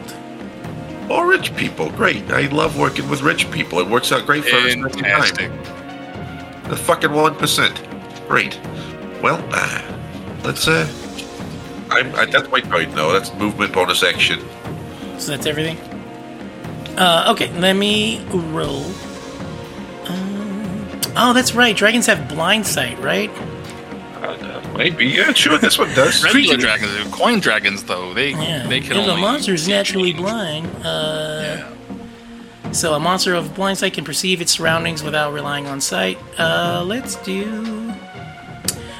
[1.09, 2.29] Oh, rich people, great.
[2.31, 3.79] I love working with rich people.
[3.79, 5.51] It works out great for us Fantastic.
[6.65, 7.81] The fucking one percent.
[8.27, 8.59] Great.
[9.21, 9.81] Well, uh,
[10.43, 10.87] let's uh,
[11.89, 13.11] I'm, I, that's my point, though.
[13.11, 14.39] That's movement bonus action.
[15.17, 15.77] So that's everything.
[16.97, 18.85] Uh, okay, let me roll.
[20.05, 21.75] Um, oh, that's right.
[21.75, 23.31] Dragons have blind sight, right?
[24.79, 25.57] Uh, maybe, yeah, sure.
[25.57, 26.23] This one does.
[26.23, 28.65] Regular Creature- dragons, coin dragons, though they Yeah.
[28.67, 30.23] they can if a only monster is naturally change.
[30.23, 32.71] blind, uh, Yeah.
[32.71, 36.17] so a monster of blind sight can perceive its surroundings without relying on sight.
[36.37, 37.93] Uh, let's do.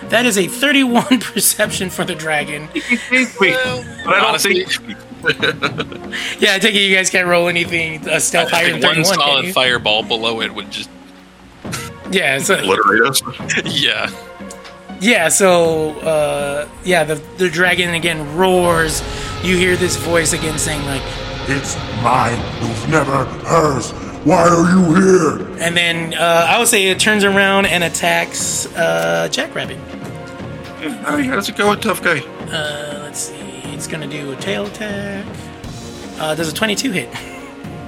[0.09, 2.67] That is a 31 perception for the dragon.
[3.11, 4.97] Wait, but I don't Honestly, think.
[6.39, 8.95] Yeah, I take it you guys can't roll anything a stealth I higher than think
[8.95, 10.89] one solid fireball below it would just
[12.09, 13.21] Yeah, so Obliterate us.
[13.65, 14.09] yeah.
[15.01, 19.01] Yeah, so uh, yeah, the the dragon again roars.
[19.43, 21.01] You hear this voice again saying like,
[21.47, 22.37] It's mine.
[22.61, 23.91] It was never hers.
[24.25, 25.57] Why are you here?
[25.59, 29.77] and then uh, I would say it turns around and attacks uh, Jackrabbit.
[31.05, 32.19] Hi, how's it going, tough guy?
[32.19, 33.35] Uh, let's see,
[33.73, 35.25] it's gonna do a tail attack.
[36.19, 37.09] Uh, does a 22 hit?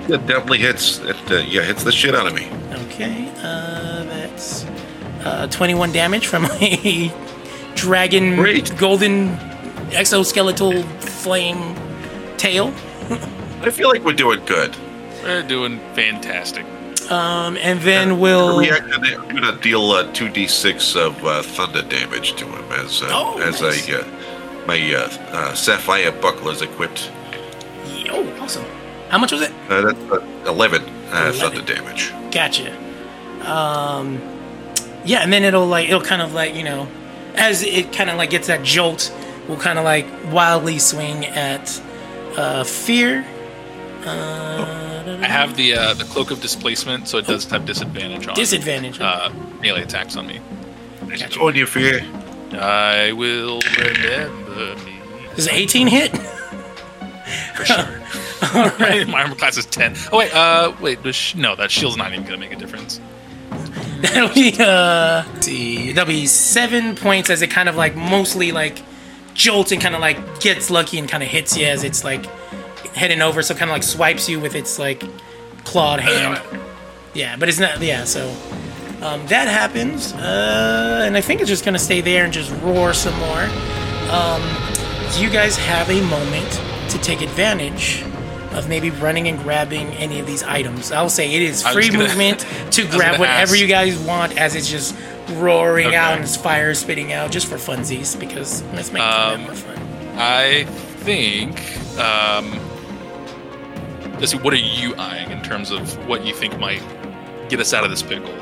[0.10, 1.00] It definitely hits.
[1.00, 2.50] It uh, yeah hits the shit out of me.
[2.86, 4.31] Okay, uh, that's
[5.26, 7.12] uh, 21 damage from a
[7.76, 8.76] dragon Great.
[8.78, 9.36] golden
[9.92, 11.76] exoskeletal flame
[12.38, 12.74] tail.
[13.62, 14.76] I feel like we're doing good.
[15.24, 16.66] We're doing fantastic.
[17.12, 18.60] Um, and then we'll.
[18.60, 23.02] Reaction, I'm gonna deal uh, two d six of uh, thunder damage to him as
[23.04, 23.90] uh, Oh, as nice.
[23.90, 24.06] I uh,
[24.66, 27.12] my uh, uh, sapphire buckler is equipped.
[28.10, 28.64] Oh, awesome.
[29.10, 29.52] How much was it?
[29.70, 31.40] Uh, that's uh, eleven, uh, 11.
[31.40, 32.12] thunder damage.
[32.32, 32.72] Gotcha.
[33.46, 34.18] Um,
[35.06, 36.88] yeah, and then it'll like it'll kind of like you know,
[37.36, 39.14] as it kind of like gets that jolt,
[39.48, 41.82] we'll kind of like wildly swing at
[42.38, 43.26] uh, fear.
[44.06, 48.36] Uh, I have the uh, the cloak of displacement, so it does have disadvantage on
[48.36, 49.00] disadvantage.
[49.00, 49.32] uh,
[49.62, 50.40] melee attacks on me.
[51.40, 52.02] On your fear.
[52.54, 55.02] I will remember me.
[55.36, 56.18] Does an 18 hit?
[57.56, 57.78] For sure.
[58.80, 59.08] right.
[59.08, 59.96] My armor class is 10.
[60.12, 60.34] Oh, wait.
[60.34, 61.00] Uh, wait.
[61.14, 63.00] sh- no, that shield's not even going to make a difference.
[64.06, 65.24] That'll be uh,
[65.94, 68.82] that'll be seven points as it kind of like mostly like
[69.36, 72.26] jolts and kind of like gets lucky and kind of hits you as it's like
[72.96, 75.04] heading over, so kind of like swipes you with its like
[75.66, 76.42] clawed hand.
[77.14, 77.80] Yeah, but it's not.
[77.80, 78.30] Yeah, so
[79.02, 82.94] um, that happens, uh, and I think it's just gonna stay there and just roar
[82.94, 83.44] some more.
[84.10, 84.42] Um,
[85.20, 88.04] you guys have a moment to take advantage
[88.54, 90.92] of maybe running and grabbing any of these items.
[90.92, 92.40] I'll say it is free gonna- movement
[92.72, 93.60] to grab whatever ask.
[93.60, 94.96] you guys want as it's just
[95.34, 95.96] roaring Okay.
[95.96, 99.78] out and it's fire spitting out just for funsies because let's make Um, more fun.
[100.18, 100.66] I
[101.04, 101.60] think.
[101.98, 102.60] Um,
[104.20, 104.38] let's see.
[104.38, 106.82] What are you eyeing in terms of what you think might
[107.50, 108.34] get us out of this pickle?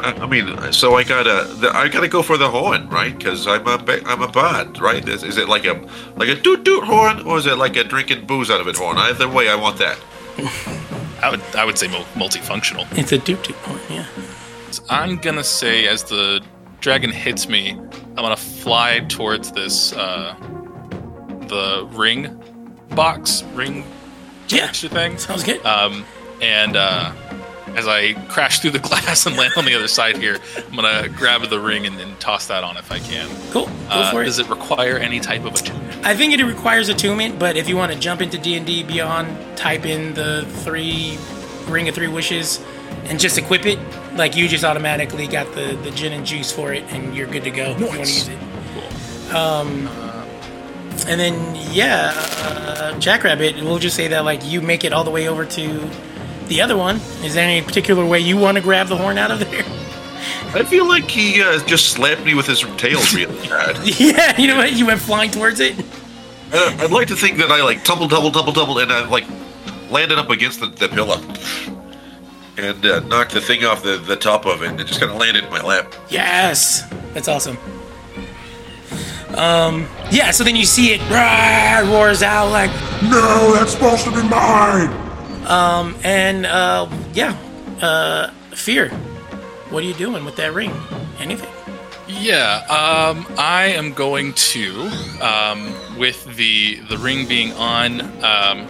[0.00, 3.16] I I mean, so I gotta, the, I gotta go for the horn, right?
[3.16, 5.06] Because I'm a, ba- I'm a bard, right?
[5.08, 5.74] Is, is it like a,
[6.16, 8.76] like a doot doot horn, or is it like a drinking booze out of it
[8.76, 8.98] horn?
[8.98, 9.98] Either way, I want that.
[11.22, 12.86] I would I would say multifunctional.
[12.98, 14.06] It's a doop doop horn, yeah.
[14.70, 16.42] So I'm gonna say as the
[16.80, 20.34] dragon hits me, I'm gonna fly towards this uh,
[21.48, 22.38] the ring
[22.90, 23.84] box ring
[24.48, 25.16] Yeah, extra thing.
[25.18, 25.64] sounds good.
[25.64, 26.04] Um,
[26.42, 27.12] and uh,
[27.76, 31.08] as I crash through the glass and land on the other side here, I'm gonna
[31.10, 33.28] grab the ring and, and toss that on if I can.
[33.52, 34.24] cool, go Uh, for it.
[34.24, 36.04] does it require any type of attunement?
[36.06, 38.82] I think it requires attunement, but if you want to jump into D and D
[38.82, 41.18] Beyond, type in the three
[41.68, 42.60] ring of three wishes,
[43.04, 43.78] and just equip it.
[44.14, 47.44] Like you just automatically got the the gin and juice for it, and you're good
[47.44, 48.38] to go if you want to use it.
[49.34, 49.88] Um,
[51.08, 53.56] and then yeah, uh, Jackrabbit.
[53.56, 55.90] We'll just say that like you make it all the way over to
[56.48, 56.96] the other one.
[57.22, 59.64] Is there any particular way you want to grab the horn out of there?
[60.54, 63.76] I feel like he uh, just slapped me with his tail really bad.
[64.00, 64.72] yeah, you know what?
[64.72, 65.78] You went flying towards it.
[66.52, 69.24] Uh, I'd like to think that I like tumble, tumble, tumble, tumble, and I like
[69.90, 71.20] landed up against the, the pillow
[72.56, 75.12] and uh, knocked the thing off the, the top of it, and it just kind
[75.12, 75.92] of landed in my lap.
[76.08, 77.58] Yes, that's awesome.
[79.36, 80.30] Um, yeah.
[80.30, 82.70] So then you see it rah, roars out like,
[83.02, 84.88] No, that's supposed to be mine.
[85.46, 87.36] And uh, yeah,
[87.80, 88.90] uh, fear.
[89.70, 90.72] What are you doing with that ring?
[91.18, 91.50] Anything?
[92.08, 98.68] Yeah, um, I am going to, um, with the the ring being on, um,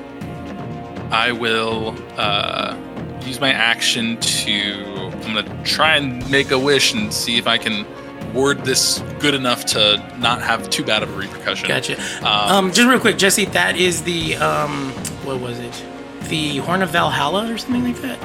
[1.10, 2.76] I will uh,
[3.24, 4.84] use my action to.
[5.24, 7.84] I'm gonna try and make a wish and see if I can
[8.32, 11.68] word this good enough to not have too bad of a repercussion.
[11.68, 11.98] Gotcha.
[12.26, 13.44] Um, Um, just real quick, Jesse.
[13.46, 14.90] That is the um,
[15.24, 15.84] what was it?
[16.28, 18.18] The Horn of Valhalla or something like that.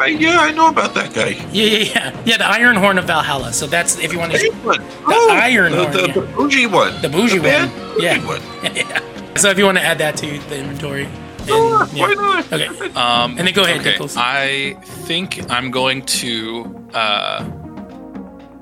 [0.00, 1.28] I, yeah, I know about that guy.
[1.52, 2.22] Yeah, yeah, yeah.
[2.24, 3.52] Yeah, the Iron Horn of Valhalla.
[3.52, 4.58] So that's if you want Big to.
[4.58, 4.80] one.
[5.06, 6.12] iron the, horn, the, yeah.
[6.14, 7.00] the bougie one.
[7.00, 8.26] The bougie bad one, bougie yeah.
[8.26, 8.42] one.
[8.76, 9.34] yeah.
[9.36, 11.04] So if you want to add that to the inventory.
[11.04, 12.02] then, Sure, yeah.
[12.02, 12.52] why not?
[12.52, 12.66] Okay.
[12.94, 14.16] Um, And then go ahead, Okay, Denkles.
[14.18, 14.74] I
[15.06, 17.44] think I'm going to uh,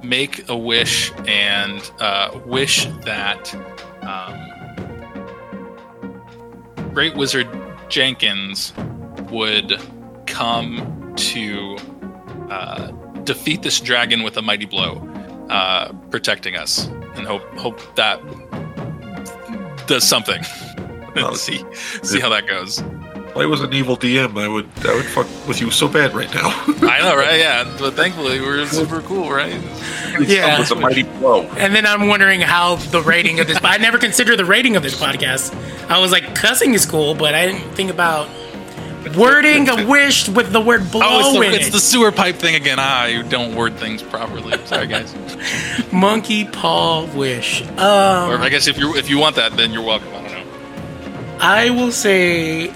[0.03, 3.55] make a wish and uh, wish that
[4.03, 4.51] um,
[6.93, 7.49] Great Wizard
[7.93, 8.73] Jenkins
[9.31, 9.79] would
[10.25, 11.77] come to
[12.49, 12.91] uh,
[13.25, 15.07] defeat this dragon with a mighty blow,
[15.51, 18.19] uh, protecting us, and hope hope that
[19.87, 20.43] does something.
[21.15, 21.63] Well, see
[22.03, 22.83] see how that goes.
[23.33, 26.15] If I was an evil DM, I would I would fuck with you so bad
[26.15, 26.49] right now.
[26.83, 27.39] I know, right?
[27.41, 29.59] Yeah, but thankfully we're super cool, right?
[30.21, 30.59] Yeah.
[30.59, 31.43] With a mighty blow.
[31.57, 33.59] And then I'm wondering how the rating of this.
[33.65, 35.55] I never considered the rating of this podcast.
[35.89, 38.29] I was like, cussing is cool, but I didn't think about
[39.17, 41.73] wording a wish with the word blow Oh, it's, the, in it's it.
[41.73, 42.77] the sewer pipe thing again.
[42.79, 44.59] Ah, you don't word things properly.
[44.67, 45.15] Sorry, guys.
[45.93, 47.63] Monkey paw wish.
[47.63, 50.11] or Um, I guess if you if you want that, then you're welcome.
[51.43, 51.83] I don't know.
[51.83, 52.67] I will say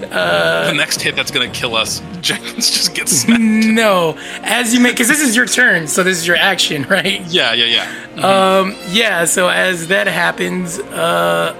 [0.00, 3.40] the next hit that's gonna kill us, Jenkins just gets smacked.
[3.40, 4.16] no.
[4.42, 7.20] As you make, because this is your turn, so this is your action, right?
[7.26, 8.58] yeah, yeah, yeah.
[8.58, 9.24] Um, yeah.
[9.24, 11.54] So as that happens, uh,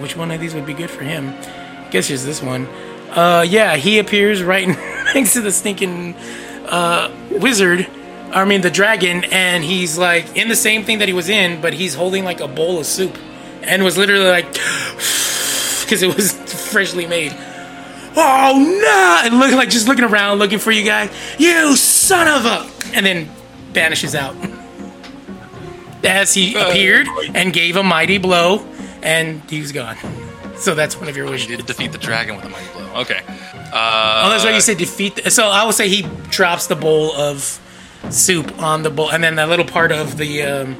[0.00, 1.34] which one of these would be good for him?
[1.90, 2.66] Guess just this one.
[3.10, 4.68] Uh, yeah, he appears right
[5.14, 6.14] next to the stinking
[6.66, 7.86] uh, wizard.
[8.30, 11.62] I mean the dragon, and he's like in the same thing that he was in,
[11.62, 13.16] but he's holding like a bowl of soup,
[13.62, 16.32] and was literally like, because it was
[16.70, 17.32] freshly made.
[18.20, 19.20] Oh no!
[19.24, 21.10] And look like just looking around, looking for you guys.
[21.38, 22.96] You son of a!
[22.96, 23.26] And then
[23.72, 24.34] vanishes out.
[26.04, 28.64] As he appeared and gave a mighty blow,
[29.02, 29.96] and he was gone.
[30.56, 31.48] So that's one of your You wishes.
[31.48, 33.00] did defeat the dragon with a mighty blow.
[33.02, 33.20] Okay.
[33.26, 35.16] Oh, that's why You said defeat.
[35.16, 37.60] The, so I would say he drops the bowl of
[38.10, 40.74] soup on the bowl, and then that little part of the um,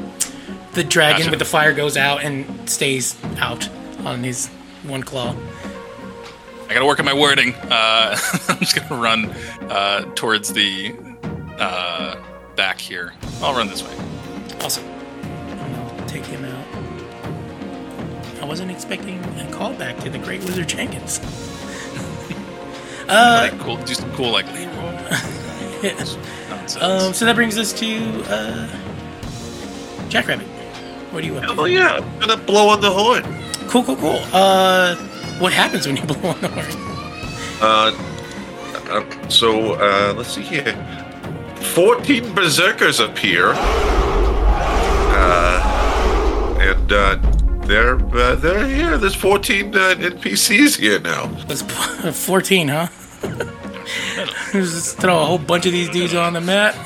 [0.78, 1.30] the dragon Gotcha.
[1.30, 3.68] with the fire goes out and stays out
[4.04, 4.46] on his
[4.84, 5.34] one claw.
[6.68, 7.52] I gotta work on my wording.
[7.54, 8.16] Uh,
[8.48, 9.30] I'm just gonna run
[9.70, 10.94] uh, towards the
[11.58, 12.22] uh,
[12.54, 13.12] back here.
[13.42, 13.92] I'll run this way.
[14.60, 14.84] Awesome.
[15.50, 16.66] I'll take him out.
[18.40, 21.18] I wasn't expecting a callback to the Great Wizard Jenkins.
[23.08, 24.46] like, cool, some cool like
[25.82, 26.76] nonsense.
[26.80, 28.68] Um, so that brings us to uh,
[30.08, 30.46] Jackrabbit.
[31.18, 31.58] What do you want?
[31.58, 33.24] Oh yeah, I'm gonna blow on the horn.
[33.66, 34.20] Cool, cool, cool.
[34.32, 34.94] Uh,
[35.40, 36.66] what happens when you blow on the horn?
[37.60, 37.90] Uh,
[38.88, 40.76] uh, so uh, let's see here.
[41.74, 43.54] Fourteen berserkers appear,
[45.16, 45.58] uh,
[46.60, 47.16] and uh,
[47.66, 48.96] they're uh, they're here.
[48.96, 51.26] There's fourteen uh, NPCs here now.
[51.48, 51.62] That's
[52.26, 52.86] 14, huh?
[54.52, 56.76] Just throw a whole bunch of these dudes on the map.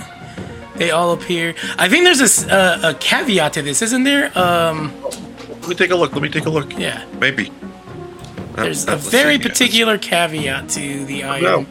[0.82, 1.54] They all appear.
[1.78, 4.36] I think there's a, uh, a caveat to this, isn't there?
[4.36, 4.92] Um,
[5.60, 6.12] Let me take a look.
[6.12, 6.76] Let me take a look.
[6.76, 7.04] yeah.
[7.20, 7.52] Maybe.
[8.56, 11.30] There's uh, a very particular caveat to the No.
[11.30, 11.66] item.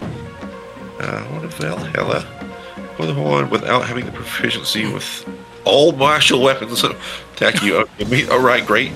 [0.00, 2.24] Uh, what if Valhalla
[3.00, 5.28] with the horn without having the proficiency with
[5.64, 7.78] all martial weapons attack you?
[8.00, 8.92] Okay, all right, great.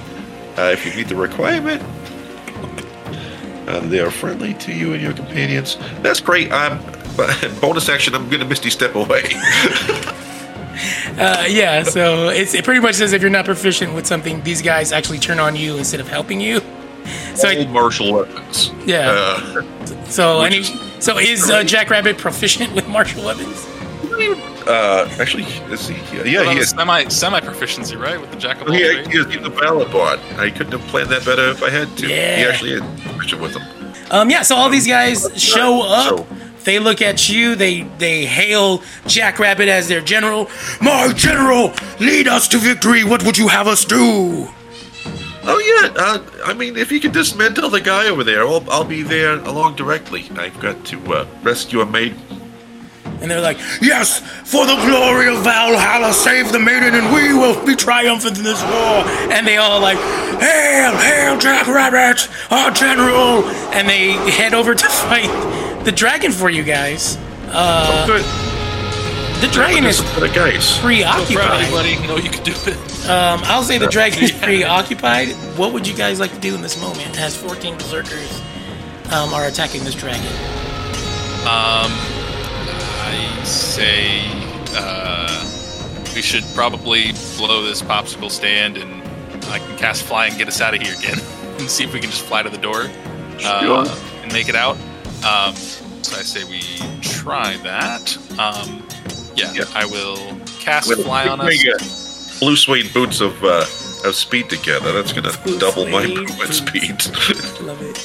[0.56, 1.82] Uh, if you meet the requirement,
[3.66, 5.76] uh, they are friendly to you and your companions.
[6.02, 6.52] That's great.
[6.52, 6.78] Um,
[7.20, 9.22] but bonus action, I'm gonna misty step away.
[11.18, 14.62] Uh, yeah, so it's, it pretty much says if you're not proficient with something, these
[14.62, 16.60] guys actually turn on you instead of helping you.
[17.34, 18.70] So all I, martial weapons.
[18.86, 19.10] yeah.
[19.10, 23.66] Uh, So any is so is uh, Jackrabbit proficient with martial weapons?
[24.66, 25.96] uh, actually, let's see.
[26.14, 26.70] Yeah, yeah Well, he is.
[26.70, 29.08] semi semi proficiency, right, with the jack of all trades?
[29.08, 30.18] he is he's a valid bot.
[30.38, 32.08] I couldn't have planned that better if I had to.
[32.08, 32.36] Yeah.
[32.36, 32.48] He Yeah.
[32.48, 33.62] actually is proficient with them.
[34.10, 36.08] Um, yeah, so all these guys show up.
[36.20, 36.26] So-
[36.64, 37.54] They look at you.
[37.54, 40.50] They they hail Jackrabbit as their general.
[40.80, 43.04] My general, lead us to victory.
[43.04, 44.48] What would you have us do?
[45.42, 48.84] Oh yeah, uh, I mean, if you could dismantle the guy over there, I'll, I'll
[48.84, 50.28] be there along directly.
[50.36, 52.20] I've got to uh, rescue a maiden.
[53.20, 57.64] And they're like, Yes, for the glory of Valhalla, save the maiden, and we will
[57.64, 59.04] be triumphant in this war.
[59.32, 63.44] And they all like, Hail, hail, Jackrabbit, our general.
[63.72, 67.16] And they head over to fight the dragon for you guys.
[67.52, 68.24] Uh, Good.
[69.40, 70.78] the dragon is for the guys.
[70.78, 71.70] preoccupied.
[71.70, 71.90] buddy.
[71.94, 72.76] You know you can do it.
[73.08, 75.30] Um, I'll say the dragon is preoccupied.
[75.58, 78.40] What would you guys like to do in this moment as 14 berserkers
[79.10, 80.26] um, are attacking this dragon?
[81.42, 81.90] Um,
[83.02, 84.20] I say
[84.76, 85.44] uh,
[86.14, 89.02] we should probably blow this popsicle stand, and
[89.48, 91.18] I can cast fly and get us out of here again,
[91.58, 92.90] and see if we can just fly to the door
[93.42, 93.86] uh, Sure.
[94.22, 94.76] and make it out.
[95.24, 95.54] Um,
[96.02, 96.60] so I say we
[97.02, 98.16] try that.
[98.38, 98.86] Um,
[99.36, 99.64] yeah, Yeah.
[99.74, 100.16] I will
[100.60, 101.64] cast With- fly on with us.
[101.64, 103.66] my, uh, Blue suede boots of uh,
[104.04, 104.92] of speed together.
[104.92, 106.96] That's gonna Blue double my movement speed.
[107.60, 107.98] Love it.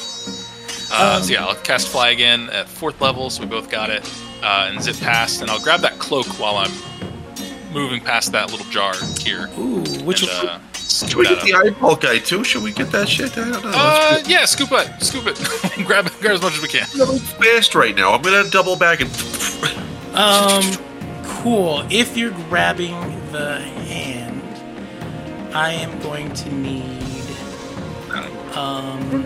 [0.92, 4.04] Uh, so yeah, I'll cast fly again at fourth level, so we both got it,
[4.42, 6.70] uh, and zip past, and I'll grab that cloak while I'm
[7.72, 9.48] moving past that little jar here.
[9.58, 11.64] Ooh, which and, uh, scoop Should we get the up.
[11.66, 12.44] eyeball guy too?
[12.44, 13.36] Should we get that shit?
[13.36, 13.70] I don't know.
[13.74, 15.36] Uh, Let's yeah, scoop it, scoop it,
[15.86, 16.86] grab grab as much as we can.
[16.96, 18.12] go really fast right now.
[18.12, 19.10] I'm gonna double back and.
[20.14, 20.62] Um,
[21.42, 21.84] cool.
[21.90, 22.94] If you're grabbing
[23.32, 24.42] the hand,
[25.54, 26.82] I am going to need
[28.56, 29.24] um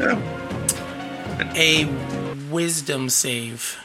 [1.54, 1.84] a
[2.50, 3.78] wisdom save.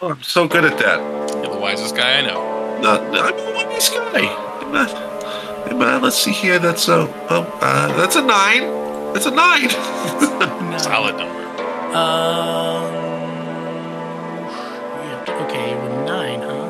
[0.00, 0.98] Oh, I'm so good at that.
[1.42, 2.80] You're the wisest guy I know.
[2.80, 4.20] Not, I'm a wise guy.
[4.60, 5.17] I'm
[5.66, 6.58] a, I'm a- let's see here.
[6.58, 8.62] That's a, um, uh, that's a nine.
[9.14, 9.68] That's a nine.
[10.78, 11.34] Solid number.
[11.88, 12.92] Um.
[15.04, 16.64] yeah, Okay, with nine, huh?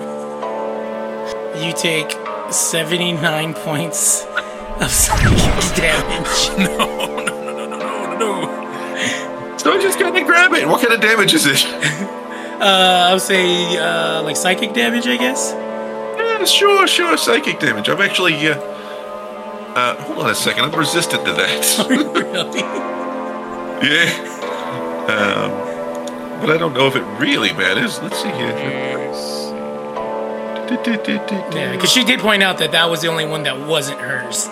[1.59, 2.11] You take
[2.53, 4.25] seventy-nine points
[4.81, 6.49] of psychic damage.
[6.59, 9.57] No, no, no, no, no, no, no.
[9.59, 10.67] so I just gotta grab it.
[10.69, 11.65] What kind of damage is it?
[12.61, 15.53] Uh, I would say uh, like psychic damage, I guess.
[15.53, 17.17] yeah, sure, sure.
[17.17, 17.89] Psychic damage.
[17.89, 18.35] I'm actually.
[18.49, 18.59] Uh,
[19.79, 20.65] uh, hold on a second.
[20.65, 21.87] I'm resistant to that.
[21.89, 22.61] really?
[23.89, 24.11] yeah.
[25.09, 28.01] Um, but I don't know if it really matters.
[28.01, 28.89] Let's see here.
[30.69, 34.49] Yeah, because she did point out that that was the only one that wasn't hers.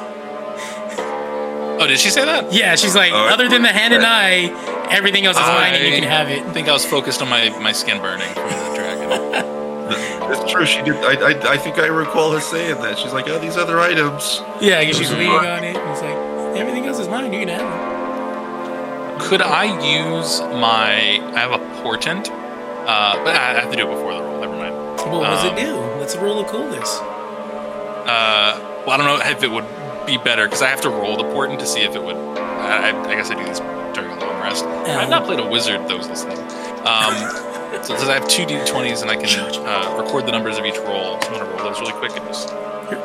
[1.78, 2.52] Oh, did she say that?
[2.52, 6.00] Yeah, she's like, other than the hand and eye, everything else is mine and you
[6.00, 6.42] can have it.
[6.42, 10.15] I think I was focused on my, my skin burning from the dragon.
[10.28, 10.66] That's true.
[10.66, 10.96] She did.
[10.96, 12.98] I, I, I think I recall her saying that.
[12.98, 15.18] She's like, "Oh, these other items." Yeah, because she's Mhm.
[15.18, 15.76] leaning on it.
[15.76, 16.16] And it's like,
[16.58, 17.32] everything else is mine.
[17.32, 19.20] You can have it.
[19.28, 21.20] Could I use my?
[21.34, 24.40] I have a portent, uh, but I have to do it before the roll.
[24.40, 24.74] Never mind.
[24.74, 25.76] Well, What does Um, it do?
[26.00, 26.98] Let's roll a cool this.
[27.00, 29.64] Uh, well, I don't know if it would
[30.06, 32.16] be better because I have to roll the portent to see if it would.
[32.16, 33.58] I, I, I guess I do this
[33.94, 34.64] during a long rest.
[34.64, 35.88] I've not played a wizard.
[35.88, 36.38] Those listening.
[36.38, 37.14] Um,
[37.84, 39.28] so it says I have two d20s and I can
[39.66, 41.20] uh, record the numbers of each roll.
[41.20, 42.48] So I'm gonna roll those really quick and just.
[42.48, 42.98] There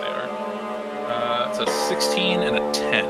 [0.00, 0.28] they are.
[1.10, 3.04] Uh, it's a 16 and a 10.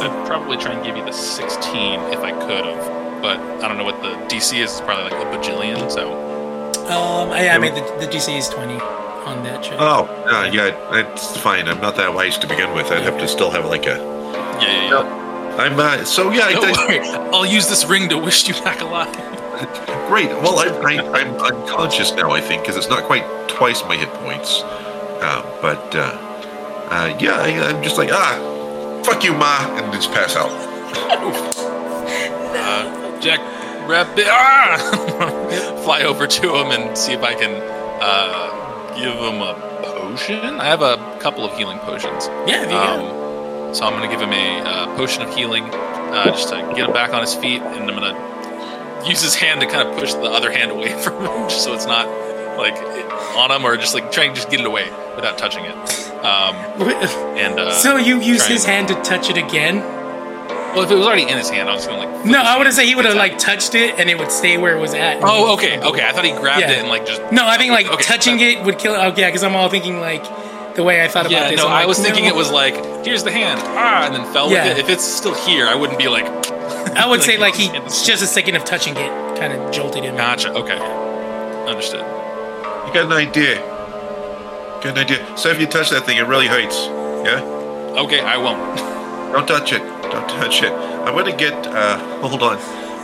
[0.00, 3.76] I'd probably try and give you the 16 if I could have, but I don't
[3.76, 4.70] know what the DC is.
[4.72, 5.90] It's probably like a bajillion.
[5.90, 6.12] So
[6.86, 9.76] Um, I, I made the, the DC is 20 on that check.
[9.78, 11.68] Oh, uh, yeah, it's fine.
[11.68, 12.86] I'm not that wise to begin with.
[12.90, 13.96] I'd have to still have like a.
[13.96, 15.56] yeah, yeah, yeah.
[15.58, 16.44] I'm uh, so yeah.
[16.46, 17.00] I, Don't I- worry.
[17.34, 19.14] I'll use this ring to wish you back alive.
[20.08, 20.28] Great.
[20.28, 22.30] Well, I, I, I'm unconscious now.
[22.30, 24.62] I think because it's not quite twice my hit points.
[24.62, 26.16] Uh, but uh,
[26.90, 30.50] uh, yeah, I, I'm just like ah, fuck you, ma, and just pass out.
[32.52, 33.40] Uh, Jack,
[33.86, 34.26] grab it.
[34.30, 35.80] Ah!
[35.84, 37.52] Fly over to him and see if I can
[38.00, 40.60] uh, give him a potion.
[40.60, 42.26] I have a couple of healing potions.
[42.46, 42.76] yeah, if you.
[42.76, 46.56] Um, so I'm going to give him a uh, potion of healing uh, just to
[46.74, 48.29] get him back on his feet, and I'm going to
[49.06, 51.74] use his hand to kind of push the other hand away from him, just so
[51.74, 52.06] it's not
[52.58, 52.74] like
[53.36, 55.74] on him, or just like trying to just get it away without touching it.
[56.24, 56.54] Um,
[57.36, 59.78] and uh, so you use his and- hand to touch it again?
[60.74, 62.24] Well, if it was already in his hand, I was to like.
[62.24, 64.56] No, I would have said he would have like touched it and it would stay
[64.56, 65.18] where it was at.
[65.20, 66.06] Oh, okay, okay.
[66.06, 66.70] I thought he grabbed Yeah.
[66.72, 67.20] it and like just.
[67.32, 68.92] No, I think like Okay, touching it would kill.
[68.92, 70.22] Oh, yeah, because I'm all thinking like
[70.80, 71.58] the way I thought about Yeah, this.
[71.58, 72.30] no, I'm I like, was thinking no.
[72.30, 74.68] it was like, here's the hand, ah, and then fell Yeah.
[74.68, 74.80] with it.
[74.84, 76.24] If it's still here, I wouldn't be like.
[76.96, 80.04] I would say like his he just a second of touching it kind of jolted
[80.04, 80.16] him.
[80.16, 80.50] Gotcha.
[80.54, 80.78] Okay,
[81.68, 82.00] understood.
[82.86, 83.56] You got an idea?
[84.82, 85.36] Got an idea?
[85.36, 86.78] So if you touch that thing, it really hurts.
[87.28, 87.42] Yeah.
[88.04, 88.78] Okay, I won't.
[89.32, 89.82] Don't touch it.
[90.14, 90.72] Don't touch it.
[90.72, 91.54] I'm gonna get.
[91.66, 92.56] uh Hold on.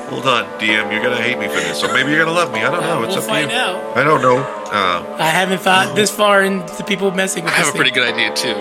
[0.08, 0.92] Hold on, DM.
[0.92, 2.60] You're gonna hate me for this, or maybe you're gonna love me.
[2.60, 3.02] I don't know.
[3.02, 3.60] It's we'll up find to you.
[3.60, 3.96] out.
[3.96, 4.38] I don't know.
[4.38, 7.90] Uh, I haven't thought this far into people messing I with have this a pretty
[7.90, 8.54] good idea too.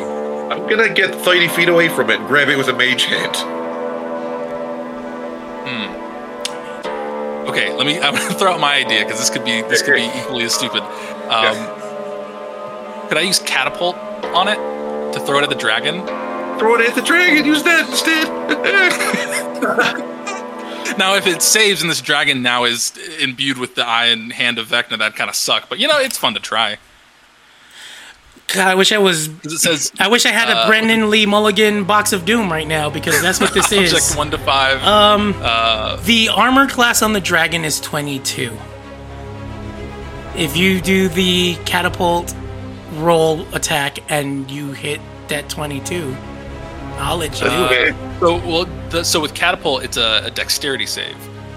[0.52, 3.36] I'm gonna get 30 feet away from it and grab it with a mage hand.
[5.68, 7.48] Hmm.
[7.50, 8.00] Okay, let me.
[8.02, 10.54] I'm gonna throw out my idea because this could be this could be equally as
[10.56, 10.82] stupid.
[11.30, 11.56] Um,
[13.08, 13.96] Could I use catapult
[14.34, 14.58] on it
[15.14, 16.06] to throw it at the dragon?
[16.58, 17.46] Throw it at the dragon.
[17.46, 18.26] Use that instead.
[20.98, 24.58] Now, if it saves and this dragon now is imbued with the eye and hand
[24.60, 25.68] of Vecna, that kind of suck.
[25.70, 26.78] But you know, it's fun to try.
[28.54, 29.28] God, I wish I was.
[29.28, 32.68] it says I wish I had a Uh, Brennan Lee Mulligan box of doom right
[32.68, 33.92] now because that's what this is.
[33.92, 34.82] object one to five.
[34.84, 38.56] Um, uh, the armor class on the dragon is 22.
[40.36, 42.36] If you do the catapult
[42.98, 46.16] roll attack and you hit that 22,
[46.98, 48.20] I'll let you do it.
[48.20, 51.16] so well, the, so with catapult, it's a, a dexterity save.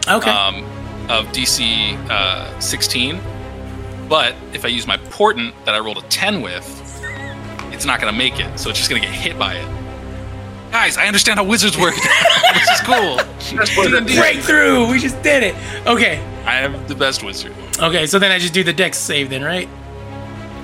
[0.08, 0.30] Okay.
[0.30, 0.64] um,
[1.10, 3.20] of DC uh, 16.
[4.08, 6.64] But if I use my portent that I rolled a 10 with,
[7.72, 8.58] it's not going to make it.
[8.58, 9.78] So it's just going to get hit by it.
[10.72, 11.94] Guys, I understand how wizards work.
[12.54, 13.16] this is cool.
[13.38, 14.16] D&D.
[14.18, 14.90] Breakthrough!
[14.90, 15.54] We just did it.
[15.86, 16.18] Okay.
[16.44, 17.52] I am the best wizard.
[17.78, 19.68] Okay, so then I just do the dex save then, right?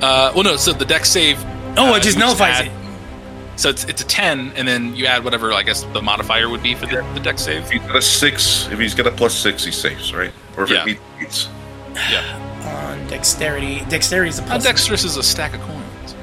[0.03, 0.57] Uh, well, no.
[0.57, 1.39] So the dex save.
[1.77, 2.73] Oh, uh, it just you nullifies add- it.
[3.57, 6.63] So it's it's a 10, and then you add whatever I guess the modifier would
[6.63, 7.63] be for the, the dex save.
[7.65, 10.33] if he's got a six, if he's got a plus six, he saves, right?
[10.57, 10.85] Or if Yeah.
[10.87, 11.49] it beats.
[12.11, 12.41] Yeah.
[12.99, 13.85] On dexterity.
[13.89, 14.65] Dexterity is a plus.
[14.65, 16.15] dexterous is a stack of coins?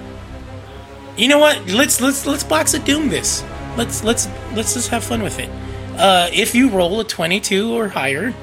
[1.16, 1.66] You know what?
[1.68, 3.44] Let's let's let's box of doom this.
[3.78, 5.50] Let's let's let's just have fun with it.
[5.98, 8.34] Uh, if you roll a 22 or higher,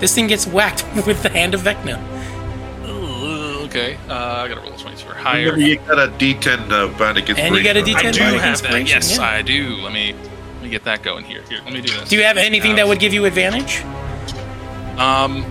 [0.00, 1.98] this thing gets whacked with the hand of Vecna.
[2.88, 3.98] Ooh, Okay.
[4.08, 4.14] Uh,
[4.44, 5.52] I gotta roll a 22 or higher.
[5.52, 8.00] Remember, you got a D10 uh, band against And you got a Brazen.
[8.00, 8.88] D10 I do Bardic have that.
[8.88, 9.22] Yes, yeah.
[9.24, 9.74] I do.
[9.76, 10.14] Let me
[10.54, 11.42] let me get that going here.
[11.48, 12.08] Here, let me do this.
[12.08, 13.82] Do you have anything that would give you advantage?
[14.98, 15.42] Um,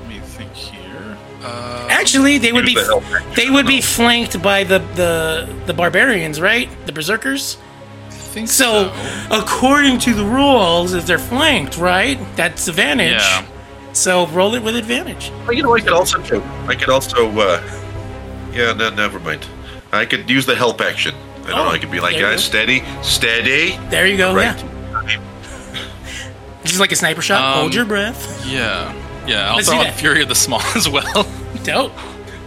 [0.00, 1.16] let me think here.
[1.42, 6.40] Uh, Actually, they would be the they would be flanked by the the the barbarians,
[6.40, 6.68] right?
[6.86, 7.58] The berserkers.
[8.06, 9.26] I think So, so.
[9.30, 13.12] according to the rules, if they're flanked, right, that's advantage.
[13.12, 13.46] Yeah.
[13.92, 15.30] So roll it with advantage.
[15.44, 16.42] Well, you know, I could also do.
[16.66, 17.30] I could also.
[17.38, 17.60] Uh,
[18.54, 19.46] yeah, no, never mind.
[19.92, 21.14] I could use the help action.
[21.14, 21.70] I don't Oh, know.
[21.70, 22.48] I could be like, guys, go.
[22.48, 23.76] steady, steady.
[23.90, 24.34] There you go.
[24.34, 24.62] Right.
[26.64, 26.70] Yeah.
[26.70, 27.42] Just like a sniper shot.
[27.42, 28.46] Um, Hold your breath.
[28.46, 28.94] Yeah,
[29.26, 29.50] yeah.
[29.50, 29.98] I'll Let's throw do on that.
[30.00, 31.26] Fury of the Small as well.
[31.62, 31.92] Dope.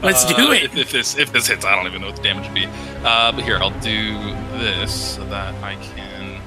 [0.01, 0.63] Let's Uh, do it.
[0.63, 2.65] If, if this if this hits, I don't even know what the damage would be.
[3.03, 4.17] Uh, but here, I'll do
[4.57, 6.41] this so that I can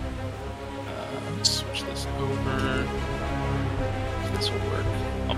[0.89, 2.84] uh, switch this over.
[4.34, 4.60] This will.
[4.62, 4.69] I'll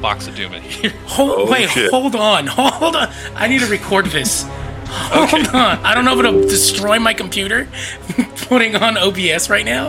[0.02, 0.90] box of doom it here.
[1.06, 1.90] Hold, Oh, wait, shit.
[1.90, 3.10] hold on, hold on.
[3.34, 4.42] I need to record this.
[4.92, 5.78] Hold on.
[5.84, 7.66] I don't know if it'll destroy my computer
[8.48, 9.88] putting on OBS right now.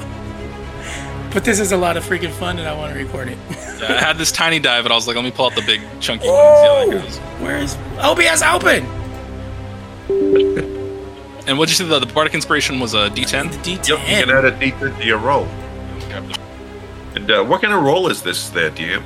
[1.33, 3.37] But this is a lot of freaking fun and I want to record it.
[3.81, 5.81] I had this tiny dive, but I was like, let me pull out the big
[5.99, 6.37] chunky one.
[6.37, 7.17] and See how that goes.
[7.41, 8.85] Where is OBS open?
[11.49, 11.89] And what did you say?
[11.89, 13.51] The, the bardic inspiration was a D10.
[13.51, 13.87] The D10.
[13.89, 15.45] Yep, you can add a D10 to your roll.
[17.15, 19.03] And uh, what kind of roll is this there, DM?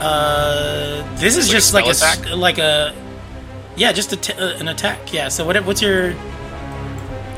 [0.00, 2.36] Uh, this is Like just like a spell s- attack?
[2.36, 2.94] like a
[3.76, 5.12] yeah, just a t- uh, an attack.
[5.12, 5.28] Yeah.
[5.28, 5.56] So what?
[5.64, 6.12] What's your?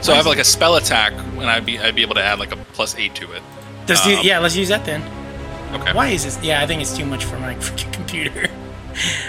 [0.03, 2.39] So I have like a spell attack, and I'd be I'd be able to add
[2.39, 3.43] like a plus eight to it.
[3.89, 5.03] Let's do, Um, yeah, let's use that then.
[5.73, 5.93] Okay.
[5.93, 6.39] Why is this?
[6.43, 8.49] Yeah, I think it's too much for my freaking computer.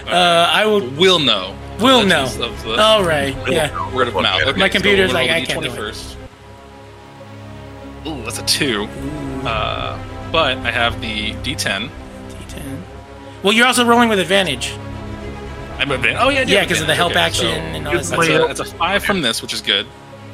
[0.07, 0.89] Uh, I will.
[0.91, 1.55] Will know.
[1.79, 2.23] Will know.
[2.25, 3.35] Of the All right.
[3.47, 3.93] Yeah.
[3.93, 4.41] word of mouth.
[4.47, 6.17] Okay, My computer's so like, I can't do first.
[8.05, 8.85] Ooh, that's a two.
[9.45, 9.97] Uh,
[10.31, 11.89] but I have the D10.
[12.29, 12.81] D10.
[13.43, 14.73] Well, you're also rolling with advantage.
[15.79, 18.03] I'm advan- Oh yeah, Yeah, because of the help Okay, action so and all that
[18.05, 19.85] That's a, that's a five from this, which is good.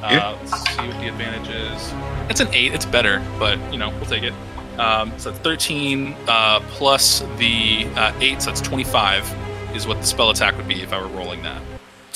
[0.01, 0.37] Uh, Yeah.
[0.41, 1.93] Let's see what the advantage is.
[2.29, 2.73] It's an eight.
[2.73, 4.33] It's better, but you know we'll take it.
[4.79, 10.29] Um, so 13 uh, plus the uh, eight, so that's 25 is what the spell
[10.29, 11.61] attack would be if I were rolling that.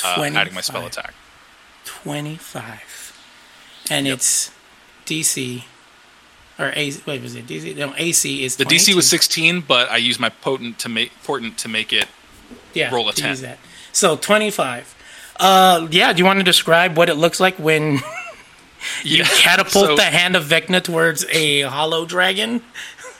[0.04, 1.14] Uh, adding my spell attack.
[1.86, 3.86] 25.
[3.90, 4.52] And it's
[5.06, 5.64] DC.
[6.60, 6.92] Or A.
[7.06, 7.76] Wait, was it DC?
[7.77, 11.58] No, AC is The DC was 16, but I used my potent to make portent
[11.60, 12.08] to make it.
[12.74, 13.30] yeah, roll a 10.
[13.30, 13.60] use that.
[13.92, 14.95] So 25.
[15.40, 18.00] Uh, yeah, do you want to describe what it looks like when
[19.03, 19.24] Yeah.
[19.27, 22.61] catapult So- the hand of Vecna towards a hollow dragon?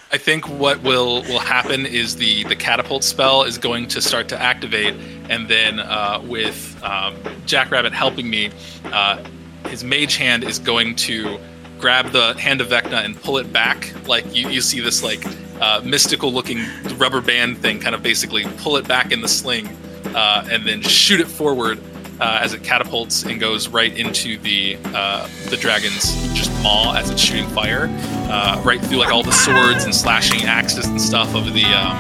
[0.09, 4.30] I think what will will happen is the the catapult spell is going to start
[4.30, 4.93] to activate,
[5.30, 8.49] and then uh, with um, Jackrabbit helping me,
[8.85, 9.22] uh,
[9.67, 11.38] his mage hand is going to
[11.80, 13.93] grab the hand of Vecna and pull it back.
[14.07, 15.25] Like you, you see this like
[15.61, 16.65] uh, mystical looking
[16.97, 19.67] rubber band thing, kind of basically pull it back in the sling,
[20.15, 21.80] uh, and then shoot it forward.
[22.19, 27.11] Uh, as it catapults and goes right into the uh, the dragon's just maw as
[27.11, 27.88] it's shooting fire,
[28.31, 31.95] uh, right through like all the swords and slashing axes and stuff of the um,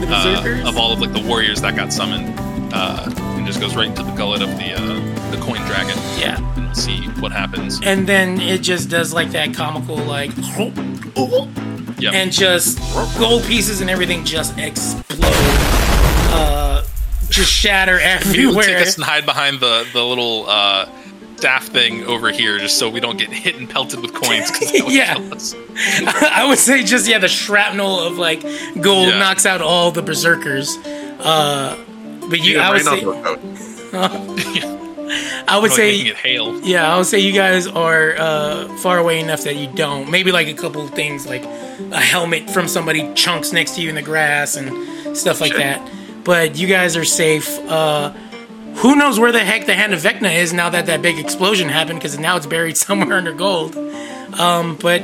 [0.00, 2.36] The uh, of all of like the warriors that got summoned,
[2.72, 5.96] uh, and just goes right into the gullet of the uh, the coin dragon.
[6.18, 6.36] Yeah.
[6.56, 7.80] And we'll see what happens.
[7.82, 10.30] And then it just does like that comical, like,
[11.98, 12.10] Yeah.
[12.12, 12.78] and just
[13.18, 15.04] gold pieces and everything just explode.
[16.32, 16.84] Uh,
[17.28, 18.64] just shatter everywhere.
[18.64, 20.88] take us and hide behind the the little uh,
[21.36, 24.50] staff thing over here, just so we don't get hit and pelted with coins.
[24.50, 25.14] 'cause that would Yeah.
[25.14, 25.54] kill us.
[26.06, 28.42] I would say just yeah, the shrapnel of like
[28.80, 29.18] gold Yeah.
[29.18, 30.76] knocks out all the berserkers.
[31.20, 31.76] Uh,
[32.30, 34.80] but you, I would say, on the out.
[35.48, 36.60] I would say, hail.
[36.60, 40.08] yeah, I would say you guys are uh, far away enough that you don't.
[40.10, 43.88] Maybe like a couple of things, like a helmet from somebody chunks next to you
[43.88, 45.90] in the grass and stuff like that.
[46.24, 47.58] But you guys are safe.
[47.68, 48.10] Uh,
[48.76, 51.68] who knows where the heck the hand of Vecna is now that that big explosion
[51.68, 51.98] happened?
[51.98, 53.76] Because now it's buried somewhere under gold.
[54.38, 55.02] Um, but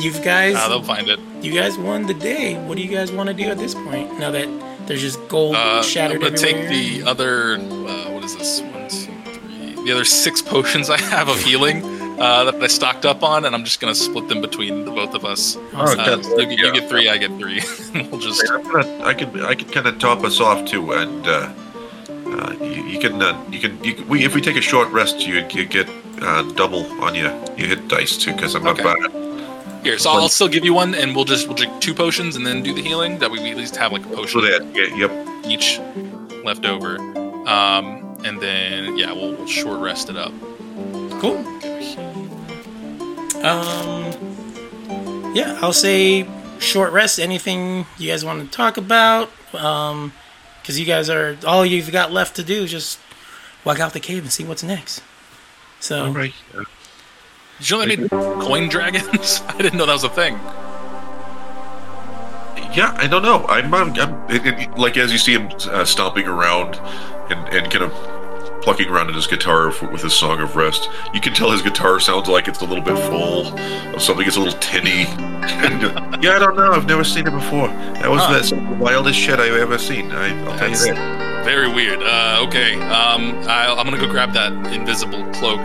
[0.00, 1.18] you guys, Uh, they'll find it.
[1.42, 2.54] you guys won the day.
[2.54, 4.18] What do you guys want to do at this point?
[4.20, 4.46] Now that
[4.86, 7.56] there's just gold Uh, I'm gonna take the other.
[7.56, 8.60] Uh, what is this?
[8.60, 9.32] One, two,
[9.74, 9.84] three.
[9.86, 11.82] The other six potions I have of healing
[12.20, 15.14] uh, that I stocked up on, and I'm just gonna split them between the both
[15.14, 15.56] of us.
[15.74, 16.72] Oh, Uh, that's- you, get- you yeah.
[16.72, 17.62] get three, I get three.
[18.10, 18.42] we'll just.
[18.50, 21.52] I'm gonna, I could I could kind of top us off too, and uh,
[22.26, 25.26] uh, you, you can uh, you can you, we if we take a short rest,
[25.26, 25.88] you you get
[26.20, 28.84] uh, double on your you hit dice too, because I'm not Okay.
[28.84, 29.10] bad.
[29.82, 32.46] Here, so I'll still give you one, and we'll just we'll drink two potions and
[32.46, 33.18] then do the healing.
[33.18, 35.46] That way, we at least have like a So potion that yeah, yep.
[35.46, 35.80] each
[36.44, 36.98] left over.
[37.48, 40.32] Um, and then yeah, we'll, we'll short rest it up.
[41.20, 41.38] Cool.
[43.44, 44.12] Um,
[45.34, 46.28] yeah, I'll say
[46.60, 47.18] short rest.
[47.18, 49.30] Anything you guys want to talk about?
[49.52, 50.12] Um,
[50.62, 53.00] because you guys are all you've got left to do is just
[53.64, 55.02] walk out the cave and see what's next.
[55.80, 56.34] So All right.
[56.56, 56.64] Uh,
[57.62, 59.40] Did you know they made coin dragons?
[59.48, 60.34] I didn't know that was a thing.
[62.74, 63.46] Yeah, I don't know.
[63.46, 66.74] I'm, I'm, I'm it, it, like as you see him uh, stomping around
[67.30, 67.92] and, and kind of
[68.62, 70.88] plucking around in his guitar with his song of rest.
[71.14, 73.46] You can tell his guitar sounds like it's a little bit full
[73.94, 74.26] of something.
[74.26, 75.04] It's a little tinny.
[75.06, 76.72] uh, yeah, I don't know.
[76.72, 77.68] I've never seen it before.
[77.68, 78.38] That was Huh.
[78.38, 80.10] the some of the wildest shit I've ever seen.
[80.10, 81.44] I, I'll tell you that.
[81.44, 82.02] very weird.
[82.02, 85.60] Uh, okay, um, I, I'm gonna go grab that invisible cloak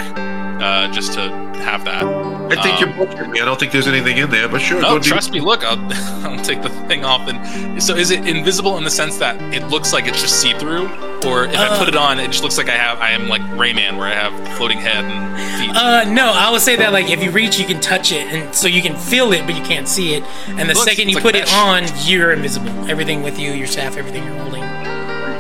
[0.62, 1.30] uh, just to
[1.60, 2.04] have that.
[2.04, 3.42] I think Um, you're bullshitting me.
[3.42, 4.82] I don't think there's anything in there, but sure.
[4.82, 5.40] No, go do- trust me.
[5.42, 5.78] Look, I'll,
[6.26, 7.28] I'll take the thing off.
[7.28, 10.54] And so, is it invisible in the sense that it looks like it's just see
[10.54, 10.88] through,
[11.26, 13.42] or if I put it on, it just looks like I have I am like
[13.58, 15.76] Rayman, where I have floating head and feet.
[15.76, 18.54] Uh, no, I would say that like if you reach, you can touch it, and
[18.56, 20.24] so you can feel it, but you can't see it.
[20.48, 22.70] And the Looks- second you like put it on, you're invisible.
[22.90, 24.64] Everything with you, your staff, everything you're holding.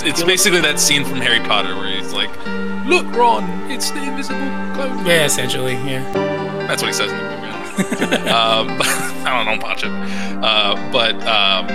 [0.05, 2.29] it's basically that scene from Harry Potter where he's like,
[2.87, 4.39] "Look, Ron, it's the invisible
[4.73, 6.03] cloak." Yeah, essentially, yeah.
[6.67, 8.27] That's what he says in the movie.
[8.29, 8.67] um,
[9.25, 9.91] I don't know, watch it.
[9.91, 11.67] Uh, but um,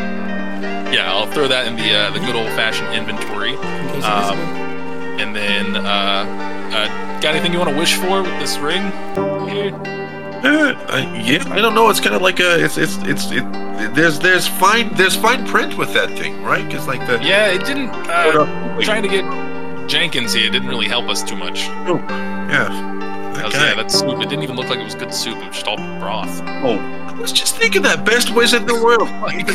[0.92, 3.56] yeah, I'll throw that in the uh, the good old fashioned inventory.
[4.02, 4.38] Um,
[5.20, 6.24] and then, uh,
[6.72, 8.82] uh, got anything you want to wish for with this ring?
[9.48, 9.72] Here?
[10.44, 11.88] Uh, uh, yeah, I don't know.
[11.88, 12.62] It's kind of like a.
[12.64, 13.44] It's it's it's it.
[13.94, 16.66] There's there's fine there's fine print with that thing, right?
[16.66, 17.88] Because like the Yeah, it didn't.
[17.88, 18.80] Hold Uh, up.
[18.82, 19.24] trying to get
[19.92, 21.66] Jenkins here didn't really help us too much.
[21.86, 23.32] Oh, yeah.
[23.36, 24.22] That was- yeah, that soup.
[24.22, 25.36] It didn't even look like it was good soup.
[25.36, 26.40] It was just all broth.
[26.64, 29.10] oh, I was just thinking that best wizard in the world.
[29.20, 29.50] Like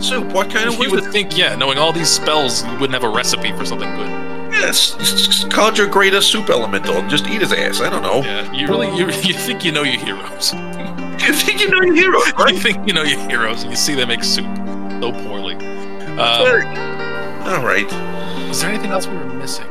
[0.00, 0.32] soup.
[0.32, 0.98] What kind of wizard?
[0.98, 3.92] You would think, yeah, knowing all these spells, you wouldn't have a recipe for something
[3.96, 4.08] good.
[4.52, 7.80] Yes, conjure greater soup elemental and just eat his ass.
[7.80, 8.22] I don't know.
[8.22, 10.54] Yeah, you really, you, you think you know your heroes.
[11.20, 13.94] You think you know your hero, you think you know your heroes, and you see
[13.94, 14.46] them make soup
[15.02, 15.54] so poorly.
[15.54, 16.16] Um,
[17.46, 17.84] All right.
[18.50, 19.66] Is there anything else we were missing?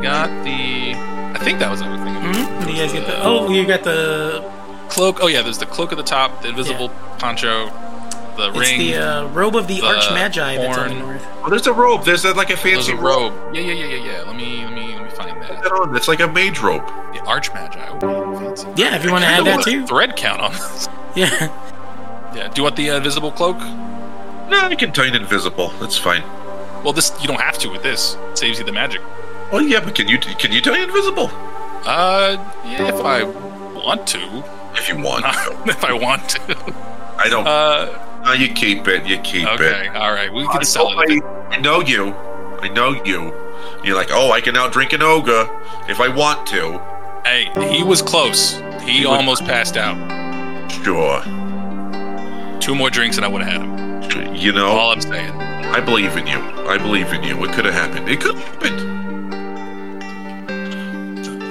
[0.00, 0.94] We got the.
[1.38, 2.14] I think that was everything.
[2.14, 2.70] Mhm.
[2.70, 3.22] You guys get the.
[3.22, 4.50] Oh, you got the.
[4.88, 5.18] Cloak.
[5.22, 6.88] Oh yeah, there's the cloak at the top, the invisible
[7.18, 7.66] poncho,
[8.36, 8.80] the It's ring.
[8.80, 11.26] It's the uh, robe of the, the Arch Magi that's on the north.
[11.44, 12.04] Oh, there's a robe.
[12.04, 13.32] There's a, like a There's fancy a robe.
[13.54, 14.22] Yeah, yeah, yeah, yeah, yeah.
[14.22, 15.62] Let me, let me, let me find that.
[15.62, 15.94] That on.
[15.94, 16.86] It's like a mage robe.
[17.12, 17.98] The Arch Magi.
[18.02, 18.66] Oh, fancy.
[18.76, 19.86] Yeah, if you want to add that too.
[19.86, 20.88] Thread count on this.
[21.16, 21.28] Yeah.
[22.34, 22.46] Yeah.
[22.48, 23.58] Do you want the uh, invisible cloak?
[23.58, 25.68] No, I can turn invisible.
[25.80, 26.22] That's fine.
[26.84, 28.16] Well, this you don't have to with this.
[28.30, 29.02] It saves you the magic.
[29.52, 31.30] Oh yeah, but can you can you turn invisible
[31.86, 34.44] Uh, yeah, if I want to.
[34.74, 35.24] if you want?
[35.68, 36.74] if I want to.
[37.18, 37.46] I don't.
[37.46, 39.06] Uh, no, you keep it.
[39.06, 39.96] You keep okay, it.
[39.96, 40.32] all right.
[40.32, 41.22] We I can sell it.
[41.22, 42.12] I, I know you.
[42.62, 43.32] I know you.
[43.82, 45.48] You're like, oh, I can now drink an ogre
[45.88, 46.78] if I want to.
[47.24, 48.58] Hey, he was close.
[48.84, 49.96] He He was- almost passed out.
[50.70, 51.20] Sure.
[52.60, 54.34] Two more drinks and I would have had him.
[54.34, 55.32] You know, All I'm saying.
[55.32, 56.38] I believe in you.
[56.68, 57.42] I believe in you.
[57.44, 58.08] It could have happened.
[58.08, 58.99] It could have happened.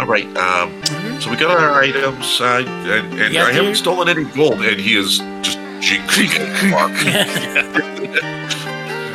[0.10, 0.26] All right.
[0.38, 1.22] Um.
[1.22, 3.78] So we got our items, uh, and, and Yeah, I haven't dude.
[3.78, 6.72] stolen any gold, and he is just jingling it.
[6.72, 6.92] Mark.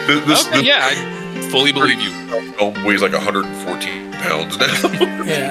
[0.06, 0.94] This, this, Okay, yeah, I
[1.50, 2.10] fully believe you.
[2.28, 4.66] this dome weighs like 114 pounds now.
[5.24, 5.50] yeah.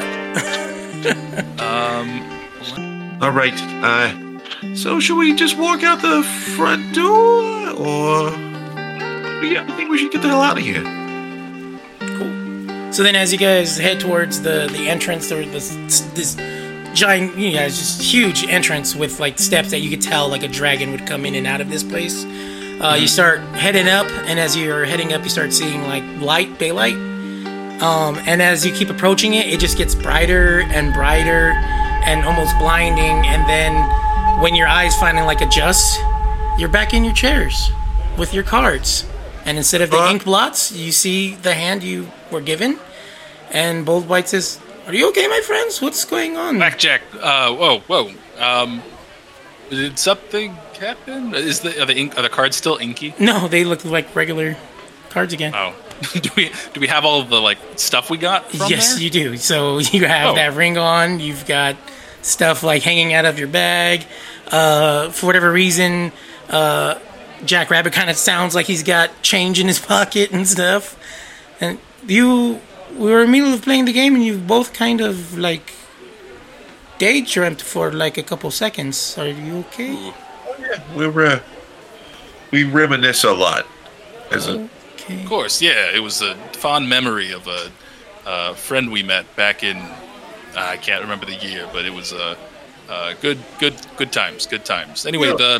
[1.59, 3.53] Um, All right.
[3.83, 6.23] Uh, so should we just walk out the
[6.55, 8.29] front door, or
[9.43, 10.83] yeah, I think we should get the hell out of here.
[12.93, 16.35] So then, as you guys head towards the the entrance, there's this this
[16.93, 20.43] giant, you know, it's just huge entrance with like steps that you could tell like
[20.43, 22.23] a dragon would come in and out of this place.
[22.23, 26.59] Uh, you start heading up, and as you're heading up, you start seeing like light,
[26.59, 26.93] daylight.
[27.81, 31.53] Um, and as you keep approaching it, it just gets brighter and brighter
[32.05, 33.25] and almost blinding.
[33.25, 33.73] And then
[34.39, 35.99] when your eyes finally like adjust,
[36.59, 37.71] you're back in your chairs
[38.19, 39.05] with your cards.
[39.45, 40.11] And instead of the Uh.
[40.11, 42.77] ink blots, you see the hand you were given.
[43.51, 45.81] And Bold White says, Are you okay, my friends?
[45.81, 46.57] What's going on?
[46.57, 47.01] Blackjack.
[47.21, 48.11] Uh, whoa, whoa.
[48.39, 48.81] Um,
[49.69, 51.33] did something happen?
[51.33, 53.13] Is the are the ink are the cards still inky?
[53.19, 54.57] No, they look like regular
[55.09, 55.53] cards again.
[55.55, 55.73] Oh,
[56.13, 58.49] do we do we have all the like stuff we got?
[58.51, 59.03] From yes, there?
[59.03, 59.37] you do.
[59.37, 60.35] So you have Oh.
[60.35, 61.19] that ring on.
[61.19, 61.77] You've got
[62.21, 64.05] stuff like hanging out of your bag.
[64.51, 66.11] Uh, for whatever reason,
[66.49, 66.99] uh,
[67.45, 70.97] Jack Rabbit kind of sounds like he's got change in his pocket and stuff.
[71.61, 72.59] And you,
[72.97, 75.73] we were in the middle of playing the game, and you both kind of like
[76.99, 79.17] daydreamt for like a couple seconds.
[79.17, 79.93] Are you okay?
[79.95, 80.15] Oh,
[80.59, 80.81] yeah.
[80.95, 81.39] We're uh,
[82.51, 83.65] we reminisce a lot.
[84.31, 85.21] As a, Okay.
[85.21, 85.93] Of course, yeah.
[85.93, 87.69] It was a fond memory of a,
[88.25, 89.77] a friend we met back in
[90.55, 92.35] I can't remember the year, but it was uh,
[92.93, 95.05] uh, good, good, good times, good times.
[95.11, 95.43] Anyway, Yeah.
[95.43, 95.53] the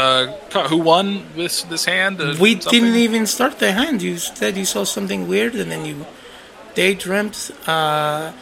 [0.00, 2.14] uh, who won this this hand?
[2.20, 2.72] Uh, We something?
[2.74, 3.96] didn't even start the hand.
[4.02, 5.96] You said you saw something weird, and then you
[6.74, 7.36] daydreamt.
[7.74, 8.32] Uh,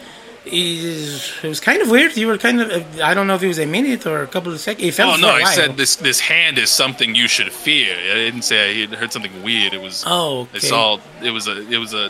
[0.50, 2.16] is it was kind of weird.
[2.16, 2.68] You were kind of
[3.10, 4.88] I don't know if it was a minute or a couple of seconds.
[4.88, 5.28] It felt Oh no!
[5.28, 7.94] I said this this hand is something you should fear.
[7.94, 9.72] I didn't say I heard something weird.
[9.74, 10.04] It was.
[10.06, 10.56] Oh, okay.
[10.58, 11.00] It's all.
[11.22, 11.56] It was a.
[11.70, 12.04] It was a.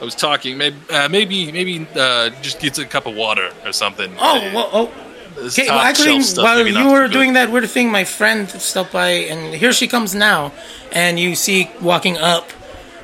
[0.00, 0.58] I was talking.
[0.58, 0.76] Maybe.
[0.90, 1.52] Uh, maybe.
[1.52, 1.86] Maybe.
[1.94, 4.10] Uh, just get a cup of water or something.
[4.18, 4.90] Oh, well, oh.
[5.36, 7.36] This Okay, well, actually, while you were doing good.
[7.36, 10.52] that weird thing, my friend stopped by, and here she comes now.
[10.92, 12.50] And you see walking up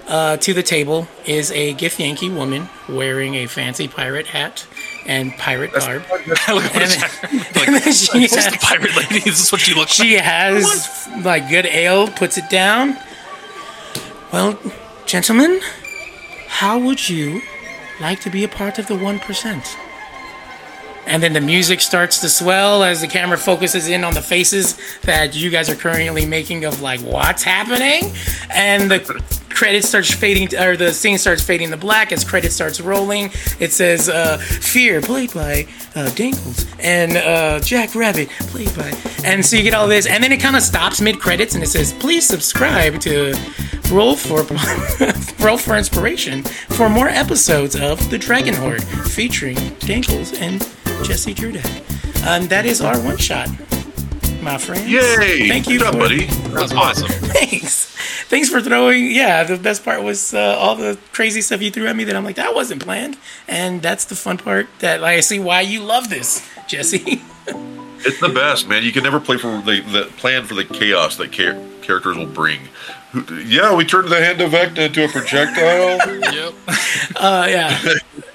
[0.08, 4.66] uh, to the table is a Githyanki woman wearing a fancy pirate hat
[5.06, 6.02] and Pirate garb.
[6.28, 9.16] Look at And Jack- then- like, and then is she this the pirate lady?
[9.28, 10.24] Is this what she looks She like?
[10.24, 12.96] has like good ale, puts it down.
[14.32, 14.58] Well,
[15.06, 15.60] gentlemen,
[16.46, 17.42] how would you
[18.00, 19.76] like to be a part of the 1%?
[21.10, 24.78] And then the music starts to swell as the camera focuses in on the faces
[25.02, 28.12] that you guys are currently making of like what's happening,
[28.48, 29.00] and the
[29.48, 33.30] credits starts fading, or the scene starts fading to black as credits starts rolling.
[33.58, 35.66] It says uh, "Fear" played by
[35.96, 40.22] uh, Denkles and uh, Jack Rabbit played by, and so you get all this, and
[40.22, 43.34] then it kind of stops mid credits and it says "Please subscribe to."
[43.90, 44.44] Roll for
[45.44, 50.62] roll for inspiration for more episodes of The Dragon Hoard featuring Denkles and
[51.04, 52.24] Jesse Jerdak.
[52.26, 53.48] And that is our one shot,
[54.42, 54.88] my friend.
[54.88, 55.48] Yay!
[55.48, 56.26] Thank you, Good job, buddy.
[56.26, 57.08] That was awesome.
[57.10, 57.86] Thanks.
[58.28, 59.10] Thanks for throwing.
[59.10, 62.14] Yeah, the best part was uh, all the crazy stuff you threw at me that
[62.14, 63.16] I'm like that wasn't planned,
[63.48, 64.68] and that's the fun part.
[64.80, 67.22] That like, I see why you love this, Jesse.
[68.02, 68.82] It's the best, man.
[68.82, 72.24] You can never play for the, the plan for the chaos that char- characters will
[72.24, 72.62] bring.
[73.44, 75.98] Yeah, we turned the hand of Vecna into a projectile.
[76.32, 76.54] Yep.
[77.16, 77.78] Uh, yeah.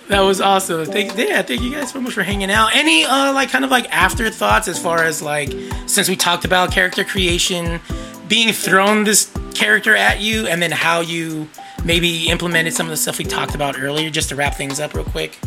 [0.07, 0.85] That was awesome.
[0.85, 2.75] Thank, yeah, thank you guys so much for hanging out.
[2.75, 5.51] Any uh, like kind of like afterthoughts as far as like
[5.87, 7.79] since we talked about character creation,
[8.27, 11.49] being thrown this character at you, and then how you
[11.83, 14.93] maybe implemented some of the stuff we talked about earlier, just to wrap things up
[14.93, 15.39] real quick.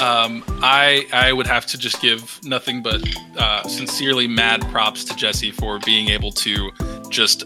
[0.00, 3.02] Um, I I would have to just give nothing but
[3.38, 6.70] uh, sincerely mad props to Jesse for being able to
[7.08, 7.44] just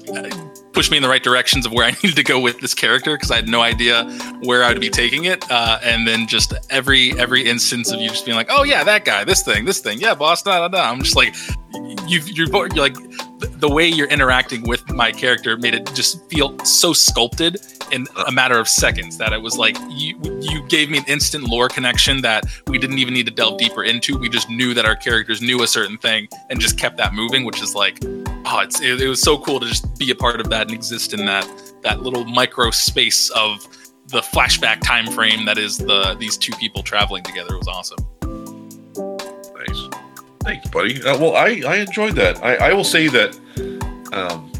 [0.75, 2.75] uh, push me in the right directions of where I needed to go with this
[2.75, 4.05] character because I had no idea
[4.43, 5.51] where I would be taking it.
[5.51, 9.05] Uh, and then just every every instance of you just being like, oh yeah, that
[9.05, 10.91] guy, this thing, this thing, yeah, boss, da da da.
[10.91, 11.35] I'm just like,
[12.07, 12.97] you you're, you're like
[13.39, 17.59] the way you're interacting with my character made it just feel so sculpted
[17.93, 21.45] in a matter of seconds that it was like you you gave me an instant
[21.45, 24.17] lore connection that we didn't even need to delve deeper into.
[24.19, 27.45] We just knew that our characters knew a certain thing and just kept that moving,
[27.45, 27.99] which is like,
[28.47, 30.73] oh, it's it, it was so cool to just be a part of that and
[30.73, 31.49] exist in that
[31.83, 33.67] that little micro space of
[34.09, 37.57] the flashback time frame that is the these two people traveling together.
[37.57, 37.99] Was awesome.
[39.57, 39.89] nice.
[40.43, 41.03] Thanks, buddy.
[41.03, 42.43] Uh, well, I, I enjoyed that.
[42.45, 43.35] I, I will say that,
[44.13, 44.53] um,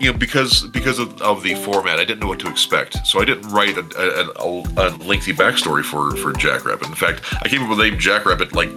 [0.00, 3.06] you know, because because of, of the format, I didn't know what to expect.
[3.06, 6.88] So I didn't write a, a, a, a lengthy backstory for for Jackrabbit.
[6.88, 8.70] In fact, I came up with the name Jackrabbit like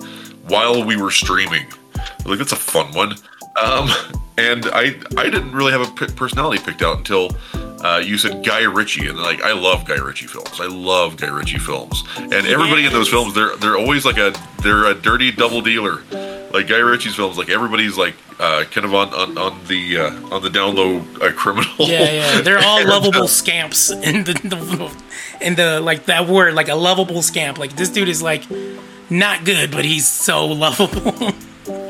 [0.47, 1.65] while we were streaming.
[2.25, 3.15] Like that's a fun one.
[3.61, 3.90] Um,
[4.38, 7.30] and I I didn't really have a personality picked out until
[7.83, 10.59] uh, you said Guy Ritchie, and like I love Guy Ritchie films.
[10.59, 14.33] I love Guy Ritchie films, and everybody in those films they're they're always like a
[14.61, 16.01] they're a dirty double dealer.
[16.51, 20.35] Like Guy Ritchie's films, like everybody's like uh, kind of on on, on the uh,
[20.35, 21.73] on the down low uh, criminal.
[21.80, 22.41] Yeah, yeah.
[22.41, 25.06] They're all lovable scamps in the, the
[25.41, 27.57] in the like that word, like a lovable scamp.
[27.57, 28.43] Like this dude is like
[29.09, 31.33] not good, but he's so lovable.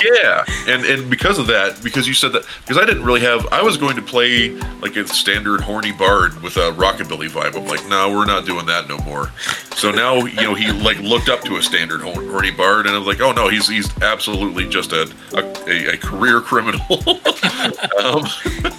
[0.04, 3.46] Yeah, and and because of that, because you said that, because I didn't really have,
[3.54, 4.50] I was going to play
[4.82, 7.56] like a standard horny bard with a rockabilly vibe.
[7.56, 9.32] I'm like, no, we're not doing that no more.
[9.76, 12.98] So now, you know, he like looked up to a standard horny bard, and I
[12.98, 16.82] was like, oh no, he's he's absolutely just a a, a, career criminal.
[18.04, 18.26] um,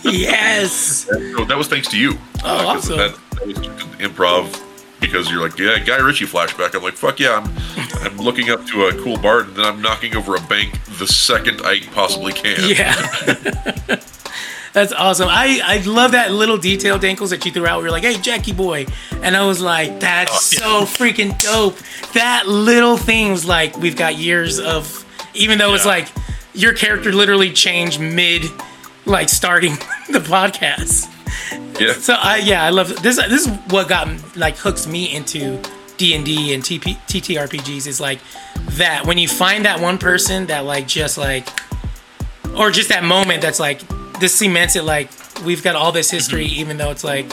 [0.02, 0.72] yes.
[1.36, 2.12] so that was thanks to you.
[2.44, 2.98] Oh, 'cause awesome.
[2.98, 3.56] That, that was
[3.98, 4.60] improv.
[5.06, 6.74] Because you're like, yeah, Guy Ritchie flashback.
[6.74, 9.80] I'm like, fuck yeah, I'm, I'm looking up to a cool bard, and then I'm
[9.82, 12.56] knocking over a bank the second I possibly can.
[12.68, 12.94] Yeah.
[14.72, 15.28] That's awesome.
[15.30, 17.78] I, I love that little detail, Denkles, that you threw out.
[17.78, 18.86] We were like, hey, Jackie boy.
[19.22, 21.78] And I was like, that's Oh, so freaking dope.
[22.14, 26.08] That little thing was like, we've got years of, even though it's like,
[26.54, 28.42] your character literally changed mid,
[29.04, 29.72] like, starting
[30.10, 31.08] the podcast.
[31.80, 31.92] Yeah.
[31.94, 33.16] So I yeah, I love this.
[33.16, 34.06] This is what got
[34.36, 35.60] like hooks me into
[35.96, 38.20] D and D and TP, TTRPGs is like
[38.78, 41.48] that when you find that one person that like just like,
[42.56, 43.82] or just that moment that's like
[44.20, 45.10] this cements it like
[45.44, 47.32] we've got all this history even though it's like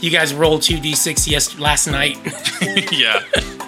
[0.00, 2.18] you guys rolled two d six yes last night.
[2.92, 3.20] yeah.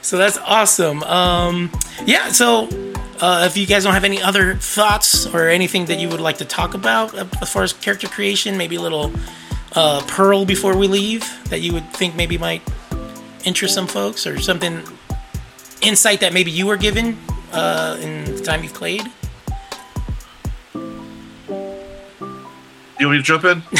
[0.00, 1.02] So that's awesome.
[1.02, 1.70] Um,
[2.06, 2.30] yeah.
[2.30, 2.66] So
[3.20, 6.38] uh, if you guys don't have any other thoughts or anything that you would like
[6.38, 9.12] to talk about uh, as far as character creation, maybe a little
[9.74, 12.62] uh, pearl before we leave that you would think maybe might
[13.44, 14.82] interest some folks or something
[15.82, 17.16] insight that maybe you were given
[17.52, 19.02] uh, in the time you've played.
[23.00, 23.62] You want me to jump in?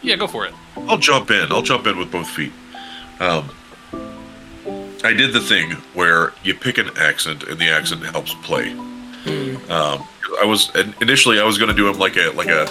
[0.00, 0.54] Yeah, go for it.
[0.86, 1.50] I'll jump in.
[1.50, 2.52] I'll jump in with both feet.
[3.18, 3.50] Um,
[5.04, 8.72] I did the thing where you pick an accent and the accent helps play.
[9.68, 10.06] Um,
[10.40, 12.66] I was initially I was going to do him like a like a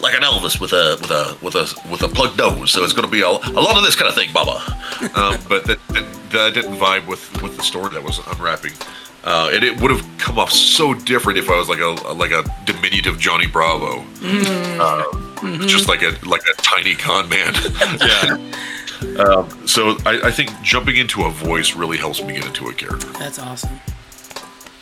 [0.00, 2.72] like an Elvis with a with a with a with a plugged nose.
[2.72, 4.56] So it's going to be a, a lot of this kind of thing, Baba.
[5.14, 8.72] um, but that, that, that didn't vibe with with the story that was unwrapping.
[9.22, 12.30] Uh, and it would have come off so different if I was like a like
[12.30, 17.54] a diminutive Johnny Bravo, uh, just like a like a tiny con man.
[18.00, 18.36] Yeah.
[19.18, 22.74] um, so I, I think jumping into a voice really helps me get into a
[22.74, 23.08] character.
[23.18, 23.80] That's awesome.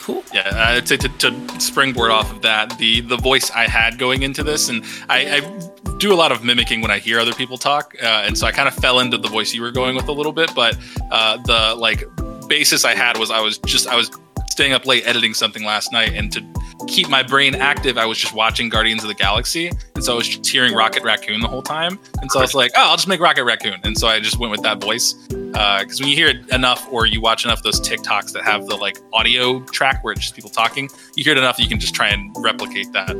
[0.00, 0.24] Cool.
[0.32, 4.22] Yeah, I'd say to, to springboard off of that, the the voice I had going
[4.22, 7.58] into this, and I, I do a lot of mimicking when I hear other people
[7.58, 10.08] talk, uh, and so I kind of fell into the voice you were going with
[10.08, 10.78] a little bit, but
[11.10, 12.04] uh, the like
[12.48, 14.10] basis I had was I was just I was
[14.50, 16.40] staying up late editing something last night, and to
[16.86, 20.16] keep my brain active, I was just watching Guardians of the Galaxy, and so I
[20.16, 22.96] was just hearing Rocket Raccoon the whole time, and so I was like, oh, I'll
[22.96, 25.14] just make Rocket Raccoon, and so I just went with that voice
[25.54, 28.66] Uh, because when you hear it enough or you watch enough those TikToks that have
[28.66, 31.80] the like audio track where it's just people talking, you hear it enough you can
[31.80, 33.10] just try and replicate that,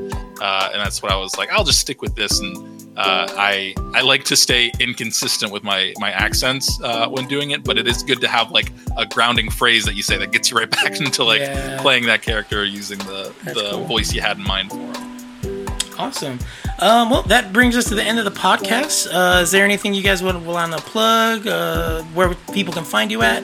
[0.41, 2.78] uh, and that's what I was like, I'll just stick with this and.
[2.99, 7.63] Uh, I I like to stay inconsistent with my my accents uh, when doing it,
[7.63, 10.51] but it is good to have like a grounding phrase that you say that gets
[10.51, 11.81] you right back into like Yeah.
[11.81, 13.85] playing that character using the That's the cool.
[13.85, 15.67] voice you had in mind for him.
[15.99, 16.39] Awesome.
[16.81, 19.09] Um, well, that brings us to the end of the podcast.
[19.13, 21.47] Uh, is there anything you guys would want to plug?
[21.47, 23.43] Uh, where people can find you at?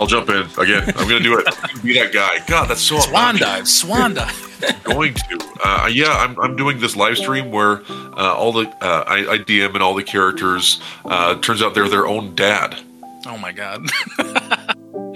[0.00, 0.84] I'll jump in again.
[0.96, 1.46] I'm gonna do it.
[1.62, 2.44] I'm gonna Be that guy.
[2.46, 3.40] God, that's so Swan obnoxious.
[3.40, 4.80] dive, swan dive.
[4.84, 5.38] going to.
[5.62, 9.38] Uh, yeah, I'm, I'm doing this live stream where uh, all the uh, I, I
[9.38, 10.80] DM and all the characters.
[11.04, 12.80] Uh, turns out they're their own dad.
[13.26, 13.86] Oh my god.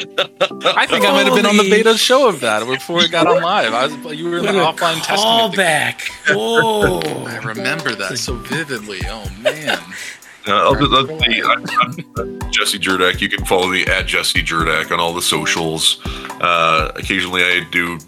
[0.01, 3.27] I think I might have been on the beta show of that before it got
[3.27, 3.73] on live.
[3.75, 5.17] I was you were in the offline testing.
[5.17, 6.03] Call back.
[6.29, 7.01] Whoa.
[7.27, 9.01] I remember that so vividly.
[9.07, 9.79] Oh man.
[10.49, 11.43] Uh, I'll, just- I'll see.
[11.43, 11.67] I'm,
[12.17, 13.21] I'm Jesse Jerdak.
[13.21, 16.01] You can follow me at Jesse Jerdak on all the socials.
[16.41, 17.99] Uh, occasionally, I do.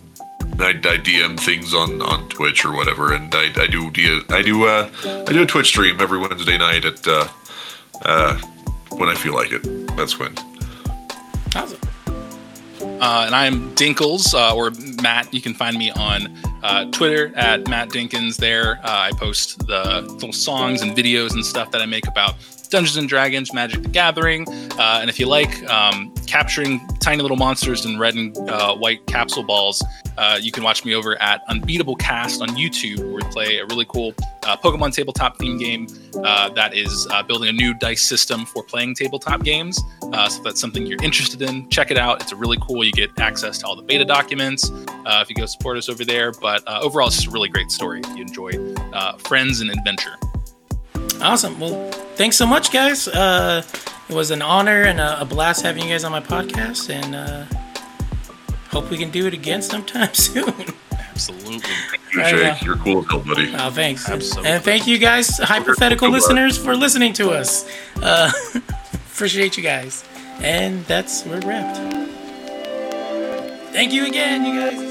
[0.58, 3.86] I, I DM things on, on Twitch or whatever, and I, I do
[4.30, 4.90] I do uh,
[5.26, 7.28] I do a Twitch stream every Wednesday night at uh,
[8.04, 8.38] uh,
[8.90, 9.62] when I feel like it.
[9.96, 10.34] That's when.
[11.54, 11.78] Awesome.
[13.00, 14.70] Uh, and I'm Denkles, uh, or
[15.02, 15.32] Matt.
[15.32, 18.36] You can find me on uh, Twitter at Matt Denkins.
[18.36, 22.34] There, uh, I post the songs and videos and stuff that I make about
[22.70, 24.48] Dungeons and Dragons, Magic the Gathering.
[24.78, 29.04] Uh, and if you like um, capturing tiny little monsters in red and uh, white
[29.06, 29.84] capsule balls,
[30.16, 33.66] uh, you can watch me over at Unbeatable Cast on YouTube, where we play a
[33.66, 35.86] really cool uh, Pokemon tabletop theme game
[36.24, 39.80] uh, that is uh, building a new dice system for playing tabletop games.
[40.02, 42.20] So if that's something you're interested in, check it out.
[42.22, 42.84] It's a really cool.
[42.84, 44.70] You get access to all the beta documents
[45.06, 46.32] if you go support us over there.
[46.32, 48.52] But overall, it's just a really great story if you enjoy
[49.18, 50.16] friends and adventure.
[51.22, 51.58] Awesome.
[51.60, 53.06] Well, thanks so much, guys.
[53.08, 53.62] Uh,
[54.08, 57.14] it was an honor and a, a blast having you guys on my podcast, and
[57.14, 57.44] uh,
[58.70, 60.52] hope we can do it again sometime soon.
[60.92, 61.56] Absolutely.
[62.14, 62.62] you, Jake.
[62.62, 63.52] You're cool as hell, buddy.
[63.54, 64.08] Oh, thanks.
[64.08, 64.50] Absolutely.
[64.50, 66.16] And thank you guys, hypothetical Goodbye.
[66.18, 67.68] listeners, for listening to us.
[68.02, 68.30] Uh,
[69.12, 70.02] appreciate you guys.
[70.40, 71.76] And that's we're wrapped.
[73.72, 74.89] Thank you again, you guys.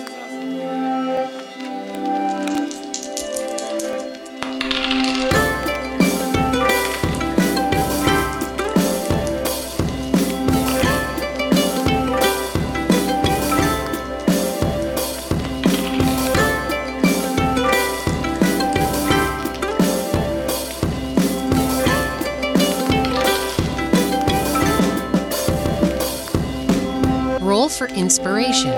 [27.80, 28.74] For inspiration.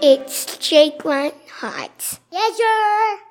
[0.00, 2.20] It's Jake Lionheart.
[2.32, 3.25] Yes, sir.